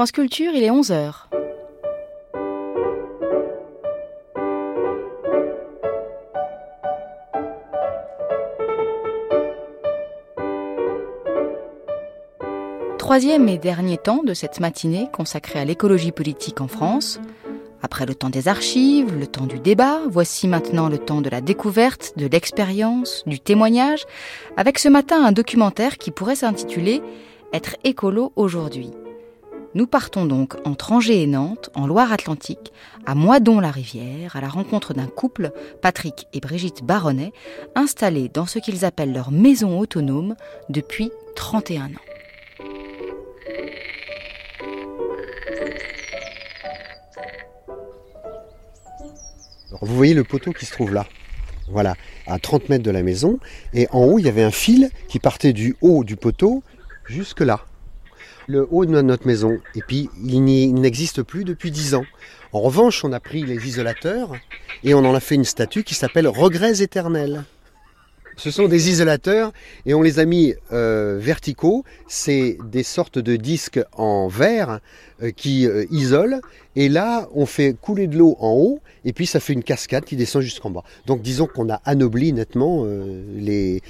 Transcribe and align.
France 0.00 0.12
Culture, 0.12 0.52
il 0.54 0.62
est 0.62 0.70
11h. 0.70 1.12
Troisième 12.96 13.46
et 13.50 13.58
dernier 13.58 13.98
temps 13.98 14.22
de 14.22 14.32
cette 14.32 14.60
matinée 14.60 15.10
consacrée 15.12 15.58
à 15.58 15.66
l'écologie 15.66 16.12
politique 16.12 16.62
en 16.62 16.68
France. 16.68 17.20
Après 17.82 18.06
le 18.06 18.14
temps 18.14 18.30
des 18.30 18.48
archives, 18.48 19.14
le 19.14 19.26
temps 19.26 19.44
du 19.44 19.58
débat, 19.58 20.00
voici 20.08 20.48
maintenant 20.48 20.88
le 20.88 20.96
temps 20.96 21.20
de 21.20 21.28
la 21.28 21.42
découverte, 21.42 22.14
de 22.16 22.26
l'expérience, 22.26 23.22
du 23.26 23.38
témoignage, 23.38 24.06
avec 24.56 24.78
ce 24.78 24.88
matin 24.88 25.22
un 25.22 25.32
documentaire 25.32 25.98
qui 25.98 26.10
pourrait 26.10 26.36
s'intituler 26.36 27.02
Être 27.52 27.76
écolo 27.84 28.32
aujourd'hui. 28.36 28.92
Nous 29.74 29.86
partons 29.86 30.26
donc 30.26 30.56
entre 30.66 30.90
Angers 30.92 31.22
et 31.22 31.26
Nantes, 31.28 31.70
en 31.74 31.86
Loire-Atlantique, 31.86 32.72
à 33.06 33.14
Moidon-la-Rivière, 33.14 34.34
à 34.34 34.40
la 34.40 34.48
rencontre 34.48 34.94
d'un 34.94 35.06
couple, 35.06 35.52
Patrick 35.80 36.26
et 36.32 36.40
Brigitte 36.40 36.82
Baronnet, 36.82 37.32
installés 37.76 38.28
dans 38.28 38.46
ce 38.46 38.58
qu'ils 38.58 38.84
appellent 38.84 39.12
leur 39.12 39.30
maison 39.30 39.78
autonome 39.78 40.34
depuis 40.68 41.12
31 41.36 41.86
ans. 41.86 42.10
vous 49.82 49.96
voyez 49.96 50.14
le 50.14 50.24
poteau 50.24 50.52
qui 50.52 50.66
se 50.66 50.72
trouve 50.72 50.92
là. 50.92 51.06
Voilà, 51.68 51.94
à 52.26 52.38
30 52.38 52.68
mètres 52.68 52.84
de 52.84 52.90
la 52.90 53.02
maison. 53.02 53.38
Et 53.72 53.86
en 53.92 54.04
haut, 54.04 54.18
il 54.18 54.26
y 54.26 54.28
avait 54.28 54.42
un 54.42 54.50
fil 54.50 54.90
qui 55.08 55.18
partait 55.18 55.52
du 55.52 55.76
haut 55.80 56.04
du 56.04 56.16
poteau 56.16 56.62
jusque 57.06 57.40
là 57.40 57.60
le 58.50 58.66
haut 58.70 58.84
de 58.84 59.00
notre 59.00 59.26
maison. 59.26 59.58
Et 59.74 59.82
puis, 59.86 60.10
il 60.24 60.42
n'existe 60.42 61.22
plus 61.22 61.44
depuis 61.44 61.70
dix 61.70 61.94
ans. 61.94 62.04
En 62.52 62.60
revanche, 62.60 63.04
on 63.04 63.12
a 63.12 63.20
pris 63.20 63.44
les 63.44 63.66
isolateurs 63.66 64.34
et 64.82 64.92
on 64.92 64.98
en 64.98 65.14
a 65.14 65.20
fait 65.20 65.36
une 65.36 65.44
statue 65.44 65.84
qui 65.84 65.94
s'appelle 65.94 66.26
Regrets 66.26 66.82
éternels. 66.82 67.44
Ce 68.40 68.50
sont 68.50 68.68
des 68.68 68.88
isolateurs 68.88 69.52
et 69.84 69.92
on 69.92 70.00
les 70.00 70.18
a 70.18 70.24
mis 70.24 70.54
euh, 70.72 71.18
verticaux. 71.20 71.84
C'est 72.08 72.56
des 72.64 72.82
sortes 72.82 73.18
de 73.18 73.36
disques 73.36 73.82
en 73.92 74.28
verre 74.28 74.80
euh, 75.22 75.30
qui 75.30 75.66
euh, 75.66 75.84
isolent. 75.90 76.40
Et 76.74 76.88
là, 76.88 77.28
on 77.34 77.44
fait 77.44 77.76
couler 77.78 78.06
de 78.06 78.16
l'eau 78.16 78.38
en 78.40 78.52
haut 78.52 78.80
et 79.04 79.12
puis 79.12 79.26
ça 79.26 79.40
fait 79.40 79.52
une 79.52 79.62
cascade 79.62 80.06
qui 80.06 80.16
descend 80.16 80.40
jusqu'en 80.40 80.70
bas. 80.70 80.84
Donc 81.04 81.20
disons 81.20 81.46
qu'on 81.46 81.68
a 81.68 81.82
anobli 81.84 82.32
nettement 82.32 82.86
les, 83.36 83.82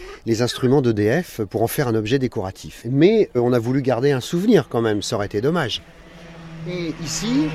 instruments 0.43 0.83
d'EDF 0.83 1.43
pour 1.43 1.63
en 1.63 1.69
faire 1.69 1.87
un 1.87 1.95
objet 1.95 2.19
décoratif. 2.19 2.85
Mais 2.91 3.31
on 3.37 3.53
a 3.53 3.59
voulu 3.61 3.83
garder 3.83 4.11
un 4.11 4.21
souvenir 4.21 4.69
quand 4.69 4.81
même, 4.81 5.01
ça 5.01 5.15
aurait 5.15 5.27
été 5.27 5.41
dommage. 5.41 5.81
Et 6.69 6.93
ici, 7.05 7.47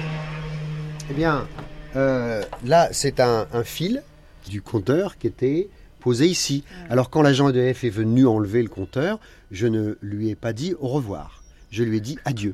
eh 1.12 1.14
bien, 1.14 1.46
là 1.94 2.88
c'est 2.92 3.20
un, 3.20 3.48
un 3.52 3.64
fil 3.66 4.02
du 4.48 4.62
compteur 4.62 5.18
qui 5.18 5.28
était 5.28 5.68
posé 6.06 6.28
ici. 6.28 6.64
Alors 6.92 7.10
quand 7.10 7.24
l'agent 7.24 7.50
EDF 7.50 7.84
est 7.84 7.90
venu 7.90 8.28
enlever 8.28 8.62
le 8.62 8.70
compteur, 8.70 9.20
je 9.50 9.66
ne 9.66 9.98
lui 10.04 10.30
ai 10.30 10.36
pas 10.36 10.54
dit 10.54 10.76
au 10.80 10.88
revoir. 10.88 11.42
Je 11.72 11.84
lui 11.84 11.98
ai 11.98 12.00
dit 12.00 12.20
adieu. 12.26 12.54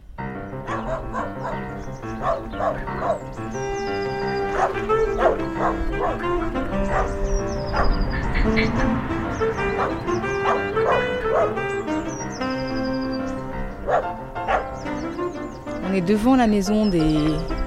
On 15.84 15.94
est 15.94 16.00
devant 16.00 16.38
la 16.38 16.48
maison 16.48 16.86
des, 16.86 17.18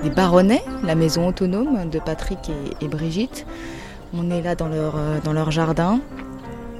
des 0.02 0.08
Baronnets, 0.08 0.64
la 0.82 0.94
maison 0.94 1.28
autonome 1.28 1.90
de 1.90 1.98
Patrick 1.98 2.50
et 2.80 2.88
Brigitte. 2.88 3.44
On 4.16 4.30
est 4.30 4.42
là 4.42 4.54
dans 4.54 4.68
leur, 4.68 4.94
euh, 4.96 5.18
dans 5.24 5.32
leur 5.32 5.50
jardin, 5.50 6.00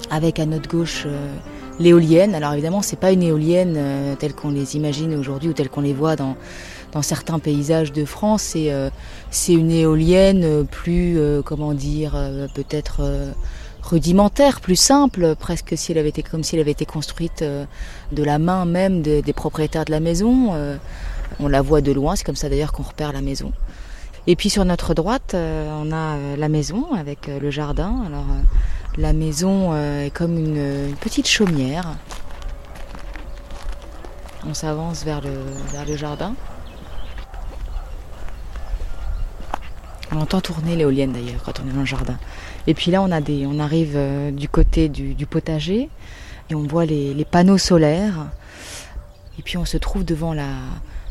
avec 0.08 0.38
à 0.38 0.46
notre 0.46 0.68
gauche 0.68 1.02
euh, 1.06 1.34
l'éolienne. 1.80 2.32
Alors 2.32 2.52
évidemment, 2.52 2.80
c'est 2.80 2.98
pas 2.98 3.10
une 3.10 3.24
éolienne 3.24 3.74
euh, 3.76 4.14
telle 4.14 4.34
qu'on 4.34 4.50
les 4.50 4.76
imagine 4.76 5.16
aujourd'hui 5.16 5.48
ou 5.48 5.52
telle 5.52 5.68
qu'on 5.68 5.80
les 5.80 5.94
voit 5.94 6.14
dans, 6.14 6.36
certains 7.02 7.40
paysages 7.40 7.92
de 7.92 8.04
France. 8.04 8.56
C'est 9.30 9.52
une 9.52 9.70
éolienne 9.72 10.64
plus, 10.64 11.18
comment 11.44 11.74
dire, 11.74 12.12
peut-être 12.54 13.02
rudimentaire, 13.82 14.60
plus 14.60 14.76
simple, 14.76 15.34
presque 15.34 15.76
si 15.76 15.90
elle 15.90 15.98
avait 15.98 16.10
été 16.10 16.22
comme 16.22 16.44
si 16.44 16.54
elle 16.54 16.60
avait 16.60 16.70
été 16.70 16.86
construite 16.86 17.42
de 17.42 18.22
la 18.22 18.38
main 18.38 18.64
même 18.64 19.02
des 19.02 19.32
propriétaires 19.32 19.84
de 19.84 19.90
la 19.90 19.98
maison. 19.98 20.52
on 21.40 21.48
la 21.48 21.62
voit 21.62 21.80
de 21.80 21.90
loin, 21.90 22.14
c'est 22.14 22.22
comme 22.22 22.36
ça 22.36 22.48
d'ailleurs 22.48 22.70
qu'on 22.70 22.84
repère 22.84 23.12
la 23.12 23.22
maison. 23.22 23.50
Et 24.26 24.36
puis 24.36 24.48
sur 24.48 24.64
notre 24.64 24.94
droite, 24.94 25.32
euh, 25.34 25.68
on 25.82 25.92
a 25.92 26.16
euh, 26.16 26.36
la 26.36 26.48
maison 26.48 26.94
avec 26.94 27.28
euh, 27.28 27.38
le 27.38 27.50
jardin. 27.50 28.02
Alors 28.06 28.24
la 28.96 29.12
maison 29.12 29.74
est 29.74 30.10
comme 30.14 30.38
une, 30.38 30.94
petite 31.00 31.28
chaumière. 31.28 31.96
On 34.46 34.54
s'avance 34.54 35.04
vers 35.04 35.20
le, 35.20 35.30
vers 35.72 35.84
le 35.84 35.96
jardin. 35.96 36.34
On 40.12 40.20
entend 40.20 40.40
tourner 40.40 40.76
l'éolienne 40.76 41.12
d'ailleurs 41.12 41.42
quand 41.44 41.60
on 41.60 41.68
est 41.68 41.72
dans 41.72 41.80
le 41.80 41.86
jardin. 41.86 42.16
Et 42.68 42.74
puis 42.74 42.92
là, 42.92 43.02
on, 43.02 43.10
a 43.10 43.20
des, 43.20 43.46
on 43.46 43.58
arrive 43.58 43.98
du 44.32 44.48
côté 44.48 44.88
du, 44.88 45.26
potager 45.26 45.90
et 46.50 46.54
on 46.54 46.62
voit 46.62 46.84
les, 46.86 47.14
les, 47.14 47.24
panneaux 47.24 47.58
solaires. 47.58 48.28
Et 49.40 49.42
puis 49.42 49.56
on 49.58 49.64
se 49.64 49.76
trouve 49.76 50.04
devant 50.04 50.34
la, 50.34 50.46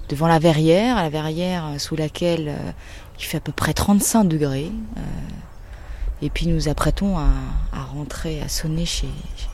devant 0.10 0.28
la 0.28 0.40
verrière, 0.40 0.96
la 0.96 1.10
verrière 1.10 1.66
sous 1.80 1.96
laquelle 1.96 2.56
il 3.20 3.24
fait 3.24 3.38
à 3.38 3.42
peu 3.42 3.52
près 3.52 3.74
35 3.74 4.26
degrés. 4.26 4.72
Euh, 4.98 5.02
et 6.22 6.30
puis 6.30 6.48
nous 6.48 6.70
apprêtons 6.70 7.18
à, 7.18 7.84
rentrer, 7.94 8.42
à 8.42 8.48
sonner 8.48 8.86
chez, 8.86 9.10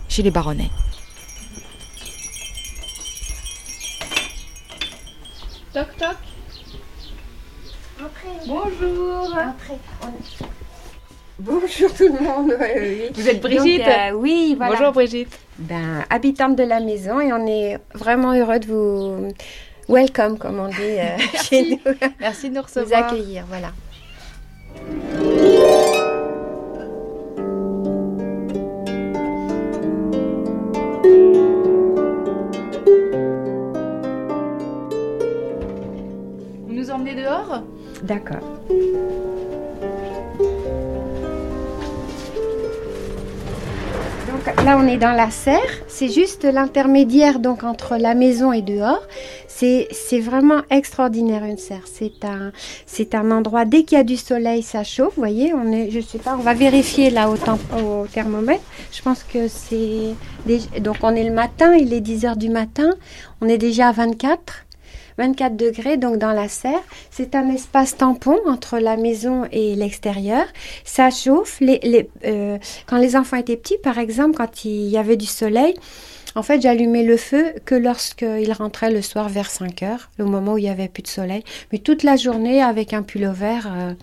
chez 0.07 0.21
les 0.21 0.31
baronnets. 0.31 0.69
Toc 5.73 5.87
toc. 5.97 6.17
Bonjour. 8.47 9.35
Bonjour 11.39 11.93
tout 11.93 12.07
le 12.07 12.23
monde. 12.23 12.53
Vous 13.13 13.27
êtes 13.27 13.41
Brigitte 13.41 13.87
euh, 13.87 14.11
Oui, 14.11 14.55
voilà. 14.57 14.75
Bonjour 14.75 14.93
Brigitte. 14.93 15.39
Ben, 15.57 16.05
habitante 16.09 16.55
de 16.55 16.63
la 16.63 16.79
maison 16.79 17.19
et 17.19 17.33
on 17.33 17.45
est 17.45 17.77
vraiment 17.93 18.33
heureux 18.33 18.59
de 18.59 18.65
vous 18.67 19.33
welcome, 19.89 20.37
comme 20.37 20.59
on 20.59 20.67
dit 20.67 20.75
euh, 20.79 21.17
chez 21.43 21.71
nous. 21.71 21.93
Merci 22.19 22.49
de 22.49 22.55
nous 22.55 22.61
recevoir. 22.61 22.87
Vous 22.87 23.15
accueillir, 23.15 23.45
voilà. 23.47 23.71
Vous 36.67 36.73
nous 36.73 36.91
emmenez 36.91 37.15
dehors? 37.15 37.63
D'accord. 38.03 38.59
Donc 44.27 44.65
là, 44.65 44.77
on 44.77 44.87
est 44.87 44.97
dans 44.97 45.11
la 45.11 45.31
serre. 45.31 45.59
C'est 45.87 46.09
juste 46.09 46.45
l'intermédiaire 46.45 47.39
donc 47.39 47.63
entre 47.63 47.97
la 47.97 48.13
maison 48.13 48.53
et 48.53 48.61
dehors. 48.61 49.01
C'est 49.59 50.19
vraiment 50.19 50.61
extraordinaire 50.69 51.43
une 51.43 51.57
serre. 51.57 51.83
C'est 51.85 52.23
un, 52.23 52.51
un 53.13 53.31
endroit, 53.31 53.65
dès 53.65 53.83
qu'il 53.83 53.97
y 53.97 54.01
a 54.01 54.03
du 54.05 54.15
soleil, 54.15 54.63
ça 54.63 54.83
chauffe. 54.83 55.15
Vous 55.15 55.21
voyez, 55.21 55.53
on 55.53 55.71
est, 55.71 55.91
je 55.91 55.99
sais 55.99 56.17
pas, 56.17 56.35
on 56.37 56.41
va 56.41 56.53
vérifier 56.53 57.09
là 57.09 57.29
au, 57.29 57.35
au 57.77 58.07
thermomètre. 58.07 58.63
Je 58.91 59.01
pense 59.01 59.23
que 59.23 59.47
c'est. 59.47 60.15
Donc 60.79 60.97
on 61.03 61.13
est 61.15 61.23
le 61.23 61.33
matin, 61.33 61.75
il 61.75 61.93
est 61.93 62.01
10 62.01 62.25
heures 62.25 62.37
du 62.37 62.49
matin. 62.49 62.91
On 63.41 63.47
est 63.47 63.57
déjà 63.57 63.89
à 63.89 63.91
24. 63.91 64.65
24 65.17 65.57
degrés 65.57 65.97
donc 65.97 66.17
dans 66.17 66.31
la 66.31 66.47
serre. 66.47 66.79
C'est 67.11 67.35
un 67.35 67.49
espace 67.49 67.97
tampon 67.97 68.37
entre 68.47 68.79
la 68.79 68.95
maison 68.95 69.45
et 69.51 69.75
l'extérieur. 69.75 70.45
Ça 70.85 71.09
chauffe. 71.11 71.59
Euh, 71.61 72.57
quand 72.87 72.97
les 72.97 73.15
enfants 73.17 73.35
étaient 73.35 73.57
petits, 73.57 73.77
par 73.83 73.97
exemple, 73.97 74.37
quand 74.37 74.63
il 74.63 74.87
y 74.87 74.97
avait 74.97 75.17
du 75.17 75.25
soleil, 75.25 75.73
en 76.35 76.43
fait, 76.43 76.61
j'allumais 76.61 77.03
le 77.03 77.17
feu 77.17 77.53
que 77.65 77.75
lorsqu'il 77.75 78.51
rentrait 78.51 78.91
le 78.91 79.01
soir 79.01 79.29
vers 79.29 79.49
5 79.49 79.83
heures, 79.83 80.09
au 80.19 80.25
moment 80.25 80.53
où 80.53 80.57
il 80.57 80.63
n'y 80.63 80.69
avait 80.69 80.87
plus 80.87 81.03
de 81.03 81.07
soleil. 81.07 81.43
Mais 81.71 81.79
toute 81.79 82.03
la 82.03 82.15
journée, 82.15 82.61
avec 82.61 82.93
un 82.93 83.03
pull 83.03 83.25
vert, 83.27 83.67
euh, 83.71 83.93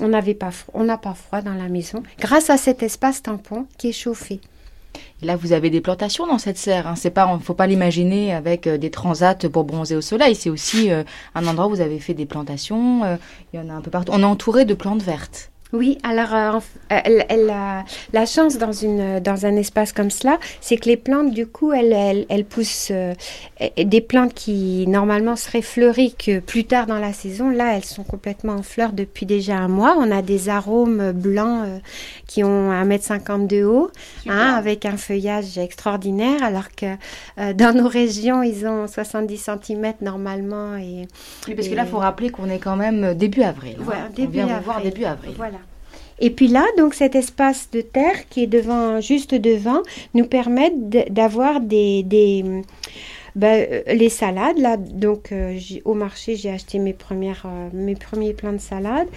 on 0.00 0.08
n'avait 0.08 0.34
pas, 0.34 0.50
on 0.74 0.84
n'a 0.84 0.98
pas 0.98 1.14
froid 1.14 1.42
dans 1.42 1.54
la 1.54 1.68
maison, 1.68 2.02
grâce 2.18 2.50
à 2.50 2.56
cet 2.56 2.82
espace 2.82 3.22
tampon 3.22 3.66
qui 3.78 3.88
est 3.88 3.92
chauffé. 3.92 4.40
Là, 5.22 5.36
vous 5.36 5.52
avez 5.52 5.70
des 5.70 5.80
plantations 5.80 6.26
dans 6.26 6.38
cette 6.38 6.58
serre. 6.58 6.86
Hein. 6.86 6.96
C'est 6.96 7.10
pas, 7.10 7.38
faut 7.42 7.54
pas 7.54 7.66
l'imaginer 7.66 8.34
avec 8.34 8.66
euh, 8.66 8.76
des 8.78 8.90
transats 8.90 9.48
pour 9.50 9.64
bronzer 9.64 9.96
au 9.96 10.00
soleil. 10.00 10.34
C'est 10.34 10.50
aussi 10.50 10.90
euh, 10.90 11.04
un 11.34 11.46
endroit 11.46 11.66
où 11.66 11.70
vous 11.70 11.80
avez 11.80 11.98
fait 11.98 12.14
des 12.14 12.26
plantations. 12.26 13.02
il 13.52 13.60
y 13.60 13.62
en 13.62 13.68
a 13.68 13.72
un 13.72 13.80
peu 13.80 13.90
partout. 13.90 14.12
On 14.14 14.20
est 14.20 14.24
entouré 14.24 14.64
de 14.64 14.74
plantes 14.74 15.02
vertes. 15.02 15.49
Oui, 15.72 15.98
alors 16.02 16.34
euh, 16.34 16.58
elle, 16.88 17.24
elle 17.28 17.48
a 17.48 17.84
la 18.12 18.26
chance 18.26 18.58
dans, 18.58 18.72
une, 18.72 19.20
dans 19.20 19.46
un 19.46 19.54
espace 19.54 19.92
comme 19.92 20.10
cela, 20.10 20.38
c'est 20.60 20.76
que 20.76 20.88
les 20.88 20.96
plantes, 20.96 21.30
du 21.32 21.46
coup, 21.46 21.72
elles, 21.72 21.92
elles, 21.92 22.26
elles 22.28 22.44
poussent 22.44 22.90
euh, 22.90 23.14
des 23.76 24.00
plantes 24.00 24.34
qui 24.34 24.86
normalement 24.88 25.36
seraient 25.36 25.62
fleuries 25.62 26.14
que 26.14 26.40
plus 26.40 26.64
tard 26.64 26.86
dans 26.86 26.98
la 26.98 27.12
saison. 27.12 27.50
Là, 27.50 27.76
elles 27.76 27.84
sont 27.84 28.02
complètement 28.02 28.54
en 28.54 28.62
fleurs 28.62 28.92
depuis 28.92 29.26
déjà 29.26 29.58
un 29.58 29.68
mois. 29.68 29.94
On 29.96 30.10
a 30.10 30.22
des 30.22 30.48
arômes 30.48 31.12
blancs 31.12 31.62
euh, 31.64 31.78
qui 32.26 32.42
ont 32.42 32.72
1m50 32.72 33.46
de 33.46 33.64
haut, 33.64 33.90
hein, 34.28 34.54
avec 34.56 34.84
un 34.86 34.96
feuillage 34.96 35.56
extraordinaire, 35.56 36.42
alors 36.42 36.68
que 36.70 36.96
dans 37.52 37.76
nos 37.76 37.88
régions, 37.88 38.42
ils 38.42 38.66
ont 38.66 38.86
70 38.86 39.36
cm 39.36 39.94
normalement. 40.00 40.76
Et, 40.76 41.06
oui, 41.46 41.54
parce 41.54 41.68
que 41.68 41.74
là, 41.74 41.84
il 41.84 41.90
faut 41.90 41.98
rappeler 41.98 42.30
qu'on 42.30 42.48
est 42.48 42.58
quand 42.58 42.76
même 42.76 43.14
début 43.14 43.42
avril. 43.42 43.76
Hein. 43.78 43.82
Voilà, 43.84 44.08
début 44.08 44.40
On 44.40 44.46
vient 44.46 44.54
avril. 44.56 44.64
voir 44.64 44.82
début 44.82 45.04
avril. 45.04 45.34
Voilà. 45.36 45.59
Et 46.20 46.30
puis 46.30 46.48
là, 46.48 46.64
donc 46.76 46.94
cet 46.94 47.14
espace 47.14 47.70
de 47.72 47.80
terre 47.80 48.28
qui 48.28 48.42
est 48.42 48.46
devant, 48.46 49.00
juste 49.00 49.34
devant, 49.34 49.82
nous 50.14 50.26
permet 50.26 50.72
d'avoir 50.74 51.60
des, 51.60 52.04
ben, 53.36 53.82
les 53.86 54.08
salades. 54.08 54.58
Là, 54.58 54.76
donc 54.76 55.32
euh, 55.32 55.58
au 55.84 55.94
marché, 55.94 56.36
j'ai 56.36 56.50
acheté 56.50 56.78
mes, 56.78 56.92
premières, 56.92 57.46
euh, 57.46 57.68
mes 57.72 57.94
premiers 57.94 58.34
plants 58.34 58.52
de 58.52 58.58
salade. 58.58 59.08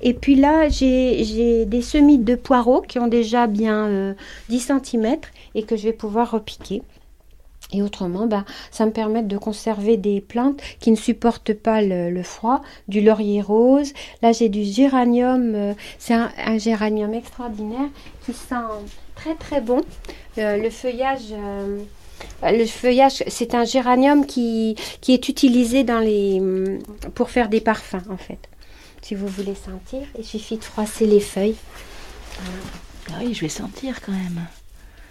Et 0.00 0.14
puis 0.14 0.36
là, 0.36 0.68
j'ai 0.68 1.64
des 1.64 1.82
semis 1.82 2.18
de 2.18 2.34
poireaux 2.34 2.82
qui 2.82 2.98
ont 2.98 3.08
déjà 3.08 3.46
bien 3.46 4.14
10 4.48 4.70
euh, 4.70 4.78
cm 4.84 5.16
et 5.54 5.62
que 5.64 5.76
je 5.76 5.84
vais 5.84 5.92
pouvoir 5.92 6.30
repiquer. 6.30 6.82
Et 7.72 7.82
autrement, 7.82 8.26
ben, 8.26 8.44
ça 8.70 8.84
me 8.84 8.90
permet 8.90 9.22
de 9.22 9.38
conserver 9.38 9.96
des 9.96 10.20
plantes 10.20 10.60
qui 10.78 10.90
ne 10.90 10.96
supportent 10.96 11.54
pas 11.54 11.80
le, 11.80 12.22
froid, 12.22 12.62
du 12.88 13.00
laurier 13.00 13.40
rose. 13.40 13.92
Là, 14.20 14.32
j'ai 14.32 14.48
du 14.48 14.62
géranium. 14.62 15.54
Euh, 15.54 15.74
c'est 15.98 16.14
un, 16.14 16.58
géranium 16.58 17.14
extraordinaire 17.14 17.88
qui 18.24 18.32
sent 18.34 18.54
très 19.14 19.34
très 19.34 19.60
bon. 19.60 19.80
Euh, 20.38 20.58
le 20.58 20.70
feuillage. 20.70 21.32
Euh, 21.32 21.78
le 22.42 22.66
feuillage, 22.66 23.24
c'est 23.26 23.54
un 23.54 23.64
géranium 23.64 24.26
qui, 24.26 24.76
qui 25.00 25.12
est 25.12 25.28
utilisé 25.28 25.82
dans 25.82 25.98
les, 25.98 26.40
pour 27.14 27.30
faire 27.30 27.48
des 27.48 27.60
parfums, 27.60 28.04
en 28.10 28.16
fait. 28.16 28.38
Si 29.00 29.16
vous 29.16 29.26
voulez 29.26 29.56
sentir, 29.56 30.06
il 30.16 30.24
suffit 30.24 30.56
de 30.56 30.64
froisser 30.64 31.06
les 31.06 31.18
feuilles. 31.18 31.56
Ah 33.10 33.18
oui, 33.20 33.34
je 33.34 33.40
vais 33.40 33.48
sentir 33.48 34.00
quand 34.00 34.12
même. 34.12 34.46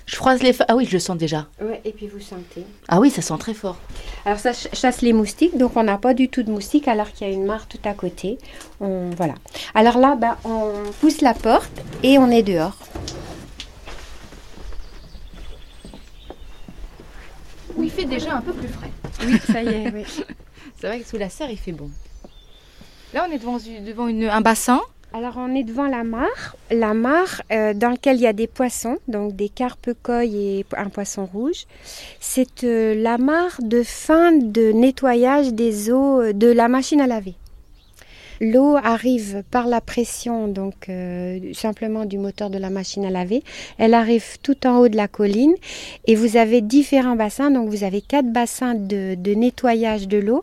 Je 0.06 0.16
froisse 0.16 0.42
les 0.42 0.56
Ah 0.68 0.76
oui, 0.76 0.86
je 0.86 0.94
le 0.94 1.00
sens 1.00 1.18
déjà. 1.18 1.48
Ouais, 1.62 1.82
et 1.86 1.92
puis 1.92 2.08
vous 2.08 2.20
sentez. 2.20 2.66
Ah 2.88 3.00
oui, 3.00 3.10
ça 3.10 3.22
sent 3.22 3.38
très 3.40 3.54
fort. 3.54 3.78
Alors 4.26 4.40
ça 4.40 4.52
chasse 4.54 5.02
les 5.02 5.14
moustiques, 5.14 5.58
donc 5.58 5.76
on 5.76 5.84
n'a 5.84 5.98
pas 5.98 6.14
du 6.14 6.30
tout 6.30 6.44
de 6.44 6.52
moustiques 6.52 6.88
alors 6.88 7.12
qu'il 7.12 7.28
y 7.28 7.30
a 7.30 7.34
une 7.34 7.46
mare 7.46 7.68
tout 7.68 7.80
à 7.86 7.94
côté. 7.94 8.38
On... 8.80 9.10
Voilà. 9.12 9.36
Alors 9.74 9.98
là, 9.98 10.16
bah, 10.16 10.38
on 10.44 10.72
pousse 11.00 11.22
la 11.22 11.34
porte 11.34 11.72
et 12.04 12.18
on 12.18 12.30
est 12.30 12.44
dehors. 12.44 12.78
Où 17.76 17.84
il 17.84 17.92
fait 17.92 18.06
déjà 18.06 18.36
un 18.36 18.42
peu 18.42 18.54
plus 18.54 18.68
frais. 18.68 18.92
Oui, 19.26 19.40
ça 19.40 19.64
y 19.64 19.68
est, 19.68 19.92
oui. 19.94 20.04
C'est 20.80 20.88
vrai 20.88 21.00
que 21.00 21.08
sous 21.08 21.18
la 21.18 21.30
serre, 21.30 21.52
il 21.52 21.58
fait 21.58 21.72
bon. 21.72 21.90
Là, 23.14 23.26
on 23.30 23.32
est 23.32 23.38
devant, 23.38 23.58
devant 23.58 24.08
une, 24.08 24.24
un 24.24 24.42
bassin. 24.42 24.82
Alors 25.14 25.34
on 25.36 25.54
est 25.56 25.64
devant 25.64 25.88
la 25.88 26.06
mare, 26.06 26.56
la 26.72 26.94
mare 26.94 27.42
euh, 27.52 27.74
dans 27.74 27.90
laquelle 27.90 28.16
il 28.16 28.22
y 28.22 28.28
a 28.28 28.34
des 28.34 28.48
poissons, 28.48 28.98
donc 29.10 29.36
des 29.36 29.50
carpes 29.50 29.90
coilles 30.02 30.60
et 30.60 30.66
un 30.78 30.88
poisson 30.88 31.26
rouge. 31.26 31.66
C'est 32.22 32.64
euh, 32.64 32.96
la 32.96 33.18
mare 33.18 33.58
de 33.60 33.84
fin 33.84 34.32
de 34.32 34.72
nettoyage 34.72 35.52
des 35.52 35.92
eaux 35.92 36.22
euh, 36.22 36.32
de 36.32 36.48
la 36.48 36.70
machine 36.70 37.02
à 37.02 37.08
laver. 37.08 37.36
L'eau 38.40 38.78
arrive 38.78 39.44
par 39.52 39.68
la 39.68 39.82
pression, 39.82 40.48
donc 40.48 40.90
simplement 41.54 42.06
du 42.06 42.18
moteur 42.18 42.50
de 42.50 42.58
la 42.58 42.72
machine 42.72 43.06
à 43.06 43.12
laver. 43.12 43.44
Elle 43.78 43.94
arrive 43.94 44.40
tout 44.42 44.66
en 44.66 44.80
haut 44.80 44.88
de 44.88 44.96
la 44.96 45.08
colline 45.08 45.54
et 46.08 46.16
vous 46.16 46.38
avez 46.38 46.62
différents 46.62 47.16
bassins. 47.16 47.52
Donc 47.52 47.70
vous 47.70 47.84
avez 47.84 48.02
quatre 48.02 48.34
bassins 48.34 48.74
de 48.74 49.36
nettoyage 49.36 50.08
de 50.08 50.18
l'eau. 50.18 50.42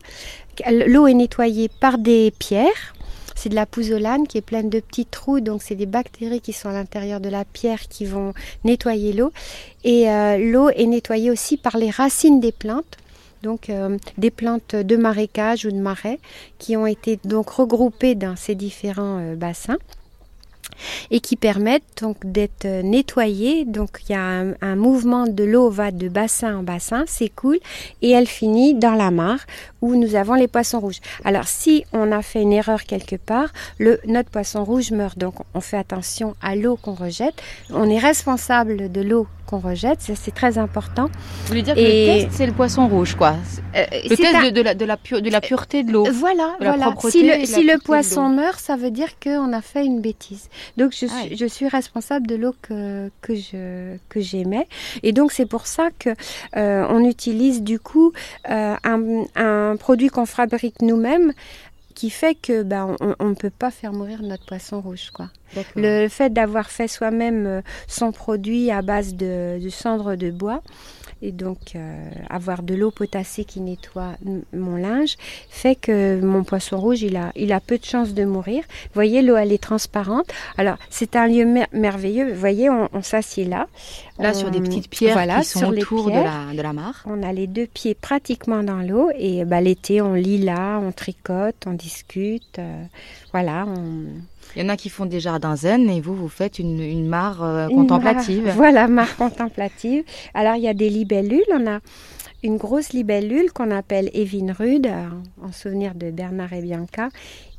L'eau 0.70 1.08
est 1.08 1.14
nettoyée 1.14 1.68
par 1.80 1.98
des 1.98 2.32
pierres 2.38 2.94
c'est 3.38 3.48
de 3.48 3.54
la 3.54 3.66
pouzzolane 3.66 4.26
qui 4.26 4.36
est 4.36 4.42
pleine 4.42 4.68
de 4.68 4.80
petits 4.80 5.06
trous, 5.06 5.38
donc 5.38 5.62
c'est 5.62 5.76
des 5.76 5.86
bactéries 5.86 6.40
qui 6.40 6.52
sont 6.52 6.68
à 6.68 6.72
l'intérieur 6.72 7.20
de 7.20 7.28
la 7.28 7.44
pierre 7.44 7.82
qui 7.88 8.04
vont 8.04 8.34
nettoyer 8.64 9.12
l'eau. 9.12 9.30
Et 9.84 10.10
euh, 10.10 10.38
l'eau 10.38 10.70
est 10.70 10.86
nettoyée 10.86 11.30
aussi 11.30 11.56
par 11.56 11.78
les 11.78 11.90
racines 11.90 12.40
des 12.40 12.52
plantes 12.52 12.96
donc 13.44 13.70
euh, 13.70 13.96
des 14.16 14.32
plantes 14.32 14.74
de 14.74 14.96
marécage 14.96 15.64
ou 15.64 15.70
de 15.70 15.76
marais 15.76 16.18
qui 16.58 16.76
ont 16.76 16.86
été 16.86 17.20
donc 17.22 17.50
regroupées 17.50 18.16
dans 18.16 18.34
ces 18.34 18.56
différents 18.56 19.20
euh, 19.20 19.36
bassins 19.36 19.78
et 21.10 21.20
qui 21.20 21.36
permettent 21.36 22.02
donc 22.02 22.16
d'être 22.24 22.66
nettoyées. 22.82 23.64
Donc 23.64 24.00
il 24.08 24.12
y 24.12 24.14
a 24.14 24.44
un, 24.60 24.76
mouvement 24.76 25.26
de 25.26 25.44
l'eau 25.44 25.70
va 25.70 25.90
de 25.90 26.08
bassin 26.08 26.58
en 26.58 26.62
bassin, 26.62 27.04
s'écoule 27.06 27.58
et 28.02 28.10
elle 28.10 28.26
finit 28.26 28.74
dans 28.74 28.94
la 28.94 29.10
mare 29.10 29.40
où 29.80 29.94
nous 29.94 30.14
avons 30.14 30.34
les 30.34 30.48
poissons 30.48 30.80
rouges. 30.80 31.00
Alors 31.24 31.48
si 31.48 31.84
on 31.92 32.12
a 32.12 32.22
fait 32.22 32.42
une 32.42 32.52
erreur 32.52 32.84
quelque 32.84 33.16
part, 33.16 33.52
le, 33.78 34.00
notre 34.06 34.30
poisson 34.30 34.64
rouge 34.64 34.90
meurt. 34.90 35.18
Donc 35.18 35.34
on 35.54 35.60
fait 35.60 35.78
attention 35.78 36.34
à 36.42 36.54
l'eau 36.56 36.76
qu'on 36.76 36.94
rejette. 36.94 37.42
On 37.70 37.88
est 37.88 37.98
responsable 37.98 38.90
de 38.90 39.00
l'eau 39.00 39.26
qu'on 39.48 39.58
rejette, 39.58 40.00
c'est 40.00 40.34
très 40.34 40.58
important. 40.58 41.06
Vous 41.06 41.48
voulez 41.48 41.62
dire 41.62 41.74
que 41.74 41.80
le 41.80 41.86
test, 41.86 42.28
c'est 42.32 42.46
le 42.46 42.52
poisson 42.52 42.86
rouge, 42.86 43.14
quoi 43.14 43.34
euh, 43.74 43.84
Le 44.04 44.16
test 44.16 44.54
de, 44.54 44.60
la, 44.60 44.74
de, 44.74 44.84
la 44.84 44.96
de 44.96 45.30
la 45.30 45.40
pureté 45.40 45.82
de 45.82 45.92
l'eau. 45.92 46.06
Voilà, 46.12 46.54
voilà. 46.60 46.94
si 47.08 47.26
le, 47.26 47.46
si 47.46 47.64
le 47.64 47.78
poisson 47.78 48.28
meurt, 48.28 48.60
ça 48.60 48.76
veut 48.76 48.90
dire 48.90 49.18
qu'on 49.18 49.52
a 49.54 49.62
fait 49.62 49.86
une 49.86 50.00
bêtise. 50.00 50.48
Donc 50.76 50.92
je, 50.92 51.06
suis, 51.06 51.36
je 51.36 51.46
suis 51.46 51.66
responsable 51.66 52.26
de 52.26 52.36
l'eau 52.36 52.54
que, 52.60 53.10
que 53.22 53.34
je 53.34 53.96
que 54.10 54.20
j'émets. 54.20 54.68
Et 55.02 55.12
donc 55.12 55.32
c'est 55.32 55.46
pour 55.46 55.66
ça 55.66 55.88
que 55.98 56.10
euh, 56.56 56.86
on 56.90 57.04
utilise 57.04 57.62
du 57.62 57.78
coup 57.78 58.12
euh, 58.50 58.74
un, 58.84 59.24
un 59.36 59.76
produit 59.76 60.08
qu'on 60.08 60.26
fabrique 60.26 60.82
nous-mêmes 60.82 61.32
qui 61.98 62.10
fait 62.10 62.36
que 62.36 62.62
ben, 62.62 62.94
on 63.18 63.28
ne 63.28 63.34
peut 63.34 63.50
pas 63.50 63.72
faire 63.72 63.92
mourir 63.92 64.22
notre 64.22 64.46
poisson 64.46 64.80
rouge. 64.80 65.10
Quoi. 65.12 65.30
Le 65.74 66.06
fait 66.06 66.32
d'avoir 66.32 66.70
fait 66.70 66.86
soi-même 66.86 67.44
euh, 67.44 67.60
son 67.88 68.12
produit 68.12 68.70
à 68.70 68.82
base 68.82 69.14
de, 69.16 69.58
de 69.60 69.68
cendre 69.68 70.14
de 70.14 70.30
bois, 70.30 70.62
et 71.22 71.32
donc 71.32 71.74
euh, 71.74 72.10
avoir 72.30 72.62
de 72.62 72.74
l'eau 72.74 72.90
potassée 72.90 73.44
qui 73.44 73.60
nettoie 73.60 74.12
mon 74.52 74.76
linge 74.76 75.16
fait 75.50 75.74
que 75.74 76.20
mon 76.20 76.44
poisson 76.44 76.78
rouge 76.78 77.02
il 77.02 77.16
a, 77.16 77.32
il 77.36 77.52
a 77.52 77.60
peu 77.60 77.78
de 77.78 77.84
chances 77.84 78.14
de 78.14 78.24
mourir. 78.24 78.62
Vous 78.84 78.94
voyez 78.94 79.22
l'eau 79.22 79.36
elle 79.36 79.52
est 79.52 79.62
transparente. 79.62 80.26
Alors 80.56 80.76
c'est 80.90 81.16
un 81.16 81.26
lieu 81.26 81.46
merveilleux. 81.72 82.32
Vous 82.32 82.38
voyez 82.38 82.70
on, 82.70 83.02
s'assied 83.02 83.44
là. 83.44 83.66
Là 84.18 84.34
sur 84.34 84.50
des 84.50 84.60
petites 84.60 84.88
pierres 84.88 85.14
voilà, 85.14 85.40
qui 85.40 85.48
sont 85.48 85.58
sur 85.60 85.68
autour 85.68 86.06
de, 86.06 86.10
la, 86.12 86.52
de 86.54 86.62
la 86.62 86.72
mare. 86.72 87.04
On 87.06 87.22
a 87.22 87.32
les 87.32 87.46
deux 87.46 87.66
pieds 87.66 87.94
pratiquement 87.94 88.62
dans 88.62 88.80
l'eau 88.80 89.10
et 89.16 89.44
bah, 89.44 89.60
l'été 89.60 90.00
on 90.00 90.14
lit 90.14 90.38
là, 90.38 90.78
on 90.82 90.92
tricote, 90.92 91.56
on 91.66 91.72
discute. 91.72 92.58
Euh, 92.58 92.84
voilà, 93.32 93.66
on, 93.66 94.04
il 94.56 94.62
y 94.62 94.64
en 94.64 94.68
a 94.68 94.76
qui 94.76 94.88
font 94.88 95.06
des 95.06 95.20
jardins 95.20 95.56
zen 95.56 95.88
et 95.88 96.00
vous, 96.00 96.14
vous 96.14 96.28
faites 96.28 96.58
une, 96.58 97.06
mare 97.06 97.42
euh, 97.42 97.68
contemplative. 97.68 98.52
voilà, 98.56 98.88
mare 98.88 99.16
contemplative. 99.16 100.04
Alors, 100.34 100.56
il 100.56 100.62
y 100.62 100.68
a 100.68 100.74
des 100.74 100.90
libellules. 100.90 101.42
On 101.54 101.66
a 101.66 101.80
une 102.42 102.56
grosse 102.56 102.92
libellule 102.92 103.52
qu'on 103.52 103.70
appelle 103.70 104.10
Evinrude, 104.14 104.86
euh, 104.86 105.08
en 105.42 105.52
souvenir 105.52 105.94
de 105.94 106.10
Bernard 106.10 106.52
et 106.52 106.62
Bianca. 106.62 107.08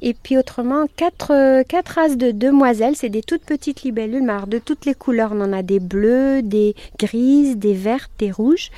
Et 0.02 0.14
puis 0.14 0.38
autrement, 0.38 0.86
quatre, 0.96 1.64
quatre 1.64 1.90
races 1.90 2.18
de 2.18 2.32
demoiselles, 2.32 2.96
c'est 2.96 3.10
des 3.10 3.24
toutes 3.24 3.44
petites 3.44 3.84
libellules, 3.84 4.24
mais 4.24 4.34
de 4.48 4.60
toutes 4.60 4.86
les 4.86 4.94
couleurs. 4.94 5.32
On 5.34 5.42
en 5.42 5.54
a 5.54 5.64
des 5.64 5.80
bleues, 5.80 6.42
des 6.42 6.76
grises, 6.98 7.58
des 7.58 7.74
vertes, 7.74 8.12
des 8.20 8.32
rouges. 8.32 8.72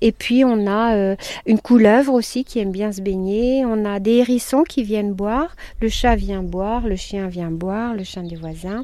Et 0.00 0.12
puis 0.12 0.44
on 0.44 0.66
a 0.66 0.94
euh, 0.94 1.16
une 1.46 1.58
couleuvre 1.58 2.12
aussi 2.12 2.44
qui 2.44 2.58
aime 2.58 2.72
bien 2.72 2.92
se 2.92 3.00
baigner. 3.00 3.64
On 3.64 3.84
a 3.84 4.00
des 4.00 4.16
hérissons 4.16 4.62
qui 4.62 4.82
viennent 4.82 5.12
boire. 5.12 5.56
Le 5.80 5.88
chat 5.88 6.16
vient 6.16 6.42
boire, 6.42 6.86
le 6.86 6.96
chien 6.96 7.28
vient 7.28 7.50
boire, 7.50 7.94
le 7.94 8.04
chien 8.04 8.22
des 8.22 8.36
voisins. 8.36 8.82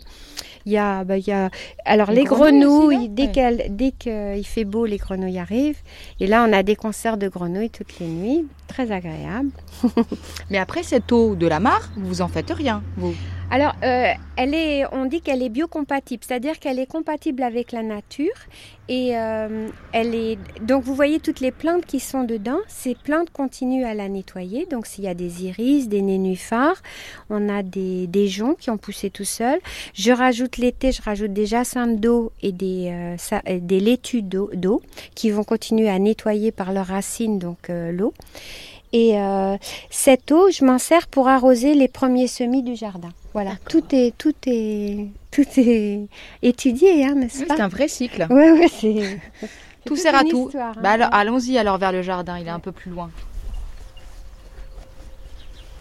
Il 0.65 0.73
y 0.73 0.79
a, 0.79 1.03
bah, 1.03 1.19
il 1.19 1.27
y 1.27 1.33
a... 1.33 1.51
alors 1.85 2.13
les, 2.13 2.25
grenouilles, 2.25 3.09
dès 3.09 3.33
qu'elle, 3.33 3.67
dès 3.71 3.91
qu'il 3.91 4.47
fait 4.47 4.65
beau, 4.65 4.87
les 4.87 4.97
grenouilles 4.97 5.39
arrivent. 5.39 5.81
Et 6.21 6.27
là, 6.27 6.47
on 6.49 6.53
a 6.53 6.63
des 6.63 6.77
concerts 6.77 7.17
de 7.17 7.29
grenouilles 7.29 7.71
toutes 7.71 7.99
les 7.99 8.07
nuits, 8.07 8.47
très 8.69 8.93
agréable. 8.93 9.51
Mais 10.51 10.59
après 10.59 10.85
cette 10.85 11.11
eau 11.11 11.35
de 11.35 11.47
la 11.49 11.59
mare, 11.59 11.91
vous 11.97 12.23
en 12.23 12.29
faites 12.29 12.51
rien, 12.51 12.83
vous? 12.97 13.15
Alors, 13.51 13.75
euh, 13.83 14.13
elle 14.37 14.55
est, 14.55 14.85
on 14.93 15.05
dit 15.05 15.21
qu'elle 15.21 15.43
est 15.43 15.51
biocompatible, 15.51 16.25
c'est-à-dire 16.27 16.59
qu'elle 16.59 16.79
est 16.79 16.87
compatible 16.87 17.43
avec 17.43 17.73
la 17.73 17.83
nature. 17.83 18.33
Et 18.89 19.17
euh, 19.17 19.69
elle 19.93 20.15
est, 20.15 20.39
donc 20.63 20.85
vous 20.85 20.95
voyez 20.95 21.21
toutes 21.21 21.41
les 21.41 21.51
plantes 21.51 21.85
qui 21.85 22.01
sont 22.01 22.25
dedans. 22.25 22.59
Ces 22.67 22.95
plantes 22.95 23.31
continuent 23.31 23.85
à 23.85 23.93
la 23.93 24.09
nettoyer. 24.09 24.67
Donc 24.71 24.87
s'il 24.87 25.05
y 25.05 25.09
a 25.09 25.15
des 25.15 25.45
iris, 25.45 25.89
des 25.89 26.01
nénuphars, 26.01 26.81
on 27.29 27.49
a 27.49 27.63
des, 27.63 28.07
des 28.07 28.27
joncs 28.27 28.59
qui 28.59 28.71
ont 28.71 28.79
poussé 28.79 29.11
tout 29.11 29.25
seuls. 29.25 29.61
Je 29.93 30.13
rajoute 30.13 30.57
l'été, 30.57 30.93
je 30.93 31.03
rajoute 31.03 31.33
des 31.35 31.47
jacinthes 31.47 32.01
d'eau 32.01 32.33
et 32.43 32.53
des, 32.53 32.89
euh, 32.91 33.59
des 33.61 33.81
laitues 33.81 34.23
d'eau 34.23 34.81
qui 35.15 35.31
vont 35.31 35.45
continuer 35.45 35.91
à 35.91 35.99
nettoyer 35.99 36.53
par 36.53 36.73
leurs 36.73 36.87
racines 36.87 37.39
donc 37.39 37.69
l'eau. 37.69 38.15
Et 38.95 39.15
cette 39.89 40.31
eau, 40.33 40.51
je 40.51 40.65
m'en 40.65 40.79
sers 40.79 41.07
pour 41.07 41.29
arroser 41.29 41.75
les 41.75 41.89
premiers 41.89 42.27
semis 42.27 42.63
du 42.63 42.77
jardin. 42.77 43.09
Voilà, 43.35 43.53
tout 43.69 43.83
est, 43.93 44.15
tout 44.19 44.35
est, 44.47 45.09
tout 45.31 45.45
est 45.57 46.07
étudié, 46.43 47.05
hein, 47.07 47.15
n'est-ce 47.15 47.41
Oui, 47.41 47.47
pas 47.47 47.57
c'est 47.57 47.63
un 47.63 47.69
vrai 47.69 47.89
cycle. 47.89 48.27
Ouais, 48.31 48.53
ouais, 48.53 48.69
c'est. 48.69 49.19
Tout 49.85 49.97
sert 49.97 50.15
à 50.15 50.23
tout. 50.23 50.47
histoire, 50.47 50.77
hein. 50.79 50.81
Bah 50.81 50.91
alors, 50.93 51.09
allons-y 51.13 51.59
alors 51.59 51.77
vers 51.77 51.91
le 51.91 52.03
jardin, 52.03 52.39
il 52.39 52.47
est 52.47 52.51
un 52.51 52.61
peu 52.61 52.71
plus 52.71 52.91
loin. 52.93 53.11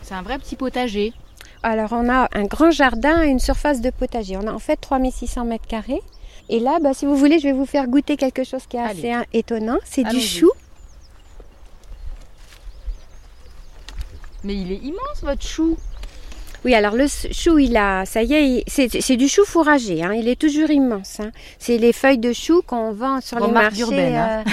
C'est 0.01 0.15
un 0.15 0.23
vrai 0.23 0.39
petit 0.39 0.55
potager. 0.55 1.13
Alors, 1.61 1.91
on 1.91 2.09
a 2.09 2.27
un 2.33 2.45
grand 2.45 2.71
jardin 2.71 3.21
et 3.21 3.27
une 3.27 3.37
surface 3.39 3.79
de 3.81 3.91
potager. 3.91 4.37
On 4.37 4.47
a 4.47 4.51
en 4.53 4.57
fait 4.59 4.77
3600 4.77 5.45
mètres 5.45 5.67
carrés. 5.67 6.01
Et 6.49 6.59
là, 6.59 6.79
bah, 6.81 6.95
si 6.95 7.05
vous 7.05 7.15
voulez, 7.15 7.37
je 7.37 7.43
vais 7.49 7.53
vous 7.53 7.67
faire 7.67 7.85
goûter 7.87 8.17
quelque 8.17 8.43
chose 8.43 8.65
qui 8.67 8.77
est 8.77 8.79
Allez. 8.79 9.11
assez 9.11 9.27
étonnant. 9.33 9.77
C'est 9.85 10.03
du 10.03 10.19
chou. 10.19 10.49
Mais 14.43 14.55
il 14.55 14.71
est 14.71 14.77
immense 14.77 15.21
votre 15.21 15.43
chou. 15.45 15.77
Oui, 16.63 16.75
alors 16.75 16.93
le 16.95 17.05
chou, 17.07 17.57
il 17.57 17.75
a, 17.75 18.05
ça 18.05 18.21
y 18.21 18.33
est, 18.35 18.63
c'est 18.67 19.15
du 19.17 19.27
chou 19.27 19.43
fourragé. 19.45 20.03
hein, 20.03 20.13
il 20.13 20.27
est 20.27 20.39
toujours 20.39 20.69
immense. 20.69 21.19
hein. 21.19 21.31
C'est 21.57 21.77
les 21.77 21.91
feuilles 21.91 22.19
de 22.19 22.33
chou 22.33 22.61
qu'on 22.65 22.91
vend 22.91 23.19
sur 23.19 23.39
les 23.39 23.51
marchés, 23.53 24.15
hein. 24.15 24.43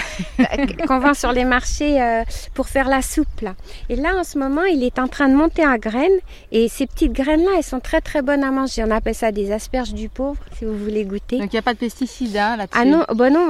euh, 0.41 0.87
qu'on 0.87 0.99
vend 1.01 1.13
sur 1.15 1.33
les 1.33 1.45
marchés 1.45 2.01
euh, 2.01 2.23
pour 2.55 2.69
faire 2.69 2.89
la 2.89 3.03
soupe 3.03 3.41
là. 3.43 3.55
Et 3.91 3.97
là, 3.97 4.17
en 4.19 4.25
ce 4.25 4.39
moment, 4.39 4.63
il 4.65 4.83
est 4.85 4.99
en 4.99 5.07
train 5.09 5.29
de 5.29 5.35
monter 5.35 5.63
à 5.65 5.77
graines. 5.77 6.19
Et 6.51 6.69
ces 6.69 6.87
petites 6.87 7.13
graines-là, 7.13 7.51
elles 7.59 7.63
sont 7.63 7.81
très 7.81 8.01
très 8.01 8.23
bonnes 8.23 8.43
à 8.43 8.51
manger. 8.51 8.85
On 8.87 8.91
appelle 8.91 9.15
ça 9.15 9.31
des 9.31 9.53
asperges 9.53 9.93
du 9.93 10.09
pauvre, 10.09 10.39
si 10.59 10.65
vous 10.65 10.77
voulez 10.79 11.05
goûter. 11.05 11.39
Donc 11.39 11.53
il 11.53 11.57
n'y 11.57 11.61
a 11.61 11.63
pas 11.63 11.75
de 11.75 11.79
pesticides 11.79 12.37
hein, 12.37 12.57
là-dessus. 12.57 12.79
Ah 12.81 12.85
non, 12.87 13.05
bon 13.15 13.33
non, 13.33 13.47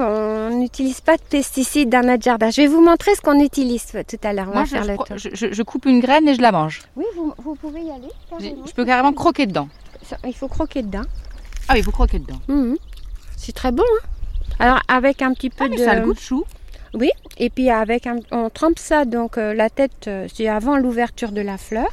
on 0.50 0.58
n'utilise 0.58 1.00
pas 1.00 1.16
de 1.16 1.22
pesticides 1.22 1.90
dans 1.90 2.04
notre 2.04 2.24
jardin. 2.24 2.50
Je 2.50 2.62
vais 2.62 2.66
vous 2.66 2.82
montrer 2.82 3.14
ce 3.14 3.20
qu'on 3.20 3.38
utilise 3.38 3.84
tout 3.86 4.16
à 4.24 4.32
l'heure. 4.32 4.46
Moi, 4.46 4.64
je, 4.64 4.70
faire 4.76 4.84
je 5.14 5.28
je- 5.28 5.28
je- 5.34 5.52
je 5.52 5.62
coupe 5.62 5.86
une 5.86 6.00
graine 6.00 6.26
et 6.26 6.34
je 6.34 6.42
la 6.42 6.50
mange. 6.50 6.82
Oui, 6.96 7.04
vous, 7.16 7.32
vous 7.38 7.54
pouvez 7.54 7.80
y 7.82 7.90
aller. 7.90 8.08
Je 8.66 8.72
peux 8.72 8.84
carrément 8.84 9.12
croquer 9.12 9.46
dedans. 9.46 9.68
Il 10.26 10.34
faut 10.34 10.48
croquer 10.48 10.82
dedans. 10.82 11.02
Ah 11.68 11.74
oui, 11.74 11.82
vous 11.82 11.90
croquez 11.92 12.18
dedans. 12.18 12.40
Mhm. 12.48 12.76
C'est 13.36 13.52
très 13.54 13.72
bon. 13.72 13.82
Hein 13.82 14.06
Alors 14.58 14.80
avec 14.88 15.22
un 15.22 15.32
petit 15.34 15.50
peu 15.50 15.64
Ah 15.64 15.68
mais 15.68 15.76
de 15.76 15.84
ça 15.84 15.92
a 15.92 15.94
le 15.96 16.06
goût 16.06 16.14
de 16.14 16.18
chou. 16.18 16.44
oui 16.94 17.10
et 17.36 17.50
puis 17.50 17.70
avec 17.70 18.06
un... 18.06 18.16
on 18.32 18.48
trempe 18.50 18.78
ça 18.78 19.04
donc 19.04 19.38
euh, 19.38 19.54
la 19.54 19.70
tête 19.70 20.06
euh, 20.08 20.26
c'est 20.34 20.48
avant 20.48 20.76
l'ouverture 20.76 21.30
de 21.32 21.40
la 21.40 21.58
fleur. 21.58 21.88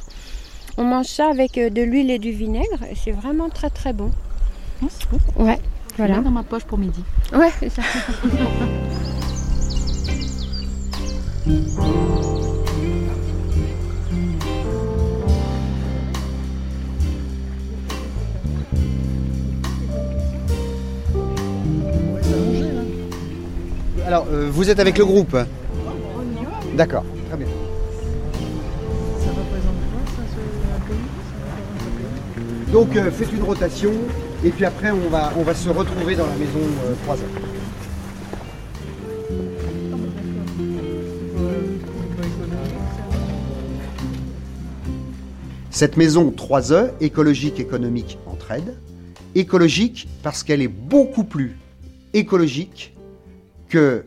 On 0.78 0.84
mange 0.84 1.06
ça 1.06 1.28
avec 1.30 1.56
euh, 1.58 1.70
de 1.70 1.82
l'huile 1.82 2.10
et 2.10 2.18
du 2.18 2.32
vinaigre 2.32 2.82
et 2.90 2.94
c'est 2.96 3.12
vraiment 3.12 3.48
très 3.50 3.70
très 3.70 3.92
bon. 3.92 4.10
Oh, 4.82 4.86
c'est 4.90 5.08
bon. 5.10 5.18
Ouais. 5.44 5.58
Je 5.92 5.96
Voilà. 5.98 6.18
dans 6.20 6.30
ma 6.30 6.42
poche 6.42 6.64
pour 6.64 6.78
midi. 6.78 7.02
Ouais. 7.32 7.50
c'est 7.60 7.70
ça. 7.70 7.82
Alors, 24.06 24.28
euh, 24.30 24.48
vous 24.52 24.70
êtes 24.70 24.78
avec 24.78 24.98
le 24.98 25.04
groupe 25.04 25.36
D'accord, 26.76 27.04
très 27.28 27.36
bien. 27.36 27.48
Donc, 32.70 32.94
euh, 32.94 33.10
faites 33.10 33.32
une 33.32 33.42
rotation, 33.42 33.90
et 34.44 34.50
puis 34.50 34.64
après, 34.64 34.92
on 34.92 35.08
va, 35.08 35.54
se 35.54 35.68
retrouver 35.70 36.14
dans 36.14 36.26
la 36.26 36.36
maison 36.36 36.60
euh, 36.84 36.94
3 37.02 37.16
heures. 37.16 37.20
Cette 45.70 45.96
maison 45.96 46.30
3E, 46.30 46.92
écologique, 47.00 47.58
économique, 47.58 48.18
entraide, 48.26 48.76
écologique 49.34 50.08
parce 50.22 50.44
qu'elle 50.44 50.62
est 50.62 50.68
beaucoup 50.68 51.24
plus 51.24 51.58
écologique 52.14 52.95
que 53.68 54.04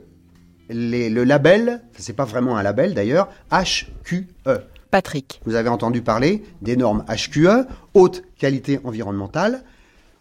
les- 0.69 1.09
le 1.09 1.23
label, 1.23 1.81
c'est 1.97 2.13
pas 2.13 2.25
vraiment 2.25 2.57
un 2.57 2.63
label 2.63 2.93
d'ailleurs, 2.93 3.29
HQE. 3.51 4.25
Patrick. 4.91 5.39
Vous 5.45 5.55
avez 5.55 5.69
entendu 5.69 6.01
parler 6.01 6.43
des 6.61 6.75
normes 6.75 7.03
HQE, 7.07 7.65
haute 7.93 8.23
qualité 8.39 8.79
environnementale. 8.83 9.63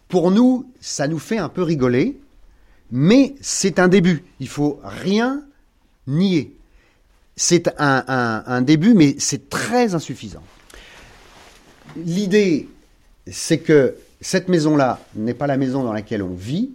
Pour 0.07 0.29
nous, 0.31 0.71
ça 0.79 1.07
nous 1.07 1.19
fait 1.19 1.37
un 1.39 1.49
peu 1.49 1.63
rigoler, 1.63 2.19
mais 2.91 3.35
c'est 3.41 3.79
un 3.79 3.87
début. 3.87 4.23
Il 4.39 4.47
faut 4.47 4.79
rien 4.83 5.43
nier. 6.07 6.55
C'est 7.35 7.67
un, 7.79 8.03
un- 8.07 8.43
un 8.45 8.61
début, 8.61 8.93
mais 8.93 9.15
c'est 9.19 9.49
très 9.49 9.95
insuffisant. 9.95 10.43
L'idée, 11.95 12.69
c'est 13.31 13.59
que 13.59 13.95
cette 14.21 14.49
maison-là 14.49 14.99
n'est 15.15 15.33
pas 15.33 15.47
la 15.47 15.57
maison 15.57 15.83
dans 15.83 15.93
laquelle 15.93 16.21
on 16.23 16.33
vit. 16.33 16.71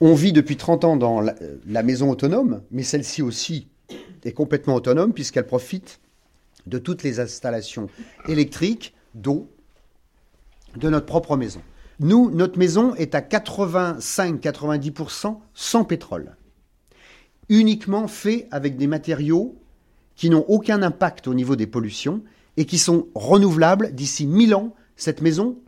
On 0.00 0.14
vit 0.14 0.32
depuis 0.32 0.56
30 0.56 0.84
ans 0.84 0.96
dans 0.96 1.20
la, 1.20 1.82
maison 1.82 2.10
autonome, 2.10 2.62
mais 2.70 2.82
celle-ci 2.82 3.20
aussi 3.22 3.68
est 4.24 4.32
complètement 4.32 4.74
autonome 4.74 5.12
puisqu'elle 5.12 5.46
profite 5.46 6.00
de 6.66 6.78
toutes 6.78 7.02
les 7.02 7.20
installations 7.20 7.88
électriques, 8.26 8.94
d'eau, 9.14 9.50
de 10.76 10.88
notre 10.88 11.04
propre 11.06 11.36
maison. 11.36 11.60
Nous, 12.00 12.30
notre 12.30 12.58
maison 12.58 12.96
est 12.96 13.14
à 13.14 13.20
85-90% 13.20 15.38
sans 15.54 15.84
pétrole. 15.84 16.34
Uniquement 17.48 18.08
fait 18.08 18.48
avec 18.50 18.76
des 18.76 18.88
matériaux 18.88 19.54
qui 20.16 20.28
n'ont 20.30 20.44
aucun 20.48 20.82
impact 20.82 21.28
au 21.28 21.34
niveau 21.34 21.54
des 21.56 21.66
pollutions 21.66 22.22
et 22.56 22.64
qui 22.64 22.78
sont 22.78 23.08
renouvelables. 23.14 23.94
D'ici 23.94 24.26
1000 24.26 24.54
ans, 24.54 24.74
cette 24.96 25.20
maison 25.20 25.58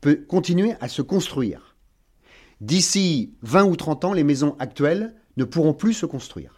peut 0.00 0.16
continuer 0.16 0.72
à 0.80 0.88
se 0.88 1.02
construire. 1.02 1.65
D'ici 2.60 3.34
20 3.42 3.64
ou 3.64 3.76
30 3.76 4.04
ans, 4.06 4.12
les 4.12 4.24
maisons 4.24 4.56
actuelles 4.58 5.14
ne 5.36 5.44
pourront 5.44 5.74
plus 5.74 5.94
se 5.94 6.06
construire 6.06 6.56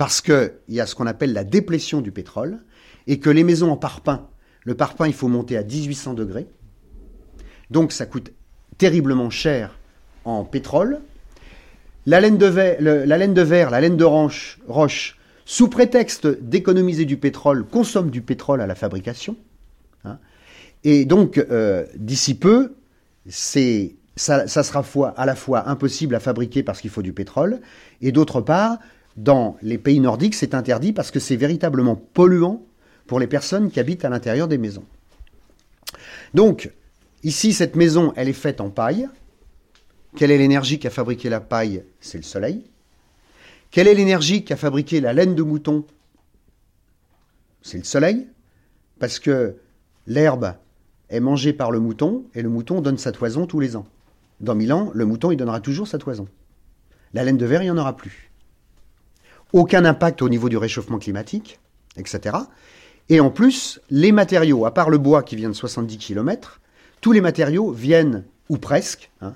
parce 0.00 0.22
qu'il 0.22 0.50
y 0.70 0.80
a 0.80 0.86
ce 0.86 0.94
qu'on 0.94 1.06
appelle 1.06 1.34
la 1.34 1.44
déplétion 1.44 2.00
du 2.00 2.10
pétrole, 2.10 2.60
et 3.06 3.18
que 3.18 3.28
les 3.28 3.44
maisons 3.44 3.70
en 3.70 3.76
parpaing, 3.76 4.30
le 4.64 4.74
parpaing, 4.74 5.06
il 5.06 5.12
faut 5.12 5.28
monter 5.28 5.58
à 5.58 5.62
1800 5.62 6.14
degrés, 6.14 6.46
donc 7.68 7.92
ça 7.92 8.06
coûte 8.06 8.32
terriblement 8.78 9.28
cher 9.28 9.78
en 10.24 10.46
pétrole. 10.46 11.00
La 12.06 12.18
laine 12.18 12.38
de 12.38 12.46
verre, 12.46 12.80
la 12.80 13.18
laine 13.18 13.98
de, 13.98 14.04
roche, 14.04 15.18
sous 15.44 15.68
prétexte 15.68 16.26
d'économiser 16.26 17.04
du 17.04 17.18
pétrole, 17.18 17.66
consomme 17.66 18.08
du 18.08 18.22
pétrole 18.22 18.62
à 18.62 18.66
la 18.66 18.74
fabrication. 18.74 19.36
hein. 20.04 20.18
Et 20.82 21.04
donc, 21.04 21.36
euh, 21.36 21.84
d'ici 21.94 22.38
peu, 22.38 22.72
c'est, 23.28 23.96
ça, 24.16 24.46
sera 24.46 24.84
à 25.16 25.26
la 25.26 25.34
fois 25.34 25.68
impossible 25.68 26.14
à 26.14 26.20
fabriquer 26.20 26.62
parce 26.62 26.80
qu'il 26.80 26.90
faut 26.90 27.02
du 27.02 27.12
pétrole, 27.12 27.60
et 28.00 28.12
d'autre 28.12 28.40
part, 28.40 28.78
dans 29.16 29.56
les 29.62 29.78
pays 29.78 30.00
nordiques, 30.00 30.34
c'est 30.34 30.54
interdit 30.54 30.92
parce 30.92 31.10
que 31.10 31.20
c'est 31.20 31.36
véritablement 31.36 31.96
polluant 31.96 32.62
pour 33.06 33.18
les 33.18 33.26
personnes 33.26 33.70
qui 33.70 33.80
habitent 33.80 34.04
à 34.04 34.08
l'intérieur 34.08 34.48
des 34.48 34.58
maisons. 34.58 34.84
Donc, 36.34 36.70
ici, 37.22 37.52
cette 37.52 37.76
maison, 37.76 38.12
elle 38.16 38.28
est 38.28 38.32
faite 38.32 38.60
en 38.60 38.70
paille. 38.70 39.08
Quelle 40.16 40.30
est 40.30 40.38
l'énergie 40.38 40.78
qui 40.78 40.86
a 40.86 40.90
fabriqué 40.90 41.28
la 41.28 41.40
paille? 41.40 41.84
C'est 42.00 42.18
le 42.18 42.24
soleil. 42.24 42.64
Quelle 43.70 43.88
est 43.88 43.94
l'énergie 43.94 44.44
qui 44.44 44.52
a 44.52 44.56
fabriqué 44.56 45.00
la 45.00 45.12
laine 45.12 45.34
de 45.34 45.42
mouton? 45.42 45.84
C'est 47.62 47.78
le 47.78 47.84
soleil. 47.84 48.26
Parce 48.98 49.18
que 49.18 49.56
l'herbe 50.06 50.54
est 51.08 51.20
mangée 51.20 51.52
par 51.52 51.70
le 51.70 51.80
mouton 51.80 52.24
et 52.34 52.42
le 52.42 52.48
mouton 52.48 52.80
donne 52.80 52.98
sa 52.98 53.12
toison 53.12 53.46
tous 53.46 53.60
les 53.60 53.76
ans. 53.76 53.86
Dans 54.40 54.54
mille 54.54 54.72
ans, 54.72 54.90
le 54.94 55.04
mouton, 55.04 55.30
il 55.30 55.36
donnera 55.36 55.60
toujours 55.60 55.86
sa 55.86 55.98
toison. 55.98 56.26
La 57.12 57.24
laine 57.24 57.36
de 57.36 57.46
verre, 57.46 57.62
il 57.62 57.66
n'y 57.66 57.70
en 57.70 57.78
aura 57.78 57.96
plus. 57.96 58.30
Aucun 59.52 59.84
impact 59.84 60.22
au 60.22 60.28
niveau 60.28 60.48
du 60.48 60.56
réchauffement 60.56 60.98
climatique, 60.98 61.58
etc. 61.96 62.36
Et 63.08 63.20
en 63.20 63.30
plus, 63.30 63.80
les 63.90 64.12
matériaux, 64.12 64.64
à 64.64 64.72
part 64.72 64.90
le 64.90 64.98
bois 64.98 65.22
qui 65.22 65.36
vient 65.36 65.48
de 65.48 65.54
70 65.54 65.98
km, 65.98 66.60
tous 67.00 67.12
les 67.12 67.20
matériaux 67.20 67.72
viennent, 67.72 68.24
ou 68.48 68.56
presque, 68.56 69.10
hein, 69.20 69.34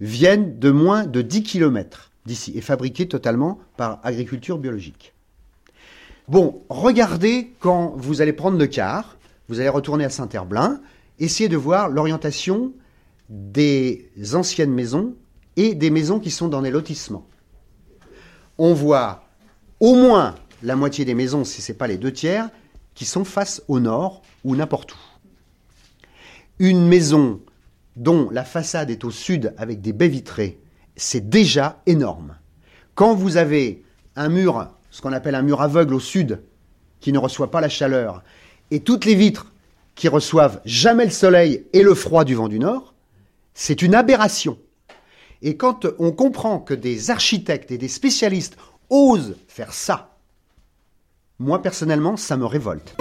viennent 0.00 0.58
de 0.58 0.70
moins 0.70 1.06
de 1.06 1.22
10 1.22 1.42
km 1.42 2.10
d'ici 2.26 2.52
et 2.54 2.60
fabriqués 2.60 3.08
totalement 3.08 3.58
par 3.76 4.00
agriculture 4.02 4.58
biologique. 4.58 5.12
Bon, 6.28 6.62
regardez 6.68 7.52
quand 7.58 7.94
vous 7.96 8.20
allez 8.20 8.32
prendre 8.32 8.58
le 8.58 8.66
car, 8.68 9.16
vous 9.48 9.58
allez 9.58 9.68
retourner 9.68 10.04
à 10.04 10.10
Saint-Herblain, 10.10 10.80
essayez 11.18 11.48
de 11.48 11.56
voir 11.56 11.88
l'orientation 11.88 12.72
des 13.30 14.10
anciennes 14.34 14.72
maisons 14.72 15.14
et 15.56 15.74
des 15.74 15.90
maisons 15.90 16.18
qui 16.18 16.30
sont 16.30 16.48
dans 16.48 16.60
les 16.60 16.70
lotissements. 16.70 17.26
On 18.58 18.74
voit 18.74 19.24
au 19.78 19.94
moins 19.94 20.34
la 20.62 20.76
moitié 20.76 21.04
des 21.04 21.14
maisons, 21.14 21.44
si 21.44 21.62
ce 21.62 21.72
n'est 21.72 21.78
pas 21.78 21.86
les 21.86 21.96
deux 21.96 22.12
tiers, 22.12 22.50
qui 22.94 23.06
sont 23.06 23.24
face 23.24 23.62
au 23.68 23.80
nord 23.80 24.22
ou 24.44 24.56
n'importe 24.56 24.92
où. 24.92 24.98
Une 26.58 26.86
maison 26.86 27.40
dont 27.96 28.28
la 28.30 28.44
façade 28.44 28.90
est 28.90 29.04
au 29.04 29.10
sud 29.10 29.54
avec 29.56 29.80
des 29.80 29.92
baies 29.92 30.08
vitrées, 30.08 30.58
c'est 30.96 31.30
déjà 31.30 31.80
énorme. 31.86 32.36
Quand 32.94 33.14
vous 33.14 33.36
avez 33.36 33.82
un 34.16 34.28
mur, 34.28 34.68
ce 34.90 35.00
qu'on 35.00 35.12
appelle 35.12 35.34
un 35.34 35.42
mur 35.42 35.62
aveugle 35.62 35.94
au 35.94 36.00
sud, 36.00 36.42
qui 37.00 37.12
ne 37.12 37.18
reçoit 37.18 37.50
pas 37.50 37.62
la 37.62 37.68
chaleur, 37.68 38.22
et 38.70 38.80
toutes 38.80 39.04
les 39.04 39.14
vitres 39.14 39.52
qui 39.94 40.08
reçoivent 40.08 40.60
jamais 40.64 41.04
le 41.04 41.10
soleil 41.10 41.64
et 41.72 41.82
le 41.82 41.94
froid 41.94 42.24
du 42.24 42.34
vent 42.34 42.48
du 42.48 42.58
nord, 42.58 42.89
c'est 43.60 43.82
une 43.82 43.94
aberration. 43.94 44.56
Et 45.42 45.58
quand 45.58 45.86
on 45.98 46.12
comprend 46.12 46.60
que 46.60 46.72
des 46.72 47.10
architectes 47.10 47.70
et 47.70 47.76
des 47.76 47.88
spécialistes 47.88 48.56
osent 48.88 49.36
faire 49.48 49.74
ça, 49.74 50.16
moi 51.38 51.60
personnellement, 51.60 52.16
ça 52.16 52.38
me 52.38 52.46
révolte. 52.46 52.96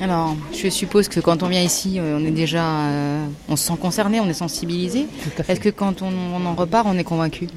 Alors, 0.00 0.36
je 0.52 0.68
suppose 0.68 1.08
que 1.08 1.18
quand 1.18 1.42
on 1.42 1.48
vient 1.48 1.62
ici, 1.62 1.98
euh, 1.98 2.16
on 2.16 2.24
est 2.24 2.30
déjà, 2.30 2.64
euh, 2.64 3.26
on 3.48 3.56
se 3.56 3.66
sent 3.66 3.78
concerné, 3.80 4.20
on 4.20 4.28
est 4.28 4.34
sensibilisé. 4.34 5.06
Est-ce 5.48 5.58
que 5.58 5.68
quand 5.70 6.02
on, 6.02 6.12
on, 6.12 6.46
en 6.46 6.54
repart, 6.54 6.86
on 6.88 6.96
est 6.96 7.02
convaincu? 7.02 7.48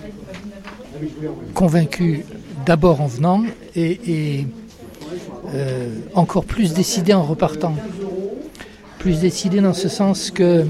Convaincu 1.53 2.25
d'abord 2.65 3.01
en 3.01 3.07
venant 3.07 3.43
et, 3.75 4.45
euh, 5.53 5.95
encore 6.13 6.45
plus 6.45 6.73
décidé 6.73 7.13
en 7.13 7.23
repartant. 7.23 7.75
Plus 8.99 9.19
décidé 9.19 9.61
dans 9.61 9.73
ce 9.73 9.89
sens 9.89 10.31
que 10.31 10.65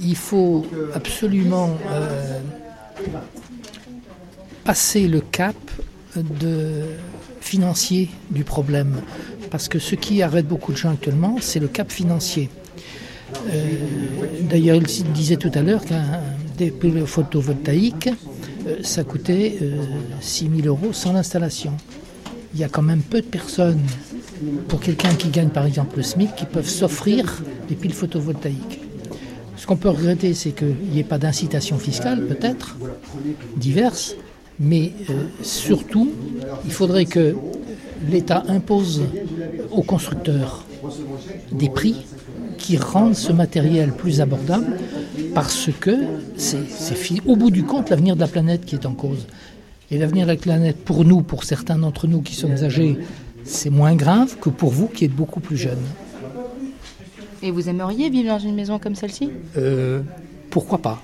il 0.00 0.16
faut 0.16 0.66
absolument 0.94 1.70
euh, 1.90 2.38
passer 4.64 5.08
le 5.08 5.20
cap 5.20 5.56
financier 7.40 8.10
du 8.30 8.44
problème. 8.44 9.00
Parce 9.50 9.68
que 9.68 9.78
ce 9.78 9.94
qui 9.94 10.22
arrête 10.22 10.46
beaucoup 10.46 10.72
de 10.72 10.76
gens 10.76 10.90
actuellement, 10.90 11.36
c'est 11.40 11.60
le 11.60 11.68
cap 11.68 11.90
financier. 11.90 12.50
Euh, 13.48 13.64
D'ailleurs, 14.42 14.76
il 14.76 15.12
disait 15.12 15.36
tout 15.36 15.50
à 15.54 15.62
l'heure 15.62 15.84
qu'un 15.84 16.20
dépôt 16.56 17.06
photovoltaïque, 17.06 18.10
euh, 18.66 18.76
ça 18.82 19.04
coûtait 19.04 19.58
euh, 19.62 19.76
6 20.20 20.50
000 20.62 20.68
euros 20.68 20.92
sans 20.92 21.12
l'installation. 21.12 21.72
Il 22.54 22.60
y 22.60 22.64
a 22.64 22.68
quand 22.68 22.82
même 22.82 23.02
peu 23.02 23.20
de 23.20 23.26
personnes, 23.26 23.80
pour 24.68 24.80
quelqu'un 24.80 25.14
qui 25.14 25.28
gagne 25.28 25.48
par 25.48 25.66
exemple 25.66 25.96
le 25.96 26.02
SMIC, 26.02 26.34
qui 26.36 26.46
peuvent 26.46 26.68
s'offrir 26.68 27.42
des 27.68 27.74
piles 27.74 27.94
photovoltaïques. 27.94 28.80
Ce 29.56 29.66
qu'on 29.66 29.76
peut 29.76 29.88
regretter, 29.88 30.34
c'est 30.34 30.50
qu'il 30.50 30.76
n'y 30.92 31.00
ait 31.00 31.04
pas 31.04 31.18
d'incitation 31.18 31.78
fiscale, 31.78 32.26
peut-être, 32.26 32.76
diverses, 33.56 34.14
mais 34.60 34.92
euh, 35.10 35.24
surtout, 35.42 36.12
il 36.64 36.72
faudrait 36.72 37.06
que 37.06 37.34
l'État 38.08 38.44
impose 38.48 39.02
aux 39.70 39.82
constructeurs 39.82 40.64
des 41.50 41.68
prix 41.68 42.04
qui 42.58 42.76
rendent 42.76 43.16
ce 43.16 43.32
matériel 43.32 43.92
plus 43.92 44.20
abordable 44.20 44.78
parce 45.34 45.70
que 45.80 45.96
c'est 46.36 47.20
au 47.26 47.36
bout 47.36 47.50
du 47.50 47.64
compte 47.64 47.90
l'avenir 47.90 48.14
de 48.16 48.20
la 48.20 48.28
planète 48.28 48.64
qui 48.64 48.74
est 48.74 48.86
en 48.86 48.94
cause. 48.94 49.26
Et 49.90 49.98
l'avenir 49.98 50.26
de 50.26 50.32
la 50.32 50.38
planète, 50.38 50.76
pour 50.84 51.04
nous, 51.04 51.22
pour 51.22 51.44
certains 51.44 51.78
d'entre 51.78 52.06
nous 52.06 52.22
qui 52.22 52.34
sommes 52.34 52.56
âgés, 52.62 52.98
c'est 53.44 53.70
moins 53.70 53.94
grave 53.94 54.36
que 54.40 54.48
pour 54.48 54.70
vous 54.70 54.88
qui 54.88 55.04
êtes 55.04 55.14
beaucoup 55.14 55.40
plus 55.40 55.56
jeunes. 55.56 55.84
Et 57.42 57.50
vous 57.50 57.68
aimeriez 57.68 58.08
vivre 58.08 58.28
dans 58.28 58.38
une 58.38 58.54
maison 58.54 58.78
comme 58.78 58.94
celle-ci? 58.94 59.30
Euh, 59.56 60.00
Pourquoi 60.50 60.78
pas? 60.78 61.02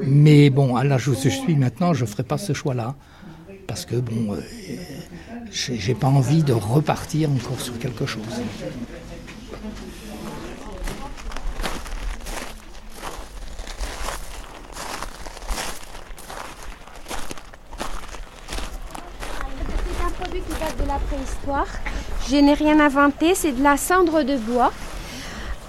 Mais 0.00 0.50
bon, 0.50 0.74
à 0.74 0.82
l'âge 0.82 1.06
où 1.08 1.14
je 1.14 1.28
suis 1.28 1.54
maintenant, 1.54 1.94
je 1.94 2.02
ne 2.02 2.08
ferai 2.08 2.24
pas 2.24 2.38
ce 2.38 2.52
choix-là. 2.52 2.96
Parce 3.68 3.84
que 3.86 3.94
bon, 3.96 4.34
euh, 4.34 4.40
j'ai 5.52 5.94
pas 5.94 6.08
envie 6.08 6.42
de 6.42 6.52
repartir 6.52 7.30
encore 7.30 7.60
sur 7.60 7.78
quelque 7.78 8.06
chose. 8.06 8.22
C'est 19.86 20.04
un 20.04 20.10
produit 20.10 20.40
qui 20.40 20.52
date 20.60 20.76
Je 22.28 22.36
n'ai 22.36 22.54
rien 22.54 22.78
inventé, 22.78 23.34
c'est 23.34 23.52
de 23.52 23.62
la 23.62 23.76
cendre 23.76 24.22
de 24.22 24.36
bois. 24.36 24.72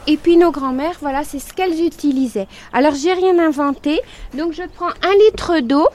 Et 0.05 0.17
puis 0.17 0.37
nos 0.37 0.51
grands-mères, 0.51 0.97
voilà, 1.01 1.23
c'est 1.23 1.39
ce 1.39 1.53
qu'elles 1.53 1.81
utilisaient. 1.81 2.47
Alors 2.73 2.93
j'ai 2.93 3.13
rien 3.13 3.39
inventé, 3.39 4.01
donc 4.33 4.53
je 4.53 4.63
prends 4.63 4.89
un 4.89 5.13
litre 5.25 5.59
d'eau, 5.61 5.87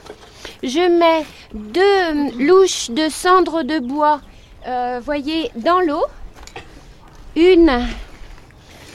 je 0.63 0.89
mets 0.99 1.25
deux 1.53 2.45
louches 2.45 2.89
de 2.89 3.07
cendre 3.09 3.63
de 3.63 3.79
bois, 3.79 4.21
euh, 4.67 4.99
voyez, 5.03 5.51
dans 5.55 5.79
l'eau. 5.79 6.03
Une, 7.35 7.71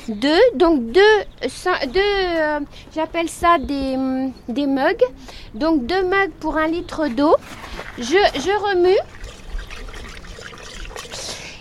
deux, 0.08 0.40
donc 0.54 0.90
deux, 0.90 1.00
euh, 1.42 2.60
j'appelle 2.94 3.28
ça 3.28 3.58
des, 3.58 3.96
mugs. 3.96 5.04
Donc 5.54 5.86
deux 5.86 6.02
mugs 6.02 6.32
pour 6.40 6.56
un 6.56 6.66
litre 6.66 7.08
d'eau. 7.08 7.36
Je 7.98 8.58
remue. 8.58 8.98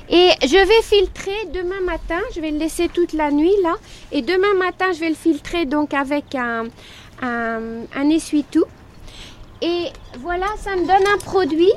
Et 0.09 0.29
je 0.41 0.57
vais 0.57 0.81
filtrer 0.81 1.47
demain 1.53 1.79
matin, 1.85 2.19
je 2.35 2.41
vais 2.41 2.51
le 2.51 2.57
laisser 2.57 2.89
toute 2.89 3.13
la 3.13 3.31
nuit 3.31 3.55
là. 3.63 3.75
Et 4.11 4.21
demain 4.21 4.53
matin, 4.57 4.87
je 4.93 4.99
vais 4.99 5.09
le 5.09 5.15
filtrer 5.15 5.65
donc 5.65 5.93
avec 5.93 6.35
un, 6.35 6.65
un, 7.21 7.59
un 7.95 8.09
essuie-tout. 8.09 8.65
Et 9.61 9.85
voilà, 10.19 10.47
ça 10.57 10.75
me 10.75 10.81
donne 10.81 11.07
un 11.07 11.17
produit. 11.17 11.71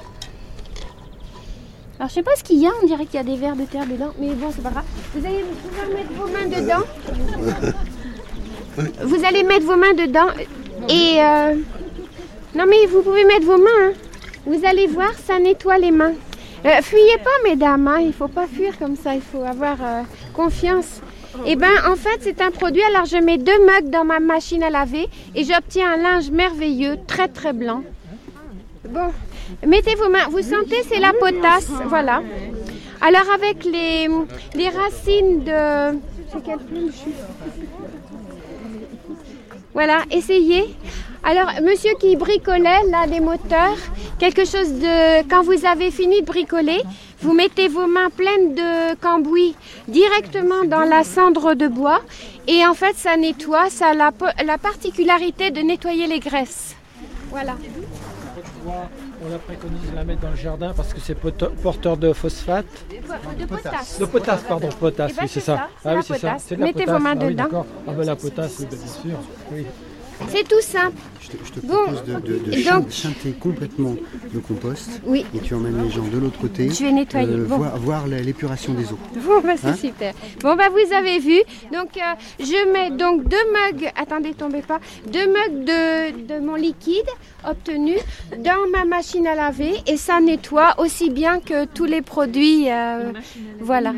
Alors 1.98 2.08
je 2.10 2.14
sais 2.14 2.22
pas 2.22 2.34
ce 2.36 2.44
qu'il 2.44 2.58
y 2.58 2.66
a, 2.66 2.70
on 2.82 2.86
dirait 2.86 3.06
qu'il 3.06 3.14
y 3.14 3.18
a 3.18 3.22
des 3.22 3.36
vers 3.36 3.56
de 3.56 3.64
terre 3.64 3.86
dedans, 3.86 4.12
mais 4.18 4.34
bon 4.34 4.50
c'est 4.54 4.62
pas 4.62 4.70
grave. 4.70 4.84
Vous 5.14 5.24
allez 5.24 5.44
pouvoir 5.62 5.88
mettre 5.88 6.12
vos 6.12 6.28
mains 6.28 6.46
dedans. 6.46 6.84
Vous 9.04 9.24
allez 9.24 9.42
mettre 9.42 9.64
vos 9.64 9.76
mains 9.76 9.94
dedans 9.94 10.26
et 10.90 11.18
euh... 11.18 11.54
non 12.54 12.66
mais 12.68 12.84
vous 12.84 13.00
pouvez 13.00 13.24
mettre 13.24 13.46
vos 13.46 13.56
mains. 13.56 13.70
Hein. 13.80 13.92
Vous 14.44 14.66
allez 14.66 14.86
voir, 14.86 15.12
ça 15.26 15.38
nettoie 15.38 15.78
les 15.78 15.90
mains. 15.90 16.12
Euh, 16.66 16.82
fuyez 16.82 17.18
pas 17.18 17.48
mesdames, 17.48 17.86
hein. 17.86 18.00
il 18.00 18.12
faut 18.12 18.26
pas 18.26 18.46
fuir 18.48 18.76
comme 18.76 18.96
ça, 18.96 19.14
il 19.14 19.20
faut 19.22 19.44
avoir 19.44 19.76
euh, 19.80 20.02
confiance. 20.34 21.00
Eh 21.46 21.54
ben 21.54 21.70
en 21.86 21.94
fait 21.94 22.18
c'est 22.22 22.40
un 22.40 22.50
produit, 22.50 22.82
alors 22.82 23.04
je 23.04 23.18
mets 23.18 23.38
deux 23.38 23.58
mugs 23.64 23.88
dans 23.90 24.04
ma 24.04 24.18
machine 24.18 24.62
à 24.64 24.70
laver 24.70 25.06
et 25.34 25.44
j'obtiens 25.44 25.92
un 25.92 25.96
linge 25.96 26.30
merveilleux, 26.30 26.96
très 27.06 27.28
très 27.28 27.52
blanc. 27.52 27.82
Bon, 28.88 29.12
mettez 29.64 29.94
vos 29.94 30.08
mains, 30.08 30.26
vous 30.28 30.42
sentez 30.42 30.82
c'est 30.88 30.98
la 30.98 31.12
potasse, 31.12 31.70
voilà. 31.86 32.22
Alors 33.00 33.30
avec 33.32 33.64
les, 33.64 34.08
les 34.54 34.68
racines 34.68 35.44
de... 35.44 35.98
Voilà, 39.72 39.98
essayez. 40.10 40.74
Alors, 41.28 41.50
monsieur 41.60 41.90
qui 41.98 42.14
bricolait 42.14 42.84
là 42.88 43.08
des 43.08 43.18
moteurs, 43.18 43.76
quelque 44.20 44.44
chose 44.44 44.72
de. 44.74 45.22
Quand 45.28 45.42
vous 45.42 45.66
avez 45.66 45.90
fini 45.90 46.20
de 46.20 46.24
bricoler, 46.26 46.80
vous 47.20 47.32
mettez 47.34 47.66
vos 47.66 47.88
mains 47.88 48.10
pleines 48.10 48.54
de 48.54 48.94
cambouis 49.00 49.56
directement 49.88 50.62
dans 50.64 50.84
la 50.84 51.02
cendre 51.02 51.54
de 51.54 51.66
bois 51.66 52.00
et 52.46 52.64
en 52.64 52.74
fait 52.74 52.94
ça 52.96 53.16
nettoie, 53.16 53.70
ça 53.70 53.88
a 53.88 53.94
la, 53.94 54.12
la 54.44 54.56
particularité 54.56 55.50
de 55.50 55.62
nettoyer 55.62 56.06
les 56.06 56.20
graisses. 56.20 56.76
Voilà. 57.30 57.56
On 59.24 59.28
la 59.28 59.38
préconise 59.38 59.90
de 59.90 59.96
la 59.96 60.04
mettre 60.04 60.20
dans 60.20 60.30
le 60.30 60.36
jardin 60.36 60.72
parce 60.76 60.94
que 60.94 61.00
c'est 61.00 61.16
porteur 61.16 61.96
de 61.96 62.12
phosphate. 62.12 62.66
De, 62.88 63.40
de 63.42 63.46
potasse. 63.46 63.98
De 63.98 64.04
potasse, 64.04 64.42
pardon, 64.46 64.68
potasse, 64.78 65.10
Eh 65.12 65.16
ben, 65.16 65.22
oui, 65.24 65.28
c'est 65.28 65.40
ça. 65.40 65.68
Ah 65.84 65.94
oui, 65.96 66.02
c'est 66.06 66.18
ça. 66.18 66.34
potasse. 66.34 66.50
Mettez 66.52 66.84
vos 66.84 66.92
potasse. 66.92 67.02
mains 67.02 67.16
Ah 67.20 67.24
dedans. 67.24 67.66
Ah 67.88 67.92
ben 67.96 68.06
la 68.06 68.14
potasse, 68.14 68.56
oui, 68.60 68.66
bien 68.66 68.78
sûr. 68.78 69.18
Oui. 69.50 69.66
C'est 70.28 70.48
tout 70.48 70.60
simple. 70.60 70.96
Je 71.28 71.36
te, 71.36 71.44
je 71.44 71.52
te 71.60 71.66
Bon. 71.66 71.74
propose 71.74 72.04
de, 72.04 72.14
de, 72.14 72.70
donc- 72.70 72.90
chanter 72.90 73.32
complètement 73.40 73.96
le 74.32 74.38
compost 74.40 75.00
Oui. 75.04 75.24
et 75.34 75.40
tu 75.40 75.54
emmènes 75.54 75.82
les 75.82 75.90
gens 75.90 76.04
de 76.04 76.18
l'autre 76.18 76.38
côté. 76.38 76.70
Je 76.70 76.84
vais 76.84 76.92
nettoyer. 76.92 77.26
euh, 77.34 77.44
Bon. 77.46 77.58
voir, 77.78 78.06
l'épuration 78.06 78.74
des 78.74 78.84
eaux. 78.92 78.98
Bon, 79.26 79.40
bah, 79.42 79.54
c'est 79.56 79.66
Hein 79.68 79.76
super. 79.76 80.14
Bon, 80.40 80.54
bah, 80.54 80.68
vous 80.70 80.92
avez 80.94 81.18
vu. 81.18 81.38
Donc, 81.72 81.96
euh, 81.96 82.00
je 82.38 82.72
mets 82.72 82.90
donc 82.96 83.24
deux 83.28 83.44
mugs, 83.52 83.90
attendez, 83.96 84.34
tombez 84.34 84.62
pas, 84.62 84.78
deux 85.12 85.26
mugs 85.26 85.64
de, 85.64 86.26
de 86.34 86.40
mon 86.44 86.54
liquide 86.54 87.06
obtenu 87.48 87.94
dans 88.38 88.68
ma 88.72 88.84
machine 88.84 89.26
à 89.26 89.34
laver 89.34 89.74
et 89.86 89.96
ça 89.96 90.20
nettoie 90.20 90.74
aussi 90.78 91.10
bien 91.10 91.40
que 91.40 91.64
tous 91.64 91.84
les 91.86 92.02
produits. 92.02 92.70
euh, 92.70 93.12
voilà. 93.60 93.92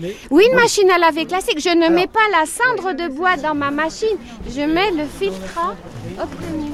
Mais- 0.00 0.14
Oui, 0.30 0.44
une 0.50 0.56
machine 0.56 0.90
à 0.90 0.98
laver 0.98 1.24
classique. 1.24 1.60
Je 1.60 1.68
ne 1.70 1.88
mets 1.94 2.08
pas 2.08 2.26
la 2.32 2.44
cendre 2.46 2.92
de 2.94 3.08
bois 3.14 3.36
dans 3.36 3.54
ma 3.54 3.70
machine. 3.70 4.16
Je 4.50 4.60
mets 4.62 4.90
le 4.90 5.04
filtrat 5.18 5.74
obtenu. 6.20 6.70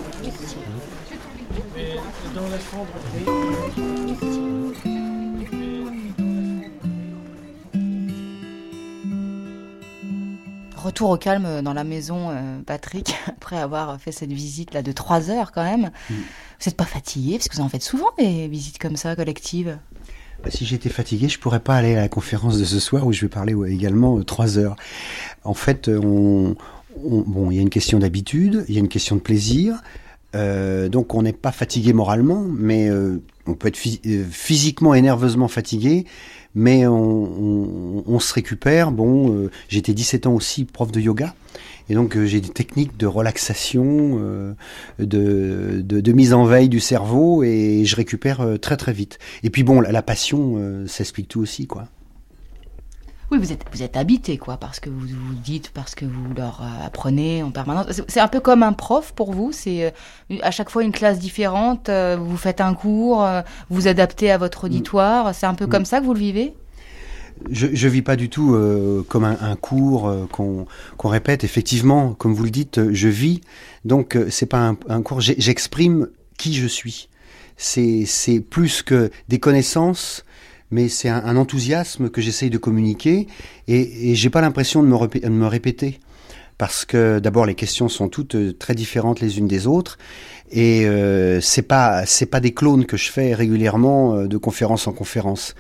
Dans 2.35 2.49
la 2.49 2.59
cendre, 2.61 4.01
Retour 10.77 11.11
au 11.11 11.17
calme 11.19 11.61
dans 11.63 11.75
la 11.75 11.85
maison, 11.85 12.31
euh, 12.31 12.59
Patrick, 12.65 13.15
après 13.27 13.59
avoir 13.59 14.01
fait 14.01 14.13
cette 14.13 14.33
visite 14.33 14.73
là 14.73 14.83
de 14.83 14.93
trois 14.93 15.29
heures 15.31 15.53
quand 15.53 15.63
même. 15.65 15.91
Vous 16.09 16.15
n'êtes 16.67 16.77
pas 16.77 16.87
fatigué? 16.87 17.37
Parce 17.37 17.49
que 17.49 17.57
vous 17.57 17.63
en 17.63 17.69
faites 17.69 17.83
souvent 17.83 18.09
des 18.19 18.49
visites 18.49 18.79
comme 18.79 18.97
ça 18.97 19.15
collectives. 19.15 19.79
Bah, 20.43 20.51
si 20.51 20.65
j'étais 20.65 20.89
fatigué, 20.89 21.29
je 21.29 21.39
pourrais 21.39 21.61
pas 21.61 21.77
aller 21.77 21.95
à 21.97 22.01
la 22.01 22.09
conférence 22.09 22.57
de 22.59 22.65
ce 22.65 22.81
soir 22.81 23.07
où 23.07 23.13
je 23.13 23.21
vais 23.21 23.29
parler 23.29 23.55
également 23.69 24.19
euh, 24.19 24.25
trois 24.25 24.57
heures. 24.57 24.77
En 25.45 25.53
fait, 25.53 25.89
euh, 25.89 26.01
on, 26.03 26.57
on- 27.05 27.21
bon, 27.27 27.51
il 27.51 27.57
y 27.57 27.59
a 27.59 27.63
une 27.63 27.69
question 27.71 27.99
d'habitude, 27.99 28.65
il 28.69 28.75
y 28.75 28.79
a 28.79 28.81
une 28.81 28.89
question 28.89 29.17
de 29.17 29.21
plaisir. 29.21 29.83
Donc 30.35 31.15
on 31.15 31.23
n'est 31.23 31.33
pas 31.33 31.53
fatigué 31.53 31.93
moralement, 31.93 32.45
mais 32.49 32.91
on 33.47 33.55
peut 33.55 33.69
être 33.69 33.77
physiquement 33.77 34.95
et 34.95 35.03
nerveusement 35.03 35.49
fatigué, 35.49 36.07
mais 36.55 36.87
on, 36.87 38.19
se 38.21 38.35
récupère. 38.35 38.93
Bon, 38.93 39.49
j'étais 39.69 39.95
17 39.95 40.27
ans 40.27 40.35
aussi 40.35 40.65
prof 40.65 40.93
de 40.93 41.01
yoga, 41.01 41.35
et 41.91 41.95
donc 41.95 42.17
euh, 42.17 42.25
j'ai 42.25 42.41
des 42.41 42.49
techniques 42.49 42.97
de 42.97 43.07
relaxation, 43.07 44.19
euh, 44.21 44.55
de, 45.01 45.83
de, 45.83 46.13
mise 46.13 46.33
en 46.33 46.45
veille 46.45 46.69
du 46.69 46.79
cerveau 46.79 47.43
et 47.43 47.85
je 47.85 47.97
récupère 47.97 48.41
euh, 48.43 48.57
très 48.57 48.77
très 48.77 48.93
vite. 48.93 49.19
Et 49.43 49.51
puis 49.51 49.65
bon, 49.65 49.81
la, 49.81 50.03
passion, 50.03 50.87
ça 50.87 51.03
explique 51.03 51.29
tout 51.29 51.41
aussi, 51.41 51.67
quoi. 51.67 51.89
Oui, 53.31 53.39
vous 53.39 53.53
êtes, 53.53 53.65
vous 53.73 53.83
êtes 53.83 53.97
habité, 53.97 54.39
quoi, 54.39 54.57
parce 54.57 54.81
que 54.81 54.91
vous 54.91 55.07
vous 55.07 55.35
dites, 55.35 55.71
parce 55.71 55.95
que 55.95 56.05
vous 56.05 56.35
leur 56.37 56.63
apprenez 56.85 57.43
en 57.43 57.51
permanence. 57.51 57.87
C'est 58.09 58.21
un 58.21 58.29
peu 58.29 58.41
comme 58.41 58.63
un 58.63 58.73
prof 58.73 59.13
pour 59.13 59.33
vous. 59.33 59.53
C'est 59.53 59.95
à 60.43 60.51
chaque 60.51 60.69
fois 60.69 60.83
une 60.83 60.93
classe 60.93 61.21
différente. 61.21 61.89
Vous 61.91 62.37
faites 62.37 62.61
un 62.61 62.75
cours, 62.75 63.25
vous 63.69 63.87
adaptez 63.87 64.33
à 64.33 64.39
votre 64.39 64.65
auditoire. 64.65 65.33
C'est 65.35 65.47
un 65.47 65.55
peu 65.55 65.67
mm. 65.67 65.71
comme 65.71 65.85
ça 65.85 66.01
que 66.01 66.07
vous 66.07 66.15
le 66.15 66.21
vivez? 66.21 66.55
Je, 67.49 67.69
je 67.73 67.89
vis 67.89 68.03
pas 68.03 68.17
du 68.17 68.29
tout 68.29 68.55
euh, 68.55 69.05
comme 69.09 69.25
un, 69.25 69.57
cours 69.57 70.09
euh, 70.09 70.27
qu'on 70.27 71.09
répète. 71.09 71.45
Effectivement, 71.45 72.13
comme 72.15 72.35
vous 72.35 72.45
le 72.45 72.51
dites, 72.51 72.93
je 72.93 73.09
vis. 73.09 73.41
Donc 73.85 74.17
euh, 74.17 74.27
c'est 74.31 74.47
pas 74.47 74.75
un, 74.89 75.03
cours. 75.03 75.21
J'exprime 75.21 76.09
qui 76.37 76.55
je 76.55 76.67
suis. 76.67 77.09
C'est 77.57 78.41
plus 78.49 78.83
que 78.83 79.11
des 79.29 79.39
connaissances, 79.39 80.25
mais 80.71 80.89
c'est 80.89 81.09
un, 81.09 81.37
enthousiasme 81.37 82.11
que 82.11 82.21
j'essaye 82.21 82.51
de 82.51 82.59
communiquer. 82.59 83.27
Et, 83.69 84.11
et 84.11 84.15
j'ai 84.15 84.31
pas 84.31 84.41
l'impression 84.41 84.83
de 84.83 84.89
me, 84.89 85.07
de 85.07 85.29
me 85.29 85.47
répéter 85.47 86.01
parce 86.59 86.85
que 86.85 87.19
d'abord 87.21 87.47
les 87.47 87.55
questions 87.55 87.89
sont 87.89 88.09
toutes 88.09 88.59
très 88.59 88.75
différentes 88.75 89.21
les 89.21 89.39
unes 89.39 89.49
des 89.49 89.67
autres 89.67 89.97
et 90.51 90.85
euh, 90.85 91.41
c'est 91.41 91.63
pas 91.63 92.05
c'est 92.05 92.27
pas 92.27 92.41
des 92.41 92.53
clones 92.53 92.85
que 92.85 92.99
je 92.99 93.11
fais 93.11 93.33
régulièrement 93.33 94.25
de 94.27 94.37
conférence 94.37 94.87
en 94.87 94.93
conférence 94.93 95.55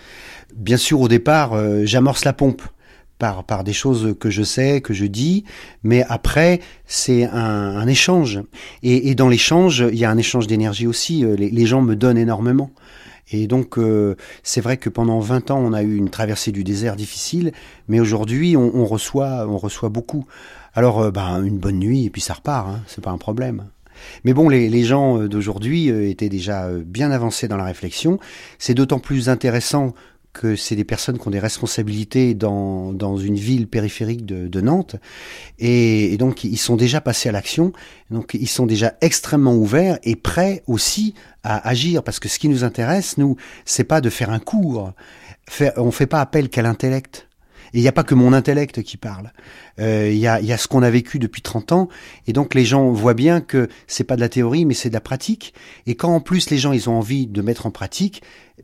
bien 0.54 0.76
sûr, 0.76 1.00
au 1.00 1.08
départ, 1.08 1.52
euh, 1.52 1.82
j'amorce 1.84 2.24
la 2.24 2.32
pompe 2.32 2.62
par, 3.18 3.44
par 3.44 3.64
des 3.64 3.72
choses 3.72 4.14
que 4.18 4.30
je 4.30 4.42
sais, 4.42 4.80
que 4.80 4.94
je 4.94 5.04
dis, 5.04 5.44
mais 5.82 6.04
après, 6.08 6.60
c'est 6.86 7.24
un, 7.24 7.86
échange. 7.86 8.40
Et, 8.82 9.14
dans 9.14 9.28
l'échange, 9.28 9.84
il 9.92 9.98
y 9.98 10.04
a 10.04 10.10
un 10.10 10.16
échange 10.16 10.46
d'énergie 10.46 10.86
aussi. 10.86 11.24
Euh, 11.24 11.36
les, 11.36 11.66
gens 11.66 11.82
me 11.82 11.96
donnent 11.96 12.18
énormément. 12.18 12.70
Et 13.30 13.46
donc, 13.46 13.78
euh, 13.78 14.16
c'est 14.42 14.60
vrai 14.60 14.76
que 14.76 14.88
pendant 14.88 15.20
20 15.20 15.50
ans, 15.50 15.58
on 15.58 15.72
a 15.72 15.82
eu 15.82 15.96
une 15.96 16.10
traversée 16.10 16.52
du 16.52 16.64
désert 16.64 16.96
difficile, 16.96 17.52
mais 17.88 18.00
aujourd'hui, 18.00 18.56
on, 18.56 18.84
reçoit, 18.84 19.46
on 19.48 19.58
reçoit 19.58 19.88
beaucoup. 19.88 20.26
Alors, 20.74 21.10
ben, 21.12 21.42
une 21.44 21.58
bonne 21.58 21.78
nuit, 21.78 22.06
et 22.06 22.10
puis 22.10 22.20
ça 22.20 22.34
repart, 22.34 22.68
hein, 22.68 22.80
c'est 22.86 23.02
pas 23.02 23.10
un 23.10 23.18
problème. 23.18 23.66
Mais 24.24 24.32
bon, 24.32 24.48
les, 24.48 24.68
les 24.68 24.82
gens 24.82 25.18
d'aujourd'hui 25.26 25.88
étaient 25.88 26.30
déjà 26.30 26.70
bien 26.70 27.10
avancés 27.10 27.48
dans 27.48 27.58
la 27.58 27.64
réflexion. 27.64 28.18
C'est 28.58 28.74
d'autant 28.74 28.98
plus 28.98 29.28
intéressant 29.28 29.94
que 30.32 30.56
c'est 30.56 30.76
des 30.76 30.84
personnes 30.84 31.18
qui 31.18 31.26
ont 31.26 31.30
des 31.30 31.40
responsabilités 31.40 32.34
dans, 32.34 32.92
dans 32.92 33.16
une 33.16 33.34
ville 33.34 33.66
périphérique 33.66 34.24
de, 34.24 34.60
Nantes. 34.60 34.96
Et, 35.58 36.16
donc 36.18 36.44
ils 36.44 36.58
sont 36.58 36.76
déjà 36.76 37.00
passés 37.00 37.28
à 37.28 37.32
l'action. 37.32 37.72
Donc 38.10 38.34
ils 38.34 38.48
sont 38.48 38.66
déjà 38.66 38.94
extrêmement 39.00 39.54
ouverts 39.54 39.98
et 40.02 40.16
prêts 40.16 40.62
aussi 40.66 41.14
à 41.42 41.66
agir. 41.68 42.02
Parce 42.02 42.20
que 42.20 42.28
ce 42.28 42.38
qui 42.38 42.48
nous 42.48 42.64
intéresse 42.64 43.18
nous 43.18 43.36
c'est 43.64 43.84
pas 43.84 44.00
de 44.00 44.10
faire 44.10 44.30
un 44.30 44.38
cours. 44.38 44.92
Faire, 45.48 45.72
on 45.76 45.90
fait 45.90 46.06
pas 46.06 46.20
appel 46.20 46.48
qu'à 46.48 46.62
l'intellect 46.62 47.29
et 47.72 47.78
il 47.78 47.82
n'y 47.82 47.88
a 47.88 47.92
pas 47.92 48.04
que 48.04 48.14
mon 48.14 48.32
intellect 48.32 48.82
qui 48.82 48.96
parle. 48.96 49.32
Euh, 49.78 50.10
il 50.10 50.18
y, 50.18 50.26
a, 50.26 50.40
y, 50.40 50.52
a, 50.52 50.58
ce 50.58 50.68
qu'on 50.68 50.82
a 50.82 50.90
vécu 50.90 51.18
depuis 51.18 51.42
30 51.42 51.72
ans. 51.72 51.88
Et 52.26 52.32
donc 52.32 52.54
les 52.54 52.64
gens 52.64 52.90
voient 52.90 53.14
bien 53.14 53.40
que 53.40 53.68
c'est 53.86 54.04
pas 54.04 54.16
de 54.16 54.20
la 54.20 54.28
théorie, 54.28 54.64
mais 54.64 54.74
c'est 54.74 54.88
de 54.88 54.94
la 54.94 55.00
pratique. 55.00 55.54
Et 55.86 55.94
quand 55.94 56.14
en 56.14 56.20
plus 56.20 56.50
les 56.50 56.58
gens 56.58 56.72
ils 56.72 56.88
ont 56.88 56.94
envie 56.94 57.26
de 57.26 57.42
mettre 57.42 57.66
en 57.66 57.70
pratique, 57.70 58.22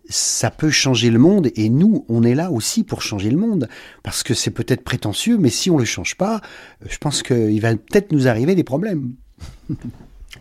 ça 0.09 0.51
peut 0.51 0.71
changer 0.71 1.11
le 1.11 1.19
monde. 1.19 1.51
Et 1.57 1.69
nous, 1.69 2.05
on 2.09 2.23
est 2.23 2.35
là 2.35 2.51
aussi 2.51 2.85
pour 2.85 3.03
changer 3.03 3.31
le 3.31 3.39
monde. 3.39 3.69
Parce 4.03 4.23
que 4.23 4.35
c'est 4.35 4.51
peut-être 4.51 4.85
prétentieux, 4.85 5.39
mais 5.39 5.51
si 5.51 5.71
on 5.71 5.79
le 5.79 5.85
change 5.85 6.17
pas, 6.17 6.41
je 6.89 6.99
pense 6.99 7.23
qu'il 7.23 7.61
va 7.61 7.75
peut-être 7.75 8.13
nous 8.13 8.29
arriver 8.29 8.55
des 8.55 8.65
problèmes. 8.65 9.13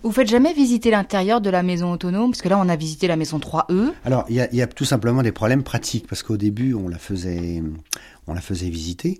Vous 0.03 0.11
faites 0.11 0.27
jamais 0.27 0.53
visiter 0.53 0.91
l'intérieur 0.91 1.41
de 1.41 1.49
la 1.49 1.63
maison 1.63 1.91
autonome? 1.91 2.31
Parce 2.31 2.41
que 2.41 2.49
là, 2.49 2.59
on 2.59 2.69
a 2.69 2.75
visité 2.75 3.07
la 3.07 3.15
maison 3.15 3.39
3E. 3.39 3.91
Alors, 4.03 4.25
il 4.29 4.35
y, 4.35 4.57
y 4.57 4.61
a, 4.61 4.67
tout 4.67 4.85
simplement 4.85 5.23
des 5.23 5.31
problèmes 5.31 5.63
pratiques. 5.63 6.05
Parce 6.07 6.21
qu'au 6.21 6.37
début, 6.37 6.73
on 6.73 6.87
la 6.87 6.97
faisait, 6.97 7.63
on 8.27 8.33
la 8.33 8.41
faisait 8.41 8.69
visiter. 8.69 9.19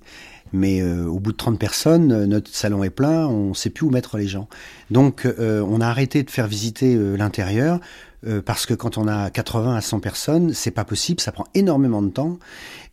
Mais 0.54 0.82
euh, 0.82 1.06
au 1.06 1.20
bout 1.20 1.32
de 1.32 1.38
30 1.38 1.60
personnes, 1.60 2.12
euh, 2.12 2.26
notre 2.26 2.54
salon 2.54 2.84
est 2.84 2.90
plein, 2.90 3.28
on 3.28 3.50
ne 3.50 3.54
sait 3.54 3.70
plus 3.70 3.86
où 3.86 3.90
mettre 3.90 4.18
les 4.18 4.28
gens. 4.28 4.48
Donc 4.92 5.26
euh, 5.26 5.62
on 5.68 5.82
a 5.82 5.88
arrêté 5.88 6.24
de 6.24 6.30
faire 6.30 6.48
visiter 6.48 6.96
l'intérieur 7.18 7.80
parce 8.46 8.66
que 8.66 8.74
quand 8.74 8.98
on 8.98 9.08
a 9.08 9.30
80 9.30 9.76
à 9.76 9.82
100 9.82 10.00
personnes, 10.00 10.54
c'est 10.54 10.72
pas 10.72 10.86
possible, 10.86 11.20
ça 11.22 11.32
prend 11.32 11.46
énormément 11.54 12.02
de 12.02 12.10
temps. 12.10 12.40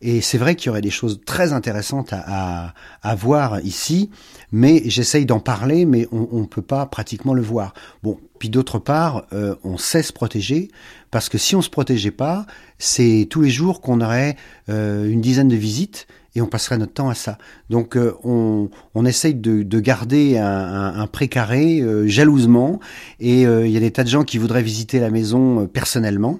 Et 0.01 0.21
c'est 0.21 0.37
vrai 0.37 0.55
qu'il 0.55 0.67
y 0.67 0.69
aurait 0.69 0.81
des 0.81 0.89
choses 0.89 1.21
très 1.25 1.53
intéressantes 1.53 2.13
à, 2.13 2.73
à, 3.01 3.15
voir 3.15 3.59
ici, 3.61 4.09
mais 4.51 4.81
j'essaye 4.85 5.25
d'en 5.25 5.39
parler, 5.39 5.85
mais 5.85 6.07
on 6.11 6.41
ne 6.41 6.45
peut 6.45 6.61
pas 6.61 6.85
pratiquement 6.85 7.33
le 7.33 7.41
voir. 7.41 7.73
Bon, 8.03 8.19
puis 8.37 8.49
d'autre 8.49 8.79
part, 8.79 9.25
on 9.63 9.77
sait 9.77 10.03
se 10.03 10.11
protéger 10.11 10.69
parce 11.11 11.29
que 11.29 11.37
si 11.37 11.55
on 11.55 11.61
se 11.61 11.69
protégeait 11.69 12.11
pas, 12.11 12.45
c'est 12.77 13.27
tous 13.29 13.41
les 13.41 13.49
jours 13.49 13.81
qu'on 13.81 14.01
aurait 14.01 14.35
une 14.67 15.21
dizaine 15.21 15.47
de 15.47 15.55
visites 15.55 16.07
et 16.35 16.41
on 16.41 16.47
passerait 16.47 16.77
notre 16.77 16.93
temps 16.93 17.09
à 17.09 17.15
ça. 17.15 17.37
Donc 17.69 17.95
euh, 17.95 18.13
on, 18.23 19.05
essaye 19.05 19.35
de, 19.35 19.63
de 19.63 19.79
garder 19.79 20.37
un, 20.37 20.45
un, 20.45 20.99
un 20.99 21.07
précaré 21.07 21.79
euh, 21.81 22.07
jalousement 22.07 22.79
et 23.19 23.45
euh, 23.45 23.67
il 23.67 23.71
y 23.71 23.77
a 23.77 23.79
des 23.79 23.91
tas 23.91 24.03
de 24.03 24.09
gens 24.09 24.23
qui 24.23 24.37
voudraient 24.37 24.63
visiter 24.63 24.99
la 24.99 25.09
maison 25.09 25.67
personnellement. 25.67 26.39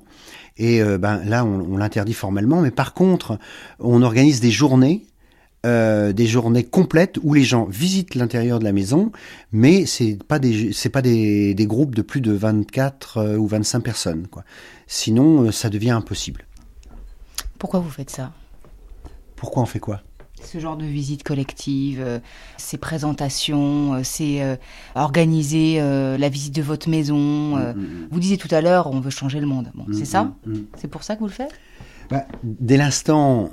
Et 0.58 0.84
ben 0.84 1.24
là, 1.26 1.44
on, 1.46 1.78
l'interdit 1.78 2.14
formellement, 2.14 2.62
mais 2.62 2.70
par 2.70 2.94
contre, 2.94 3.40
on 3.80 4.04
organise 4.04 4.40
des 4.40 4.52
journées 4.52 5.08
des 5.64 6.28
journées 6.28 6.64
complètes 6.64 7.18
où 7.24 7.34
les 7.34 7.44
gens 7.44 7.66
visitent 7.66 8.14
l'intérieur 8.14 8.60
de 8.60 8.66
la 8.66 8.74
maison, 8.74 9.12
mais 9.52 9.88
c'est 9.88 10.20
pas 10.22 10.38
des 10.38 10.74
c'est 10.74 10.90
pas 10.90 11.02
des, 11.02 11.56
groupes 11.62 11.96
de 11.96 12.04
plus 12.04 12.22
de 12.22 12.34
24 12.34 13.38
ou 13.38 13.48
25 13.48 13.80
personnes 13.80 14.28
quoi. 14.28 14.44
Sinon 14.86 15.52
ça 15.52 15.72
devient 15.72 15.92
impossible. 15.92 16.46
Pourquoi 17.58 17.80
vous 17.80 17.90
faites 17.90 18.12
ça? 18.12 18.32
Pourquoi 19.44 19.64
on 19.64 19.66
fait 19.66 19.82
quoi? 19.82 20.00
Ce 20.42 20.58
genre 20.58 20.78
de 20.78 20.86
visite 20.86 21.24
collective, 21.24 22.02
euh, 22.02 22.20
ces 22.56 22.78
présentations, 22.78 23.96
euh, 23.96 24.00
c'est 24.02 24.42
euh, 24.42 24.56
organiser 24.96 25.80
la 25.82 26.30
visite 26.30 26.56
de 26.56 26.62
votre 26.62 26.88
maison. 26.88 27.58
Mm, 27.58 27.60
mm, 27.60 27.82
mm. 27.82 28.08
Vous 28.10 28.20
disiez 28.22 28.38
tout 28.38 28.48
à 28.52 28.62
l'heure, 28.62 28.90
on 28.90 29.02
veut 29.02 29.10
changer 29.10 29.42
le 29.42 29.46
monde. 29.46 29.70
Bon, 29.76 29.86
c'est 29.92 30.06
ça? 30.06 30.34
C'est 30.78 30.88
pour 30.88 31.04
ça 31.04 31.16
que 31.16 31.20
vous 31.20 31.28
le 31.28 31.34
faites? 31.34 31.52
Bah, 32.10 32.26
Dès 32.42 32.78
l'instant 32.78 33.50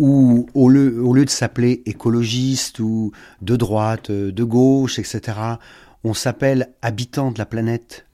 où, 0.00 0.48
au 0.54 0.68
lieu, 0.68 1.00
au 1.00 1.14
lieu 1.14 1.24
de 1.24 1.30
s'appeler 1.30 1.84
écologiste 1.86 2.80
ou 2.80 3.12
de 3.40 3.54
droite, 3.54 4.10
de 4.10 4.44
gauche, 4.44 4.98
etc., 4.98 5.38
on 6.02 6.14
s'appelle 6.14 6.74
habitant 6.82 7.30
de 7.30 7.38
la 7.38 7.46
planète. 7.46 8.06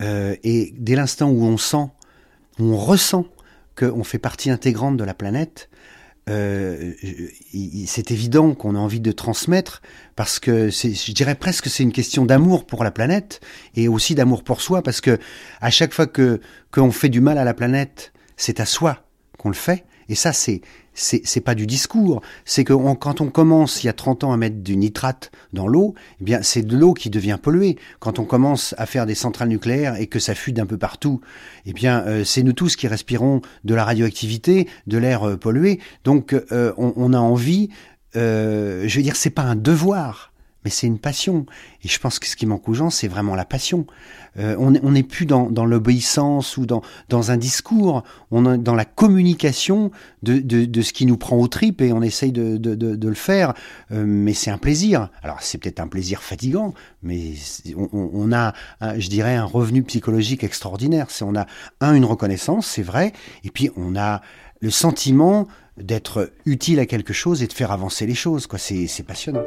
et 0.00 0.74
dès 0.76 0.96
l'instant 0.96 1.30
où 1.30 1.44
on 1.44 1.56
sent, 1.56 1.86
où 2.58 2.64
on 2.64 2.76
ressent 2.76 3.26
qu'on 3.76 4.02
fait 4.02 4.18
partie 4.18 4.50
intégrante 4.50 4.96
de 4.96 5.04
la 5.04 5.14
planète, 5.14 5.70
euh, 6.28 6.92
c'est 7.86 8.10
évident 8.10 8.54
qu'on 8.54 8.74
a 8.74 8.78
envie 8.78 9.00
de 9.00 9.12
transmettre 9.12 9.82
parce 10.16 10.38
que 10.38 10.68
je 10.70 11.12
dirais 11.12 11.34
presque 11.34 11.64
que 11.64 11.70
c'est 11.70 11.82
une 11.82 11.92
question 11.92 12.24
d'amour 12.26 12.66
pour 12.66 12.84
la 12.84 12.90
planète 12.90 13.40
et 13.74 13.88
aussi 13.88 14.14
d'amour 14.14 14.44
pour 14.44 14.60
soi 14.60 14.82
parce 14.82 15.00
que 15.00 15.18
à 15.60 15.70
chaque 15.70 15.92
fois 15.92 16.06
que 16.06 16.40
qu'on 16.70 16.92
fait 16.92 17.08
du 17.08 17.20
mal 17.20 17.38
à 17.38 17.44
la 17.44 17.54
planète, 17.54 18.12
c'est 18.36 18.60
à 18.60 18.66
soi 18.66 19.04
qu'on 19.38 19.48
le 19.48 19.54
fait 19.54 19.84
et 20.08 20.14
ça 20.14 20.32
c'est 20.32 20.60
c'est 20.98 21.40
pas 21.40 21.54
du 21.54 21.66
discours, 21.66 22.22
c'est 22.44 22.64
que 22.64 22.72
quand 22.94 23.20
on 23.20 23.28
commence 23.28 23.82
il 23.82 23.86
y 23.86 23.90
a 23.90 23.92
30 23.92 24.24
ans 24.24 24.32
à 24.32 24.36
mettre 24.36 24.56
du 24.56 24.76
nitrate 24.76 25.30
dans 25.52 25.68
l'eau, 25.68 25.94
eh 26.20 26.24
bien 26.24 26.42
c'est 26.42 26.62
de 26.62 26.76
l'eau 26.76 26.94
qui 26.94 27.10
devient 27.10 27.38
polluée. 27.40 27.76
Quand 28.00 28.18
on 28.18 28.24
commence 28.24 28.74
à 28.78 28.86
faire 28.86 29.06
des 29.06 29.14
centrales 29.14 29.48
nucléaires 29.48 29.96
et 29.96 30.06
que 30.06 30.18
ça 30.18 30.34
fuit 30.34 30.52
d'un 30.52 30.66
peu 30.66 30.76
partout, 30.76 31.20
eh 31.66 31.72
bien 31.72 32.02
euh, 32.06 32.24
c'est 32.24 32.42
nous 32.42 32.52
tous 32.52 32.76
qui 32.76 32.88
respirons 32.88 33.40
de 33.64 33.74
la 33.74 33.84
radioactivité, 33.84 34.68
de 34.86 34.98
l'air 34.98 35.28
euh, 35.28 35.36
pollué. 35.36 35.80
Donc 36.04 36.32
euh, 36.32 36.72
on, 36.76 36.92
on, 36.96 37.12
a 37.12 37.18
envie, 37.18 37.70
je 38.14 38.94
veux 38.96 39.02
dire, 39.02 39.16
c'est 39.16 39.30
pas 39.30 39.42
un 39.42 39.56
devoir, 39.56 40.32
c'est 40.70 40.86
une 40.86 40.98
passion. 40.98 41.46
Et 41.84 41.88
je 41.88 41.98
pense 41.98 42.18
que 42.18 42.26
ce 42.26 42.36
qui 42.36 42.46
manque 42.46 42.68
aux 42.68 42.74
gens, 42.74 42.90
c'est 42.90 43.08
vraiment 43.08 43.34
la 43.34 43.44
passion. 43.44 43.86
Euh, 44.38 44.56
on 44.58 44.70
n'est 44.70 45.02
plus 45.02 45.26
dans, 45.26 45.48
l'obéissance 45.64 46.56
ou 46.56 46.66
dans, 46.66 46.82
un 47.30 47.36
discours, 47.36 48.04
on 48.30 48.54
est 48.54 48.58
dans 48.58 48.74
la 48.74 48.84
communication 48.84 49.90
de, 50.22 50.82
ce 50.82 50.92
qui 50.92 51.06
nous 51.06 51.16
prend 51.16 51.36
aux 51.36 51.48
tripes 51.48 51.80
et 51.80 51.92
on 51.92 52.02
essaye 52.02 52.32
de, 52.32 53.08
le 53.08 53.14
faire. 53.14 53.54
Euh, 53.90 54.04
mais 54.06 54.34
c'est 54.34 54.50
un 54.50 54.58
plaisir. 54.58 55.10
Alors 55.22 55.38
c'est 55.40 55.58
peut-être 55.58 55.80
un 55.80 55.88
plaisir 55.88 56.22
fatigant, 56.22 56.74
mais 57.02 57.34
on, 57.76 58.32
a, 58.32 58.52
je 58.96 59.08
dirais, 59.08 59.34
un 59.34 59.44
revenu 59.44 59.82
psychologique 59.82 60.44
extraordinaire. 60.44 61.06
On 61.22 61.36
a 61.36 61.46
un 61.80 61.94
une 61.94 62.04
reconnaissance, 62.04 62.66
c'est 62.66 62.82
vrai, 62.82 63.12
et 63.44 63.50
puis 63.50 63.70
on 63.76 63.96
a 63.96 64.20
le 64.60 64.70
sentiment 64.70 65.48
d'être 65.76 66.32
utile 66.44 66.80
à 66.80 66.86
quelque 66.86 67.12
chose 67.12 67.42
et 67.42 67.46
de 67.46 67.52
faire 67.52 67.72
avancer 67.72 68.06
les 68.06 68.14
choses. 68.14 68.48
C'est 68.56 69.06
passionnant. 69.06 69.44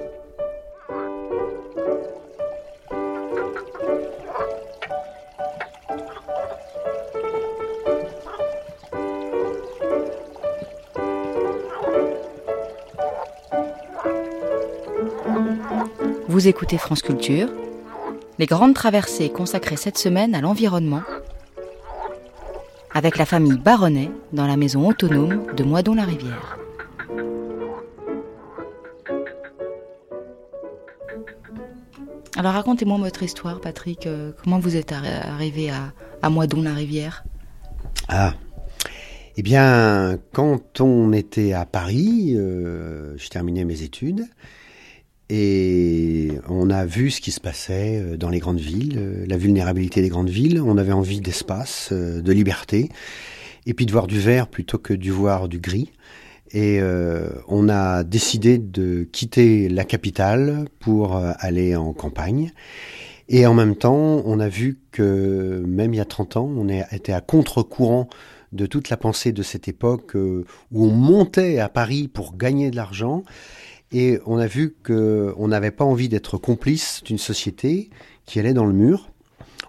Vous 16.41 16.47
écoutez 16.47 16.79
France 16.79 17.03
Culture, 17.03 17.49
les 18.39 18.47
grandes 18.47 18.73
traversées 18.73 19.29
consacrées 19.29 19.75
cette 19.75 19.99
semaine 19.99 20.33
à 20.33 20.41
l'environnement, 20.41 21.03
avec 22.91 23.19
la 23.19 23.27
famille 23.27 23.59
Baronnet 23.59 24.09
dans 24.33 24.47
la 24.47 24.57
maison 24.57 24.89
autonome 24.89 25.45
de 25.55 25.63
Moidon-la-Rivière. 25.63 26.57
Alors 32.35 32.53
racontez-moi 32.53 32.97
votre 32.97 33.21
histoire, 33.21 33.61
Patrick. 33.61 34.07
Euh, 34.07 34.31
comment 34.43 34.57
vous 34.57 34.75
êtes 34.75 34.93
arrivé 34.93 35.69
à, 35.69 35.93
à 36.23 36.31
Moidon-la-Rivière? 36.31 37.23
Ah, 38.07 38.33
eh 39.37 39.43
bien, 39.43 40.17
quand 40.33 40.81
on 40.81 41.13
était 41.13 41.53
à 41.53 41.67
Paris, 41.67 42.33
euh, 42.35 43.15
je 43.15 43.29
terminais 43.29 43.63
mes 43.63 43.83
études 43.83 44.25
et 45.33 46.33
on 46.49 46.69
a 46.69 46.85
vu 46.85 47.09
ce 47.09 47.21
qui 47.21 47.31
se 47.31 47.39
passait 47.39 48.01
euh, 48.01 48.17
dans 48.17 48.29
les 48.29 48.39
grandes 48.39 48.59
villes, 48.59 48.97
euh, 48.97 49.25
la 49.25 49.37
vulnérabilité 49.37 50.01
des 50.01 50.09
grandes 50.09 50.29
villes. 50.29 50.61
On 50.61 50.77
avait 50.77 50.91
envie 50.91 51.21
d'espace, 51.21 51.93
de 51.93 52.31
liberté, 52.33 52.89
et 53.65 53.73
puis 53.73 53.85
de 53.85 53.91
voir 53.93 54.07
du 54.07 54.19
vert 54.19 54.49
plutôt 54.49 54.77
que 54.77 54.93
de 54.93 55.09
voir 55.09 55.47
du 55.47 55.59
gris. 55.59 55.93
Et 56.53 56.81
on 57.47 57.69
a 57.69 58.03
décidé 58.03 58.57
de 58.57 59.07
quitter 59.09 59.69
la 59.69 59.85
capitale 59.85 60.65
pour 60.81 61.15
aller 61.15 61.77
en 61.77 61.93
campagne. 61.93 62.51
Et 63.29 63.45
en 63.45 63.53
même 63.53 63.77
temps, 63.77 64.21
on 64.25 64.37
a 64.41 64.49
vu 64.49 64.77
que 64.91 65.63
même 65.65 65.93
il 65.93 65.97
y 65.97 66.01
a 66.01 66.05
30 66.05 66.35
ans, 66.35 66.51
on 66.53 66.67
était 66.67 67.13
à 67.13 67.21
contre-courant 67.21 68.09
de 68.51 68.65
toute 68.65 68.89
la 68.89 68.97
pensée 68.97 69.31
de 69.31 69.43
cette 69.43 69.67
époque 69.67 70.15
euh, 70.15 70.45
où 70.71 70.85
on 70.85 70.91
montait 70.91 71.59
à 71.59 71.69
Paris 71.69 72.07
pour 72.07 72.35
gagner 72.35 72.71
de 72.71 72.75
l'argent. 72.75 73.23
Et 73.91 74.19
on 74.25 74.37
a 74.37 74.47
vu 74.47 74.73
qu'on 74.85 75.47
n'avait 75.47 75.71
pas 75.71 75.83
envie 75.83 76.09
d'être 76.09 76.37
complice 76.37 77.03
d'une 77.03 77.17
société 77.17 77.89
qui 78.25 78.39
allait 78.39 78.53
dans 78.53 78.65
le 78.65 78.73
mur, 78.73 79.09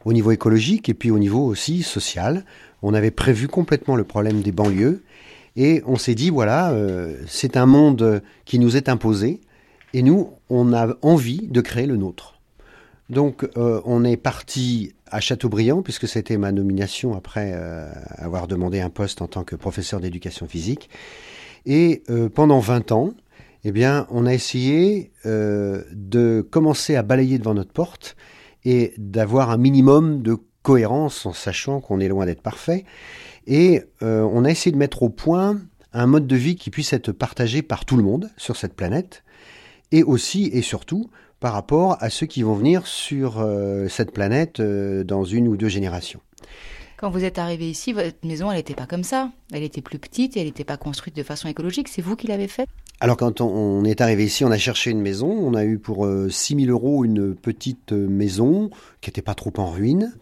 au 0.05 0.13
niveau 0.13 0.31
écologique 0.31 0.89
et 0.89 0.95
puis 0.95 1.11
au 1.11 1.19
niveau 1.19 1.45
aussi 1.45 1.83
social. 1.83 2.45
On 2.83 2.95
avait 2.95 3.11
prévu 3.11 3.49
complètement 3.49 3.97
le 3.97 4.05
problème 4.05 4.43
des 4.43 4.53
banlieues 4.53 5.03
et 5.57 5.83
on 5.87 5.97
s'est 5.97 6.15
dit, 6.15 6.31
voilà, 6.31 6.71
euh, 6.71 7.17
c'est 7.27 7.57
un 7.57 7.67
monde 7.67 8.23
qui 8.45 8.59
nous 8.59 8.77
est 8.77 8.89
imposé 8.89 9.41
et 9.93 10.03
nous, 10.03 10.31
on 10.49 10.73
a 10.73 10.97
envie 11.03 11.49
de 11.49 11.61
créer 11.61 11.87
le 11.87 11.97
nôtre. 11.97 12.41
Donc 13.11 13.47
euh, 13.57 13.81
on 13.85 14.05
est 14.05 14.17
parti 14.17 14.95
à 15.11 15.21
Châteaubriand, 15.21 15.83
puisque 15.83 16.09
c'était 16.09 16.39
ma 16.39 16.53
nomination 16.53 17.15
après 17.15 17.53
euh, 17.55 17.93
avoir 18.17 18.49
demandé 18.49 18.81
un 18.81 18.89
poste 18.89 19.21
en 19.21 19.27
tant 19.27 19.45
que 19.45 19.57
professeur 19.57 20.01
d'éducation 20.01 20.47
physique. 20.47 20.89
Et 21.67 22.03
pendant 22.35 22.59
20 22.59 22.91
ans, 22.91 23.15
eh 23.65 23.73
bien, 23.73 24.07
on 24.11 24.27
a 24.27 24.35
essayé 24.35 25.13
euh, 25.27 25.83
de 25.93 26.47
commencer 26.51 26.97
à 26.97 27.03
balayer 27.03 27.39
devant 27.39 27.55
notre 27.55 27.73
porte 27.73 28.17
et 28.65 28.95
d'avoir 28.99 29.51
un 29.51 29.57
minimum 29.57 30.23
de 30.23 30.37
cohérence 30.63 31.27
en 31.27 31.33
sachant 31.33 31.81
qu'on 31.81 32.01
est 32.01 32.09
loin 32.09 32.27
d'être 32.27 32.43
parfait. 32.43 32.85
Et 33.47 33.83
on 34.01 34.45
a 34.45 34.51
essayé 34.51 34.71
de 34.71 34.79
mettre 34.79 35.03
au 35.03 35.09
point 35.09 35.61
un 35.93 36.07
mode 36.07 36.29
de 36.29 36.37
vie 36.37 36.55
qui 36.55 36.71
puisse 36.71 36.93
être 36.93 37.11
partagé 37.11 37.63
par 37.63 37.85
tout 37.85 37.97
le 37.97 38.05
monde 38.05 38.31
sur 38.37 38.57
cette 38.57 38.75
planète 38.75 39.25
et 39.91 40.03
aussi 40.03 40.47
et 40.53 40.63
surtout 40.63 41.11
par 41.43 41.53
rapport 41.53 41.97
à 42.01 42.09
ceux 42.09 42.27
qui 42.27 42.43
vont 42.43 42.55
venir 42.55 42.87
sur 42.87 43.41
euh, 43.41 43.89
cette 43.89 44.13
planète 44.13 44.61
euh, 44.61 45.03
dans 45.03 45.25
une 45.25 45.49
ou 45.49 45.57
deux 45.57 45.69
générations. 45.69 46.21
Quand 46.97 47.11
vous 47.11 47.25
êtes 47.25 47.39
arrivé 47.39 47.69
ici, 47.69 47.93
votre 47.93 48.25
maison, 48.25 48.51
elle 48.53 48.59
n'était 48.59 48.77
pas 48.77 48.87
comme 48.87 49.03
ça. 49.03 49.33
Elle 49.53 49.65
était 49.65 49.81
plus 49.81 49.99
petite 49.99 50.37
et 50.37 50.41
elle 50.41 50.47
n'était 50.47 50.63
pas 50.63 50.77
construite 50.77 51.17
de 51.17 51.25
façon 51.25 51.49
écologique. 51.49 51.89
C'est 51.89 52.01
vous 52.01 52.15
qui 52.15 52.29
l'avez 52.29 52.47
faite 52.47 52.69
Alors 53.03 53.17
quand 53.17 53.41
on, 53.41 53.85
est 53.85 54.01
arrivé 54.01 54.27
ici, 54.27 54.45
on 54.45 54.53
a 54.53 54.59
cherché 54.59 54.93
une 54.93 55.01
maison. 55.01 55.27
On 55.29 55.55
a 55.55 55.65
eu 55.65 55.81
pour 55.81 56.07
6 56.07 56.55
euh, 56.55 56.61
000 56.67 56.71
euros 56.71 57.05
une 57.05 57.35
petite 57.35 57.91
maison 57.91 58.71
qui 59.01 59.11
n'était 59.11 59.23
pas 59.23 59.35
trop 59.35 59.53
en 59.57 59.69
ruine. 59.73 60.15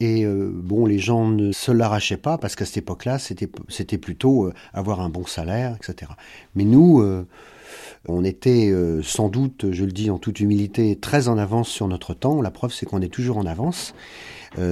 Et 0.00 0.26
bon, 0.26 0.86
les 0.86 0.98
gens 1.00 1.26
ne 1.26 1.50
se 1.50 1.72
l'arrachaient 1.72 2.18
pas 2.18 2.38
parce 2.38 2.54
qu'à 2.54 2.64
cette 2.64 2.76
époque-là, 2.76 3.18
c'était 3.18 3.98
plutôt 3.98 4.52
avoir 4.72 5.00
un 5.00 5.08
bon 5.08 5.26
salaire, 5.26 5.74
etc. 5.74 6.12
Mais 6.54 6.62
nous, 6.62 7.02
on 8.06 8.24
était 8.24 8.70
euh, 8.70 9.02
sans 9.02 9.28
doute, 9.28 9.66
je 9.72 9.84
le 9.84 9.92
dis 9.92 10.10
en 10.10 10.18
toute 10.18 10.40
humilité, 10.40 10.96
très 10.96 11.28
en 11.28 11.38
avance 11.38 11.68
sur 11.68 11.88
notre 11.88 12.14
temps. 12.14 12.40
La 12.40 12.50
preuve, 12.50 12.72
c'est 12.72 12.86
qu'on 12.86 13.02
est 13.02 13.12
toujours 13.12 13.38
en 13.38 13.46
avance, 13.46 13.94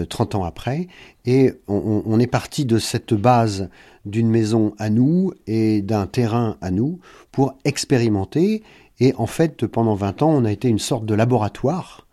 30 0.08 0.34
euh, 0.34 0.38
ans 0.38 0.44
après. 0.44 0.88
Et 1.24 1.52
on, 1.66 2.18
est 2.20 2.26
parti 2.26 2.64
de 2.64 2.78
cette 2.78 3.14
base 3.14 3.68
d'une 4.06 4.30
maison 4.30 4.74
à 4.78 4.88
nous 4.88 5.32
et 5.46 5.82
d'un 5.82 6.06
terrain 6.06 6.56
à 6.62 6.70
nous 6.70 7.00
pour 7.32 7.58
expérimenter. 7.64 8.62
Et 8.98 9.12
en 9.18 9.26
fait, 9.26 9.66
pendant 9.66 9.94
20 9.94 10.22
ans, 10.22 10.30
on 10.30 10.44
a 10.44 10.52
été 10.52 10.68
une 10.68 10.78
sorte 10.78 11.04
de 11.04 11.14
laboratoire 11.14 12.06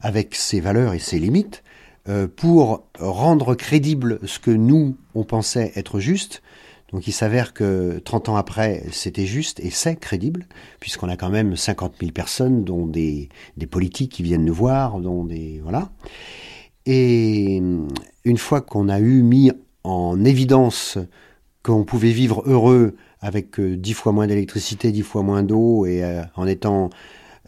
avec 0.00 0.34
ses 0.34 0.60
valeurs 0.60 0.92
et 0.92 0.98
ses 0.98 1.18
limites 1.18 1.62
euh, 2.08 2.28
pour 2.28 2.84
rendre 2.98 3.54
crédible 3.54 4.18
ce 4.26 4.38
que 4.38 4.50
nous, 4.50 4.96
on 5.14 5.24
pensait 5.24 5.72
être 5.74 6.00
juste, 6.00 6.42
donc 6.92 7.06
il 7.06 7.12
s'avère 7.12 7.52
que 7.52 8.00
30 8.04 8.30
ans 8.30 8.36
après, 8.36 8.84
c'était 8.92 9.26
juste 9.26 9.60
et 9.60 9.70
c'est 9.70 9.96
crédible, 9.96 10.46
puisqu'on 10.80 11.08
a 11.08 11.16
quand 11.16 11.28
même 11.28 11.54
50 11.54 11.94
000 12.00 12.12
personnes, 12.12 12.64
dont 12.64 12.86
des, 12.86 13.28
des 13.58 13.66
politiques 13.66 14.12
qui 14.12 14.22
viennent 14.22 14.44
nous 14.44 14.54
voir, 14.54 14.98
dont 15.00 15.24
des... 15.24 15.60
Voilà. 15.62 15.90
Et 16.86 17.56
une 17.56 18.38
fois 18.38 18.62
qu'on 18.62 18.88
a 18.88 19.00
eu 19.00 19.22
mis 19.22 19.52
en 19.84 20.24
évidence 20.24 20.96
qu'on 21.72 21.84
pouvait 21.84 22.12
vivre 22.12 22.42
heureux 22.46 22.96
avec 23.20 23.60
euh, 23.60 23.76
dix 23.76 23.92
fois 23.92 24.12
moins 24.12 24.26
d'électricité, 24.26 24.90
dix 24.90 25.02
fois 25.02 25.22
moins 25.22 25.42
d'eau 25.42 25.84
et 25.84 26.02
euh, 26.02 26.22
en 26.36 26.46
étant 26.46 26.90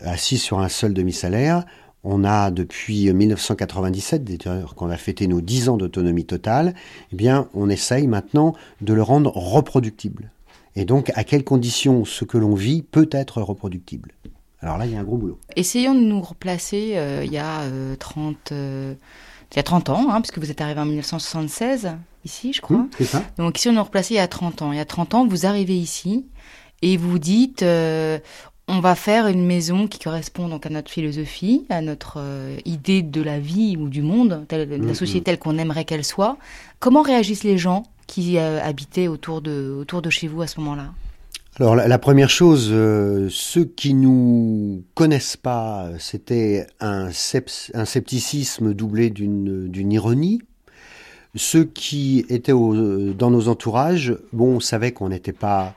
assis 0.00 0.38
sur 0.38 0.58
un 0.60 0.68
seul 0.68 0.92
demi-salaire, 0.92 1.64
on 2.04 2.24
a 2.24 2.50
depuis 2.50 3.12
1997, 3.12 4.24
d'ailleurs 4.24 4.74
qu'on 4.74 4.90
a 4.90 4.96
fêté 4.96 5.26
nos 5.26 5.40
10 5.40 5.68
ans 5.68 5.76
d'autonomie 5.76 6.24
totale, 6.24 6.74
eh 7.12 7.16
bien 7.16 7.48
on 7.54 7.68
essaye 7.68 8.06
maintenant 8.06 8.54
de 8.80 8.94
le 8.94 9.02
rendre 9.02 9.36
reproductible. 9.36 10.30
Et 10.76 10.84
donc 10.84 11.10
à 11.14 11.24
quelles 11.24 11.44
conditions 11.44 12.04
ce 12.04 12.24
que 12.24 12.38
l'on 12.38 12.54
vit 12.54 12.82
peut 12.82 13.08
être 13.12 13.42
reproductible? 13.42 14.12
Alors 14.62 14.76
là, 14.76 14.86
il 14.86 14.92
y 14.92 14.96
a 14.96 15.00
un 15.00 15.04
gros 15.04 15.16
boulot. 15.16 15.38
Essayons 15.56 15.94
de 15.94 16.00
nous 16.00 16.20
replacer 16.20 16.92
euh, 16.96 17.24
il 17.24 17.32
y 17.32 17.38
a 17.38 17.62
30... 17.98 18.52
Euh, 18.52 18.54
euh, 18.54 18.94
il 19.52 19.56
y 19.56 19.58
a 19.58 19.62
30 19.62 19.88
ans, 19.90 20.06
hein, 20.10 20.20
puisque 20.20 20.38
vous 20.38 20.50
êtes 20.50 20.60
arrivé 20.60 20.80
en 20.80 20.86
1976, 20.86 21.96
ici, 22.24 22.52
je 22.52 22.60
crois. 22.60 22.78
Mmh, 22.78 22.90
c'est 22.98 23.04
ça. 23.04 23.22
Donc, 23.38 23.58
si 23.58 23.68
on 23.68 23.72
nous 23.72 23.82
replaçait 23.82 24.14
il 24.14 24.18
y 24.18 24.20
a 24.20 24.28
30 24.28 24.62
ans, 24.62 24.72
il 24.72 24.78
y 24.78 24.80
a 24.80 24.84
30 24.84 25.14
ans, 25.14 25.26
vous 25.26 25.46
arrivez 25.46 25.76
ici 25.76 26.26
et 26.82 26.96
vous 26.96 27.18
dites, 27.18 27.64
on 28.70 28.78
va 28.78 28.94
faire 28.94 29.26
une 29.26 29.44
maison 29.44 29.88
qui 29.88 29.98
correspond 29.98 30.48
donc 30.48 30.64
à 30.64 30.70
notre 30.70 30.90
philosophie, 30.90 31.66
à 31.70 31.80
notre 31.80 32.18
euh, 32.18 32.56
idée 32.64 33.02
de 33.02 33.20
la 33.20 33.40
vie 33.40 33.76
ou 33.76 33.88
du 33.88 34.00
monde, 34.00 34.46
de 34.48 34.56
la 34.56 34.64
mm-hmm. 34.64 34.94
société 34.94 35.24
telle 35.24 35.38
qu'on 35.40 35.58
aimerait 35.58 35.84
qu'elle 35.84 36.04
soit. 36.04 36.36
Comment 36.78 37.02
réagissent 37.02 37.42
les 37.42 37.58
gens 37.58 37.82
qui 38.06 38.38
euh, 38.38 38.62
habitaient 38.62 39.08
autour 39.08 39.42
de, 39.42 39.76
autour 39.80 40.02
de 40.02 40.10
chez 40.10 40.28
vous 40.28 40.40
à 40.42 40.46
ce 40.46 40.60
moment-là? 40.60 40.92
Alors 41.58 41.74
la, 41.74 41.98
première 41.98 42.30
chose, 42.30 42.68
euh, 42.70 43.28
ceux 43.28 43.64
qui 43.64 43.92
nous 43.92 44.84
connaissent 44.94 45.36
pas, 45.36 45.90
c'était 45.98 46.66
un, 46.78 47.10
scepticisme 47.12 48.72
doublé 48.72 49.10
d'une 49.10 49.92
ironie. 49.92 50.40
Ceux 51.34 51.64
qui 51.64 52.24
étaient 52.28 52.52
dans 52.52 53.30
nos 53.30 53.48
entourages, 53.48 54.16
bon, 54.32 54.56
on 54.56 54.60
savait 54.60 54.92
qu'on 54.92 55.10
n'était 55.10 55.32
pas 55.32 55.74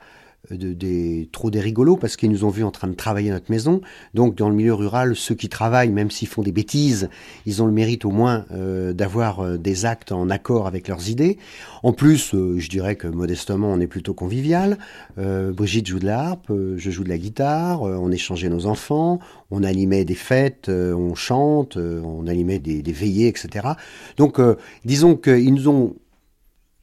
de, 0.50 0.72
des, 0.72 1.28
trop 1.32 1.50
des 1.50 1.60
rigolos 1.60 1.96
parce 1.96 2.16
qu'ils 2.16 2.30
nous 2.30 2.44
ont 2.44 2.50
vus 2.50 2.64
en 2.64 2.70
train 2.70 2.88
de 2.88 2.94
travailler 2.94 3.30
notre 3.30 3.50
maison. 3.50 3.80
Donc 4.14 4.36
dans 4.36 4.48
le 4.48 4.54
milieu 4.54 4.74
rural, 4.74 5.16
ceux 5.16 5.34
qui 5.34 5.48
travaillent, 5.48 5.90
même 5.90 6.10
s'ils 6.10 6.28
font 6.28 6.42
des 6.42 6.52
bêtises, 6.52 7.08
ils 7.46 7.62
ont 7.62 7.66
le 7.66 7.72
mérite 7.72 8.04
au 8.04 8.10
moins 8.10 8.44
euh, 8.52 8.92
d'avoir 8.92 9.40
euh, 9.40 9.56
des 9.56 9.84
actes 9.84 10.12
en 10.12 10.30
accord 10.30 10.66
avec 10.66 10.88
leurs 10.88 11.08
idées. 11.08 11.38
En 11.82 11.92
plus, 11.92 12.34
euh, 12.34 12.58
je 12.58 12.68
dirais 12.68 12.96
que 12.96 13.06
modestement, 13.08 13.72
on 13.72 13.80
est 13.80 13.86
plutôt 13.86 14.14
convivial. 14.14 14.78
Brigitte 15.16 15.86
joue 15.86 15.98
de 15.98 16.06
la 16.06 16.20
harpe, 16.20 16.50
je 16.50 16.90
joue 16.90 17.04
de 17.04 17.08
la 17.08 17.18
guitare, 17.18 17.82
on 17.82 18.10
échangeait 18.10 18.48
nos 18.48 18.66
enfants, 18.66 19.20
on 19.50 19.62
animait 19.62 20.04
des 20.04 20.14
fêtes, 20.14 20.68
on 20.68 21.14
chante, 21.14 21.76
on 21.76 22.26
animait 22.26 22.58
des, 22.58 22.82
des 22.82 22.92
veillées, 22.92 23.28
etc. 23.28 23.68
Donc 24.16 24.40
disons 24.84 25.16
qu'ils 25.16 25.54
nous 25.54 25.68
ont 25.68 25.94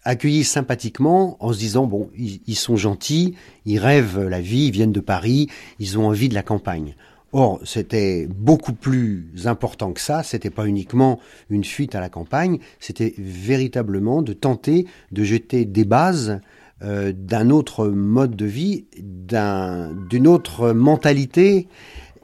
accueillis 0.04 0.44
sympathiquement 0.44 1.38
en 1.40 1.54
se 1.54 1.60
disant 1.60 1.86
bon, 1.86 2.10
ils, 2.18 2.56
sont 2.56 2.76
gentils, 2.76 3.36
ils 3.66 3.80
rêvent 3.80 4.22
la 4.22 4.42
vie, 4.42 4.66
ils 4.68 4.72
viennent 4.72 4.92
de 4.92 5.00
Paris, 5.00 5.48
ils 5.80 5.98
ont 6.00 6.08
envie 6.08 6.30
de 6.30 6.34
la 6.34 6.44
campagne. 6.44 6.96
Or, 7.34 7.62
c'était 7.64 8.28
beaucoup 8.28 8.74
plus 8.74 9.32
important 9.46 9.94
que 9.94 10.02
ça. 10.02 10.22
C'était 10.22 10.50
pas 10.50 10.66
uniquement 10.66 11.20
une 11.50 11.64
fuite 11.64 11.96
à 11.96 12.02
la 12.02 12.10
campagne, 12.10 12.60
c'était 12.80 13.14
véritablement 13.18 14.22
de 14.22 14.34
tenter 14.34 14.86
de 15.12 15.24
jeter 15.24 15.66
des 15.66 15.86
bases 15.86 16.42
euh, 16.84 17.14
d'un 17.16 17.52
autre 17.52 17.88
mode 17.88 18.36
de 18.36 18.46
vie, 18.46 18.86
d'une 18.94 20.28
autre 20.28 20.72
mentalité 20.72 21.68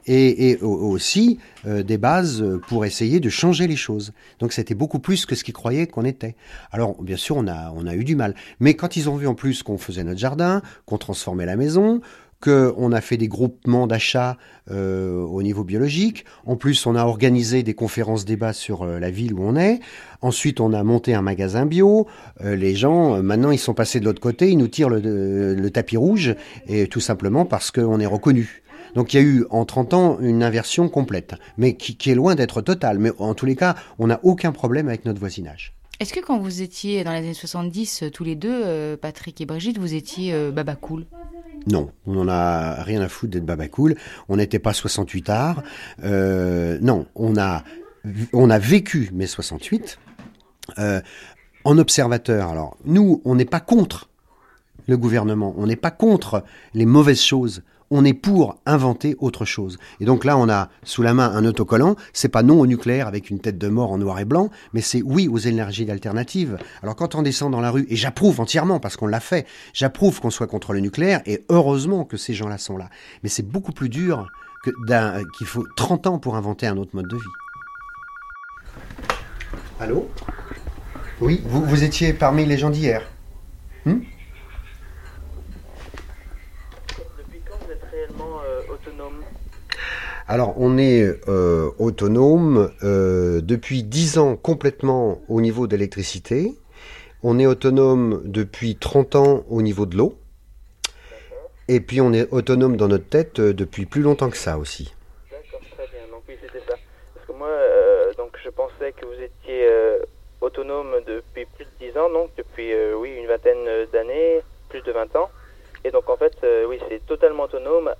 et, 0.08 0.56
aussi 0.62 1.38
euh, 1.66 1.82
des 1.82 1.98
bases 1.98 2.44
pour 2.68 2.84
essayer 2.84 3.20
de 3.20 3.28
changer 3.28 3.66
les 3.66 3.76
choses. 3.76 4.12
Donc 4.38 4.52
c'était 4.52 4.74
beaucoup 4.74 4.98
plus 4.98 5.26
que 5.26 5.34
ce 5.34 5.44
qu'ils 5.44 5.54
croyaient 5.54 5.86
qu'on 5.86 6.04
était. 6.04 6.34
Alors 6.72 7.00
bien 7.02 7.16
sûr, 7.16 7.36
on 7.36 7.46
a, 7.46 7.72
on 7.76 7.86
a 7.86 7.94
eu 7.94 8.04
du 8.04 8.16
mal. 8.16 8.34
Mais 8.60 8.74
quand 8.74 8.96
ils 8.96 9.08
ont 9.08 9.16
vu 9.16 9.26
en 9.26 9.34
plus 9.34 9.62
qu'on 9.62 9.78
faisait 9.78 10.04
notre 10.04 10.20
jardin, 10.20 10.62
qu'on 10.86 10.98
transformait 10.98 11.46
la 11.46 11.56
maison, 11.56 12.00
qu'on 12.40 12.92
a 12.92 13.00
fait 13.00 13.16
des 13.16 13.26
groupements 13.26 13.86
d'achat 13.86 14.36
euh, 14.70 15.22
au 15.22 15.42
niveau 15.42 15.64
biologique. 15.64 16.24
En 16.46 16.56
plus, 16.56 16.86
on 16.86 16.94
a 16.94 17.04
organisé 17.04 17.62
des 17.62 17.74
conférences 17.74 18.24
débats 18.24 18.52
sur 18.52 18.82
euh, 18.82 19.00
la 19.00 19.10
ville 19.10 19.34
où 19.34 19.42
on 19.42 19.56
est. 19.56 19.80
Ensuite, 20.22 20.60
on 20.60 20.72
a 20.72 20.82
monté 20.84 21.14
un 21.14 21.22
magasin 21.22 21.66
bio. 21.66 22.06
Euh, 22.44 22.54
les 22.54 22.76
gens, 22.76 23.16
euh, 23.16 23.22
maintenant, 23.22 23.50
ils 23.50 23.58
sont 23.58 23.74
passés 23.74 23.98
de 23.98 24.04
l'autre 24.04 24.20
côté, 24.20 24.50
ils 24.50 24.58
nous 24.58 24.68
tirent 24.68 24.88
le, 24.88 25.54
le 25.54 25.70
tapis 25.70 25.96
rouge, 25.96 26.36
et 26.68 26.86
tout 26.86 27.00
simplement 27.00 27.44
parce 27.44 27.72
qu'on 27.72 27.98
est 27.98 28.06
reconnu. 28.06 28.62
Donc 28.94 29.12
il 29.12 29.16
y 29.16 29.20
a 29.20 29.22
eu 29.22 29.46
en 29.50 29.64
30 29.64 29.94
ans 29.94 30.18
une 30.20 30.42
inversion 30.42 30.88
complète, 30.88 31.34
mais 31.56 31.76
qui, 31.76 31.96
qui 31.96 32.10
est 32.10 32.14
loin 32.14 32.34
d'être 32.34 32.60
totale. 32.62 32.98
Mais 32.98 33.10
en 33.18 33.34
tous 33.34 33.46
les 33.46 33.56
cas, 33.56 33.74
on 33.98 34.06
n'a 34.06 34.20
aucun 34.22 34.52
problème 34.52 34.88
avec 34.88 35.04
notre 35.04 35.20
voisinage. 35.20 35.74
Est-ce 36.00 36.12
que 36.12 36.20
quand 36.20 36.38
vous 36.38 36.62
étiez 36.62 37.02
dans 37.02 37.10
les 37.10 37.18
années 37.18 37.34
70, 37.34 38.04
euh, 38.04 38.10
tous 38.10 38.22
les 38.22 38.36
deux, 38.36 38.62
euh, 38.64 38.96
Patrick 38.96 39.40
et 39.40 39.46
Brigitte, 39.46 39.78
vous 39.78 39.94
étiez 39.94 40.32
euh, 40.32 40.52
baba 40.52 40.76
cool? 40.76 41.06
Non, 41.66 41.90
on 42.06 42.12
n'en 42.12 42.28
a 42.28 42.82
rien 42.82 43.00
à 43.02 43.08
foutre 43.08 43.32
d'être 43.32 43.44
baba 43.44 43.68
cool. 43.68 43.96
On 44.28 44.36
n'était 44.36 44.58
pas 44.58 44.72
68 44.72 45.28
arts. 45.28 45.62
Euh, 46.04 46.78
non, 46.80 47.06
on 47.14 47.36
a, 47.36 47.64
on 48.32 48.48
a 48.48 48.58
vécu 48.58 49.10
mai 49.12 49.26
68 49.26 49.98
euh, 50.78 51.00
en 51.64 51.78
observateur. 51.78 52.48
Alors, 52.48 52.76
nous, 52.84 53.20
on 53.24 53.34
n'est 53.34 53.44
pas 53.44 53.60
contre 53.60 54.08
le 54.86 54.96
gouvernement, 54.96 55.54
on 55.58 55.66
n'est 55.66 55.76
pas 55.76 55.90
contre 55.90 56.44
les 56.74 56.86
mauvaises 56.86 57.20
choses. 57.20 57.62
On 57.90 58.04
est 58.04 58.12
pour 58.12 58.58
inventer 58.66 59.16
autre 59.18 59.46
chose. 59.46 59.78
Et 60.00 60.04
donc 60.04 60.24
là, 60.24 60.36
on 60.36 60.48
a 60.50 60.68
sous 60.82 61.00
la 61.02 61.14
main 61.14 61.30
un 61.34 61.44
autocollant. 61.46 61.96
C'est 62.12 62.28
pas 62.28 62.42
non 62.42 62.60
au 62.60 62.66
nucléaire 62.66 63.06
avec 63.08 63.30
une 63.30 63.40
tête 63.40 63.56
de 63.56 63.68
mort 63.68 63.92
en 63.92 63.98
noir 63.98 64.18
et 64.18 64.26
blanc, 64.26 64.50
mais 64.74 64.82
c'est 64.82 65.00
oui 65.02 65.26
aux 65.26 65.38
énergies 65.38 65.90
alternatives. 65.90 66.58
Alors 66.82 66.96
quand 66.96 67.14
on 67.14 67.22
descend 67.22 67.50
dans 67.50 67.62
la 67.62 67.70
rue, 67.70 67.86
et 67.88 67.96
j'approuve 67.96 68.40
entièrement 68.40 68.78
parce 68.78 68.96
qu'on 68.96 69.06
l'a 69.06 69.20
fait, 69.20 69.46
j'approuve 69.72 70.20
qu'on 70.20 70.30
soit 70.30 70.46
contre 70.46 70.74
le 70.74 70.80
nucléaire, 70.80 71.22
et 71.24 71.44
heureusement 71.48 72.04
que 72.04 72.18
ces 72.18 72.34
gens-là 72.34 72.58
sont 72.58 72.76
là. 72.76 72.90
Mais 73.22 73.30
c'est 73.30 73.42
beaucoup 73.46 73.72
plus 73.72 73.88
dur 73.88 74.26
d'un- 74.86 75.22
qu'il 75.38 75.46
faut 75.46 75.66
30 75.76 76.06
ans 76.06 76.18
pour 76.18 76.36
inventer 76.36 76.66
un 76.66 76.76
autre 76.76 76.90
mode 76.94 77.08
de 77.08 77.16
vie. 77.16 77.22
Allô? 79.80 80.08
Oui, 81.20 81.42
vous, 81.46 81.64
vous 81.64 81.84
étiez 81.84 82.12
parmi 82.12 82.44
les 82.44 82.58
gens 82.58 82.70
d'hier. 82.70 83.02
Depuis 83.86 84.06
quand 87.48 87.54
vous 87.64 87.72
êtes 87.72 87.82
réellement 87.90 88.40
euh, 88.44 88.60
autonome 88.74 89.22
Alors, 90.30 90.52
on 90.58 90.76
est 90.76 91.08
euh, 91.26 91.70
autonome 91.78 92.70
euh, 92.84 93.40
depuis 93.40 93.82
10 93.82 94.18
ans 94.18 94.36
complètement 94.36 95.22
au 95.26 95.40
niveau 95.40 95.66
de 95.66 95.74
l'électricité. 95.74 96.52
On 97.22 97.38
est 97.38 97.46
autonome 97.46 98.20
depuis 98.26 98.76
30 98.76 99.16
ans 99.16 99.44
au 99.48 99.62
niveau 99.62 99.86
de 99.86 99.96
l'eau. 99.96 100.18
Et 101.68 101.80
puis, 101.80 102.02
on 102.02 102.12
est 102.12 102.30
autonome 102.30 102.76
dans 102.76 102.88
notre 102.88 103.08
tête 103.08 103.40
euh, 103.40 103.54
depuis 103.54 103.86
plus 103.86 104.02
longtemps 104.02 104.28
que 104.28 104.36
ça 104.36 104.58
aussi. 104.58 104.94
D'accord, 105.30 105.60
très 105.70 105.86
bien. 105.86 106.06
Donc 106.10 106.24
oui, 106.28 106.36
c'était 106.42 106.62
ça. 106.68 106.76
Parce 107.14 107.26
que 107.26 107.32
moi, 107.32 107.48
donc 108.18 108.36
je 108.44 108.50
pensais 108.50 108.92
que 108.92 109.06
vous 109.06 109.22
étiez 109.22 109.66
autonome 110.42 110.92
depuis 111.06 111.46
plus 111.56 111.64
de 111.64 111.90
10 111.90 111.98
ans, 111.98 112.10
donc 112.10 112.28
depuis 112.36 112.70
oui 113.00 113.14
une 113.16 113.26
vingtaine 113.26 113.86
d'années, 113.94 114.42
plus 114.68 114.82
de 114.82 114.92
20 114.92 115.16
ans. 115.16 115.30
Et 115.84 115.90
donc 115.90 116.10
en 116.10 116.18
fait, 116.18 116.36
oui, 116.68 116.78
c'est 116.90 117.04
totalement 117.06 117.44
autonome 117.44 117.90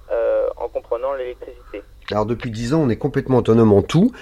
en 0.57 0.69
comprenant 0.69 1.15
l'électricité. 1.15 1.83
Alors, 2.11 2.27
depuis 2.27 2.51
10 2.51 2.75
ans, 2.75 2.81
on 2.81 2.89
est 2.89 2.97
complètement 2.97 3.39
autonome 3.39 3.73
en 3.73 3.83
tout. 3.83 4.13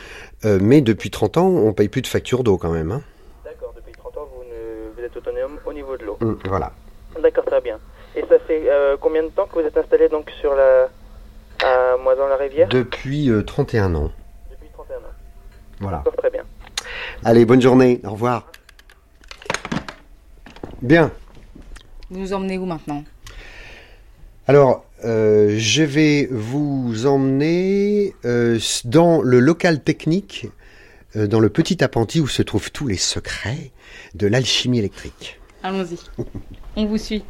euh, 0.45 0.59
mais 0.61 0.81
depuis 0.81 1.11
30 1.11 1.37
ans, 1.39 1.47
on 1.47 1.73
paye 1.73 1.89
plus 1.89 2.03
de 2.03 2.07
facture 2.07 2.43
d'eau 2.45 2.59
quand 2.59 2.71
même. 2.73 2.91
hein. 2.93 3.03
D'accord, 3.45 3.73
depuis 3.77 3.93
30 3.93 4.17
ans, 4.19 4.29
vous, 4.35 4.43
ne- 4.45 4.91
vous 4.97 5.01
êtes 5.05 5.17
autonome 5.17 5.59
au 5.65 5.73
niveau 5.73 5.97
de 5.97 6.05
l'eau. 6.05 6.19
Hum, 6.21 6.39
voilà. 6.47 6.73
D'accord, 7.23 7.45
très 7.45 7.61
bien. 7.61 7.79
Et 8.17 8.21
ça 8.23 8.39
fait 8.47 8.65
euh, 8.69 8.97
combien 9.01 9.23
de 9.23 9.29
temps 9.29 9.47
que 9.47 9.55
vous 9.61 9.67
êtes 9.67 9.77
installé 9.77 10.09
donc 10.09 10.31
sur 10.41 10.55
la 10.55 10.89
à 11.63 11.97
Moison-la-Rivière 12.03 12.69
Depuis 12.69 13.31
euh, 13.31 13.43
31 13.43 13.95
ans. 13.95 14.11
Depuis 14.51 14.69
31 14.75 14.97
ans. 14.97 15.01
Voilà. 15.81 15.97
D'accord, 15.99 16.17
très 16.17 16.31
bien. 16.31 16.43
Allez, 17.25 17.45
bonne 17.47 17.63
journée. 17.63 18.01
Au 18.05 18.11
revoir. 18.11 18.51
Bien. 20.83 21.11
Vous 22.11 22.19
nous 22.21 22.33
emmenez 22.33 22.59
où 22.59 22.67
maintenant? 22.67 23.03
Alors, 24.47 24.85
euh, 25.05 25.57
je 25.59 25.83
vais 25.83 26.27
vous 26.31 27.07
emmener 27.07 28.15
euh, 28.25 28.59
dans 28.85 29.21
le 29.21 29.41
local 29.41 29.83
technique, 29.83 30.47
euh, 31.17 31.27
dans 31.27 31.41
le 31.41 31.51
petit 31.51 31.85
appentis 31.85 32.21
où 32.21 32.29
se 32.29 32.43
trouvent 32.43 32.71
tous 32.71 32.87
les 32.87 32.97
secrets 32.97 33.73
de 34.15 34.27
l'alchimie 34.27 34.79
électrique. 34.79 35.39
Allons-y. 35.63 35.99
On 36.77 36.87
vous 36.87 36.99
suit. 36.99 37.25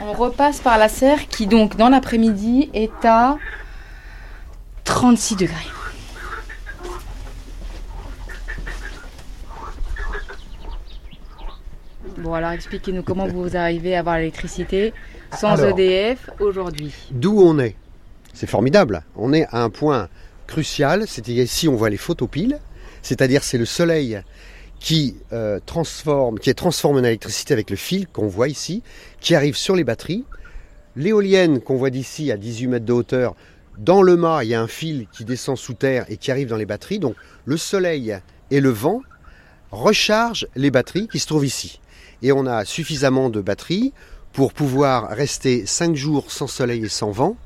On 0.00 0.12
repasse 0.12 0.60
par 0.60 0.78
la 0.78 0.88
serre 0.88 1.28
qui 1.28 1.46
donc 1.46 1.76
dans 1.76 1.88
l'après-midi 1.88 2.70
est 2.74 3.04
à 3.04 3.38
36 4.84 5.36
degrés. 5.36 5.54
Bon 12.18 12.32
alors 12.32 12.52
expliquez-nous 12.52 13.02
comment 13.02 13.26
vous 13.26 13.56
arrivez 13.56 13.94
à 13.94 14.00
avoir 14.00 14.16
l'électricité 14.16 14.94
sans 15.38 15.60
Alors. 15.60 15.78
EDF 15.78 16.30
aujourd'hui. 16.40 16.94
D'où 17.10 17.38
on 17.40 17.58
est 17.58 17.76
C'est 18.32 18.46
formidable. 18.46 19.02
On 19.16 19.34
est 19.34 19.46
à 19.50 19.62
un 19.62 19.70
point 19.70 20.08
crucial, 20.46 21.04
c'est-à-dire 21.06 21.44
ici 21.44 21.68
on 21.68 21.76
voit 21.76 21.90
les 21.90 21.98
photopiles, 21.98 22.58
c'est-à-dire 23.02 23.44
c'est 23.44 23.58
le 23.58 23.66
soleil 23.66 24.20
qui 24.80 25.16
euh, 25.32 25.60
transforme, 25.66 26.38
qui 26.38 26.48
est 26.48 26.54
transformé 26.54 27.00
en 27.00 27.04
électricité 27.04 27.52
avec 27.52 27.68
le 27.68 27.76
fil 27.76 28.06
qu'on 28.06 28.28
voit 28.28 28.48
ici, 28.48 28.82
qui 29.20 29.34
arrive 29.34 29.56
sur 29.56 29.76
les 29.76 29.84
batteries. 29.84 30.24
L'éolienne 30.96 31.60
qu'on 31.60 31.76
voit 31.76 31.90
d'ici 31.90 32.32
à 32.32 32.38
18 32.38 32.66
mètres 32.68 32.86
de 32.86 32.92
hauteur, 32.92 33.34
dans 33.76 34.00
le 34.00 34.16
mât, 34.16 34.44
il 34.44 34.48
y 34.48 34.54
a 34.54 34.62
un 34.62 34.68
fil 34.68 35.06
qui 35.12 35.26
descend 35.26 35.58
sous 35.58 35.74
terre 35.74 36.06
et 36.08 36.16
qui 36.16 36.30
arrive 36.30 36.48
dans 36.48 36.56
les 36.56 36.64
batteries. 36.64 36.98
Donc 36.98 37.14
le 37.44 37.58
soleil 37.58 38.16
et 38.50 38.60
le 38.60 38.70
vent 38.70 39.02
rechargent 39.70 40.46
les 40.56 40.70
batteries 40.70 41.08
qui 41.08 41.18
se 41.18 41.26
trouvent 41.26 41.44
ici. 41.44 41.80
Et 42.22 42.32
on 42.32 42.46
a 42.46 42.64
suffisamment 42.64 43.30
de 43.30 43.40
batteries 43.40 43.92
pour 44.32 44.52
pouvoir 44.52 45.08
rester 45.08 45.66
5 45.66 45.94
jours 45.94 46.30
sans 46.30 46.46
soleil 46.46 46.84
et 46.84 46.88
sans 46.88 47.10
vent 47.10 47.36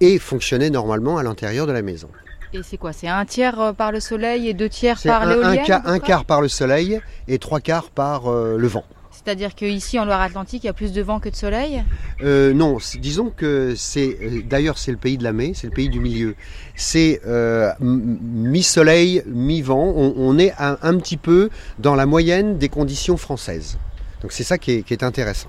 et 0.00 0.18
fonctionner 0.18 0.70
normalement 0.70 1.18
à 1.18 1.22
l'intérieur 1.22 1.66
de 1.66 1.72
la 1.72 1.82
maison. 1.82 2.08
Et 2.52 2.62
c'est 2.62 2.76
quoi 2.76 2.92
C'est 2.92 3.08
un 3.08 3.24
tiers 3.24 3.60
euh, 3.60 3.72
par 3.72 3.92
le 3.92 4.00
soleil 4.00 4.48
et 4.48 4.54
deux 4.54 4.68
tiers 4.68 4.98
par 5.02 5.22
un, 5.22 5.26
un 5.26 5.34
l'éolienne 5.34 5.64
quart, 5.64 5.82
un 5.84 5.98
près? 5.98 6.06
quart 6.06 6.24
par 6.24 6.40
le 6.40 6.48
soleil 6.48 7.00
et 7.28 7.38
trois 7.38 7.60
quarts 7.60 7.90
par 7.90 8.28
euh, 8.28 8.56
le 8.56 8.66
vent. 8.66 8.84
C'est-à-dire 9.26 9.56
qu'ici 9.56 9.98
en 9.98 10.04
Loire-Atlantique, 10.04 10.62
il 10.62 10.66
y 10.68 10.70
a 10.70 10.72
plus 10.72 10.92
de 10.92 11.02
vent 11.02 11.18
que 11.18 11.28
de 11.28 11.34
soleil 11.34 11.82
Euh, 12.22 12.54
non, 12.54 12.78
disons 13.00 13.30
que 13.36 13.74
c'est 13.76 14.16
euh, 14.22 14.40
d'ailleurs 14.48 14.78
c'est 14.78 14.92
le 14.92 14.96
pays 14.96 15.18
de 15.18 15.24
la 15.24 15.32
mai, 15.32 15.50
c'est 15.52 15.66
le 15.66 15.72
pays 15.72 15.88
du 15.88 15.98
milieu. 15.98 16.36
C'est 16.76 17.20
euh, 17.26 17.72
mi-soleil, 17.80 19.24
mi-vent. 19.26 19.92
On, 19.96 20.14
on 20.16 20.38
est 20.38 20.52
un, 20.60 20.78
un 20.80 20.96
petit 20.98 21.16
peu 21.16 21.50
dans 21.80 21.96
la 21.96 22.06
moyenne 22.06 22.56
des 22.56 22.68
conditions 22.68 23.16
françaises. 23.16 23.78
Donc 24.22 24.30
c'est 24.30 24.44
ça 24.44 24.58
qui 24.58 24.70
est, 24.70 24.82
qui 24.84 24.92
est 24.92 25.02
intéressant. 25.02 25.48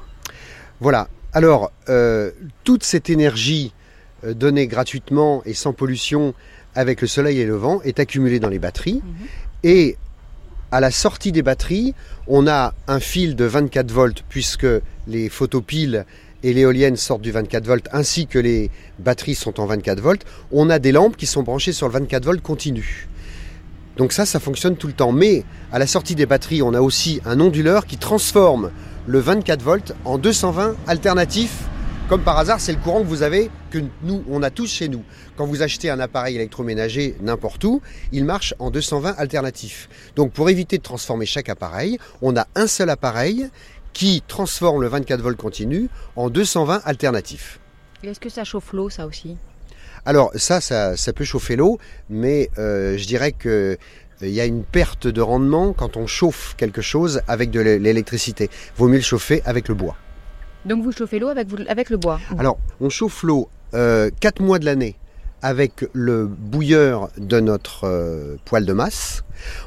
Voilà. 0.79 1.07
Alors 1.33 1.71
toute 2.63 2.83
cette 2.83 3.11
énergie 3.11 3.73
donnée 4.25 4.65
gratuitement 4.65 5.43
et 5.45 5.53
sans 5.53 5.73
pollution 5.73 6.33
avec 6.73 7.01
le 7.01 7.07
soleil 7.07 7.39
et 7.39 7.45
le 7.45 7.55
vent 7.55 7.79
est 7.83 7.99
accumulée 7.99 8.39
dans 8.39 8.49
les 8.49 8.57
batteries 8.57 9.03
et 9.63 9.97
à 10.71 10.79
la 10.79 10.91
sortie 10.91 11.31
des 11.31 11.43
batteries, 11.43 11.93
on 12.27 12.47
a 12.47 12.73
un 12.87 12.99
fil 12.99 13.35
de 13.35 13.45
24 13.45 13.91
volts 13.91 14.23
puisque 14.27 14.67
les 15.07 15.29
photopiles 15.29 16.05
et 16.43 16.53
l'éolienne 16.53 16.97
sortent 16.97 17.21
du 17.21 17.31
24 17.31 17.65
volts 17.65 17.87
ainsi 17.91 18.27
que 18.27 18.39
les 18.39 18.69
batteries 18.99 19.35
sont 19.35 19.59
en 19.59 19.65
24 19.65 19.99
volts. 20.01 20.25
On 20.51 20.69
a 20.69 20.79
des 20.79 20.91
lampes 20.91 21.17
qui 21.17 21.25
sont 21.25 21.43
branchées 21.43 21.73
sur 21.73 21.87
le 21.87 21.93
24 21.93 22.25
volts 22.25 22.41
continu. 22.41 23.07
Donc 23.97 24.13
ça, 24.13 24.25
ça 24.25 24.39
fonctionne 24.39 24.75
tout 24.75 24.87
le 24.87 24.93
temps. 24.93 25.11
Mais 25.11 25.43
à 25.71 25.79
la 25.79 25.87
sortie 25.87 26.15
des 26.15 26.25
batteries, 26.25 26.61
on 26.61 26.73
a 26.73 26.81
aussi 26.81 27.21
un 27.25 27.39
onduleur 27.39 27.85
qui 27.85 27.97
transforme 27.97 28.71
le 29.07 29.19
24 29.19 29.61
volts 29.61 29.93
en 30.05 30.17
220 30.17 30.75
alternatif. 30.85 31.51
Comme 32.09 32.21
par 32.23 32.37
hasard, 32.37 32.61
c'est 32.61 32.71
le 32.71 32.77
courant 32.77 33.01
que 33.01 33.07
vous 33.07 33.21
avez, 33.21 33.49
que 33.69 33.79
nous, 34.01 34.23
on 34.29 34.41
a 34.41 34.49
tous 34.49 34.71
chez 34.71 34.87
nous. 34.87 35.03
Quand 35.35 35.45
vous 35.45 35.61
achetez 35.61 35.89
un 35.89 35.99
appareil 35.99 36.35
électroménager 36.35 37.17
n'importe 37.21 37.65
où, 37.65 37.81
il 38.13 38.23
marche 38.23 38.53
en 38.59 38.71
220 38.71 39.15
alternatifs. 39.17 39.89
Donc 40.15 40.31
pour 40.31 40.49
éviter 40.49 40.77
de 40.77 40.83
transformer 40.83 41.25
chaque 41.25 41.49
appareil, 41.49 41.97
on 42.21 42.37
a 42.37 42.47
un 42.55 42.67
seul 42.67 42.89
appareil 42.89 43.49
qui 43.91 44.23
transforme 44.25 44.81
le 44.83 44.87
24 44.87 45.19
volts 45.21 45.35
continu 45.37 45.89
en 46.15 46.29
220 46.29 46.81
alternatifs. 46.85 47.59
Est-ce 48.03 48.21
que 48.21 48.29
ça 48.29 48.45
chauffe 48.45 48.71
l'eau, 48.71 48.89
ça 48.89 49.05
aussi? 49.05 49.35
Alors 50.05 50.31
ça, 50.35 50.61
ça, 50.61 50.95
ça 50.95 51.11
peut 51.11 51.25
chauffer 51.25 51.57
l'eau, 51.57 51.77
mais 52.09 52.49
euh, 52.57 52.97
je 52.97 53.05
dirais 53.05 53.33
que 53.33 53.49
euh, 53.49 53.75
il 54.21 54.29
y 54.29 54.39
a 54.39 54.45
une 54.45 54.63
perte 54.63 55.07
de 55.07 55.19
rendement 55.19 55.73
quand 55.73 55.97
on 55.97 56.07
chauffe 56.07 56.55
quelque 56.57 56.81
chose 56.81 57.21
avec 57.27 57.51
de 57.51 57.59
l'é- 57.59 57.79
l'électricité. 57.79 58.49
Vaut 58.77 58.87
mieux 58.87 58.97
le 58.97 59.03
chauffer 59.03 59.41
avec 59.43 59.67
le 59.67 59.75
bois. 59.75 59.97
Donc 60.67 60.83
vous 60.83 60.91
chauffez 60.91 61.19
l'eau 61.19 61.29
avec, 61.29 61.89
le 61.89 61.97
bois 61.97 62.19
Alors, 62.37 62.57
on 62.81 62.89
chauffe 62.89 63.23
l'eau 63.23 63.49
4 63.71 64.41
mois 64.41 64.59
de 64.59 64.65
l'année 64.65 64.95
avec 65.41 65.85
le 65.93 66.25
bouilleur 66.25 67.09
de 67.17 67.39
notre 67.39 67.85
euh, 67.85 68.37
poêle 68.43 68.65
de 68.65 68.73
masse. 68.73 69.23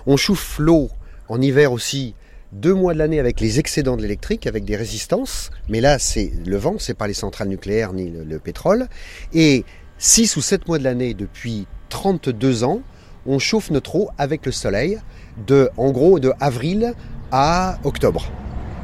On 0.07 0.17
chauffe 0.17 0.59
l'eau 0.59 0.91
en 1.29 1.41
hiver 1.41 1.73
aussi 1.73 2.15
deux 2.53 2.75
mois 2.75 2.93
de 2.93 2.99
l'année 2.99 3.21
avec 3.21 3.41
les 3.41 3.61
excédents 3.61 3.97
de 3.97 4.03
l'électrique, 4.03 4.47
avec 4.47 4.65
des 4.65 4.77
résistances, 4.77 5.51
mais 5.69 5.81
là 5.81 5.99
c'est 5.99 6.33
le 6.45 6.57
vent, 6.57 6.75
c'est 6.79 6.95
pas 6.95 7.07
les 7.07 7.15
centrales 7.15 7.49
nucléaires 7.49 7.93
ni 7.93 8.11
le, 8.11 8.25
le 8.25 8.39
pétrole, 8.41 8.89
et 9.33 9.65
six 9.99 10.37
ou 10.37 10.41
sept 10.41 10.67
mois 10.67 10.79
de 10.79 10.85
l'année 10.85 11.15
depuis 11.15 11.69
32 11.89 12.65
ans, 12.65 12.81
on 13.27 13.39
chauffe 13.39 13.71
notre 13.71 13.95
eau 13.95 14.09
avec 14.19 14.45
le 14.45 14.53
soleil, 14.53 14.99
de, 15.47 15.71
en 15.77 15.93
gros 15.93 16.19
de 16.19 16.33
avril 16.41 16.95
à 17.31 17.79
octobre. 17.85 18.27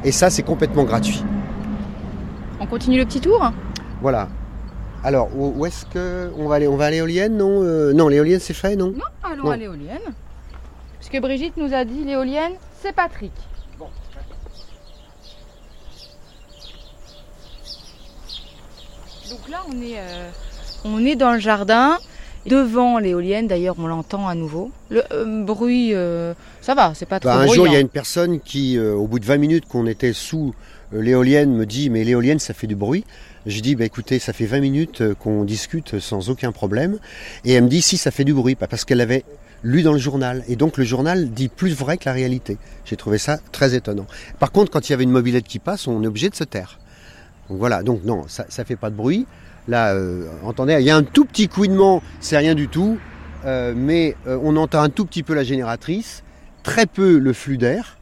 Et 0.05 0.13
ça 0.13 0.29
c'est 0.29 0.43
complètement 0.43 0.85
gratuit. 0.85 1.21
On 2.59 2.65
continue 2.65 2.97
le 2.97 3.05
petit 3.05 3.21
tour 3.21 3.51
Voilà. 4.01 4.29
Alors, 5.03 5.29
où, 5.35 5.65
est-ce 5.65 5.85
que 5.85 6.31
on 6.37 6.47
va 6.47 6.55
aller? 6.55 6.67
On 6.67 6.75
va 6.75 6.85
à 6.85 6.91
l'éolienne 6.91 7.37
Non, 7.37 7.61
euh, 7.61 7.93
non, 7.93 8.07
l'éolienne 8.07 8.39
c'est 8.39 8.53
fait, 8.53 8.75
non? 8.75 8.91
Non, 8.91 9.03
allons 9.23 9.43
Non. 9.45 9.51
à 9.51 9.57
l'éolienne. 9.57 10.01
Puisque 10.99 11.21
Brigitte 11.21 11.55
nous 11.57 11.73
a 11.73 11.85
dit 11.85 12.03
l'éolienne, 12.03 12.53
c'est 12.81 12.93
Patrick. 12.93 13.31
Donc 19.29 19.49
là, 19.49 19.59
on 19.67 19.81
est, 19.81 19.99
euh, 19.99 20.29
on 20.85 21.05
est 21.05 21.15
dans 21.15 21.33
le 21.33 21.39
jardin. 21.39 21.97
Devant 22.45 22.97
l'éolienne, 22.99 23.47
d'ailleurs, 23.47 23.75
on 23.77 23.87
l'entend 23.87 24.25
à 24.25 24.33
nouveau. 24.33 24.71
Le 24.89 25.03
euh, 25.11 25.43
bruit, 25.43 25.93
euh, 25.93 26.33
ça 26.61 26.75
va, 26.75 26.93
c'est 26.95 27.05
pas 27.05 27.19
trop 27.19 27.29
Bah, 27.29 27.39
un 27.39 27.47
jour, 27.47 27.67
il 27.67 27.73
y 27.73 27.75
a 27.75 27.81
une 27.81 27.89
personne 27.89 28.39
qui, 28.39 28.77
euh, 28.77 28.93
au 28.93 29.05
bout 29.05 29.19
de 29.19 29.25
20 29.25 29.37
minutes 29.37 29.65
qu'on 29.67 29.85
était 29.85 30.13
sous 30.13 30.53
euh, 30.53 30.76
l'éolienne, 30.91 31.53
me 31.53 31.65
dit 31.65 31.89
Mais 31.89 32.03
l'éolienne, 32.03 32.39
ça 32.39 32.53
fait 32.53 32.67
du 32.67 32.75
bruit. 32.75 33.05
Je 33.45 33.59
dis 33.61 33.75
bah, 33.75 33.85
Écoutez, 33.85 34.19
ça 34.19 34.33
fait 34.33 34.45
20 34.45 34.59
minutes 34.59 35.01
euh, 35.01 35.15
qu'on 35.15 35.43
discute 35.43 35.99
sans 35.99 36.29
aucun 36.29 36.51
problème. 36.51 36.97
Et 37.45 37.53
elle 37.53 37.63
me 37.63 37.69
dit 37.69 37.81
Si, 37.81 37.97
ça 37.97 38.11
fait 38.11 38.23
du 38.23 38.33
bruit, 38.33 38.55
Bah, 38.59 38.67
parce 38.67 38.85
qu'elle 38.85 39.01
avait 39.01 39.23
lu 39.63 39.83
dans 39.83 39.93
le 39.93 39.99
journal. 39.99 40.43
Et 40.47 40.55
donc, 40.55 40.77
le 40.77 40.83
journal 40.83 41.29
dit 41.31 41.49
plus 41.49 41.73
vrai 41.73 41.97
que 41.97 42.05
la 42.05 42.13
réalité. 42.13 42.57
J'ai 42.85 42.95
trouvé 42.95 43.17
ça 43.17 43.39
très 43.51 43.75
étonnant. 43.75 44.07
Par 44.39 44.51
contre, 44.51 44.71
quand 44.71 44.87
il 44.87 44.91
y 44.91 44.93
avait 44.93 45.03
une 45.03 45.11
mobilette 45.11 45.45
qui 45.45 45.59
passe, 45.59 45.87
on 45.87 46.03
est 46.03 46.07
obligé 46.07 46.29
de 46.29 46.35
se 46.35 46.43
taire. 46.43 46.79
Donc 47.49 47.59
voilà, 47.59 47.83
donc 47.83 48.03
non, 48.03 48.25
ça 48.27 48.45
ne 48.45 48.63
fait 48.65 48.75
pas 48.75 48.89
de 48.89 48.95
bruit. 48.95 49.25
Là, 49.67 49.93
euh, 49.93 50.27
entendez, 50.43 50.77
il 50.79 50.85
y 50.85 50.89
a 50.89 50.95
un 50.95 51.03
tout 51.03 51.25
petit 51.25 51.47
couinement, 51.47 52.01
c'est 52.19 52.37
rien 52.37 52.55
du 52.55 52.69
tout, 52.69 52.97
euh, 53.45 53.73
mais 53.75 54.15
euh, 54.25 54.39
on 54.41 54.55
entend 54.55 54.81
un 54.81 54.89
tout 54.89 55.05
petit 55.05 55.23
peu 55.23 55.33
la 55.33 55.43
génératrice, 55.43 56.23
très 56.63 56.85
peu 56.85 57.17
le 57.17 57.33
flux 57.33 57.57
d'air. 57.57 57.96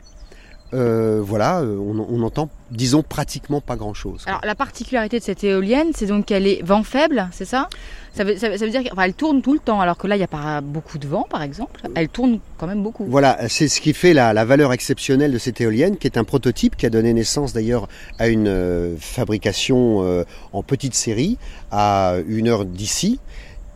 Euh, 0.75 1.21
voilà, 1.23 1.61
euh, 1.61 1.77
on, 1.77 2.05
on 2.09 2.21
entend, 2.23 2.49
disons, 2.69 3.01
pratiquement 3.01 3.61
pas 3.61 3.77
grand-chose. 3.77 4.23
Alors 4.27 4.41
la 4.43 4.55
particularité 4.55 5.19
de 5.19 5.23
cette 5.23 5.43
éolienne, 5.43 5.87
c'est 5.95 6.05
donc 6.07 6.25
qu'elle 6.25 6.45
est 6.47 6.61
vent 6.63 6.83
faible, 6.83 7.29
c'est 7.31 7.45
ça? 7.45 7.69
Ça 8.13 8.23
veut, 8.25 8.35
ça 8.37 8.49
veut- 8.49 8.57
ça 8.57 8.65
veut 8.65 8.71
dire 8.71 8.83
qu'elle 8.83 9.13
tourne 9.13 9.41
tout 9.41 9.53
le 9.53 9.59
temps, 9.59 9.79
alors 9.79 9.97
que 9.97 10.07
là, 10.07 10.15
il 10.15 10.19
n'y 10.19 10.23
a 10.25 10.27
pas 10.27 10.59
beaucoup 10.61 10.97
de 10.97 11.07
vent, 11.07 11.25
par 11.29 11.41
exemple. 11.43 11.81
Elle 11.95 12.09
tourne 12.09 12.39
quand 12.57 12.67
même 12.67 12.83
beaucoup. 12.83 13.05
Voilà, 13.07 13.47
c'est 13.47 13.67
ce 13.69 13.79
qui 13.81 13.93
fait 13.93 14.13
la, 14.13 14.33
la 14.33 14.45
valeur 14.45 14.73
exceptionnelle 14.73 15.31
de 15.31 15.37
cette 15.37 15.59
éolienne, 15.61 15.97
qui 15.97 16.07
est 16.07 16.17
un 16.17 16.23
prototype 16.25 16.75
qui 16.75 16.85
a 16.85 16.89
donné 16.89 17.13
naissance 17.13 17.53
d'ailleurs 17.53 17.87
à 18.19 18.27
une 18.27 18.47
euh, 18.47 18.95
fabrication 18.99 20.03
euh, 20.03 20.23
en 20.53 20.61
petite 20.63 20.93
série 20.95 21.37
à 21.71 22.15
une 22.27 22.47
heure 22.49 22.65
d'ici 22.65 23.19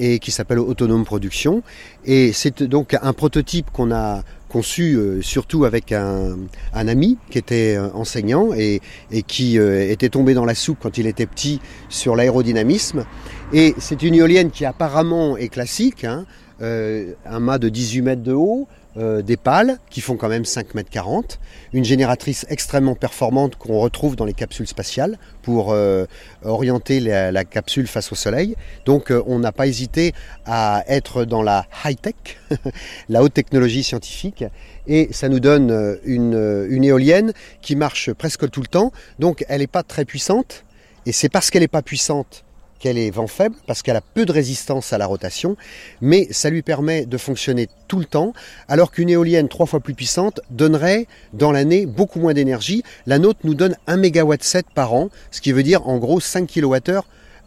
et 0.02 0.20
qui 0.20 0.32
s'appelle 0.32 0.60
Autonome 0.60 1.04
Production. 1.04 1.62
Et 2.06 2.32
c'est 2.32 2.64
donc 2.64 2.96
un 3.02 3.12
prototype 3.14 3.70
qu'on 3.72 3.92
a 3.92 4.24
conçu 4.50 4.96
euh, 4.96 5.22
surtout 5.22 5.64
avec 5.64 5.94
un, 5.94 6.38
ami 6.74 7.18
qui 7.30 7.38
était 7.38 7.78
euh, 7.78 7.90
enseignant 7.94 8.50
et, 8.54 8.82
qui 9.28 9.58
euh, 9.58 9.90
était 9.90 10.10
tombé 10.10 10.34
dans 10.34 10.44
la 10.44 10.56
soupe 10.56 10.80
quand 10.82 10.98
il 10.98 11.08
était 11.08 11.28
petit 11.28 11.62
sur 11.88 12.16
l'aérodynamisme. 12.16 13.06
Et 13.54 13.76
c'est 13.78 14.02
une 14.04 14.16
éolienne 14.16 14.52
qui 14.52 14.66
apparemment 14.66 15.38
est 15.38 15.48
classique, 15.48 16.04
hein, 16.04 16.26
un 16.62 17.40
mât 17.40 17.58
de 17.58 17.70
18 17.70 18.02
mètres 18.02 18.24
de 18.24 18.34
haut, 18.34 18.68
euh, 18.98 19.22
des 19.22 19.38
pales 19.38 19.78
qui 19.92 20.02
font 20.02 20.18
quand 20.18 20.30
même 20.30 20.46
5 20.46 20.74
mètres 20.74 20.90
40, 20.90 21.40
une 21.74 21.86
génératrice 21.86 22.48
extrêmement 22.50 22.96
performante 22.96 23.56
qu'on 23.56 23.80
retrouve 23.80 24.16
dans 24.16 24.26
les 24.26 24.34
capsules 24.34 24.66
spatiales 24.66 25.20
pour 25.44 25.74
euh, 25.74 26.06
orienter 26.44 27.00
la, 27.00 27.46
capsule 27.46 27.86
face 27.86 28.12
au 28.12 28.16
soleil. 28.16 28.56
Donc 28.86 29.12
euh, 29.12 29.22
on 29.28 29.38
n'a 29.38 29.52
pas 29.52 29.68
hésité 29.68 30.14
à 30.48 30.84
être 30.88 31.24
dans 31.24 31.44
la 31.44 31.68
high-tech, 31.86 32.16
la 33.10 33.22
haute 33.22 33.36
technologie 33.36 33.84
scientifique, 33.84 34.44
et 34.88 35.10
ça 35.12 35.30
nous 35.30 35.40
donne 35.40 36.00
une, 36.04 36.68
une 36.68 36.84
éolienne 36.84 37.34
qui 37.62 37.76
marche 37.76 38.12
presque 38.14 38.50
tout 38.50 38.62
le 38.62 38.68
temps. 38.68 38.92
Donc 39.20 39.46
elle 39.50 39.62
n'est 39.62 39.68
pas 39.68 39.84
très 39.84 40.04
puissante, 40.04 40.66
et 41.06 41.12
c'est 41.12 41.30
parce 41.30 41.52
qu'elle 41.52 41.62
n'est 41.62 41.68
pas 41.68 41.84
puissante 41.84 42.44
qu'elle 42.80 42.98
est 42.98 43.12
vent 43.12 43.28
faible, 43.28 43.56
parce 43.68 43.82
qu'elle 43.82 43.96
a 43.96 44.02
peu 44.02 44.26
de 44.26 44.32
résistance 44.32 44.94
à 44.94 44.98
la 44.98 45.06
rotation, 45.06 45.58
mais 46.02 46.28
ça 46.32 46.50
lui 46.50 46.62
permet 46.62 47.06
de 47.06 47.18
fonctionner 47.18 47.68
tout 47.88 48.00
le 48.00 48.06
temps, 48.06 48.34
alors 48.68 48.92
qu'une 48.92 49.10
éolienne 49.10 49.48
trois 49.50 49.66
fois 49.66 49.80
plus 49.80 49.94
puissante 49.94 50.40
donnerait 50.50 51.08
dans 51.34 51.52
l'année 51.52 51.86
beaucoup 51.86 52.20
moins 52.20 52.34
d'énergie. 52.34 52.84
La 53.06 53.20
nôtre 53.20 53.40
nous 53.44 53.56
donne 53.56 53.76
1 53.88 53.98
MW 53.98 54.34
7 54.40 54.68
par 54.74 54.94
an, 54.94 55.10
ce 55.32 55.42
qui 55.42 55.52
veut 55.52 55.64
dire 55.64 55.88
en 55.88 55.98
gros 55.98 56.20
5 56.20 56.50
kWh 56.50 57.02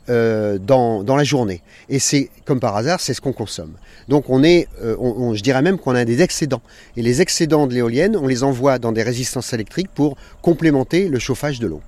euh, 0.09 0.59
dans, 0.59 1.05
la 1.07 1.25
journée. 1.25 1.63
Et 1.89 2.01
c'est 2.01 2.29
comme 2.45 2.59
par 2.59 2.77
hasard, 2.77 3.01
c'est 3.01 3.15
ce 3.15 3.21
qu'on 3.21 3.33
consomme. 3.33 3.75
Donc 4.09 4.31
on 4.31 4.43
est, 4.43 4.67
euh, 4.83 4.97
je 5.35 5.43
dirais 5.43 5.63
même 5.63 5.79
qu'on 5.79 5.95
a 5.95 6.05
des 6.05 6.23
excédents. 6.23 6.63
Et 6.97 7.03
les 7.03 7.23
excédents 7.23 7.69
de 7.69 7.75
l'éolienne, 7.75 8.17
on 8.17 8.27
les 8.27 8.43
envoie 8.43 8.81
dans 8.81 8.91
des 8.91 9.05
résistances 9.05 9.53
électriques 9.53 9.91
pour 9.95 10.17
complémenter 10.43 11.09
le 11.09 11.21
chauffage 11.21 11.61
de 11.61 11.69
l'eau. 11.69 11.83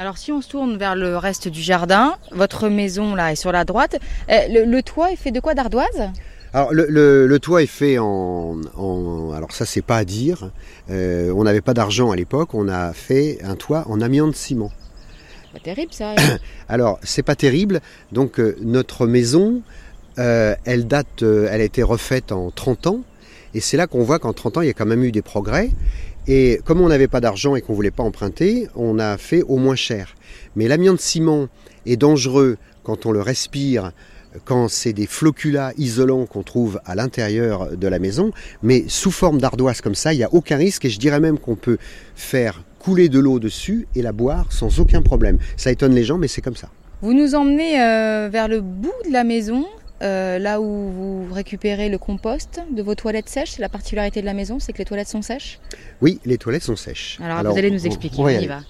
Alors 0.00 0.16
si 0.16 0.32
on 0.32 0.40
se 0.40 0.48
tourne 0.48 0.78
vers 0.78 0.96
le 0.96 1.18
reste 1.18 1.48
du 1.48 1.60
jardin, 1.60 2.16
votre 2.32 2.70
maison 2.70 3.14
là 3.14 3.32
est 3.32 3.36
sur 3.36 3.52
la 3.52 3.66
droite. 3.66 3.98
Euh, 4.30 4.34
le, 4.48 4.64
le 4.64 4.82
toit 4.82 5.12
est 5.12 5.16
fait 5.16 5.30
de 5.30 5.40
quoi 5.40 5.52
D'ardoise? 5.52 6.08
Alors 6.54 6.72
le, 6.72 6.86
le- 6.88 7.26
le 7.26 7.38
toit 7.38 7.62
est 7.62 7.66
fait 7.66 7.98
en, 7.98 8.56
en- 8.78 9.32
alors 9.36 9.52
ça 9.52 9.66
c'est 9.66 9.82
pas 9.82 9.98
à 9.98 10.04
dire. 10.06 10.52
Euh, 10.88 11.30
on 11.36 11.44
n'avait 11.44 11.60
pas 11.60 11.74
d'argent 11.74 12.10
à 12.12 12.16
l'époque. 12.16 12.54
On 12.54 12.66
a 12.70 12.94
fait 12.94 13.40
un 13.44 13.56
toit 13.56 13.84
en 13.90 14.00
amiant 14.00 14.26
de 14.26 14.32
ciment. 14.34 14.72
Pas 15.52 15.58
terrible 15.60 15.92
ça. 15.92 16.14
Alors 16.70 16.98
c'est 17.02 17.22
pas 17.22 17.34
terrible. 17.36 17.80
Donc 18.10 18.40
euh, 18.40 18.56
notre 18.62 19.06
maison, 19.06 19.60
euh, 20.18 20.54
elle 20.64 20.86
date, 20.86 21.20
elle 21.22 21.60
a 21.60 21.64
été 21.64 21.82
refaite 21.82 22.32
en 22.32 22.50
30 22.50 22.86
ans. 22.86 23.00
Et 23.52 23.60
c'est 23.60 23.76
là 23.76 23.86
qu'on 23.86 24.02
voit 24.04 24.18
qu'en 24.18 24.32
30 24.32 24.56
ans 24.56 24.60
il 24.62 24.68
y 24.68 24.70
a 24.70 24.74
quand 24.74 24.86
même 24.86 25.04
eu 25.04 25.12
des 25.12 25.22
progrès. 25.22 25.68
Et 26.32 26.60
comme 26.64 26.80
on 26.80 26.86
n'avait 26.86 27.08
pas 27.08 27.20
d'argent 27.20 27.56
et 27.56 27.60
qu'on 27.60 27.74
voulait 27.74 27.90
pas 27.90 28.04
emprunter, 28.04 28.68
on 28.76 29.00
a 29.00 29.18
fait 29.18 29.42
au 29.42 29.56
moins 29.56 29.74
cher. 29.74 30.14
Mais 30.54 30.68
l'amiant 30.68 30.92
de 30.92 31.00
ciment 31.00 31.48
est 31.86 31.96
dangereux 31.96 32.56
quand 32.84 33.04
on 33.04 33.10
le 33.10 33.20
respire, 33.20 33.90
quand 34.44 34.68
c'est 34.68 34.92
des 34.92 35.08
floculats 35.08 35.72
isolants 35.76 36.26
qu'on 36.26 36.44
trouve 36.44 36.80
à 36.84 36.94
l'intérieur 36.94 37.76
de 37.76 37.88
la 37.88 37.98
maison. 37.98 38.30
Mais 38.62 38.84
sous 38.86 39.10
forme 39.10 39.40
d'ardoise 39.40 39.80
comme 39.80 39.96
ça, 39.96 40.14
il 40.14 40.18
n'y 40.18 40.22
a 40.22 40.32
aucun 40.32 40.56
risque 40.56 40.84
et 40.84 40.88
je 40.88 41.00
dirais 41.00 41.18
même 41.18 41.36
qu'on 41.36 41.56
peut 41.56 41.78
faire 42.14 42.62
couler 42.78 43.08
de 43.08 43.18
l'eau 43.18 43.40
dessus 43.40 43.88
et 43.96 44.00
la 44.00 44.12
boire 44.12 44.52
sans 44.52 44.78
aucun 44.78 45.02
problème. 45.02 45.38
Ça 45.56 45.72
étonne 45.72 45.96
les 45.96 46.04
gens, 46.04 46.16
mais 46.16 46.28
c'est 46.28 46.42
comme 46.42 46.54
ça. 46.54 46.68
Vous 47.02 47.12
nous 47.12 47.34
emmenez 47.34 47.82
euh, 47.82 48.28
vers 48.30 48.46
le 48.46 48.60
bout 48.60 48.92
de 49.04 49.12
la 49.12 49.24
maison, 49.24 49.66
euh, 50.02 50.38
là 50.38 50.60
où 50.60 50.90
vous 51.26 51.34
récupérez 51.34 51.88
le 51.88 51.98
compost 51.98 52.60
de 52.70 52.82
vos 52.82 52.94
toilettes 52.94 53.28
sèches. 53.28 53.52
C'est 53.52 53.62
la 53.62 53.68
particularité 53.68 54.20
de 54.20 54.26
la 54.26 54.34
maison, 54.34 54.58
c'est 54.58 54.72
que 54.72 54.78
les 54.78 54.84
toilettes 54.84 55.08
sont 55.08 55.22
sèches. 55.22 55.60
Oui, 56.00 56.20
les 56.24 56.38
toilettes 56.38 56.62
sont 56.62 56.76
sèches. 56.76 57.18
Alors, 57.22 57.52
vous 57.52 57.58
allez 57.58 57.70
nous 57.70 57.82
on- 57.82 57.86
expliquer. 57.86 58.16
on 58.18 58.22
On, 58.22 58.24
va 58.24 58.32
y 58.32 58.46
va. 58.46 58.60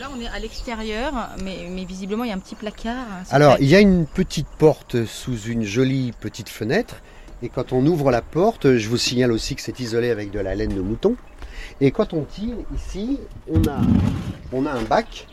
Là, 0.00 0.10
on 0.16 0.20
est 0.20 0.26
à 0.26 0.38
l'extérieur, 0.40 1.12
mais, 1.44 1.68
mais 1.70 1.84
visiblement, 1.84 2.24
il 2.24 2.28
y 2.30 2.32
a 2.32 2.34
un 2.34 2.40
petit 2.40 2.56
placard. 2.56 3.06
secret. 3.22 3.36
Alors, 3.36 3.56
il 3.60 3.66
y 3.68 3.76
a 3.76 3.80
une 3.80 4.06
petite 4.06 4.48
porte 4.58 5.04
sous 5.04 5.38
une 5.42 5.62
jolie 5.62 6.12
petite 6.20 6.48
fenêtre. 6.48 6.96
Et 7.42 7.48
quand 7.48 7.72
on 7.72 7.84
ouvre 7.86 8.10
la 8.10 8.22
porte, 8.22 8.76
je 8.76 8.88
vous 8.88 8.96
signale 8.96 9.30
aussi 9.30 9.54
que 9.54 9.60
c'est 9.62 9.78
isolé 9.78 10.10
avec 10.10 10.30
de 10.32 10.40
la 10.40 10.54
laine 10.54 10.74
de 10.74 10.80
mouton. 10.80 11.14
Et 11.80 11.90
quand 11.92 12.12
on 12.12 12.24
tire 12.24 12.54
ici, 12.74 13.18
on 13.48 13.62
a, 13.68 13.78
on 14.52 14.66
a 14.66 14.72
un 14.72 14.82
bac 14.82 15.26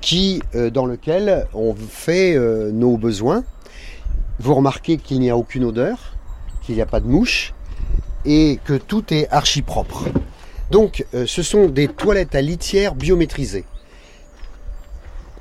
qui, 0.00 0.42
euh, 0.54 0.70
dans 0.70 0.86
lequel 0.86 1.46
on 1.54 1.74
fait 1.74 2.36
euh, 2.36 2.70
nos 2.72 2.96
besoins. 2.96 3.44
Vous 4.38 4.54
remarquez 4.54 4.96
qu'il 4.96 5.20
n'y 5.20 5.30
a 5.30 5.36
aucune 5.36 5.64
odeur, 5.64 6.14
qu'il 6.62 6.74
n'y 6.74 6.80
a 6.80 6.86
pas 6.86 7.00
de 7.00 7.06
mouche 7.06 7.52
et 8.24 8.58
que 8.64 8.74
tout 8.74 9.12
est 9.12 9.28
archi 9.30 9.62
propre. 9.62 10.04
Donc, 10.70 11.04
euh, 11.14 11.26
ce 11.26 11.42
sont 11.42 11.66
des 11.66 11.88
toilettes 11.88 12.34
à 12.34 12.40
litière 12.40 12.94
biométrisées. 12.94 13.64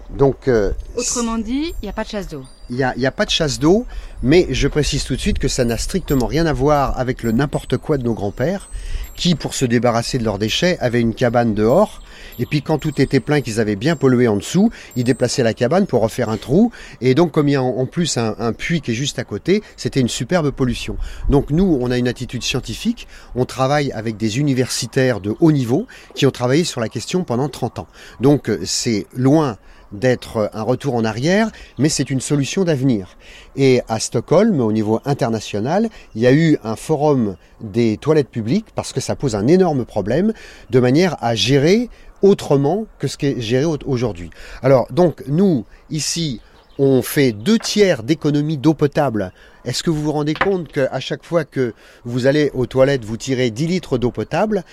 Donc, 0.09 0.47
euh, 0.47 0.71
Autrement 0.95 1.37
dit, 1.37 1.73
il 1.81 1.85
n'y 1.85 1.89
a 1.89 1.93
pas 1.93 2.03
de 2.03 2.09
chasse 2.09 2.27
d'eau. 2.27 2.43
il 2.71 2.93
n'y 2.97 3.05
a 3.05 3.11
pas 3.11 3.25
de 3.25 3.29
chasse 3.29 3.59
d'eau, 3.59 3.85
mais 4.23 4.47
je 4.49 4.67
précise 4.67 5.03
tout 5.03 5.15
de 5.15 5.21
suite 5.21 5.37
que 5.37 5.47
ça 5.47 5.65
n'a 5.65 5.77
strictement 5.77 6.25
rien 6.25 6.47
à 6.47 6.53
voir 6.53 6.97
avec 6.99 7.21
le 7.21 7.31
n'importe 7.31 7.77
quoi 7.77 7.99
de 7.99 8.03
nos 8.03 8.15
grands-pères, 8.15 8.69
qui, 9.15 9.35
pour 9.35 9.53
se 9.53 9.65
débarrasser 9.65 10.17
de 10.17 10.23
leurs 10.23 10.39
déchets, 10.39 10.79
avaient 10.79 11.01
une 11.01 11.13
cabane 11.13 11.53
dehors, 11.53 12.01
et 12.39 12.45
puis 12.45 12.61
quand 12.61 12.77
tout 12.77 13.01
était 13.01 13.19
plein, 13.19 13.41
qu'ils 13.41 13.59
avaient 13.59 13.75
bien 13.75 13.95
pollué 13.95 14.27
en 14.27 14.37
dessous, 14.37 14.71
ils 14.95 15.03
déplaçaient 15.03 15.43
la 15.43 15.53
cabane 15.53 15.85
pour 15.85 16.01
refaire 16.01 16.29
un 16.29 16.37
trou, 16.37 16.71
et 17.01 17.13
donc 17.13 17.31
comme 17.31 17.47
il 17.47 17.53
y 17.53 17.55
a 17.55 17.63
en, 17.63 17.85
plus 17.85 18.17
un, 18.17 18.53
puits 18.53 18.81
qui 18.81 18.91
est 18.91 18.95
juste 18.95 19.19
à 19.19 19.23
côté, 19.23 19.61
c'était 19.77 19.99
une 19.99 20.07
superbe 20.07 20.51
pollution. 20.51 20.97
Donc 21.29 21.51
nous, 21.51 21.77
on 21.81 21.91
a 21.91 21.97
une 21.97 22.07
attitude 22.07 22.43
scientifique, 22.43 23.07
on 23.35 23.45
travaille 23.45 23.91
avec 23.91 24.17
des 24.17 24.39
universitaires 24.39 25.19
de 25.19 25.35
haut 25.39 25.51
niveau 25.51 25.85
qui 26.15 26.25
ont 26.25 26.31
travaillé 26.31 26.63
sur 26.63 26.81
la 26.81 26.89
question 26.89 27.23
pendant 27.23 27.49
30 27.49 27.79
ans. 27.79 27.87
Donc 28.21 28.49
euh, 28.49 28.59
c'est 28.63 29.05
loin 29.15 29.57
d'être 29.91 30.49
un 30.53 30.61
retour 30.61 30.95
en 30.95 31.03
arrière, 31.03 31.49
mais 31.77 31.89
c'est 31.89 32.09
une 32.09 32.21
solution 32.21 32.63
d'avenir. 32.63 33.17
Et 33.55 33.81
à 33.87 33.99
Stockholm, 33.99 34.59
au 34.61 34.71
niveau 34.71 35.01
international, 35.05 35.89
il 36.15 36.21
y 36.21 36.27
a 36.27 36.33
eu 36.33 36.57
un 36.63 36.75
forum 36.75 37.35
des 37.61 37.97
toilettes 37.97 38.29
publiques 38.29 38.67
parce 38.75 38.93
que 38.93 39.01
ça 39.01 39.15
pose 39.15 39.35
un 39.35 39.47
énorme 39.47 39.85
problème 39.85 40.33
de 40.69 40.79
manière 40.79 41.17
à 41.21 41.35
gérer 41.35 41.89
autrement 42.21 42.85
que 42.97 43.07
ce 43.07 43.17
qui 43.17 43.27
est 43.27 43.41
géré 43.41 43.65
aujourd'hui. 43.85 44.29
Alors 44.61 44.87
donc 44.91 45.23
nous, 45.27 45.65
ici, 45.89 46.41
on 46.77 47.01
fait 47.01 47.33
deux 47.33 47.59
tiers 47.59 48.03
d'économie 48.03 48.57
d'eau 48.57 48.73
potable. 48.73 49.33
Est-ce 49.65 49.83
que 49.83 49.89
vous 49.89 50.01
vous 50.01 50.13
rendez 50.13 50.33
compte 50.33 50.69
qu'à 50.69 50.99
chaque 50.99 51.25
fois 51.25 51.43
que 51.43 51.73
vous 52.05 52.25
allez 52.25 52.51
aux 52.53 52.65
toilettes, 52.65 53.03
vous 53.03 53.17
tirez 53.17 53.51
10 53.51 53.67
litres 53.67 53.97
d'eau 53.97 54.11
potable 54.11 54.63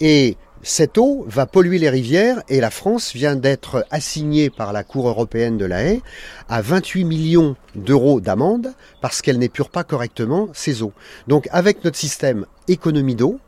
et 0.00 0.36
cette 0.66 0.96
eau 0.96 1.26
va 1.28 1.44
polluer 1.44 1.78
les 1.78 1.90
rivières 1.90 2.42
et 2.48 2.58
la 2.58 2.70
France 2.70 3.12
vient 3.12 3.36
d'être 3.36 3.84
assignée 3.90 4.48
par 4.48 4.72
la 4.72 4.82
Cour 4.82 5.08
européenne 5.08 5.58
de 5.58 5.66
la 5.66 5.84
haie 5.84 6.00
à 6.48 6.62
28 6.62 7.04
millions 7.04 7.54
d'euros 7.74 8.20
d'amende 8.20 8.72
parce 9.02 9.20
qu'elle 9.20 9.38
n'épure 9.38 9.68
pas 9.68 9.84
correctement 9.84 10.48
ces 10.54 10.82
eaux. 10.82 10.94
Donc 11.28 11.48
avec 11.50 11.84
notre 11.84 11.98
système 11.98 12.46
économie 12.66 13.14
d'eau, 13.14 13.40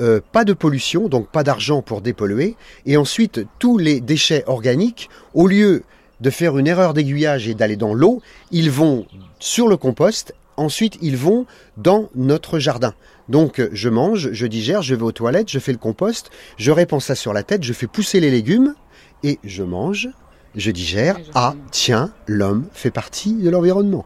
euh, 0.00 0.20
pas 0.32 0.44
de 0.44 0.52
pollution, 0.52 1.08
donc 1.08 1.28
pas 1.28 1.42
d'argent 1.42 1.82
pour 1.82 2.00
dépolluer, 2.00 2.56
et 2.86 2.96
ensuite 2.96 3.46
tous 3.58 3.78
les 3.78 4.00
déchets 4.00 4.44
organiques, 4.46 5.10
au 5.34 5.46
lieu 5.46 5.82
de 6.20 6.30
faire 6.30 6.58
une 6.58 6.66
erreur 6.66 6.94
d'aiguillage 6.94 7.48
et 7.48 7.54
d'aller 7.54 7.76
dans 7.76 7.94
l'eau, 7.94 8.20
ils 8.50 8.70
vont 8.70 9.06
sur 9.38 9.68
le 9.68 9.76
compost, 9.76 10.34
ensuite 10.56 10.98
ils 11.00 11.16
vont 11.16 11.46
dans 11.76 12.08
notre 12.14 12.58
jardin. 12.58 12.94
Donc 13.28 13.62
je 13.72 13.88
mange, 13.88 14.32
je 14.32 14.46
digère, 14.46 14.82
je 14.82 14.94
vais 14.94 15.02
aux 15.02 15.12
toilettes, 15.12 15.50
je 15.50 15.58
fais 15.58 15.72
le 15.72 15.78
compost, 15.78 16.30
je 16.56 16.70
répands 16.70 17.00
ça 17.00 17.14
sur 17.14 17.32
la 17.32 17.42
tête, 17.42 17.62
je 17.62 17.72
fais 17.72 17.86
pousser 17.86 18.20
les 18.20 18.30
légumes, 18.30 18.74
et 19.22 19.38
je 19.44 19.62
mange, 19.62 20.08
je 20.54 20.70
digère. 20.70 21.18
Ah, 21.34 21.54
tiens, 21.70 22.10
l'homme 22.26 22.66
fait 22.72 22.90
partie 22.90 23.34
de 23.34 23.50
l'environnement. 23.50 24.04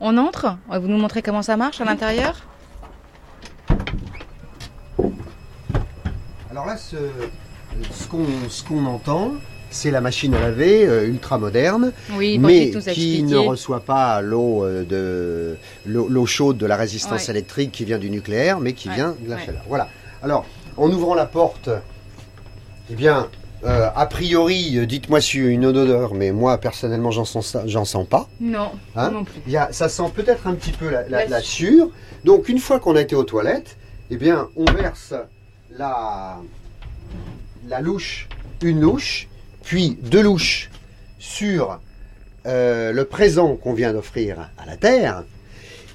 On 0.00 0.16
entre 0.16 0.56
Vous 0.70 0.88
nous 0.88 0.98
montrez 0.98 1.22
comment 1.22 1.42
ça 1.42 1.56
marche 1.56 1.80
à 1.80 1.84
l'intérieur 1.84 2.46
Alors 6.58 6.70
là, 6.70 6.76
ce, 6.76 6.96
ce 7.88 8.64
qu'on 8.64 8.84
entend, 8.86 9.34
c'est 9.70 9.92
la 9.92 10.00
machine 10.00 10.34
à 10.34 10.40
laver 10.40 10.88
euh, 10.88 11.06
ultra 11.06 11.38
moderne, 11.38 11.92
mais 12.18 12.72
qui 12.92 13.22
ne 13.22 13.36
reçoit 13.36 13.78
pas 13.78 14.20
l'eau 14.22 14.64
euh, 14.64 14.82
de 14.82 15.56
l'eau 15.86 16.26
chaude 16.26 16.58
de 16.58 16.66
la 16.66 16.74
résistance 16.76 17.28
électrique 17.28 17.70
qui 17.70 17.84
vient 17.84 17.98
du 17.98 18.10
nucléaire, 18.10 18.58
mais 18.58 18.72
qui 18.72 18.88
vient 18.88 19.14
de 19.20 19.30
la 19.30 19.38
chaleur. 19.38 19.62
Voilà. 19.68 19.88
Alors, 20.20 20.46
en 20.76 20.90
ouvrant 20.90 21.14
la 21.14 21.26
porte, 21.26 21.70
eh 22.90 22.94
bien, 22.96 23.28
euh, 23.62 23.88
a 23.94 24.06
priori, 24.06 24.84
dites-moi 24.84 25.20
si 25.20 25.38
une 25.38 25.64
odeur, 25.64 26.12
mais 26.14 26.32
moi 26.32 26.58
personnellement, 26.58 27.12
j'en 27.12 27.24
sens, 27.24 27.56
j'en 27.66 27.84
sens 27.84 28.04
pas. 28.04 28.28
Non, 28.40 28.72
hein 28.96 29.12
non 29.12 29.22
plus. 29.22 29.40
Il 29.46 29.52
y 29.52 29.56
a, 29.56 29.68
ça 29.70 29.88
sent 29.88 30.10
peut-être 30.12 30.48
un 30.48 30.54
petit 30.54 30.72
peu 30.72 30.90
la, 30.90 31.24
la, 31.24 31.40
sûre. 31.40 31.88
Donc, 32.24 32.48
une 32.48 32.58
fois 32.58 32.80
qu'on 32.80 32.96
a 32.96 33.00
été 33.02 33.14
aux 33.14 33.22
toilettes, 33.22 33.76
eh 34.10 34.16
bien, 34.16 34.48
on 34.56 34.64
verse 34.64 35.14
la, 35.78 36.38
la 37.68 37.80
louche, 37.80 38.28
une 38.62 38.80
louche, 38.80 39.28
puis 39.62 39.96
deux 40.02 40.22
louches 40.22 40.70
sur 41.18 41.80
euh, 42.46 42.92
le 42.92 43.04
présent 43.04 43.56
qu'on 43.56 43.74
vient 43.74 43.92
d'offrir 43.92 44.50
à 44.58 44.66
la 44.66 44.76
Terre. 44.76 45.24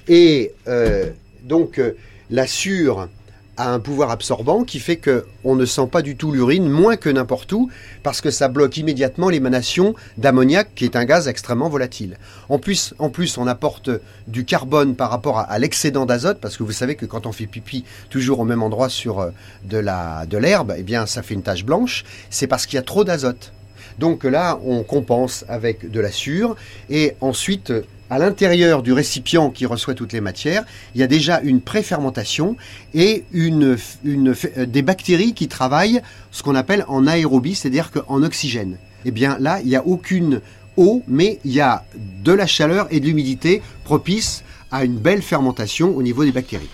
Et 0.08 0.54
euh, 0.68 1.12
donc 1.44 1.80
euh, 1.80 1.98
la 2.30 2.48
sûre 2.48 3.10
a 3.58 3.72
un 3.72 3.80
pouvoir 3.80 4.10
absorbant 4.10 4.64
qui 4.64 4.80
fait 4.80 4.98
qu'on 4.98 5.56
ne 5.56 5.66
sent 5.66 5.88
pas 5.92 6.02
du 6.02 6.16
tout 6.16 6.32
l'urine, 6.32 6.70
moins 6.70 6.96
que 6.96 7.10
n'importe 7.10 7.52
où, 7.52 7.70
parce 8.02 8.22
que 8.22 8.32
ça 8.32 8.48
bloque 8.48 8.78
immédiatement 8.78 9.30
l'émanation 9.30 9.94
d'ammoniac, 10.18 10.70
qui 10.76 10.86
est 10.86 10.96
un 10.96 11.06
gaz 11.06 11.28
extrêmement 11.28 11.70
volatile. 11.70 12.18
En 12.50 12.58
plus, 12.58 12.94
en 13.00 13.10
plus, 13.10 13.38
on 13.38 13.48
apporte 13.48 13.90
du 14.28 14.46
carbone 14.46 14.96
par 14.96 15.12
rapport 15.12 15.40
à, 15.40 15.60
l'excédent 15.60 16.06
d'azote, 16.06 16.40
parce 16.42 16.58
que 16.58 16.64
vous 16.64 16.72
savez 16.72 16.96
que 16.96 17.06
quand 17.06 17.26
on 17.26 17.32
fait 17.32 17.48
pipi 17.48 17.84
toujours 18.10 18.40
au 18.40 18.46
même 18.46 18.64
endroit 18.64 18.90
sur 18.90 19.28
de 19.64 19.78
l'herbe, 19.78 20.72
de 20.72 20.76
eh 20.80 20.84
bien, 20.84 21.06
ça 21.06 21.22
fait 21.22 21.34
une 21.34 21.44
tache 21.44 21.66
blanche. 21.66 22.04
C'est 22.30 22.48
parce 22.48 22.66
qu'il 22.66 22.78
y 22.78 22.80
a 22.80 22.84
trop 22.84 23.04
d'azote. 23.04 23.52
Donc 24.00 24.24
là, 24.24 24.60
on 24.66 24.84
compense 24.84 25.46
avec 25.48 25.90
de 25.90 26.00
la 26.00 26.12
sûre 26.12 26.56
et 26.90 27.16
ensuite 27.22 27.72
à 28.10 28.20
l'intérieur 28.20 28.84
du 28.84 28.94
récipient 28.94 29.50
qui 29.50 29.66
reçoit 29.66 29.94
toutes 29.94 30.14
les 30.14 30.22
matières, 30.22 30.64
il 30.96 31.02
y 31.02 31.04
a 31.04 31.08
déjà 31.08 31.40
une 31.42 31.62
préfermentation 31.62 32.56
et 32.94 33.24
une, 33.32 33.78
euh, 34.06 34.66
des 34.66 34.82
bactéries 34.82 35.34
qui 35.34 35.48
travaillent 35.48 36.02
ce 36.32 36.44
qu'on 36.44 36.56
appelle 36.56 36.86
en 36.88 37.08
aérobie, 37.08 37.56
c'est-à-dire 37.56 37.92
qu'en 37.92 38.24
oxygène. 38.24 38.78
Eh 39.06 39.12
bien 39.12 39.38
là, 39.40 39.60
il 39.62 39.68
n'y 39.68 39.76
a 39.76 39.86
aucune 39.86 40.42
eau, 40.78 41.04
mais 41.08 41.40
il 41.44 41.54
y 41.54 41.62
a 41.62 41.86
de 42.24 42.32
la 42.32 42.48
chaleur 42.48 42.88
et 42.92 43.00
de 43.00 43.06
l'humidité 43.06 43.62
propice 43.84 44.44
à 44.72 44.84
une 44.84 44.98
belle 44.98 45.22
fermentation 45.22 45.96
au 45.96 46.02
niveau 46.02 46.26
des 46.26 46.32
bactéries. 46.32 46.70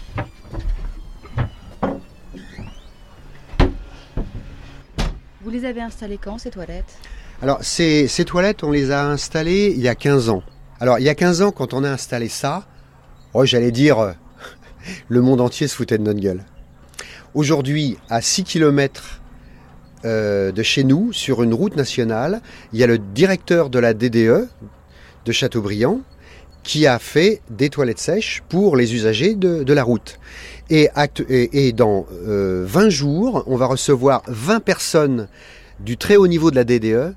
Vous 5.41 5.49
les 5.49 5.65
avez 5.65 5.81
installées 5.81 6.19
quand, 6.21 6.37
ces 6.37 6.51
toilettes? 6.51 6.97
Alors, 7.41 7.59
ces, 7.63 8.07
toilettes, 8.25 8.63
on 8.63 8.71
les 8.71 8.91
a 8.91 9.05
installées 9.07 9.73
il 9.75 9.81
y 9.81 9.87
a 9.87 9.95
15 9.95 10.29
ans. 10.29 10.43
Alors, 10.81 10.97
il 10.97 11.03
y 11.03 11.09
a 11.09 11.15
15 11.15 11.41
ans, 11.41 11.51
quand 11.51 11.73
on 11.73 11.83
a 11.83 11.89
installé 11.89 12.29
ça, 12.29 12.65
oh, 13.33 13.43
j'allais 13.43 13.71
dire, 13.71 13.99
euh, 13.99 14.11
le 15.09 15.19
monde 15.19 15.41
entier 15.41 15.67
se 15.67 15.75
foutait 15.75 15.97
de 15.97 16.03
notre 16.03 16.21
gueule. 16.21 16.45
Aujourd'hui, 17.33 17.97
à 18.09 18.21
6 18.21 18.45
km 18.45 19.19
euh, 20.05 20.53
de 20.53 20.63
chez 20.63 20.85
nous, 20.85 21.11
sur 21.11 21.43
une 21.43 21.53
route 21.53 21.75
nationale, 21.75 22.41
il 22.71 22.79
y 22.79 22.83
a 22.83 22.87
le 22.87 22.97
directeur 22.97 23.69
de 23.69 23.77
la 23.77 23.93
DDE 23.93 24.47
de 25.25 25.31
Châteaubriand 25.33 25.99
qui 26.63 26.87
a 26.87 26.97
fait 26.97 27.41
des 27.49 27.69
toilettes 27.69 27.99
sèches 27.99 28.41
pour 28.47 28.77
les 28.77 28.93
usagers 28.93 29.35
de, 29.35 29.73
la 29.73 29.83
route. 29.83 30.17
Et, 30.69 30.89
dans 31.73 32.05
20 32.09 32.25
euh, 32.25 32.89
jours, 32.89 33.43
on 33.47 33.57
va 33.57 33.65
recevoir 33.65 34.23
20 34.27 34.61
personnes 34.61 35.27
du 35.81 35.97
très 35.97 36.15
haut 36.15 36.27
niveau 36.27 36.51
de 36.51 36.55
la 36.55 36.63
DDE 36.63 37.15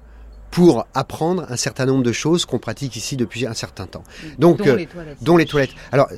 pour 0.53 0.87
apprendre 0.93 1.47
un 1.49 1.57
certain 1.57 1.87
nombre 1.87 2.05
de 2.05 2.13
choses 2.13 2.45
qu'on 2.45 2.59
pratique 2.59 2.95
ici 2.95 3.17
depuis 3.17 3.47
un 3.47 3.55
certain 3.55 3.87
temps. 3.87 4.05
Donc, 4.39 4.59
dont, 4.59 4.69
euh, 4.69 4.77
les, 4.77 4.87
toilettes 4.87 5.17
dont 5.23 5.37
les 5.39 5.47
toilettes. 5.47 5.75
Alors, 5.91 6.09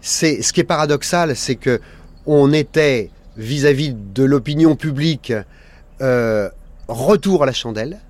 c'est 0.00 0.42
ce 0.42 0.52
qui 0.52 0.60
est 0.60 0.64
paradoxal, 0.64 1.36
c'est 1.36 1.56
que 1.56 1.80
on 2.24 2.52
était 2.52 3.10
vis-à-vis 3.36 3.92
de 3.92 4.24
l'opinion 4.24 4.76
publique 4.76 5.32
euh, 6.00 6.48
retour 6.88 7.42
à 7.42 7.46
la 7.46 7.52
chandelle, 7.52 8.00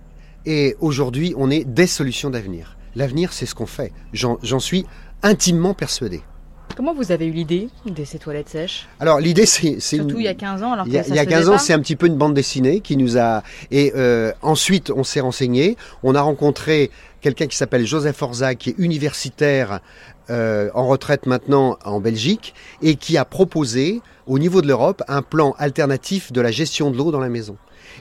et 0.46 0.76
aujourd'hui, 0.80 1.34
on 1.36 1.50
est 1.50 1.64
des 1.64 1.88
solutions 1.88 2.30
d'avenir. 2.30 2.76
L'avenir, 2.94 3.32
c'est 3.32 3.46
ce 3.46 3.54
qu'on 3.54 3.66
fait. 3.66 3.92
J'en 4.12 4.60
suis 4.60 4.86
intimement 5.22 5.74
persuadé. 5.74 6.22
Comment 6.76 6.94
vous 6.94 7.12
avez 7.12 7.26
eu 7.26 7.30
l'idée 7.30 7.68
de 7.86 8.04
ces 8.04 8.18
toilettes 8.18 8.48
sèches? 8.48 8.88
Alors 8.98 9.20
l'idée 9.20 9.46
c'est 9.46 9.80
surtout 9.80 10.18
il 10.18 10.24
y 10.24 10.28
a 10.28 10.34
15 10.34 10.62
ans 10.62 10.72
alors 10.72 10.86
il 10.86 10.92
y 10.92 10.98
a, 10.98 11.06
il 11.06 11.14
y 11.14 11.18
a 11.18 11.26
15 11.26 11.48
ans 11.50 11.58
c'est 11.58 11.72
un 11.72 11.80
petit 11.80 11.96
peu 11.96 12.06
une 12.06 12.16
bande 12.16 12.34
dessinée 12.34 12.80
qui 12.80 12.96
nous 12.96 13.18
a 13.18 13.42
et 13.70 13.92
euh, 13.94 14.32
ensuite 14.42 14.90
on 14.90 15.04
s'est 15.04 15.20
renseigné, 15.20 15.76
on 16.02 16.14
a 16.14 16.20
rencontré 16.20 16.90
quelqu'un 17.20 17.46
qui 17.46 17.56
s'appelle 17.56 17.86
Joseph 17.86 18.20
Orza 18.22 18.54
qui 18.54 18.70
est 18.70 18.74
universitaire 18.78 19.80
euh, 20.30 20.70
en 20.74 20.86
retraite 20.86 21.26
maintenant 21.26 21.78
en 21.84 22.00
Belgique 22.00 22.54
et 22.80 22.96
qui 22.96 23.16
a 23.16 23.24
proposé 23.24 24.00
au 24.26 24.38
niveau 24.38 24.62
de 24.62 24.68
l'Europe 24.68 25.02
un 25.08 25.22
plan 25.22 25.54
alternatif 25.58 26.32
de 26.32 26.40
la 26.40 26.50
gestion 26.50 26.90
de 26.90 26.96
l'eau 26.96 27.10
dans 27.10 27.20
la 27.20 27.28
maison. 27.28 27.56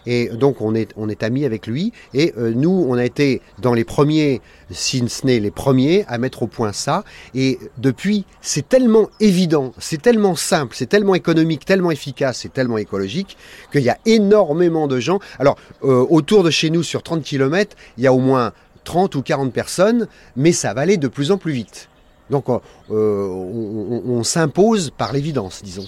Et 0.06 0.30
donc 0.30 0.62
on 0.62 0.76
est, 0.76 0.92
on 0.98 1.10
est 1.10 1.24
amis 1.24 1.46
avec 1.46 1.68
lui. 1.68 1.92
Et 2.14 2.34
euh, 2.38 2.54
nous, 2.56 2.86
on 2.88 2.96
a 2.96 3.06
été 3.06 3.42
dans 3.60 3.74
les 3.74 3.84
premiers, 3.84 4.42
si 4.70 5.08
ce 5.08 5.26
n'est 5.26 5.40
les 5.40 5.52
premiers, 5.52 6.06
à 6.08 6.18
mettre 6.18 6.44
au 6.44 6.48
point 6.48 6.74
ça. 6.74 7.04
Et 7.36 7.60
depuis, 7.78 8.26
c'est 8.42 8.68
tellement 8.68 9.10
évident, 9.20 9.74
c'est 9.78 10.02
tellement 10.02 10.36
simple, 10.36 10.76
c'est 10.76 10.88
tellement 10.88 11.16
économique, 11.16 11.66
tellement 11.66 11.92
efficace, 11.92 12.40
c'est 12.42 12.54
tellement 12.54 12.78
écologique 12.78 13.38
qu'il 13.72 13.82
y 13.84 13.90
a 13.90 13.98
énormément 14.06 14.88
de 14.88 15.00
gens. 15.00 15.20
Alors, 15.40 15.58
euh, 15.84 16.06
autour 16.10 16.44
de 16.44 16.50
chez 16.50 16.70
nous, 16.70 16.84
sur 16.84 17.04
30 17.04 17.24
km, 17.24 17.76
il 17.98 18.04
y 18.04 18.08
a 18.08 18.14
au 18.14 18.20
moins 18.20 18.54
30 18.84 19.16
ou 19.16 19.22
40 19.22 19.54
personnes, 19.54 20.08
mais 20.36 20.52
ça 20.52 20.74
va 20.74 20.82
aller 20.82 20.98
de 20.98 21.08
plus 21.08 21.32
en 21.32 21.38
plus 21.38 21.54
vite. 21.54 21.90
Donc 22.30 22.46
euh, 22.50 23.28
on 23.28 24.24
s'impose 24.24 24.92
par 24.98 25.12
l'évidence, 25.12 25.62
disons. 25.64 25.86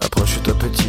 Approche-toi 0.00 0.54
petit, 0.54 0.88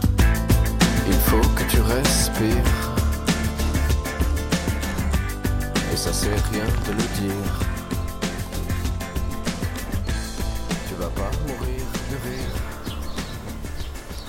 Il 1.13 1.19
faut 1.29 1.47
que 1.57 1.63
tu 1.69 1.79
respires. 1.81 2.71
Et 5.93 5.97
ça 5.97 6.11
c'est 6.13 6.29
rien 6.51 6.65
de 6.87 6.91
le 6.99 7.05
dire. 7.21 7.51
Tu 10.87 10.93
vas 11.01 11.11
pas 11.21 11.29
mourir 11.47 11.83
de 12.11 12.15
rire. 12.27 12.53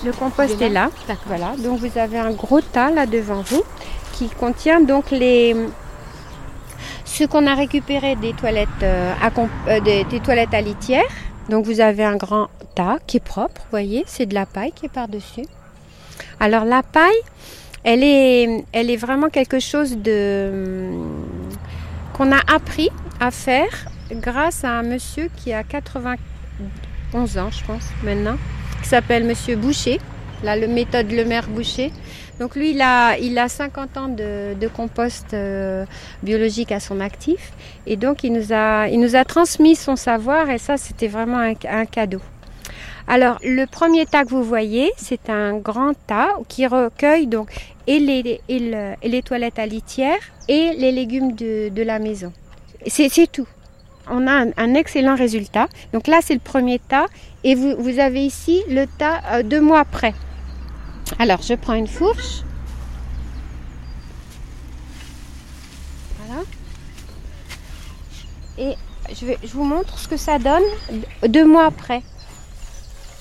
Le 0.05 0.13
compost 0.13 0.61
est 0.61 0.69
là. 0.69 0.91
Voilà. 1.27 1.53
Donc 1.59 1.79
vous 1.79 1.99
avez 1.99 2.19
un 2.19 2.33
gros 2.33 2.61
tas 2.61 2.91
là 2.91 3.07
devant 3.07 3.43
vous 3.43 3.63
qui 4.13 4.29
contient 4.29 4.81
donc 4.81 5.11
les 5.13 5.55
ce 7.05 7.25
qu'on 7.25 7.47
a 7.47 7.55
récupéré 7.55 8.17
des 8.17 8.33
toilettes 8.33 8.83
euh, 8.83 9.13
à 9.23 9.31
comp- 9.31 9.51
euh, 9.69 9.81
des, 9.81 10.05
des 10.05 10.21
toilettes 10.21 10.55
à 10.55 10.61
litière. 10.61 11.05
Donc 11.49 11.65
vous 11.67 11.81
avez 11.81 12.05
un 12.05 12.17
grand 12.17 12.49
tas 12.75 12.99
qui 13.07 13.19
est 13.19 13.21
propre, 13.21 13.61
vous 13.61 13.71
voyez, 13.71 14.03
c'est 14.07 14.27
de 14.27 14.35
la 14.35 14.47
paille 14.47 14.73
qui 14.73 14.87
est 14.87 14.89
par-dessus. 14.89 15.45
Alors 16.41 16.65
la 16.65 16.83
paille, 16.83 17.11
elle 17.85 18.03
est, 18.03 18.65
elle 18.73 18.91
est 18.91 18.97
vraiment 18.97 19.29
quelque 19.29 19.61
chose 19.61 19.97
de 19.97 20.91
qu'on 22.13 22.31
a 22.31 22.41
appris 22.53 22.91
à 23.21 23.31
faire 23.31 23.87
grâce 24.13 24.65
à 24.65 24.71
un 24.71 24.83
monsieur 24.83 25.31
qui 25.37 25.53
a 25.53 25.63
91 25.63 27.39
ans, 27.39 27.51
je 27.51 27.65
pense, 27.65 27.85
maintenant, 28.03 28.37
qui 28.83 28.89
s'appelle 28.89 29.25
Monsieur 29.25 29.57
Boucher, 29.57 29.99
le 30.45 30.67
méthode 30.67 31.11
Le 31.11 31.25
Maire 31.25 31.49
Boucher. 31.49 31.91
Donc 32.39 32.57
lui, 32.57 32.73
il 32.73 32.83
a, 32.83 33.17
il 33.19 33.39
a 33.39 33.49
50 33.49 33.97
ans 33.97 34.09
de, 34.09 34.69
compost 34.69 35.33
euh, 35.33 35.85
biologique 36.23 36.73
à 36.73 36.81
son 36.81 37.01
actif. 37.01 37.53
Et 37.87 37.97
donc, 37.97 38.25
il 38.25 38.33
nous 38.33 38.53
a, 38.53 38.89
il 38.89 39.01
nous 39.01 39.17
a 39.17 39.25
transmis 39.25 39.77
son 39.77 39.97
savoir 39.97 40.51
et 40.51 40.59
ça, 40.59 40.77
c'était 40.77 41.09
vraiment 41.09 41.39
un 41.39 41.85
cadeau. 41.87 42.21
Alors, 43.09 43.39
le 43.43 43.67
premier 43.67 44.07
tas 44.07 44.25
que 44.25 44.31
vous 44.31 44.45
voyez, 44.45 44.93
c'est 44.97 45.29
un 45.29 45.57
grand 45.59 45.93
tas 46.07 46.37
qui 46.49 46.67
recueille 46.67 47.27
donc 47.27 47.51
et 47.87 47.99
les, 47.99 48.41
et 48.49 48.59
le- 48.59 48.95
et 49.03 49.09
les 49.09 49.23
toilettes 49.23 49.59
à 49.59 49.67
litière 49.67 50.19
et 50.49 50.73
les 50.77 50.93
légumes 50.93 51.33
de, 51.33 51.83
la 51.83 51.99
maison. 51.99 52.33
C'est 52.87 53.31
tout. 53.31 53.47
On 54.09 54.27
a 54.27 54.45
un, 54.57 54.75
excellent 54.75 55.17
résultat. 55.17 55.69
Donc 55.93 56.07
là, 56.07 56.21
c'est 56.23 56.35
le 56.35 56.41
premier 56.41 56.79
tas. 56.79 57.07
Et 57.45 57.55
vous, 57.55 57.99
avez 57.99 58.25
ici 58.25 58.63
le 58.69 58.87
tas 58.87 59.21
euh, 59.33 59.43
deux 59.43 59.61
mois 59.61 59.81
après. 59.81 60.15
Alors, 61.19 61.43
je 61.43 61.55
prends 61.55 61.75
une 61.75 61.89
fourche. 61.89 62.43
Voilà. 66.19 66.43
Et 68.59 68.75
je 69.13 69.53
vous 69.55 69.65
montre 69.65 69.99
ce 69.99 70.09
que 70.09 70.17
ça 70.17 70.39
donne 70.39 70.63
deux 71.27 71.45
mois 71.47 71.67
après. 71.67 72.03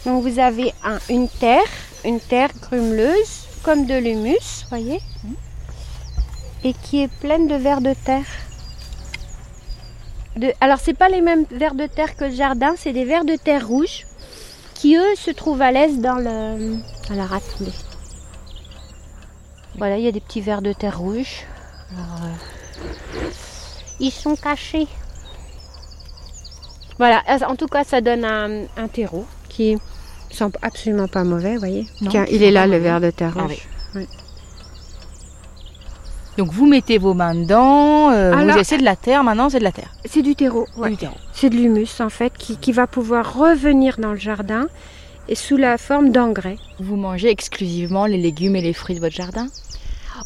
Donc 0.06 0.24
vous 0.24 0.40
avez 0.40 0.74
un- 0.84 1.00
une 1.10 1.30
terre, 1.30 1.62
une 2.04 2.20
terre 2.20 2.50
grumeleuse, 2.62 3.46
comme 3.64 3.86
de 3.86 3.96
l'humus, 3.96 4.66
voyez, 4.70 5.00
et 6.64 6.74
qui 6.74 7.04
est 7.04 7.08
pleine 7.20 7.48
de 7.48 7.56
vers 7.56 7.82
de 7.82 7.94
terre. 7.94 8.26
De, 10.36 10.54
alors 10.62 10.80
c'est 10.80 10.94
pas 10.94 11.10
les 11.10 11.22
mêmes 11.22 11.46
vers 11.52 11.76
de 11.76 11.86
terre 11.88 12.16
que 12.16 12.26
le 12.26 12.32
jardin, 12.32 12.74
c'est 12.78 12.94
des 12.94 13.06
vers 13.06 13.26
de 13.26 13.36
terre 13.36 13.68
rouges 13.68 14.06
qui 14.74 14.96
eux 14.96 15.16
se 15.16 15.30
trouvent 15.30 15.62
à 15.62 15.72
l'aise 15.72 16.00
dans 16.00 16.16
le. 16.16 16.78
Alors 17.12 17.34
attendez. 17.34 17.74
Voilà, 19.76 19.98
il 19.98 20.04
y 20.04 20.08
a 20.08 20.12
des 20.12 20.22
petits 20.22 20.42
vers 20.42 20.62
de 20.62 20.74
terre 20.74 21.00
rouges. 21.00 21.46
Alors, 21.94 22.24
euh, 22.24 23.30
ils 24.00 24.12
sont 24.12 24.36
cachés. 24.36 24.88
Voilà, 26.98 27.24
en 27.48 27.56
tout 27.56 27.68
cas, 27.68 27.84
ça 27.84 28.02
donne 28.02 28.26
un, 28.26 28.66
un 28.78 28.88
terreau 28.88 29.26
qui 29.50 29.78
sent 30.34 30.46
absolument 30.62 31.08
pas 31.08 31.24
mauvais, 31.24 31.54
vous 31.54 31.60
voyez. 31.60 31.88
Non, 32.02 32.10
Tiens, 32.10 32.26
il 32.32 32.44
est 32.44 32.52
là, 32.52 32.66
le 32.66 32.74
mauvais. 32.74 32.84
ver 32.84 33.02
de 33.02 33.10
terre 33.12 33.34
Ah. 33.38 33.48
Donc 36.38 36.52
vous 36.54 36.66
mettez 36.66 36.98
vos 36.98 37.14
mains 37.14 37.36
dedans, 37.36 38.10
euh, 38.12 38.32
Alors- 38.34 38.56
vous 38.56 38.62
essayez 38.62 38.80
de 38.80 38.86
la 38.86 38.96
terre, 38.96 39.24
maintenant 39.24 39.50
c'est 39.50 39.60
de 39.60 39.64
la 39.66 39.72
terre. 39.74 39.94
C'est 40.06 40.22
du 40.22 40.34
terreau, 40.36 40.66
C'est 40.74 40.80
ouais. 40.80 40.90
du 40.92 40.98
terreau. 40.98 41.16
C'est 41.34 41.50
de 41.50 41.56
l'humus, 41.56 42.00
en 42.00 42.10
fait, 42.10 42.32
qui, 42.38 42.56
qui 42.58 42.72
va 42.72 42.88
pouvoir 42.88 43.36
revenir 43.38 43.98
dans 44.00 44.12
le 44.12 44.18
jardin 44.18 44.68
et 45.28 45.36
sous 45.36 45.58
la 45.58 45.78
forme 45.78 46.12
d'engrais. 46.12 46.58
Vous 46.80 46.96
mangez 46.96 47.30
exclusivement 47.30 48.06
les 48.06 48.18
légumes 48.18 48.56
et 48.56 48.62
les 48.62 48.74
fruits 48.74 48.96
de 48.96 49.02
votre 49.02 49.16
jardin? 49.16 49.48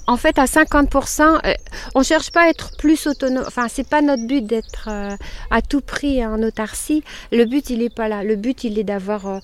En 0.07 0.17
fait, 0.17 0.37
à 0.37 0.45
50%, 0.45 1.21
euh, 1.21 1.53
on 1.95 2.03
cherche 2.03 2.31
pas 2.31 2.43
à 2.43 2.49
être 2.49 2.75
plus 2.77 3.07
autonome. 3.07 3.43
Enfin, 3.47 3.67
c'est 3.69 3.87
pas 3.87 4.01
notre 4.01 4.25
but 4.25 4.45
d'être 4.45 4.87
euh, 4.91 5.15
à 5.51 5.61
tout 5.61 5.81
prix 5.81 6.25
en 6.25 6.41
autarcie. 6.43 7.03
Le 7.31 7.45
but, 7.45 7.69
il 7.69 7.81
est 7.81 7.93
pas 7.93 8.07
là. 8.07 8.23
Le 8.23 8.35
but, 8.35 8.63
il 8.63 8.79
est 8.79 8.83
d'avoir, 8.83 9.27
euh, 9.27 9.39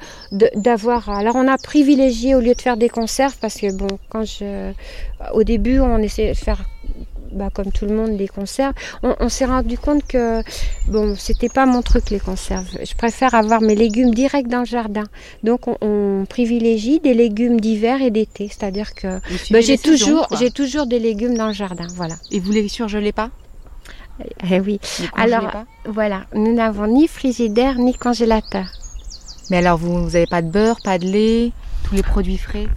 d'avoir. 0.56 1.10
Alors, 1.10 1.36
on 1.36 1.47
a 1.47 1.58
privilégié 1.58 2.36
au 2.36 2.39
lieu 2.39 2.54
de 2.54 2.62
faire 2.62 2.78
des 2.78 2.89
conserves 2.89 3.38
parce 3.39 3.56
que 3.56 3.72
bon, 3.72 3.99
quand 4.10 4.24
je, 4.24 4.72
au 5.34 5.43
début, 5.43 5.80
on 5.80 5.97
essayait 5.97 6.34
de 6.34 6.38
faire. 6.38 6.64
Bah, 7.32 7.49
comme 7.53 7.71
tout 7.71 7.86
le 7.86 7.95
monde, 7.95 8.17
des 8.17 8.27
conserves. 8.27 8.73
On, 9.03 9.15
on 9.19 9.29
s'est 9.29 9.45
rendu 9.45 9.77
compte 9.77 10.05
que 10.05 10.41
bon, 10.88 11.15
c'était 11.17 11.49
pas 11.49 11.65
mon 11.65 11.82
truc 11.82 12.09
les 12.09 12.19
conserves. 12.19 12.67
Je 12.84 12.93
préfère 12.95 13.34
avoir 13.36 13.61
mes 13.61 13.75
légumes 13.75 14.13
direct 14.13 14.49
dans 14.49 14.59
le 14.59 14.65
jardin. 14.65 15.03
Donc, 15.43 15.67
on, 15.67 15.77
on 15.82 16.25
privilégie 16.25 16.99
des 16.99 17.13
légumes 17.13 17.59
d'hiver 17.59 18.01
et 18.01 18.11
d'été. 18.11 18.47
C'est-à-dire 18.49 18.93
que 18.93 19.19
bah, 19.51 19.61
j'ai 19.61 19.73
les 19.73 19.77
toujours, 19.77 20.27
quoi. 20.27 20.38
j'ai 20.38 20.51
toujours 20.51 20.86
des 20.88 20.99
légumes 20.99 21.36
dans 21.38 21.47
le 21.47 21.53
jardin, 21.53 21.88
voilà. 21.95 22.15
Et 22.32 22.39
vous 22.39 22.51
les 22.51 22.67
surgelez 22.67 23.11
pas? 23.11 23.29
Eh 24.49 24.59
oui, 24.59 24.79
les 24.99 25.07
congelez 25.07 25.34
Alors- 25.34 25.63
voilà. 25.86 26.25
Nous 26.34 26.53
n'avons 26.53 26.88
ni 26.88 27.07
frigidaire 27.07 27.79
ni 27.79 27.93
congélateur. 27.93 28.65
Mais 29.49 29.57
alors 29.57 29.77
vous 29.77 29.99
n'avez 30.01 30.27
pas 30.27 30.41
de 30.41 30.49
beurre, 30.49 30.77
pas 30.84 30.97
de 30.99 31.05
lait, 31.05 31.51
tous 31.84 31.95
les 31.95 32.03
produits 32.03 32.38
frais? 32.38 32.67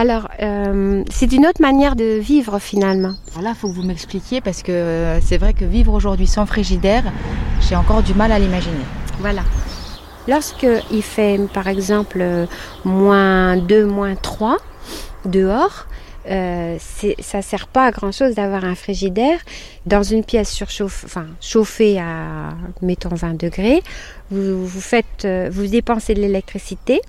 Alors, 0.00 0.28
euh, 0.40 1.02
c'est 1.10 1.32
une 1.32 1.44
autre 1.44 1.60
manière 1.60 1.96
de 1.96 2.20
vivre 2.20 2.60
finalement. 2.60 3.14
Alors 3.32 3.42
là, 3.42 3.50
il 3.50 3.56
faut 3.56 3.66
que 3.66 3.74
vous 3.74 3.82
m'expliquiez 3.82 4.40
parce 4.40 4.62
que 4.62 4.70
euh, 4.70 5.20
c'est 5.20 5.38
vrai 5.38 5.54
que 5.54 5.64
vivre 5.64 5.92
aujourd'hui 5.92 6.28
sans 6.28 6.46
frigidaire, 6.46 7.02
j'ai 7.68 7.74
encore 7.74 8.04
du 8.04 8.14
mal 8.14 8.30
à 8.30 8.38
l'imaginer. 8.38 8.84
Voilà. 9.18 9.42
Lorsque 10.28 10.68
il 10.92 11.02
fait, 11.02 11.40
par 11.52 11.66
exemple, 11.66 12.18
euh, 12.20 12.46
moins 12.84 13.56
2, 13.56 13.86
moins 13.86 14.14
3 14.14 14.58
dehors, 15.24 15.88
euh, 16.30 16.76
ça 17.18 17.42
sert 17.42 17.66
pas 17.66 17.86
à 17.86 17.90
grand 17.90 18.12
chose 18.12 18.36
d'avoir 18.36 18.64
un 18.64 18.76
frigidaire 18.76 19.40
dans 19.86 20.04
une 20.04 20.22
pièce 20.22 20.52
surchauffée, 20.52 21.06
enfin 21.06 21.26
chauffée 21.40 21.98
à 21.98 22.50
mettons 22.82 23.16
20 23.16 23.34
degrés. 23.36 23.82
Vous, 24.30 24.64
vous 24.64 24.80
faites, 24.80 25.26
vous 25.50 25.66
dépensez 25.66 26.14
de 26.14 26.20
l'électricité 26.20 27.00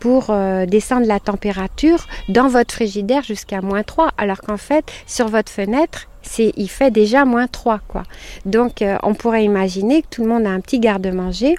pour 0.00 0.26
euh, 0.30 0.66
descendre 0.66 1.06
la 1.06 1.20
température 1.20 2.06
dans 2.28 2.48
votre 2.48 2.74
frigidaire 2.74 3.22
jusqu'à 3.22 3.60
moins 3.60 3.82
3, 3.82 4.10
alors 4.18 4.40
qu'en 4.40 4.56
fait, 4.56 4.84
sur 5.06 5.28
votre 5.28 5.50
fenêtre, 5.50 6.08
il 6.38 6.68
fait 6.68 6.90
déjà 6.90 7.24
moins 7.24 7.46
3. 7.46 7.80
Quoi. 7.88 8.02
Donc, 8.44 8.82
euh, 8.82 8.96
on 9.02 9.14
pourrait 9.14 9.44
imaginer 9.44 10.02
que 10.02 10.08
tout 10.10 10.22
le 10.22 10.28
monde 10.28 10.46
a 10.46 10.50
un 10.50 10.60
petit 10.60 10.78
garde-manger 10.78 11.56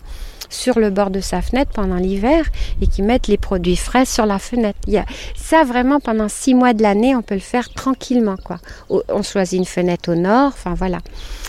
sur 0.50 0.80
le 0.80 0.90
bord 0.90 1.10
de 1.10 1.20
sa 1.22 1.42
fenêtre 1.42 1.72
pendant 1.74 1.96
l'hiver 1.96 2.46
et 2.82 2.88
qui 2.88 3.02
mettent 3.02 3.28
les 3.28 3.38
produits 3.38 3.76
frais 3.76 4.06
sur 4.06 4.26
la 4.26 4.40
fenêtre. 4.40 4.80
Il 4.88 4.94
y 4.94 4.98
a, 4.98 5.06
ça, 5.36 5.64
vraiment, 5.64 6.00
pendant 6.00 6.28
six 6.30 6.54
mois 6.54 6.74
de 6.74 6.82
l'année, 6.82 7.16
on 7.16 7.22
peut 7.22 7.36
le 7.36 7.40
faire 7.40 7.70
tranquillement. 7.70 8.36
Quoi. 8.44 8.58
On 8.90 9.22
choisit 9.24 9.58
une 9.60 9.66
fenêtre 9.66 10.12
au 10.12 10.16
nord, 10.16 10.48
enfin 10.54 10.74
voilà. 10.74 11.00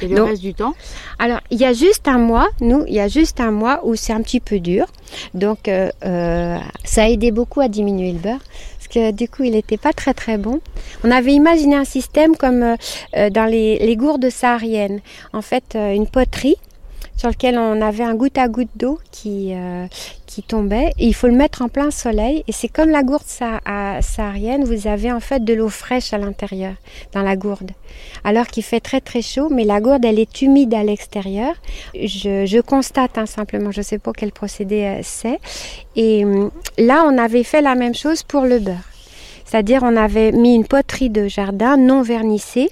Et 0.02 0.08
le 0.08 0.16
Donc- 0.16 0.28
reste 0.30 0.42
du 0.42 0.54
temps? 0.54 0.74
Alors, 1.18 1.40
il 1.50 1.58
y 1.58 1.64
a 1.64 1.72
juste 1.72 2.08
un 2.08 2.18
mois, 2.18 2.48
nous, 2.60 2.84
il 2.86 2.94
y 2.94 3.00
a 3.00 3.08
juste 3.08 3.40
un 3.40 3.50
mois 3.50 3.80
où 3.84 3.94
c'est 3.94 4.12
un 4.12 4.22
petit 4.22 4.40
peu 4.40 4.58
dur. 4.60 4.86
Donc, 5.34 5.68
euh, 5.68 5.88
euh, 6.04 6.58
ça 6.84 7.02
a 7.04 7.08
aidé 7.08 7.30
beaucoup 7.30 7.60
à 7.60 7.68
diminuer 7.68 8.12
le 8.12 8.18
beurre. 8.18 8.40
Parce 8.78 8.88
que 8.88 9.12
du 9.12 9.28
coup, 9.28 9.44
il 9.44 9.52
n'était 9.52 9.76
pas 9.76 9.92
très 9.92 10.14
très 10.14 10.38
bon. 10.38 10.60
On 11.04 11.10
avait 11.10 11.32
imaginé 11.32 11.76
un 11.76 11.84
système 11.84 12.36
comme 12.36 12.62
euh, 12.62 12.76
euh, 13.16 13.30
dans 13.30 13.44
les, 13.44 13.78
les 13.78 13.96
gourdes 13.96 14.30
sahariennes. 14.30 15.00
En 15.32 15.42
fait, 15.42 15.64
euh, 15.74 15.92
une 15.94 16.06
poterie 16.06 16.56
sur 17.20 17.28
lequel 17.28 17.58
on 17.58 17.82
avait 17.82 18.02
un 18.02 18.14
goutte 18.14 18.38
à 18.38 18.48
goutte 18.48 18.70
d'eau 18.76 18.98
qui, 19.10 19.52
euh, 19.52 19.86
qui 20.24 20.42
tombait. 20.42 20.94
Et 20.98 21.06
il 21.06 21.14
faut 21.14 21.26
le 21.26 21.34
mettre 21.34 21.60
en 21.60 21.68
plein 21.68 21.90
soleil. 21.90 22.44
Et 22.48 22.52
c'est 22.52 22.68
comme 22.68 22.88
la 22.88 23.02
gourde 23.02 23.26
saharienne, 23.26 24.64
vous 24.64 24.86
avez 24.86 25.12
en 25.12 25.20
fait 25.20 25.44
de 25.44 25.52
l'eau 25.52 25.68
fraîche 25.68 26.14
à 26.14 26.18
l'intérieur, 26.18 26.72
dans 27.12 27.20
la 27.20 27.36
gourde. 27.36 27.72
Alors 28.24 28.46
qu'il 28.46 28.62
fait 28.62 28.80
très 28.80 29.02
très 29.02 29.20
chaud, 29.20 29.50
mais 29.50 29.64
la 29.64 29.82
gourde, 29.82 30.02
elle 30.06 30.18
est 30.18 30.40
humide 30.40 30.72
à 30.72 30.82
l'extérieur. 30.82 31.52
Je, 31.94 32.46
je, 32.46 32.60
constate 32.62 33.18
hein, 33.18 33.26
simplement, 33.26 33.70
je 33.70 33.80
ne 33.80 33.84
sais 33.84 33.98
pas 33.98 34.12
quel 34.16 34.32
procédé 34.32 34.84
euh, 34.84 35.00
c'est. 35.02 35.40
Et 35.96 36.24
hum, 36.24 36.50
là, 36.78 37.04
on 37.06 37.18
avait 37.18 37.44
fait 37.44 37.60
la 37.60 37.74
même 37.74 37.94
chose 37.94 38.22
pour 38.22 38.44
le 38.46 38.60
beurre. 38.60 38.88
C'est-à-dire 39.44 39.82
on 39.82 39.94
avait 39.94 40.32
mis 40.32 40.54
une 40.54 40.64
poterie 40.64 41.10
de 41.10 41.28
jardin 41.28 41.76
non 41.76 42.00
vernissée 42.00 42.70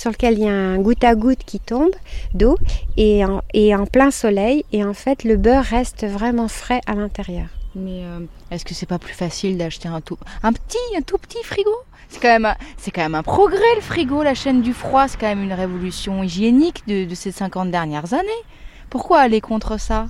sur 0.00 0.10
lequel 0.10 0.38
il 0.38 0.44
y 0.44 0.48
a 0.48 0.52
un 0.52 0.78
goutte 0.78 1.04
à 1.04 1.14
goutte 1.14 1.44
qui 1.44 1.60
tombe 1.60 1.90
d'eau 2.32 2.56
et 2.96 3.22
en, 3.22 3.42
et 3.52 3.74
en 3.74 3.84
plein 3.84 4.10
soleil 4.10 4.64
et 4.72 4.82
en 4.82 4.94
fait 4.94 5.24
le 5.24 5.36
beurre 5.36 5.62
reste 5.62 6.06
vraiment 6.06 6.48
frais 6.48 6.80
à 6.86 6.94
l'intérieur. 6.94 7.48
Mais 7.74 8.02
euh, 8.04 8.20
est-ce 8.50 8.64
que 8.64 8.72
c'est 8.72 8.86
pas 8.86 8.98
plus 8.98 9.12
facile 9.12 9.58
d'acheter 9.58 9.88
un 9.88 10.00
tout 10.00 10.16
un 10.42 10.54
petit 10.54 10.78
un 10.96 11.02
tout 11.02 11.18
petit 11.18 11.42
frigo? 11.44 11.70
C'est 12.08 12.20
quand 12.22 12.40
même 12.40 12.54
c'est 12.78 12.90
quand 12.90 13.02
même 13.02 13.14
un 13.14 13.22
progrès 13.22 13.74
le 13.76 13.82
frigo, 13.82 14.22
la 14.22 14.34
chaîne 14.34 14.62
du 14.62 14.72
froid, 14.72 15.06
c'est 15.06 15.20
quand 15.20 15.28
même 15.28 15.42
une 15.42 15.52
révolution 15.52 16.22
hygiénique 16.22 16.82
de, 16.86 17.04
de 17.04 17.14
ces 17.14 17.30
50 17.30 17.70
dernières 17.70 18.14
années. 18.14 18.42
Pourquoi 18.88 19.20
aller 19.20 19.42
contre 19.42 19.78
ça? 19.78 20.06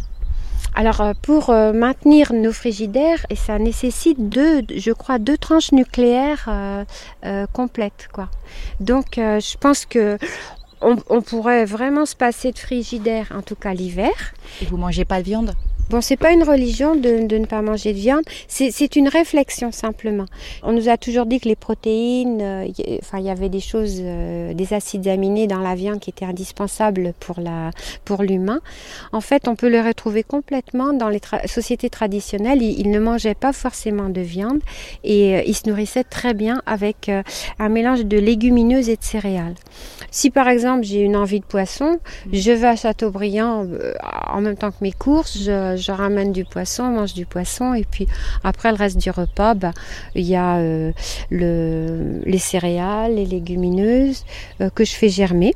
Alors 0.74 1.00
euh, 1.00 1.12
pour 1.20 1.50
euh, 1.50 1.72
maintenir 1.72 2.32
nos 2.32 2.52
frigidaires, 2.52 3.24
et 3.30 3.36
ça 3.36 3.58
nécessite 3.58 4.28
deux, 4.28 4.62
je 4.74 4.92
crois, 4.92 5.18
deux 5.18 5.36
tranches 5.36 5.72
nucléaires 5.72 6.48
euh, 6.48 7.46
complètes, 7.52 8.08
quoi. 8.12 8.28
Donc 8.78 9.16
je 9.16 9.56
pense 9.58 9.86
que 9.86 10.18
on, 10.80 11.20
pourrait 11.20 11.66
vraiment 11.66 12.06
se 12.06 12.16
passer 12.16 12.52
de 12.52 12.58
frigidaire, 12.58 13.32
en 13.36 13.42
tout 13.42 13.54
cas 13.54 13.74
l'hiver. 13.74 14.32
Et 14.62 14.64
vous 14.64 14.78
mangez 14.78 15.04
pas 15.04 15.18
de 15.18 15.24
viande? 15.24 15.54
Bon, 15.90 16.00
c'est 16.00 16.16
pas 16.16 16.30
une 16.30 16.44
religion 16.44 16.94
de, 16.94 17.36
ne 17.36 17.46
pas 17.46 17.62
manger 17.62 17.92
de 17.92 17.98
viande, 17.98 18.22
c'est 18.46 18.94
une 18.94 19.08
réflexion 19.08 19.72
simplement. 19.72 20.26
On 20.62 20.72
nous 20.72 20.88
a 20.88 20.96
toujours 20.96 21.26
dit 21.26 21.40
que 21.40 21.48
les 21.48 21.56
protéines, 21.56 22.40
euh, 22.40 22.68
enfin 23.02 23.18
il 23.18 23.24
y 23.24 23.28
avait 23.28 23.48
des 23.48 23.58
choses, 23.58 23.98
euh, 24.00 24.54
des 24.54 24.72
acides 24.72 25.08
aminés 25.08 25.48
dans 25.48 25.58
la 25.58 25.74
viande 25.74 25.98
qui 25.98 26.10
étaient 26.10 26.26
indispensables 26.26 27.12
pour 27.18 27.40
la 27.40 27.72
pour 28.04 28.22
l'humain. 28.22 28.60
En 29.10 29.20
fait, 29.20 29.48
on 29.48 29.56
peut 29.56 29.68
le 29.68 29.80
retrouver 29.80 30.22
complètement 30.22 30.92
dans 30.92 31.08
les 31.08 31.20
sociétés 31.46 31.90
traditionnelles. 31.90 32.62
Ils, 32.62 32.88
ne 32.88 33.00
mangeaient 33.00 33.34
pas 33.34 33.52
forcément 33.52 34.10
de 34.10 34.20
viande 34.20 34.60
et 35.02 35.38
euh, 35.38 35.42
ils 35.44 35.56
se 35.56 35.68
nourrissaient 35.68 36.04
très 36.04 36.34
bien 36.34 36.62
avec 36.66 37.10
un 37.58 37.68
mélange 37.68 38.04
de 38.04 38.16
légumineuses 38.16 38.90
et 38.90 38.96
de 38.96 39.02
céréales. 39.02 39.56
Si 40.12 40.30
par 40.30 40.46
exemple 40.46 40.84
j'ai 40.84 41.00
une 41.00 41.16
envie 41.16 41.40
de 41.40 41.44
poisson, 41.44 41.98
je 42.32 42.52
vais 42.52 42.68
à 42.68 42.76
Châteaubriand 42.76 43.66
en 44.32 44.40
même 44.40 44.56
temps 44.56 44.70
que 44.70 44.82
mes 44.82 44.92
courses. 44.92 45.48
Je 45.80 45.92
ramène 45.92 46.32
du 46.32 46.44
poisson, 46.44 46.84
on 46.84 46.90
mange 46.90 47.14
du 47.14 47.26
poisson 47.26 47.74
et 47.74 47.84
puis 47.84 48.06
après 48.44 48.70
le 48.70 48.76
reste 48.76 48.98
du 48.98 49.10
repas, 49.10 49.54
bah, 49.54 49.72
il 50.14 50.24
y 50.24 50.36
a 50.36 50.58
euh, 50.58 50.92
le, 51.30 52.20
les 52.24 52.38
céréales, 52.38 53.14
les 53.14 53.26
légumineuses 53.26 54.24
euh, 54.60 54.70
que 54.70 54.84
je 54.84 54.92
fais 54.92 55.08
germer. 55.08 55.54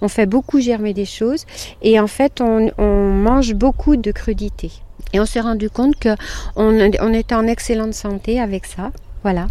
On 0.00 0.08
fait 0.08 0.26
beaucoup 0.26 0.60
germer 0.60 0.94
des 0.94 1.04
choses 1.04 1.44
et 1.80 2.00
en 2.00 2.08
fait 2.08 2.40
on, 2.40 2.72
mange 2.78 3.54
beaucoup 3.54 3.96
de 3.96 4.10
crudités. 4.10 4.72
Et 5.12 5.20
on 5.20 5.26
s'est 5.26 5.40
rendu 5.40 5.70
compte 5.70 5.94
qu'on 6.00 6.16
on 6.56 7.12
était 7.12 7.34
en 7.34 7.46
excellente 7.46 7.94
santé 7.94 8.40
avec 8.40 8.66
ça. 8.66 8.90
Voilà. 9.22 9.46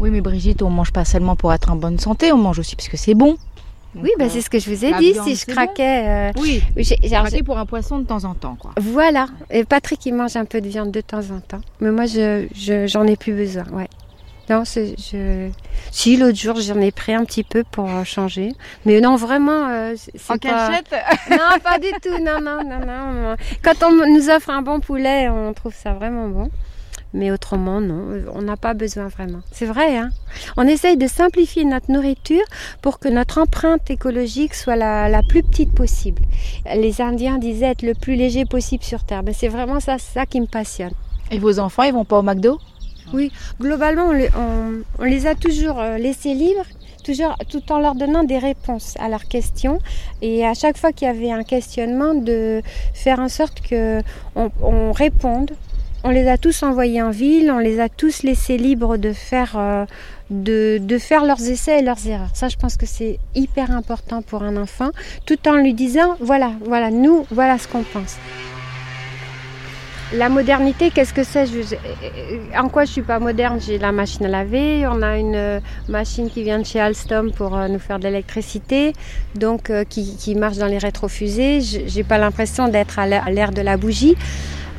Oui, 0.00 0.10
mais 0.10 0.20
Brigitte, 0.20 0.62
on 0.62 0.70
mange 0.70 0.92
pas 0.92 1.04
seulement 1.04 1.34
pour 1.34 1.52
être 1.52 1.72
en 1.72 1.76
bonne 1.76 1.98
santé, 1.98 2.32
on 2.32 2.38
mange 2.38 2.60
aussi 2.60 2.76
parce 2.76 2.88
que 2.88 2.96
c'est 2.96 3.14
bon 3.14 3.36
oui, 3.94 4.10
bah, 4.18 4.28
c'est 4.28 4.40
ce 4.40 4.50
que 4.50 4.58
je 4.58 4.70
vous 4.70 4.84
ai 4.84 4.92
dit. 4.94 5.14
Si 5.24 5.34
je 5.34 5.46
craquais. 5.46 6.30
Euh, 6.30 6.32
oui, 6.40 6.62
j'ai 6.76 7.42
pour 7.42 7.58
un 7.58 7.66
poisson 7.66 7.98
de 7.98 8.06
temps 8.06 8.24
en 8.24 8.34
temps. 8.34 8.56
Quoi. 8.56 8.72
Voilà. 8.76 9.28
Et 9.50 9.64
Patrick, 9.64 10.04
il 10.06 10.14
mange 10.14 10.36
un 10.36 10.44
peu 10.44 10.60
de 10.60 10.68
viande 10.68 10.90
de 10.90 11.00
temps 11.00 11.30
en 11.30 11.40
temps. 11.40 11.60
Mais 11.80 11.90
moi, 11.90 12.06
je, 12.06 12.46
j'en 12.86 13.06
ai 13.06 13.16
plus 13.16 13.32
besoin. 13.32 13.64
Ouais. 13.72 13.88
Non, 14.50 14.62
je... 14.64 15.50
Si, 15.90 16.16
l'autre 16.16 16.38
jour, 16.38 16.58
j'en 16.58 16.80
ai 16.80 16.90
pris 16.90 17.12
un 17.12 17.24
petit 17.24 17.44
peu 17.44 17.64
pour 17.64 17.86
changer. 18.06 18.52
Mais 18.86 19.00
non, 19.00 19.16
vraiment. 19.16 19.68
Euh, 19.68 19.94
en 20.30 20.38
cachette 20.38 20.90
Non, 21.30 21.58
pas 21.62 21.78
du 21.78 21.90
tout. 22.02 22.22
Non, 22.22 22.40
non, 22.40 22.62
non, 22.64 22.78
non. 22.86 23.36
Quand 23.62 23.82
on 23.82 24.06
nous 24.06 24.30
offre 24.30 24.50
un 24.50 24.62
bon 24.62 24.80
poulet, 24.80 25.28
on 25.28 25.52
trouve 25.52 25.74
ça 25.74 25.92
vraiment 25.92 26.28
bon. 26.28 26.50
Mais 27.14 27.30
autrement, 27.30 27.80
non, 27.80 28.22
on 28.34 28.42
n'a 28.42 28.56
pas 28.56 28.74
besoin 28.74 29.08
vraiment. 29.08 29.40
C'est 29.50 29.66
vrai, 29.66 29.96
hein 29.96 30.10
On 30.56 30.66
essaye 30.66 30.96
de 30.96 31.06
simplifier 31.06 31.64
notre 31.64 31.90
nourriture 31.90 32.44
pour 32.82 32.98
que 32.98 33.08
notre 33.08 33.38
empreinte 33.38 33.90
écologique 33.90 34.54
soit 34.54 34.76
la, 34.76 35.08
la 35.08 35.22
plus 35.22 35.42
petite 35.42 35.72
possible. 35.74 36.22
Les 36.74 37.00
Indiens 37.00 37.38
disaient 37.38 37.70
être 37.70 37.82
le 37.82 37.94
plus 37.94 38.14
léger 38.14 38.44
possible 38.44 38.84
sur 38.84 39.04
Terre. 39.04 39.22
Mais 39.22 39.32
c'est 39.32 39.48
vraiment 39.48 39.80
ça, 39.80 39.96
ça 39.98 40.26
qui 40.26 40.40
me 40.40 40.46
passionne. 40.46 40.92
Et 41.30 41.38
vos 41.38 41.58
enfants, 41.58 41.84
ils 41.84 41.92
vont 41.92 42.04
pas 42.04 42.18
au 42.18 42.22
McDo? 42.22 42.58
Oui, 43.14 43.32
globalement, 43.58 44.10
on, 44.10 44.82
on, 44.98 45.04
les 45.04 45.26
a 45.26 45.34
toujours 45.34 45.80
euh, 45.80 45.96
laissés 45.96 46.34
libres 46.34 46.64
toujours, 47.04 47.36
tout 47.48 47.72
en 47.72 47.78
leur 47.78 47.94
donnant 47.94 48.22
des 48.22 48.38
réponses 48.38 48.94
à 48.98 49.08
leurs 49.08 49.24
questions. 49.24 49.78
Et 50.20 50.44
à 50.44 50.52
chaque 50.52 50.76
fois 50.76 50.92
qu'il 50.92 51.06
y 51.06 51.10
avait 51.10 51.30
un 51.30 51.42
questionnement, 51.42 52.14
de 52.14 52.60
faire 52.92 53.18
en 53.18 53.28
sorte 53.28 53.66
qu'on 53.66 54.02
on 54.62 54.92
réponde 54.92 55.52
on 56.04 56.10
les 56.10 56.28
a 56.28 56.38
tous 56.38 56.62
envoyés 56.62 57.02
en 57.02 57.10
ville, 57.10 57.50
on 57.50 57.58
les 57.58 57.80
a 57.80 57.88
tous 57.88 58.22
laissés 58.22 58.56
libres 58.56 58.96
de 58.96 59.12
faire, 59.12 59.54
euh, 59.56 59.84
de, 60.30 60.98
faire 60.98 61.24
leurs 61.24 61.42
essais 61.42 61.80
et 61.80 61.82
leurs 61.82 62.06
erreurs. 62.06 62.30
Ça, 62.34 62.48
je 62.48 62.56
pense 62.56 62.76
que 62.76 62.86
c'est 62.86 63.18
hyper 63.34 63.70
important 63.70 64.22
pour 64.22 64.42
un 64.42 64.56
enfant, 64.56 64.90
tout 65.26 65.48
en 65.48 65.56
lui 65.56 65.74
disant, 65.74 66.16
voilà, 66.20 66.52
voilà, 66.64 66.90
nous, 66.90 67.26
voilà 67.30 67.58
ce 67.58 67.66
qu'on 67.66 67.82
pense. 67.82 68.16
La 70.14 70.30
modernité, 70.30 70.90
qu'est-ce 70.90 71.12
que 71.12 71.22
c'est? 71.22 71.44
En 72.56 72.70
quoi 72.70 72.86
je 72.86 72.92
suis 72.92 73.02
pas 73.02 73.18
moderne? 73.18 73.60
J'ai 73.60 73.76
la 73.76 73.92
machine 73.92 74.24
à 74.24 74.28
laver, 74.28 74.86
on 74.86 75.02
a 75.02 75.18
une 75.18 75.34
euh, 75.34 75.60
machine 75.86 76.30
qui 76.30 76.44
vient 76.44 76.58
de 76.58 76.64
chez 76.64 76.80
Alstom 76.80 77.30
pour 77.30 77.54
euh, 77.54 77.68
nous 77.68 77.78
faire 77.78 77.98
de 77.98 78.04
l'électricité, 78.04 78.94
donc 79.34 79.70
qui, 79.90 80.34
marche 80.34 80.56
dans 80.56 80.66
les 80.66 80.78
rétrofusées. 80.78 81.60
J'ai 81.60 82.04
pas 82.04 82.16
l'impression 82.16 82.68
d'être 82.68 82.98
à 82.98 83.06
l'ère 83.06 83.50
de 83.50 83.60
la 83.60 83.76
bougie. 83.76 84.16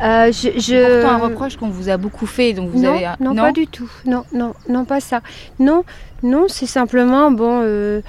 Euh, 0.01 0.31
je, 0.31 1.01
Pourtant 1.01 1.15
un 1.15 1.17
reproche 1.17 1.57
qu'on 1.57 1.69
vous 1.69 1.89
a 1.89 1.97
beaucoup 1.97 2.25
fait, 2.25 2.53
donc 2.53 2.69
vous 2.69 2.79
non, 2.79 2.95
avez 2.95 3.07
non, 3.19 3.33
non, 3.33 3.43
pas 3.43 3.51
du 3.51 3.67
tout, 3.67 3.89
non, 4.05 4.23
non, 4.33 4.53
non, 4.69 4.85
pas 4.85 5.01
ça. 5.01 5.21
Non, 5.59 5.83
non, 6.23 6.45
c'est 6.47 6.65
simplement 6.65 7.31
bon. 7.31 7.61
Euh, 7.63 8.01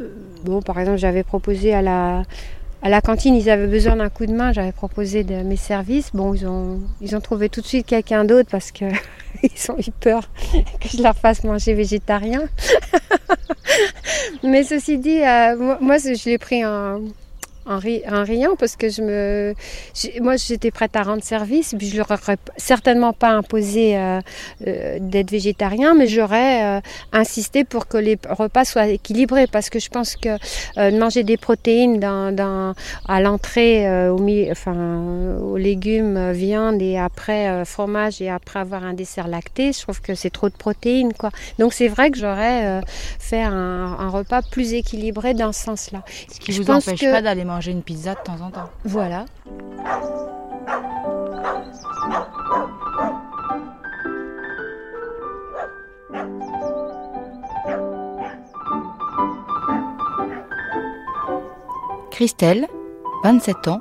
euh, 0.00 0.08
bon, 0.44 0.62
par 0.62 0.78
exemple, 0.78 0.98
j'avais 0.98 1.24
proposé 1.24 1.74
à 1.74 1.82
la 1.82 2.22
à 2.80 2.88
la 2.88 3.00
cantine, 3.00 3.34
ils 3.34 3.50
avaient 3.50 3.66
besoin 3.66 3.96
d'un 3.96 4.08
coup 4.08 4.24
de 4.24 4.32
main. 4.32 4.52
J'avais 4.52 4.72
proposé 4.72 5.24
de 5.24 5.42
mes 5.42 5.56
services. 5.56 6.10
Bon, 6.14 6.32
ils 6.32 6.46
ont 6.46 6.80
ils 7.02 7.14
ont 7.14 7.20
trouvé 7.20 7.48
tout 7.48 7.60
de 7.60 7.66
suite 7.66 7.86
quelqu'un 7.86 8.24
d'autre 8.24 8.48
parce 8.50 8.72
que 8.72 8.86
ils 9.42 9.70
ont 9.70 9.78
eu 9.78 9.90
peur 10.00 10.30
que 10.80 10.88
je 10.88 11.02
leur 11.02 11.16
fasse 11.16 11.44
manger 11.44 11.74
végétarien. 11.74 12.42
Mais 14.42 14.64
ceci 14.64 14.98
dit, 14.98 15.18
moi, 15.18 15.78
moi, 15.80 15.98
je 15.98 16.28
l'ai 16.28 16.38
pris 16.38 16.64
en 16.64 17.00
en, 17.68 17.78
riant 18.24 18.56
parce 18.58 18.76
que 18.76 18.88
je 18.88 19.02
me, 19.02 19.54
moi 20.20 20.36
j'étais 20.36 20.70
prête 20.70 20.96
à 20.96 21.02
rendre 21.02 21.22
service, 21.22 21.74
puis 21.76 21.88
je 21.88 21.96
leur 21.96 22.10
aurais 22.10 22.36
certainement 22.56 23.12
pas 23.12 23.30
imposé 23.30 23.96
euh, 23.96 24.20
euh, 24.66 24.98
d'être 25.00 25.30
végétarien, 25.30 25.94
mais 25.94 26.06
j'aurais 26.06 26.78
euh, 26.78 26.80
insisté 27.12 27.64
pour 27.64 27.86
que 27.86 27.98
les 27.98 28.18
repas 28.28 28.64
soient 28.64 28.86
équilibrés 28.86 29.46
parce 29.46 29.70
que 29.70 29.78
je 29.78 29.88
pense 29.88 30.16
que 30.16 30.38
manger 30.98 31.22
des 31.22 31.36
protéines 31.36 32.00
dans, 32.00 32.34
dans 32.34 32.74
à 33.06 33.20
l'entrée, 33.20 34.08
au, 34.10 34.20
enfin, 34.50 35.36
aux 35.42 35.56
légumes, 35.56 36.32
viande 36.32 36.80
et 36.80 36.98
après 36.98 37.64
fromage 37.64 38.20
et 38.22 38.30
après 38.30 38.60
avoir 38.60 38.84
un 38.84 38.94
dessert 38.94 39.28
lacté, 39.28 39.72
je 39.72 39.80
trouve 39.82 40.00
que 40.00 40.14
c'est 40.14 40.30
trop 40.30 40.48
de 40.48 40.54
protéines 40.54 41.12
quoi. 41.12 41.30
Donc 41.58 41.72
c'est 41.72 41.88
vrai 41.88 42.10
que 42.10 42.18
j'aurais 42.18 42.80
fait 43.18 43.42
un, 43.42 43.52
un, 43.98 44.08
repas 44.08 44.42
plus 44.42 44.72
équilibré 44.72 45.34
dans 45.34 45.52
ce 45.52 45.64
sens-là. 45.64 46.02
Ce 46.32 46.40
qui 46.40 46.52
ne 46.52 46.56
vous 46.64 46.70
empêche 46.70 47.00
pas 47.00 47.22
d'aller 47.22 47.44
manger 47.44 47.57
manger 47.58 47.72
une 47.72 47.82
pizza 47.82 48.14
de 48.14 48.20
temps 48.20 48.40
en 48.40 48.52
temps. 48.52 48.70
Voilà. 48.84 49.24
Christelle, 62.12 62.68
27 63.24 63.66
ans, 63.66 63.80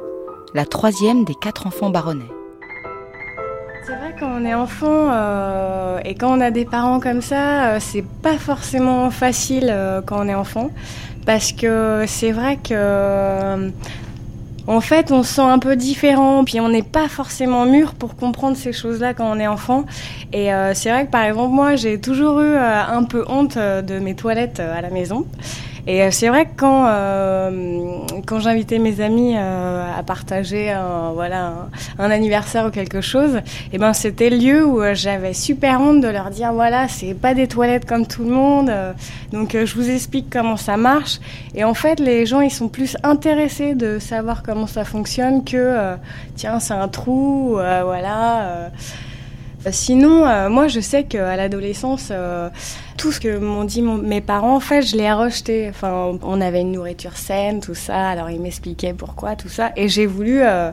la 0.56 0.66
troisième 0.66 1.24
des 1.24 1.36
quatre 1.36 1.68
enfants 1.68 1.92
baronnets. 1.92 2.24
C'est 3.86 3.96
vrai 3.96 4.16
quand 4.20 4.42
on 4.42 4.44
est 4.44 4.56
enfant 4.56 5.12
euh, 5.12 6.00
et 6.04 6.16
quand 6.16 6.36
on 6.36 6.42
a 6.42 6.50
des 6.50 6.66
parents 6.66 7.00
comme 7.00 7.22
ça, 7.22 7.74
euh, 7.74 7.78
c'est 7.80 8.04
pas 8.24 8.40
forcément 8.40 9.12
facile 9.12 9.70
euh, 9.70 10.02
quand 10.04 10.26
on 10.26 10.28
est 10.28 10.36
enfant 10.36 10.72
parce 11.28 11.52
que 11.52 12.06
c'est 12.08 12.32
vrai 12.32 12.56
que 12.56 12.70
euh, 12.72 13.70
en 14.66 14.80
fait 14.80 15.12
on 15.12 15.24
se 15.24 15.34
sent 15.36 15.42
un 15.42 15.60
peu 15.60 15.76
différent 15.76 16.46
puis 16.46 16.62
on 16.62 16.70
n'est 16.70 16.82
pas 16.82 17.10
forcément 17.10 17.66
mûr 17.66 17.96
pour 17.96 18.16
comprendre 18.16 18.56
ces 18.56 18.72
choses-là 18.72 19.14
quand 19.14 19.30
on 19.30 19.38
est 19.38 19.46
enfant. 19.46 19.86
Et 20.32 20.54
euh, 20.54 20.74
c'est 20.74 20.90
vrai 20.90 21.06
que 21.06 21.12
par 21.12 21.24
exemple 21.24 21.54
moi 21.54 21.76
j'ai 21.76 22.00
toujours 22.00 22.40
eu 22.40 22.54
euh, 22.54 22.82
un 22.82 23.04
peu 23.04 23.26
honte 23.28 23.58
de 23.58 24.00
mes 24.00 24.16
toilettes 24.16 24.62
à 24.62 24.80
la 24.80 24.90
maison 24.90 25.28
Et 25.88 26.04
euh, 26.04 26.12
c'est 26.12 26.28
vrai 26.28 26.46
que 26.46 26.52
quand, 26.58 26.86
euh, 26.86 28.00
quand 28.26 28.40
j'invitais 28.40 28.78
mes 28.78 29.00
amis 29.00 29.36
euh, 29.38 29.98
à 29.98 30.04
partager 30.04 30.70
un, 30.70 31.14
voilà, 31.14 31.70
un, 31.98 32.12
anniversaire 32.12 32.66
ou 32.66 32.72
quelque 32.72 33.00
chose, 33.00 33.38
et 33.38 33.42
eh 33.74 33.78
ben 33.78 33.94
c'était 33.94 34.30
le 34.30 34.38
lieu 34.38 34.66
où 34.66 34.82
j'avais 34.94 35.34
super 35.34 35.80
honte 35.80 36.02
de 36.02 36.10
leur 36.10 36.30
dire 36.30 36.52
voilà, 36.52 36.90
c'est 36.90 37.14
pas 37.14 37.34
des 37.34 37.48
toilettes 37.48 37.86
comme 37.86 38.06
tout 38.06 38.24
le 38.24 38.32
monde, 38.32 38.70
donc 39.32 39.54
je 39.54 39.76
vous 39.76 39.90
explique 39.90 40.30
comment 40.30 40.58
ça 40.58 40.76
marche. 40.76 41.20
Et 41.56 41.64
en 41.64 41.74
fait, 41.74 42.02
les 42.02 42.26
gens 42.26 42.42
ils 42.42 42.52
sont 42.52 42.68
plus 42.68 42.98
intéressés 43.04 43.74
de 43.74 43.98
savoir 43.98 44.44
comment 44.44 44.68
ça 44.68 44.84
fonctionne 44.84 45.46
que 45.46 45.96
tiens, 46.36 46.60
c'est 46.60 46.74
un 46.74 46.90
trou, 46.90 47.52
voilà. 47.54 48.70
Sinon, 49.72 50.50
moi 50.50 50.68
je 50.68 50.80
sais 50.80 51.04
qu'à 51.04 51.36
l'adolescence, 51.36 52.12
tout 52.98 53.12
ce 53.12 53.20
que 53.20 53.38
m'ont 53.38 53.64
dit 53.64 53.82
mes 53.82 54.22
parents, 54.22 54.56
en 54.56 54.60
fait, 54.60 54.82
je 54.82 54.98
l'ai 54.98 55.12
rejeté. 55.14 55.68
Enfin, 55.70 56.18
on 56.24 56.42
avait 56.42 56.62
une 56.62 56.72
nourriture 56.72 57.16
saine, 57.16 57.60
tout 57.60 57.76
ça. 57.76 58.10
Alors, 58.10 58.30
ils 58.30 58.42
m'expliquaient 58.42 58.94
pourquoi, 58.94 59.36
tout 59.36 59.50
ça. 59.50 59.72
Et 59.76 59.88
j'ai 59.88 60.08
voulu 60.08 60.42
euh, 60.42 60.72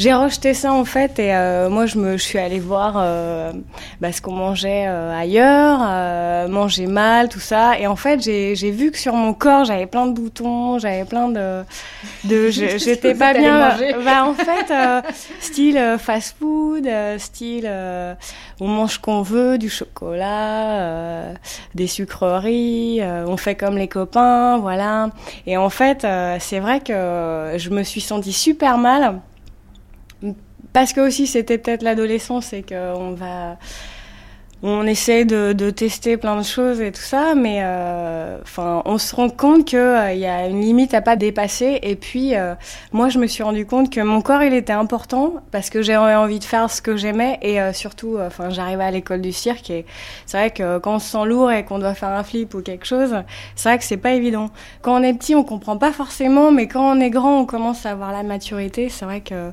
j'ai 0.00 0.14
rejeté 0.14 0.54
ça 0.54 0.72
en 0.72 0.86
fait 0.86 1.18
et 1.18 1.34
euh, 1.34 1.68
moi 1.68 1.84
je 1.84 1.98
me 1.98 2.16
je 2.16 2.22
suis 2.22 2.38
allée 2.38 2.58
voir 2.58 2.94
euh, 2.96 3.52
bah, 4.00 4.12
ce 4.12 4.22
qu'on 4.22 4.32
mangeait 4.32 4.86
euh, 4.88 5.14
ailleurs, 5.14 5.78
euh, 5.82 6.48
manger 6.48 6.86
mal, 6.86 7.28
tout 7.28 7.38
ça 7.38 7.78
et 7.78 7.86
en 7.86 7.96
fait 7.96 8.18
j'ai 8.22 8.70
vu 8.70 8.92
que 8.92 8.98
sur 8.98 9.12
mon 9.12 9.34
corps 9.34 9.66
j'avais 9.66 9.84
plein 9.84 10.06
de 10.06 10.12
boutons, 10.12 10.78
j'avais 10.78 11.04
plein 11.04 11.28
de 11.28 11.64
de 12.24 12.48
j'étais 12.50 13.14
pas 13.14 13.34
bien. 13.34 13.76
Bah 14.02 14.24
en 14.24 14.32
fait 14.32 14.72
style 15.40 15.96
fast 15.98 16.36
food, 16.38 16.88
style 17.18 17.70
on 18.58 18.68
mange 18.68 18.98
qu'on 18.98 19.20
veut, 19.20 19.58
du 19.58 19.68
chocolat, 19.68 21.34
des 21.74 21.86
sucreries, 21.86 23.02
on 23.26 23.36
fait 23.36 23.54
comme 23.54 23.76
les 23.76 23.88
copains, 23.88 24.56
voilà. 24.56 25.10
Et 25.46 25.58
en 25.58 25.68
fait 25.68 26.06
c'est 26.38 26.60
vrai 26.60 26.80
que 26.80 27.52
je 27.58 27.68
me 27.68 27.82
suis 27.82 28.00
sentie 28.00 28.32
super 28.32 28.78
mal 28.78 29.20
parce 30.72 30.92
que 30.92 31.00
aussi 31.00 31.26
c'était 31.26 31.58
peut-être 31.58 31.82
l'adolescence 31.82 32.52
et 32.52 32.62
qu'on 32.62 33.12
va 33.12 33.58
on 34.62 34.86
essaie 34.86 35.24
de, 35.24 35.54
de, 35.54 35.70
tester 35.70 36.18
plein 36.18 36.36
de 36.36 36.42
choses 36.42 36.82
et 36.82 36.92
tout 36.92 37.00
ça, 37.00 37.34
mais 37.34 37.60
euh, 37.62 38.38
enfin, 38.42 38.82
on 38.84 38.98
se 38.98 39.14
rend 39.14 39.30
compte 39.30 39.64
qu'il 39.64 39.78
euh, 39.78 40.12
y 40.12 40.26
a 40.26 40.48
une 40.48 40.60
limite 40.60 40.92
à 40.92 41.00
pas 41.00 41.16
dépasser. 41.16 41.78
Et 41.82 41.96
puis, 41.96 42.34
euh, 42.34 42.54
moi, 42.92 43.08
je 43.08 43.18
me 43.18 43.26
suis 43.26 43.42
rendu 43.42 43.64
compte 43.64 43.90
que 43.90 44.00
mon 44.00 44.20
corps, 44.20 44.42
il 44.42 44.52
était 44.52 44.74
important 44.74 45.34
parce 45.50 45.70
que 45.70 45.80
j'avais 45.80 46.14
envie 46.14 46.38
de 46.38 46.44
faire 46.44 46.70
ce 46.70 46.82
que 46.82 46.96
j'aimais 46.96 47.38
et 47.40 47.60
euh, 47.60 47.72
surtout, 47.72 48.18
enfin, 48.20 48.50
j'arrivais 48.50 48.84
à 48.84 48.90
l'école 48.90 49.22
du 49.22 49.32
cirque 49.32 49.70
et 49.70 49.86
c'est 50.26 50.36
vrai 50.36 50.50
que 50.50 50.78
quand 50.78 50.96
on 50.96 50.98
se 50.98 51.10
sent 51.10 51.24
lourd 51.24 51.50
et 51.50 51.64
qu'on 51.64 51.78
doit 51.78 51.94
faire 51.94 52.10
un 52.10 52.22
flip 52.22 52.52
ou 52.54 52.60
quelque 52.60 52.86
chose, 52.86 53.16
c'est 53.56 53.68
vrai 53.68 53.78
que 53.78 53.84
c'est 53.84 53.96
pas 53.96 54.12
évident. 54.12 54.50
Quand 54.82 55.00
on 55.00 55.02
est 55.02 55.14
petit, 55.14 55.34
on 55.34 55.44
comprend 55.44 55.78
pas 55.78 55.92
forcément, 55.92 56.52
mais 56.52 56.66
quand 56.66 56.96
on 56.96 57.00
est 57.00 57.10
grand, 57.10 57.40
on 57.40 57.46
commence 57.46 57.86
à 57.86 57.92
avoir 57.92 58.12
la 58.12 58.22
maturité. 58.22 58.90
C'est 58.90 59.06
vrai 59.06 59.22
que 59.22 59.52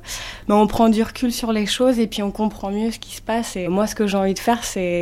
ben, 0.50 0.56
on 0.56 0.68
prend 0.68 0.90
du 0.90 1.02
recul 1.02 1.32
sur 1.32 1.54
les 1.54 1.66
choses 1.66 1.98
et 1.98 2.08
puis 2.08 2.22
on 2.24 2.32
comprend 2.32 2.72
mieux 2.72 2.92
ce 2.92 3.00
qui 3.00 3.16
se 3.16 3.22
passe. 3.22 3.56
Et 3.56 3.70
moi, 3.70 3.88
ce 3.88 3.96
que 3.96 4.06
j'ai 4.06 4.18
envie 4.18 4.34
de 4.34 4.40
faire, 4.40 4.66
c'est 4.66 4.97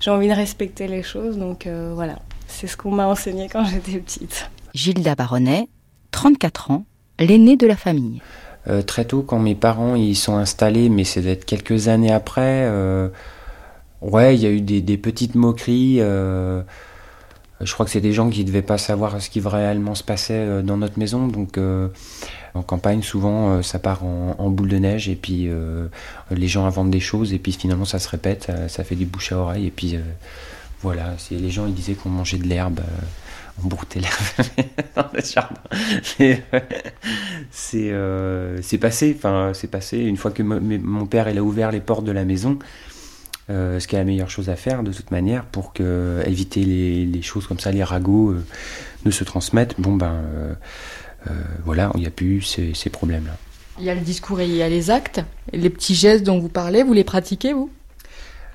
j'ai 0.00 0.10
envie 0.10 0.28
de 0.28 0.34
respecter 0.34 0.88
les 0.88 1.02
choses. 1.02 1.38
Donc 1.38 1.66
euh, 1.66 1.92
voilà, 1.94 2.18
c'est 2.46 2.66
ce 2.66 2.76
qu'on 2.76 2.90
m'a 2.90 3.06
enseigné 3.06 3.48
quand 3.48 3.64
j'étais 3.70 3.98
petite. 3.98 4.50
Gilda 4.74 5.14
Baronnet, 5.14 5.68
34 6.10 6.70
ans, 6.70 6.84
l'aînée 7.18 7.56
de 7.56 7.66
la 7.66 7.76
famille. 7.76 8.20
Euh, 8.68 8.82
très 8.82 9.04
tôt, 9.04 9.22
quand 9.22 9.38
mes 9.38 9.54
parents 9.54 9.94
ils 9.94 10.16
sont 10.16 10.36
installés, 10.36 10.88
mais 10.88 11.04
c'est 11.04 11.22
d'être 11.22 11.44
quelques 11.44 11.88
années 11.88 12.12
après, 12.12 12.64
euh, 12.66 13.08
ouais, 14.00 14.34
il 14.34 14.42
y 14.42 14.46
a 14.46 14.50
eu 14.50 14.60
des, 14.60 14.80
des 14.82 14.98
petites 14.98 15.34
moqueries. 15.36 15.98
Euh, 16.00 16.62
je 17.60 17.72
crois 17.72 17.86
que 17.86 17.92
c'est 17.92 18.00
des 18.00 18.12
gens 18.12 18.28
qui 18.28 18.40
ne 18.40 18.46
devaient 18.46 18.62
pas 18.62 18.76
savoir 18.76 19.20
ce 19.20 19.30
qui 19.30 19.40
réellement 19.40 19.94
se 19.94 20.02
passait 20.02 20.62
dans 20.62 20.76
notre 20.76 20.98
maison. 20.98 21.26
Donc, 21.26 21.56
euh, 21.56 21.88
en 22.56 22.62
campagne, 22.62 23.02
souvent, 23.02 23.50
euh, 23.50 23.62
ça 23.62 23.78
part 23.78 24.04
en, 24.04 24.50
boule 24.50 24.68
de 24.68 24.78
neige 24.78 25.08
et 25.08 25.16
puis 25.16 25.48
les 26.30 26.48
gens 26.48 26.66
inventent 26.66 26.90
des 26.90 27.00
choses 27.00 27.32
et 27.32 27.38
puis 27.38 27.52
finalement, 27.52 27.84
ça 27.84 27.98
se 27.98 28.08
répète, 28.08 28.50
ça, 28.68 28.84
fait 28.84 28.94
du 28.94 29.06
bouche 29.06 29.32
à 29.32 29.38
oreille. 29.38 29.66
Et 29.66 29.70
puis, 29.70 29.98
voilà, 30.82 31.16
les 31.30 31.50
gens 31.50 31.66
ils 31.66 31.74
disaient 31.74 31.94
qu'on 31.94 32.08
mangeait 32.08 32.38
de 32.38 32.46
l'herbe. 32.46 32.80
on 33.62 33.66
broutait 33.66 34.00
l'herbe 34.00 34.48
dans 34.96 35.08
le 35.12 35.20
jardin. 35.20 35.60
c'est 37.50 38.78
passé, 38.78 39.14
enfin, 39.16 39.52
c'est 39.52 39.70
passé. 39.70 39.98
Une 39.98 40.16
fois 40.16 40.30
que 40.30 40.42
mon 40.42 41.06
père 41.06 41.28
il 41.28 41.38
a 41.38 41.42
ouvert 41.42 41.70
les 41.72 41.80
portes 41.80 42.04
de 42.04 42.12
la 42.12 42.24
maison, 42.24 42.58
euh, 43.48 43.78
ce 43.78 43.86
qui 43.86 43.94
est 43.94 43.98
la 43.98 44.04
meilleure 44.04 44.28
chose 44.28 44.50
à 44.50 44.56
faire 44.56 44.82
de 44.82 44.92
toute 44.92 45.12
manière 45.12 45.44
pour 45.44 45.72
éviter 46.24 46.64
les, 46.64 47.22
choses 47.22 47.46
comme 47.46 47.60
ça, 47.60 47.70
les 47.70 47.84
ragots 47.84 48.30
euh, 48.30 48.44
ne 49.04 49.10
se 49.12 49.22
transmettent. 49.22 49.76
Bon 49.78 49.94
ben 49.94 50.14
euh, 50.34 50.54
voilà, 51.64 51.90
il 51.94 52.00
n'y 52.00 52.06
a 52.06 52.10
plus 52.10 52.42
ces, 52.42 52.74
ces 52.74 52.90
problèmes-là. 52.90 53.36
Il 53.78 53.84
y 53.84 53.90
a 53.90 53.94
le 53.94 54.00
discours 54.00 54.40
et 54.40 54.46
il 54.46 54.54
y 54.54 54.62
a 54.62 54.68
les 54.68 54.90
actes. 54.90 55.22
Les 55.52 55.70
petits 55.70 55.94
gestes 55.94 56.24
dont 56.24 56.38
vous 56.38 56.48
parlez, 56.48 56.82
vous 56.82 56.92
les 56.94 57.04
pratiquez 57.04 57.52
vous? 57.52 57.70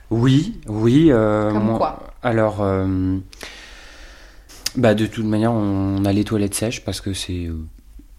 Oui, 0.09 0.59
oui. 0.67 1.09
Comme 1.11 1.77
quoi? 1.77 2.13
Alors, 2.23 2.65
bah 4.75 4.93
de 4.93 5.05
toute 5.05 5.25
manière, 5.25 5.51
on 5.51 6.05
a 6.05 6.13
les 6.13 6.23
toilettes 6.23 6.55
sèches 6.55 6.83
parce 6.83 7.01
que 7.01 7.13
c'est 7.13 7.49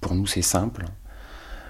pour 0.01 0.15
nous 0.15 0.27
c'est 0.27 0.43
simple. 0.43 0.85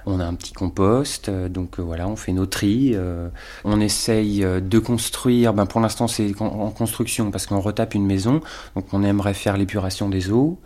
On 0.05 0.19
a 0.19 0.25
un 0.25 0.35
petit 0.35 0.53
compost, 0.53 1.29
euh, 1.29 1.49
donc 1.49 1.79
euh, 1.79 1.83
voilà, 1.83 2.09
on 2.09 2.17
fait 2.17 2.33
nos 2.33 2.47
tris. 2.47 2.93
Euh, 2.95 3.29
on 3.63 3.81
essaye 3.81 4.41
de 4.41 4.79
construire, 4.81 5.55
ben 5.55 5.67
pour 5.67 5.81
l'instant 5.81 6.09
c'est 6.09 6.33
en 6.41 6.71
construction 6.71 7.31
parce 7.31 7.47
qu'on 7.47 7.61
retape 7.61 7.95
une 7.95 8.05
maison, 8.05 8.41
donc 8.75 8.87
on 8.93 9.05
aimerait 9.05 9.35
faire 9.35 9.57
l'épuration 9.57 10.09
des 10.09 10.33
eaux, 10.33 10.59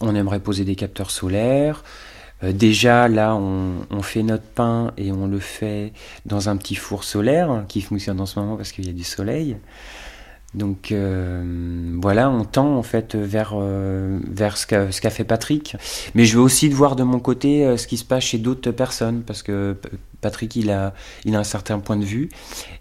on 0.00 0.14
aimerait 0.14 0.40
poser 0.40 0.64
des 0.64 0.76
capteurs 0.76 1.10
solaires. 1.10 1.84
déjà 2.42 3.08
là, 3.08 3.34
on, 3.34 4.02
fait 4.02 4.22
notre 4.22 4.44
pain 4.44 4.92
et 4.96 5.10
on 5.12 5.26
le 5.26 5.38
fait 5.38 5.92
dans 6.26 6.48
un 6.48 6.56
petit 6.56 6.74
four 6.74 7.04
solaire 7.04 7.64
qui 7.68 7.80
fonctionne 7.80 8.20
en 8.20 8.26
ce 8.26 8.38
moment 8.38 8.56
parce 8.56 8.72
qu'il 8.72 8.86
y 8.86 8.90
a 8.90 8.92
du 8.92 9.04
soleil. 9.04 9.56
Donc 10.56 10.90
euh, 10.90 11.44
voilà, 12.00 12.30
on 12.30 12.44
tend 12.44 12.76
en 12.76 12.82
fait 12.82 13.14
vers, 13.14 13.52
euh, 13.54 14.18
vers 14.26 14.56
ce 14.56 14.66
qu'a 14.66 15.10
fait 15.10 15.24
Patrick. 15.24 15.76
Mais 16.14 16.24
je 16.24 16.38
veux 16.38 16.42
aussi 16.42 16.68
voir 16.70 16.96
de 16.96 17.02
mon 17.02 17.20
côté 17.20 17.64
euh, 17.64 17.76
ce 17.76 17.86
qui 17.86 17.98
se 17.98 18.04
passe 18.04 18.24
chez 18.24 18.38
d'autres 18.38 18.70
personnes 18.70 19.22
parce 19.22 19.42
que 19.42 19.76
Patrick 20.22 20.56
il 20.56 20.70
a, 20.70 20.94
il 21.26 21.36
a 21.36 21.38
un 21.38 21.44
certain 21.44 21.78
point 21.78 21.96
de 21.96 22.04
vue 22.04 22.30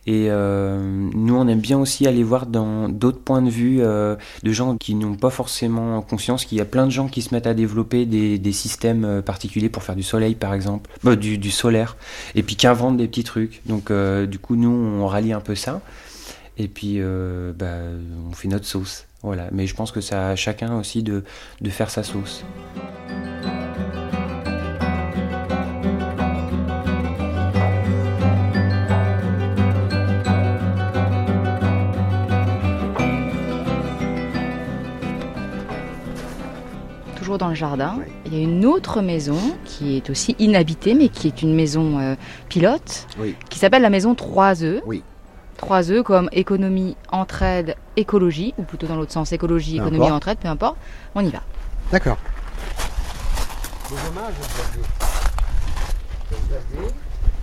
et 0.08 0.30
nous 0.30 1.36
on 1.36 1.48
aime 1.48 1.60
bien 1.60 1.78
aussi 1.78 2.08
aller 2.08 2.24
voir 2.24 2.46
dans 2.46 2.88
d'autres 2.88 3.20
points 3.20 3.42
de 3.42 3.50
vue 3.50 3.80
de 3.80 4.52
gens 4.52 4.78
qui 4.78 4.96
n'ont 4.96 5.16
pas 5.16 5.30
forcément 5.30 6.02
conscience 6.02 6.46
qu'il 6.46 6.58
y 6.58 6.62
a 6.62 6.66
plein 6.66 6.86
de 6.86 6.92
gens 6.92 7.08
qui 7.08 7.22
se 7.22 7.36
mettent 7.36 7.46
à 7.46 7.54
développer 7.54 8.06
des, 8.06 8.40
des 8.40 8.52
systèmes 8.54 9.22
particuliers 9.24 9.70
pour 9.70 9.84
faire 9.84 9.96
du 9.96 10.04
soleil 10.04 10.34
par 10.34 10.54
exemple, 10.54 10.90
du, 11.18 11.38
du, 11.38 11.52
solaire 11.52 11.98
et 12.36 12.42
puis 12.42 12.56
qui 12.56 12.68
inventent 12.68 12.98
des 12.98 13.08
petits 13.08 13.26
trucs. 13.26 13.62
Donc 13.66 13.92
du 13.92 14.40
coup 14.40 14.56
nous 14.56 14.70
on 14.70 15.06
rallie 15.06 15.34
un 15.34 15.42
peu 15.42 15.56
ça. 15.56 15.82
Et 16.58 16.68
puis, 16.68 16.96
euh, 17.00 17.52
bah, 17.54 17.78
on 18.30 18.34
fait 18.34 18.48
notre 18.48 18.66
sauce. 18.66 19.06
Voilà. 19.24 19.48
Mais 19.52 19.68
je 19.68 19.76
pense 19.76 19.92
que 19.92 20.02
ça 20.02 20.30
à 20.30 20.36
chacun 20.36 20.78
aussi 20.78 21.04
de, 21.04 21.24
de 21.62 21.70
faire 21.70 21.90
sa 21.90 22.04
sauce. 22.04 22.46
Toujours 37.18 37.38
dans 37.40 37.50
le 37.50 37.56
jardin, 37.56 37.98
il 38.28 38.36
y 38.36 38.38
a 38.38 38.44
une 38.44 38.66
autre 38.66 39.02
maison 39.02 39.40
qui 39.66 39.98
est 39.98 40.10
aussi 40.12 40.36
inhabitée, 40.38 40.94
mais 40.94 41.10
qui 41.10 41.28
est 41.28 41.42
une 41.42 41.56
maison 41.56 42.00
euh, 42.00 42.16
pilote, 42.50 43.08
oui. 43.18 43.36
qui 43.50 43.58
s'appelle 43.58 43.82
la 43.82 43.90
maison 43.90 44.14
3 44.14 44.64
œufs. 44.64 44.84
Oui. 44.86 45.04
Trois 45.58 45.92
E 45.92 46.04
comme 46.04 46.30
économie, 46.32 46.98
entraide, 47.12 47.76
écologie, 47.96 48.54
ou 48.58 48.64
plutôt 48.64 48.88
dans 48.88 48.96
l'autre 48.96 49.12
sens, 49.12 49.32
écologie, 49.32 49.78
économie, 49.78 50.12
entraide, 50.12 50.38
peu 50.38 50.48
importe. 50.48 50.78
On 51.16 51.22
y 51.22 51.30
va. 51.30 51.42
D'accord. 51.92 52.18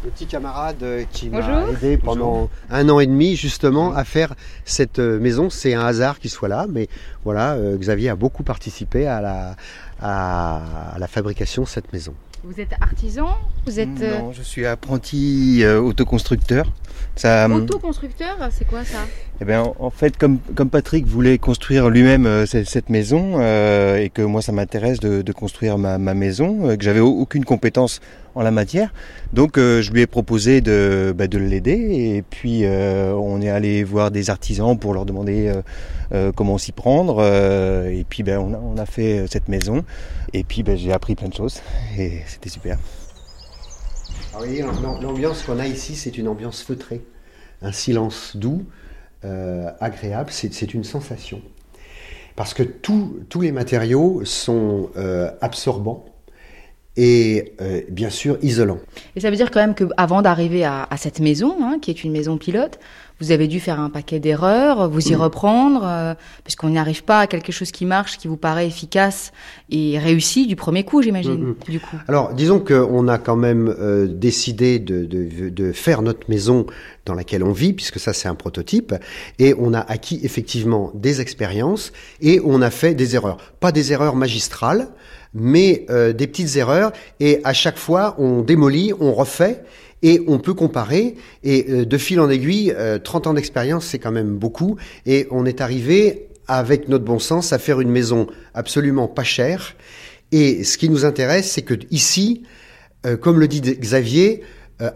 le 0.04 0.10
petit 0.10 0.26
camarade 0.26 0.84
qui 1.12 1.28
m'a 1.28 1.68
aidé 1.70 1.96
pendant 1.96 2.50
un 2.70 2.88
an 2.88 2.98
et 3.00 3.06
demi 3.06 3.36
justement 3.36 3.94
à 3.94 4.04
faire 4.04 4.34
cette 4.64 4.98
euh, 4.98 5.20
maison. 5.20 5.50
C'est 5.50 5.74
un 5.74 5.84
hasard 5.84 6.18
qu'il 6.18 6.30
soit 6.30 6.48
là, 6.48 6.66
mais 6.68 6.88
voilà, 7.24 7.52
euh, 7.52 7.76
Xavier 7.76 8.08
a 8.08 8.16
beaucoup 8.16 8.42
participé 8.42 9.06
à 9.06 9.20
la, 9.20 9.56
à 10.00 10.96
la 10.98 11.06
fabrication 11.06 11.62
de 11.62 11.68
cette 11.68 11.92
maison. 11.92 12.14
Vous 12.44 12.60
êtes 12.60 12.72
artisan 12.80 13.36
Vous 13.66 13.78
êtes 13.78 14.00
euh, 14.00 14.18
Non, 14.18 14.32
je 14.32 14.42
suis 14.42 14.66
apprenti 14.66 15.64
autoconstructeur. 15.64 16.66
Ça, 17.14 17.44
hum, 17.44 17.52
Autoconstructeur, 17.52 18.36
c'est 18.50 18.66
quoi 18.66 18.84
ça? 18.84 18.98
Eh 19.40 19.44
bien, 19.44 19.64
en 19.80 19.90
fait, 19.90 20.16
comme, 20.16 20.38
comme 20.54 20.70
Patrick 20.70 21.06
voulait 21.06 21.36
construire 21.36 21.90
lui-même 21.90 22.26
euh, 22.26 22.46
cette, 22.46 22.88
maison, 22.88 23.34
euh, 23.40 23.98
et 23.98 24.08
que 24.08 24.22
moi 24.22 24.40
ça 24.40 24.52
m'intéresse 24.52 25.00
de, 25.00 25.32
construire 25.32 25.78
ma, 25.78 25.98
maison, 25.98 26.68
euh, 26.68 26.76
que 26.76 26.84
j'avais 26.84 27.00
aucune 27.00 27.44
compétence 27.44 28.00
en 28.34 28.42
la 28.42 28.50
matière. 28.50 28.94
Donc 29.32 29.58
je 29.58 29.90
lui 29.90 30.00
ai 30.00 30.06
proposé 30.06 30.60
de, 30.60 31.12
bah, 31.16 31.26
de 31.26 31.38
l'aider 31.38 31.72
et 32.16 32.22
puis 32.22 32.64
on 32.66 33.42
est 33.42 33.50
allé 33.50 33.84
voir 33.84 34.10
des 34.10 34.30
artisans 34.30 34.78
pour 34.78 34.94
leur 34.94 35.04
demander 35.04 35.52
comment 36.34 36.56
s'y 36.56 36.72
prendre. 36.72 37.22
et 37.22 38.06
puis 38.08 38.22
ben, 38.22 38.38
on, 38.38 38.54
a, 38.54 38.56
on 38.56 38.78
a 38.78 38.86
fait 38.86 39.26
cette 39.30 39.48
maison 39.48 39.84
et 40.32 40.44
puis 40.44 40.62
ben, 40.62 40.78
j'ai 40.78 40.92
appris 40.92 41.14
plein 41.14 41.28
de 41.28 41.34
choses 41.34 41.60
et 41.98 42.22
c'était 42.26 42.48
super. 42.48 42.78
Ah 44.34 44.38
oui, 44.40 44.62
l'ambiance 45.02 45.42
qu'on 45.42 45.58
a 45.58 45.66
ici, 45.66 45.94
c'est 45.94 46.16
une 46.16 46.28
ambiance 46.28 46.62
feutrée, 46.62 47.02
un 47.60 47.72
silence 47.72 48.36
doux, 48.36 48.64
agréable, 49.80 50.30
c'est 50.30 50.74
une 50.74 50.84
sensation. 50.84 51.42
Parce 52.34 52.54
que 52.54 52.62
tous 52.62 53.40
les 53.40 53.52
matériaux 53.52 54.24
sont 54.24 54.90
absorbants 55.40 56.06
et 56.96 57.54
euh, 57.60 57.82
bien 57.88 58.10
sûr 58.10 58.38
isolant. 58.42 58.78
Et 59.16 59.20
ça 59.20 59.30
veut 59.30 59.36
dire 59.36 59.50
quand 59.50 59.60
même 59.60 59.74
qu'avant 59.74 60.22
d'arriver 60.22 60.64
à, 60.64 60.88
cette 60.96 61.20
maison, 61.20 61.56
hein, 61.62 61.78
qui 61.80 61.90
est 61.90 62.04
une 62.04 62.12
maison 62.12 62.36
pilote, 62.36 62.78
vous 63.22 63.30
avez 63.30 63.46
dû 63.46 63.60
faire 63.60 63.78
un 63.78 63.88
paquet 63.88 64.18
d'erreurs, 64.18 64.90
vous 64.90 65.08
y 65.08 65.14
reprendre, 65.14 65.82
euh, 65.84 66.14
puisqu'on 66.42 66.70
n'y 66.70 66.78
arrive 66.78 67.04
pas 67.04 67.20
à 67.20 67.26
quelque 67.28 67.52
chose 67.52 67.70
qui 67.70 67.86
marche, 67.86 68.18
qui 68.18 68.26
vous 68.26 68.36
paraît 68.36 68.66
efficace 68.66 69.30
et 69.70 69.96
réussi 69.96 70.48
du 70.48 70.56
premier 70.56 70.82
coup, 70.82 71.02
j'imagine. 71.02 71.54
Du 71.68 71.78
coup. 71.78 71.96
Alors, 72.08 72.34
disons 72.34 72.58
qu'on 72.58 73.06
a 73.06 73.18
quand 73.18 73.36
même 73.36 73.72
euh, 73.78 74.08
décidé 74.08 74.80
de, 74.80 75.04
de, 75.04 75.50
de, 75.50 75.72
faire 75.72 76.02
notre 76.02 76.28
maison 76.28 76.66
dans 77.06 77.14
laquelle 77.14 77.44
on 77.44 77.52
vit, 77.52 77.72
puisque 77.72 78.00
ça 78.00 78.12
c'est 78.12 78.26
un 78.26 78.34
prototype, 78.34 78.92
et 79.38 79.54
on 79.56 79.72
a 79.72 79.80
acquis 79.80 80.18
effectivement 80.24 80.90
des 80.94 81.20
expériences 81.20 81.92
et 82.20 82.40
on 82.44 82.60
a 82.60 82.70
fait 82.70 82.94
des 82.94 83.14
erreurs. 83.14 83.36
Pas 83.60 83.70
des 83.70 83.92
erreurs 83.92 84.16
magistrales, 84.16 84.88
mais 85.32 85.86
euh, 85.90 86.12
des 86.12 86.26
petites 86.26 86.56
erreurs, 86.56 86.92
et 87.20 87.40
à 87.44 87.52
chaque 87.52 87.78
fois 87.78 88.16
on 88.18 88.42
démolit, 88.42 88.92
on 88.98 89.12
refait, 89.12 89.62
et 90.02 90.22
on 90.26 90.38
peut 90.38 90.54
comparer. 90.54 91.16
Et 91.42 91.66
euh, 91.68 91.84
de 91.84 91.98
fil 91.98 92.20
en 92.20 92.30
aiguille, 92.30 92.74
30 93.04 93.26
euh, 93.26 93.30
ans 93.30 93.34
d'expérience, 93.34 93.86
c'est 93.86 93.98
quand 93.98 94.12
même 94.12 94.36
beaucoup. 94.36 94.76
Et 95.06 95.26
on 95.30 95.46
est 95.46 95.60
arrivé, 95.60 96.28
avec 96.48 96.88
notre 96.88 97.04
bon 97.04 97.18
sens, 97.18 97.52
à 97.52 97.58
faire 97.58 97.80
une 97.80 97.90
maison 97.90 98.26
absolument 98.54 99.08
pas 99.08 99.24
chère. 99.24 99.74
Et 100.32 100.64
ce 100.64 100.78
qui 100.78 100.88
nous 100.88 101.04
intéresse, 101.04 101.50
c'est 101.50 101.62
que 101.62 101.74
ici, 101.90 102.42
comme 103.20 103.38
le 103.38 103.48
dit 103.48 103.60
Xavier, 103.60 104.42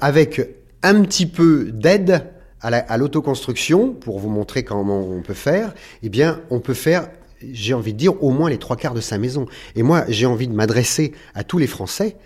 avec 0.00 0.40
un 0.82 1.02
petit 1.02 1.26
peu 1.26 1.70
d'aide 1.72 2.24
à 2.60 2.96
l'autoconstruction, 2.96 3.92
pour 3.92 4.18
vous 4.18 4.30
montrer 4.30 4.64
comment 4.64 5.00
on 5.00 5.20
peut 5.20 5.34
faire, 5.34 5.74
eh 6.02 6.08
bien, 6.08 6.40
on 6.50 6.60
peut 6.60 6.74
faire 6.74 7.08
j'ai 7.52 7.74
envie 7.74 7.92
de 7.92 7.98
dire, 7.98 8.22
au 8.22 8.30
moins 8.30 8.50
les 8.50 8.58
trois 8.58 8.76
quarts 8.76 8.94
de 8.94 9.00
sa 9.00 9.18
maison. 9.18 9.46
Et 9.74 9.82
moi, 9.82 10.04
j'ai 10.08 10.26
envie 10.26 10.48
de 10.48 10.54
m'adresser 10.54 11.12
à 11.34 11.44
tous 11.44 11.58
les 11.58 11.66
Français 11.66 12.16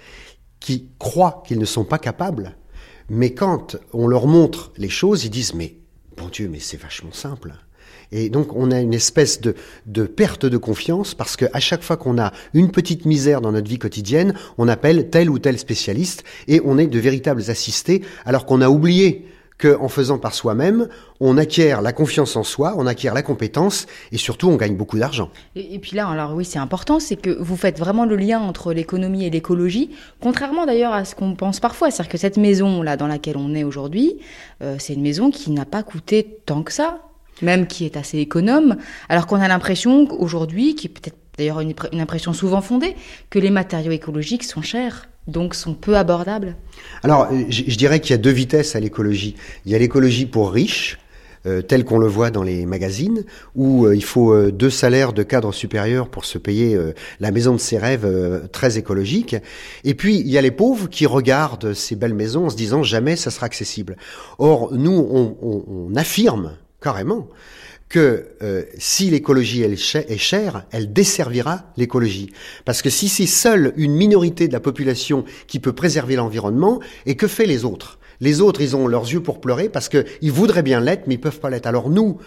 qui 0.60 0.88
croient 0.98 1.42
qu'ils 1.46 1.58
ne 1.58 1.64
sont 1.64 1.84
pas 1.84 1.98
capables, 1.98 2.54
mais 3.10 3.34
quand 3.34 3.76
on 3.92 4.06
leur 4.06 4.26
montre 4.26 4.72
les 4.78 4.88
choses, 4.88 5.24
ils 5.24 5.30
disent, 5.30 5.52
mais 5.52 5.74
bon 6.16 6.28
Dieu, 6.28 6.48
mais 6.48 6.60
c'est 6.60 6.80
vachement 6.80 7.12
simple. 7.12 7.52
Et 8.12 8.28
donc 8.28 8.54
on 8.54 8.70
a 8.70 8.80
une 8.80 8.94
espèce 8.94 9.40
de, 9.40 9.54
de 9.86 10.04
perte 10.04 10.46
de 10.46 10.56
confiance 10.56 11.14
parce 11.14 11.36
qu'à 11.36 11.60
chaque 11.60 11.82
fois 11.82 11.96
qu'on 11.96 12.18
a 12.18 12.32
une 12.54 12.70
petite 12.70 13.04
misère 13.04 13.40
dans 13.40 13.52
notre 13.52 13.68
vie 13.68 13.78
quotidienne, 13.78 14.34
on 14.58 14.68
appelle 14.68 15.10
tel 15.10 15.28
ou 15.28 15.38
tel 15.38 15.58
spécialiste 15.58 16.24
et 16.48 16.60
on 16.64 16.78
est 16.78 16.86
de 16.86 16.98
véritables 16.98 17.50
assistés 17.50 18.02
alors 18.24 18.46
qu'on 18.46 18.62
a 18.62 18.68
oublié 18.68 19.26
qu'en 19.60 19.88
faisant 19.88 20.18
par 20.18 20.34
soi-même, 20.34 20.88
on 21.20 21.36
acquiert 21.36 21.82
la 21.82 21.92
confiance 21.92 22.36
en 22.36 22.42
soi, 22.42 22.74
on 22.76 22.86
acquiert 22.86 23.14
la 23.14 23.22
compétence 23.22 23.86
et 24.10 24.16
surtout 24.16 24.48
on 24.48 24.56
gagne 24.56 24.76
beaucoup 24.76 24.98
d'argent. 24.98 25.30
Et, 25.54 25.78
puis 25.78 25.96
là, 25.96 26.08
alors 26.08 26.34
oui, 26.34 26.44
c'est 26.44 26.58
important, 26.58 26.98
c'est 26.98 27.16
que 27.16 27.30
vous 27.30 27.56
faites 27.56 27.78
vraiment 27.78 28.06
le 28.06 28.16
lien 28.16 28.40
entre 28.40 28.72
l'économie 28.72 29.26
et 29.26 29.30
l'écologie, 29.30 29.90
contrairement 30.20 30.66
d'ailleurs 30.66 30.92
à 30.92 31.04
ce 31.04 31.14
qu'on 31.14 31.34
pense 31.34 31.60
parfois. 31.60 31.90
C'est-à-dire 31.90 32.12
que 32.12 32.18
cette 32.18 32.38
maison 32.38 32.82
là 32.82 32.96
dans 32.96 33.06
laquelle 33.06 33.36
on 33.36 33.54
est 33.54 33.64
aujourd'hui, 33.64 34.18
euh, 34.62 34.76
c'est 34.78 34.94
une 34.94 35.02
maison 35.02 35.30
qui 35.30 35.50
n'a 35.50 35.64
pas 35.64 35.82
coûté 35.82 36.38
tant 36.46 36.62
que 36.62 36.72
ça, 36.72 36.98
même 37.42 37.66
qui 37.66 37.84
est 37.84 37.96
assez 37.96 38.18
économe, 38.18 38.76
alors 39.08 39.26
qu'on 39.26 39.40
a 39.40 39.48
l'impression 39.48 40.06
qu'aujourd'hui, 40.06 40.74
qui 40.74 40.86
est 40.86 40.90
peut-être 40.90 41.16
d'ailleurs 41.36 41.60
une 41.60 42.00
impression 42.00 42.32
souvent 42.32 42.60
fondée, 42.60 42.96
que 43.30 43.38
les 43.38 43.50
matériaux 43.50 43.92
écologiques 43.92 44.44
sont 44.44 44.62
chers 44.62 45.09
donc 45.30 45.54
sont 45.54 45.74
peu 45.74 45.96
abordables 45.96 46.56
Alors, 47.02 47.28
euh, 47.32 47.44
je, 47.48 47.76
dirais 47.76 48.00
qu'il 48.00 48.10
y 48.10 48.14
a 48.14 48.18
deux 48.18 48.30
vitesses 48.30 48.76
à 48.76 48.80
l'écologie. 48.80 49.36
Il 49.64 49.72
y 49.72 49.74
a 49.74 49.78
l'écologie 49.78 50.26
pour 50.26 50.52
riches, 50.52 50.98
euh, 51.46 51.62
tel 51.62 51.84
qu'on 51.84 51.98
le 51.98 52.06
voit 52.06 52.30
dans 52.30 52.42
les 52.42 52.66
magazines, 52.66 53.24
où 53.54 53.86
euh, 53.86 53.96
il 53.96 54.04
faut 54.04 54.50
deux 54.50 54.70
salaires 54.70 55.12
de 55.12 55.22
cadre 55.22 55.52
supérieur 55.52 56.08
pour 56.08 56.24
se 56.24 56.38
payer 56.38 56.78
la 57.20 57.30
maison 57.30 57.54
de 57.54 57.60
ses 57.60 57.78
rêves 57.78 58.48
très 58.52 58.78
écologique. 58.78 59.36
Et 59.84 59.94
puis, 59.94 60.18
il 60.18 60.28
y 60.28 60.36
a 60.36 60.42
les 60.42 60.50
pauvres 60.50 60.88
qui 60.88 61.06
regardent 61.06 61.72
ces 61.74 61.96
belles 61.96 62.14
maisons 62.14 62.46
en 62.46 62.50
se 62.50 62.56
disant 62.56 62.82
jamais 62.82 63.16
ça 63.16 63.30
sera 63.30 63.46
accessible. 63.46 63.96
Or, 64.38 64.72
nous, 64.72 65.36
on 65.42 65.94
affirme 65.96 66.56
carrément 66.80 67.28
que 67.90 68.28
euh, 68.40 68.62
si 68.78 69.10
l'écologie 69.10 69.62
est 69.62 70.16
chère, 70.16 70.64
elle 70.70 70.92
desservira 70.92 71.64
l'écologie. 71.76 72.32
Parce 72.64 72.80
que 72.80 72.88
si 72.88 73.08
c'est 73.08 73.26
seule 73.26 73.74
une 73.76 73.92
minorité 73.94 74.48
de 74.48 74.52
la 74.52 74.60
population 74.60 75.24
qui 75.48 75.58
peut 75.58 75.74
préserver 75.74 76.16
l'environnement, 76.16 76.80
et 77.04 77.16
que 77.16 77.26
fait 77.26 77.46
les 77.46 77.64
autres? 77.64 77.98
Les 78.20 78.40
autres, 78.40 78.60
ils 78.60 78.76
ont 78.76 78.86
leurs 78.86 79.10
yeux 79.10 79.22
pour 79.22 79.40
pleurer 79.40 79.68
parce 79.68 79.88
qu'ils 79.88 80.32
voudraient 80.32 80.62
bien 80.62 80.80
l'être, 80.80 81.06
mais 81.06 81.14
ils 81.14 81.20
peuvent 81.20 81.40
pas 81.40 81.50
l'être. 81.50 81.66
Alors 81.66 81.90
nous, 81.90 82.18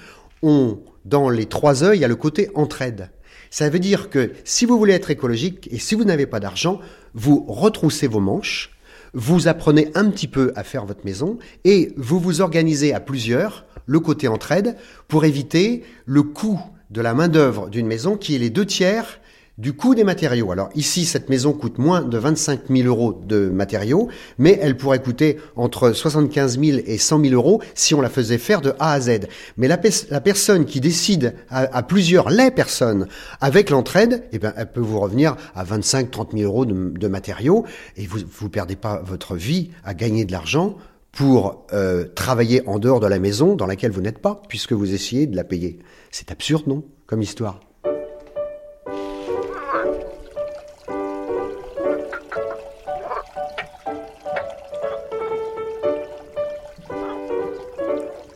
on, 0.41 0.79
dans 1.05 1.29
les 1.29 1.45
trois 1.45 1.83
œils, 1.83 1.99
il 1.99 2.01
y 2.01 2.05
a 2.05 2.09
le 2.09 2.15
côté 2.15 2.49
entraide. 2.55 3.09
Ça 3.49 3.69
veut 3.69 3.79
dire 3.79 4.09
que 4.09 4.33
si 4.43 4.65
vous 4.65 4.77
voulez 4.77 4.93
être 4.93 5.11
écologique 5.11 5.69
et 5.71 5.77
si 5.77 5.95
vous 5.95 6.03
n'avez 6.03 6.25
pas 6.25 6.39
d'argent, 6.39 6.79
vous 7.13 7.45
retroussez 7.47 8.07
vos 8.07 8.19
manches, 8.19 8.71
vous 9.13 9.47
apprenez 9.47 9.91
un 9.95 10.09
petit 10.09 10.27
peu 10.27 10.51
à 10.55 10.63
faire 10.63 10.85
votre 10.85 11.05
maison 11.05 11.37
et 11.63 11.93
vous 11.97 12.19
vous 12.19 12.41
organisez 12.41 12.93
à 12.93 12.99
plusieurs 12.99 13.65
le 13.85 13.99
côté 13.99 14.27
entraide 14.27 14.75
pour 15.07 15.25
éviter 15.25 15.83
le 16.05 16.23
coût 16.23 16.59
de 16.89 17.01
la 17.01 17.13
main-d'œuvre 17.13 17.69
d'une 17.69 17.87
maison 17.87 18.17
qui 18.17 18.35
est 18.35 18.39
les 18.39 18.49
deux 18.49 18.65
tiers 18.65 19.19
du 19.57 19.73
coût 19.73 19.93
des 19.93 20.03
matériaux. 20.03 20.51
Alors 20.51 20.69
ici, 20.73 21.05
cette 21.05 21.29
maison 21.29 21.53
coûte 21.53 21.77
moins 21.77 22.01
de 22.01 22.17
25 22.17 22.61
000 22.69 22.87
euros 22.87 23.13
de 23.13 23.49
matériaux, 23.49 24.09
mais 24.39 24.57
elle 24.61 24.77
pourrait 24.77 25.01
coûter 25.01 25.37
entre 25.55 25.91
75 25.91 26.59
000 26.59 26.79
et 26.85 26.97
100 26.97 27.21
000 27.23 27.33
euros 27.33 27.61
si 27.75 27.93
on 27.93 28.01
la 28.01 28.09
faisait 28.09 28.39
faire 28.39 28.61
de 28.61 28.73
A 28.79 28.93
à 28.93 28.99
Z. 28.99 29.27
Mais 29.57 29.67
la, 29.67 29.77
personne 29.77 30.65
qui 30.65 30.79
décide 30.79 31.35
à, 31.49 31.83
plusieurs, 31.83 32.29
les 32.29 32.49
personnes, 32.49 33.07
avec 33.41 33.69
l'entraide, 33.69 34.23
eh 34.31 34.39
ben, 34.39 34.53
elle 34.57 34.71
peut 34.71 34.81
vous 34.81 34.99
revenir 34.99 35.35
à 35.53 35.63
25 35.63 36.09
30 36.09 36.31
000 36.33 36.43
euros 36.43 36.65
de, 36.65 36.89
de 36.97 37.07
matériaux 37.07 37.65
et 37.95 38.07
vous 38.07 38.19
ne 38.19 38.49
perdez 38.49 38.75
pas 38.75 39.03
votre 39.05 39.35
vie 39.35 39.69
à 39.83 39.93
gagner 39.93 40.25
de 40.25 40.31
l'argent 40.31 40.77
pour 41.11 41.67
euh, 41.73 42.05
travailler 42.15 42.67
en 42.67 42.79
dehors 42.79 42.99
de 42.99 43.07
la 43.07 43.19
maison 43.19 43.55
dans 43.55 43.67
laquelle 43.67 43.91
vous 43.91 44.01
n'êtes 44.01 44.17
pas, 44.17 44.41
puisque 44.49 44.73
vous 44.73 44.93
essayez 44.93 45.27
de 45.27 45.35
la 45.35 45.43
payer. 45.43 45.77
C'est 46.09 46.31
absurde, 46.31 46.63
non 46.65 46.83
Comme 47.05 47.21
histoire? 47.21 47.59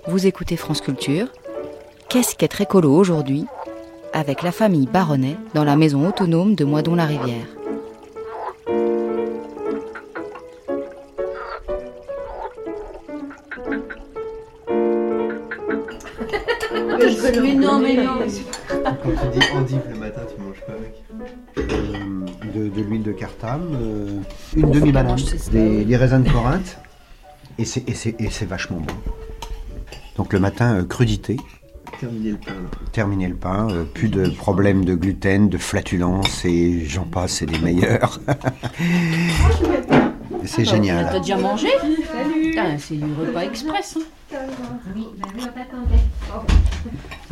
Vous 0.08 0.26
écoutez 0.26 0.56
France 0.56 0.80
Culture. 0.80 1.28
Qu'est-ce 2.08 2.38
qu'être 2.38 2.62
écolo 2.62 2.96
aujourd'hui 2.96 3.46
Avec 4.14 4.42
la 4.42 4.54
famille 4.54 4.88
Baronnet 4.88 5.36
dans 5.54 5.66
la 5.66 5.76
maison 5.76 6.08
autonome 6.08 6.56
de 6.56 6.64
Moidon-la-Rivière? 6.64 7.46
Mais 17.42 17.54
non, 17.54 17.80
mais 17.80 17.96
non. 17.96 18.20
Quand 18.84 19.10
tu 19.34 19.40
dis 19.40 19.46
endive 19.54 19.82
le 19.90 19.98
matin, 19.98 20.22
tu 20.34 20.42
manges 20.42 20.62
pas 20.66 20.72
avec 20.72 21.04
euh, 21.58 22.70
de, 22.70 22.82
l'huile 22.82 23.04
de 23.04 23.12
cartame, 23.12 23.68
euh, 23.74 24.22
une 24.56 24.72
demi-banane, 24.72 25.20
des, 25.52 25.96
raisins 25.98 26.24
de 26.24 26.30
Corinthe, 26.30 26.78
et 27.60 27.66
c'est 27.66 28.46
vachement 28.46 28.78
bon. 28.78 28.94
Donc 30.18 30.34
le 30.34 30.40
matin, 30.40 30.80
euh, 30.80 30.84
crudité. 30.84 31.38
Terminer 32.00 32.32
le 32.32 32.38
pain. 32.38 32.54
Terminer 32.92 33.28
le 33.28 33.36
pain, 33.36 33.68
plus 33.94 34.10
de 34.10 34.30
problèmes 34.30 34.84
de 34.84 34.94
gluten, 34.94 35.50
de 35.50 35.58
flatulence, 35.58 36.44
et 36.44 36.86
j'en 36.86 37.06
passe, 37.06 37.34
c'est 37.34 37.46
des 37.46 37.60
meilleurs. 37.60 38.20
c'est 40.46 40.66
génial. 40.66 41.08
T'as 41.12 41.20
déjà 41.20 41.38
mangé 41.38 41.70
C'est 42.78 42.96
du 42.96 43.14
repas 43.20 43.42
express. 43.42 43.98
Hein. 43.98 44.38
Oui, 44.96 45.08
bah 45.18 45.28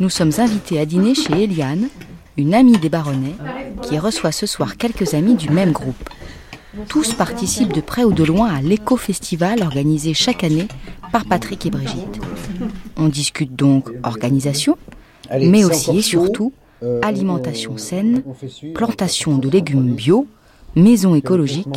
nous 0.00 0.10
sommes 0.10 0.32
invités 0.38 0.78
à 0.78 0.86
dîner 0.86 1.14
chez 1.14 1.44
Eliane, 1.44 1.88
une 2.36 2.54
amie 2.54 2.78
des 2.78 2.88
Baronnets, 2.88 3.36
qui 3.82 3.98
reçoit 3.98 4.32
ce 4.32 4.46
soir 4.46 4.76
quelques 4.76 5.14
amis 5.14 5.34
du 5.34 5.50
même 5.50 5.72
groupe. 5.72 6.10
Tous 6.88 7.14
participent 7.14 7.72
de 7.72 7.80
près 7.80 8.04
ou 8.04 8.12
de 8.12 8.24
loin 8.24 8.54
à 8.54 8.60
l'éco-festival 8.60 9.62
organisé 9.62 10.14
chaque 10.14 10.44
année 10.44 10.68
par 11.16 11.24
Patrick 11.24 11.64
et 11.64 11.70
Brigitte. 11.70 12.20
On 12.98 13.08
discute 13.08 13.56
donc 13.56 13.90
organisation, 14.02 14.76
mais 15.40 15.64
aussi 15.64 15.96
et 15.96 16.02
surtout 16.02 16.52
euh, 16.82 17.00
alimentation 17.02 17.78
saine, 17.78 18.22
plantation 18.74 19.38
de 19.38 19.48
légumes 19.48 19.94
bio, 19.94 20.26
Maison 20.74 21.14
écologique 21.14 21.68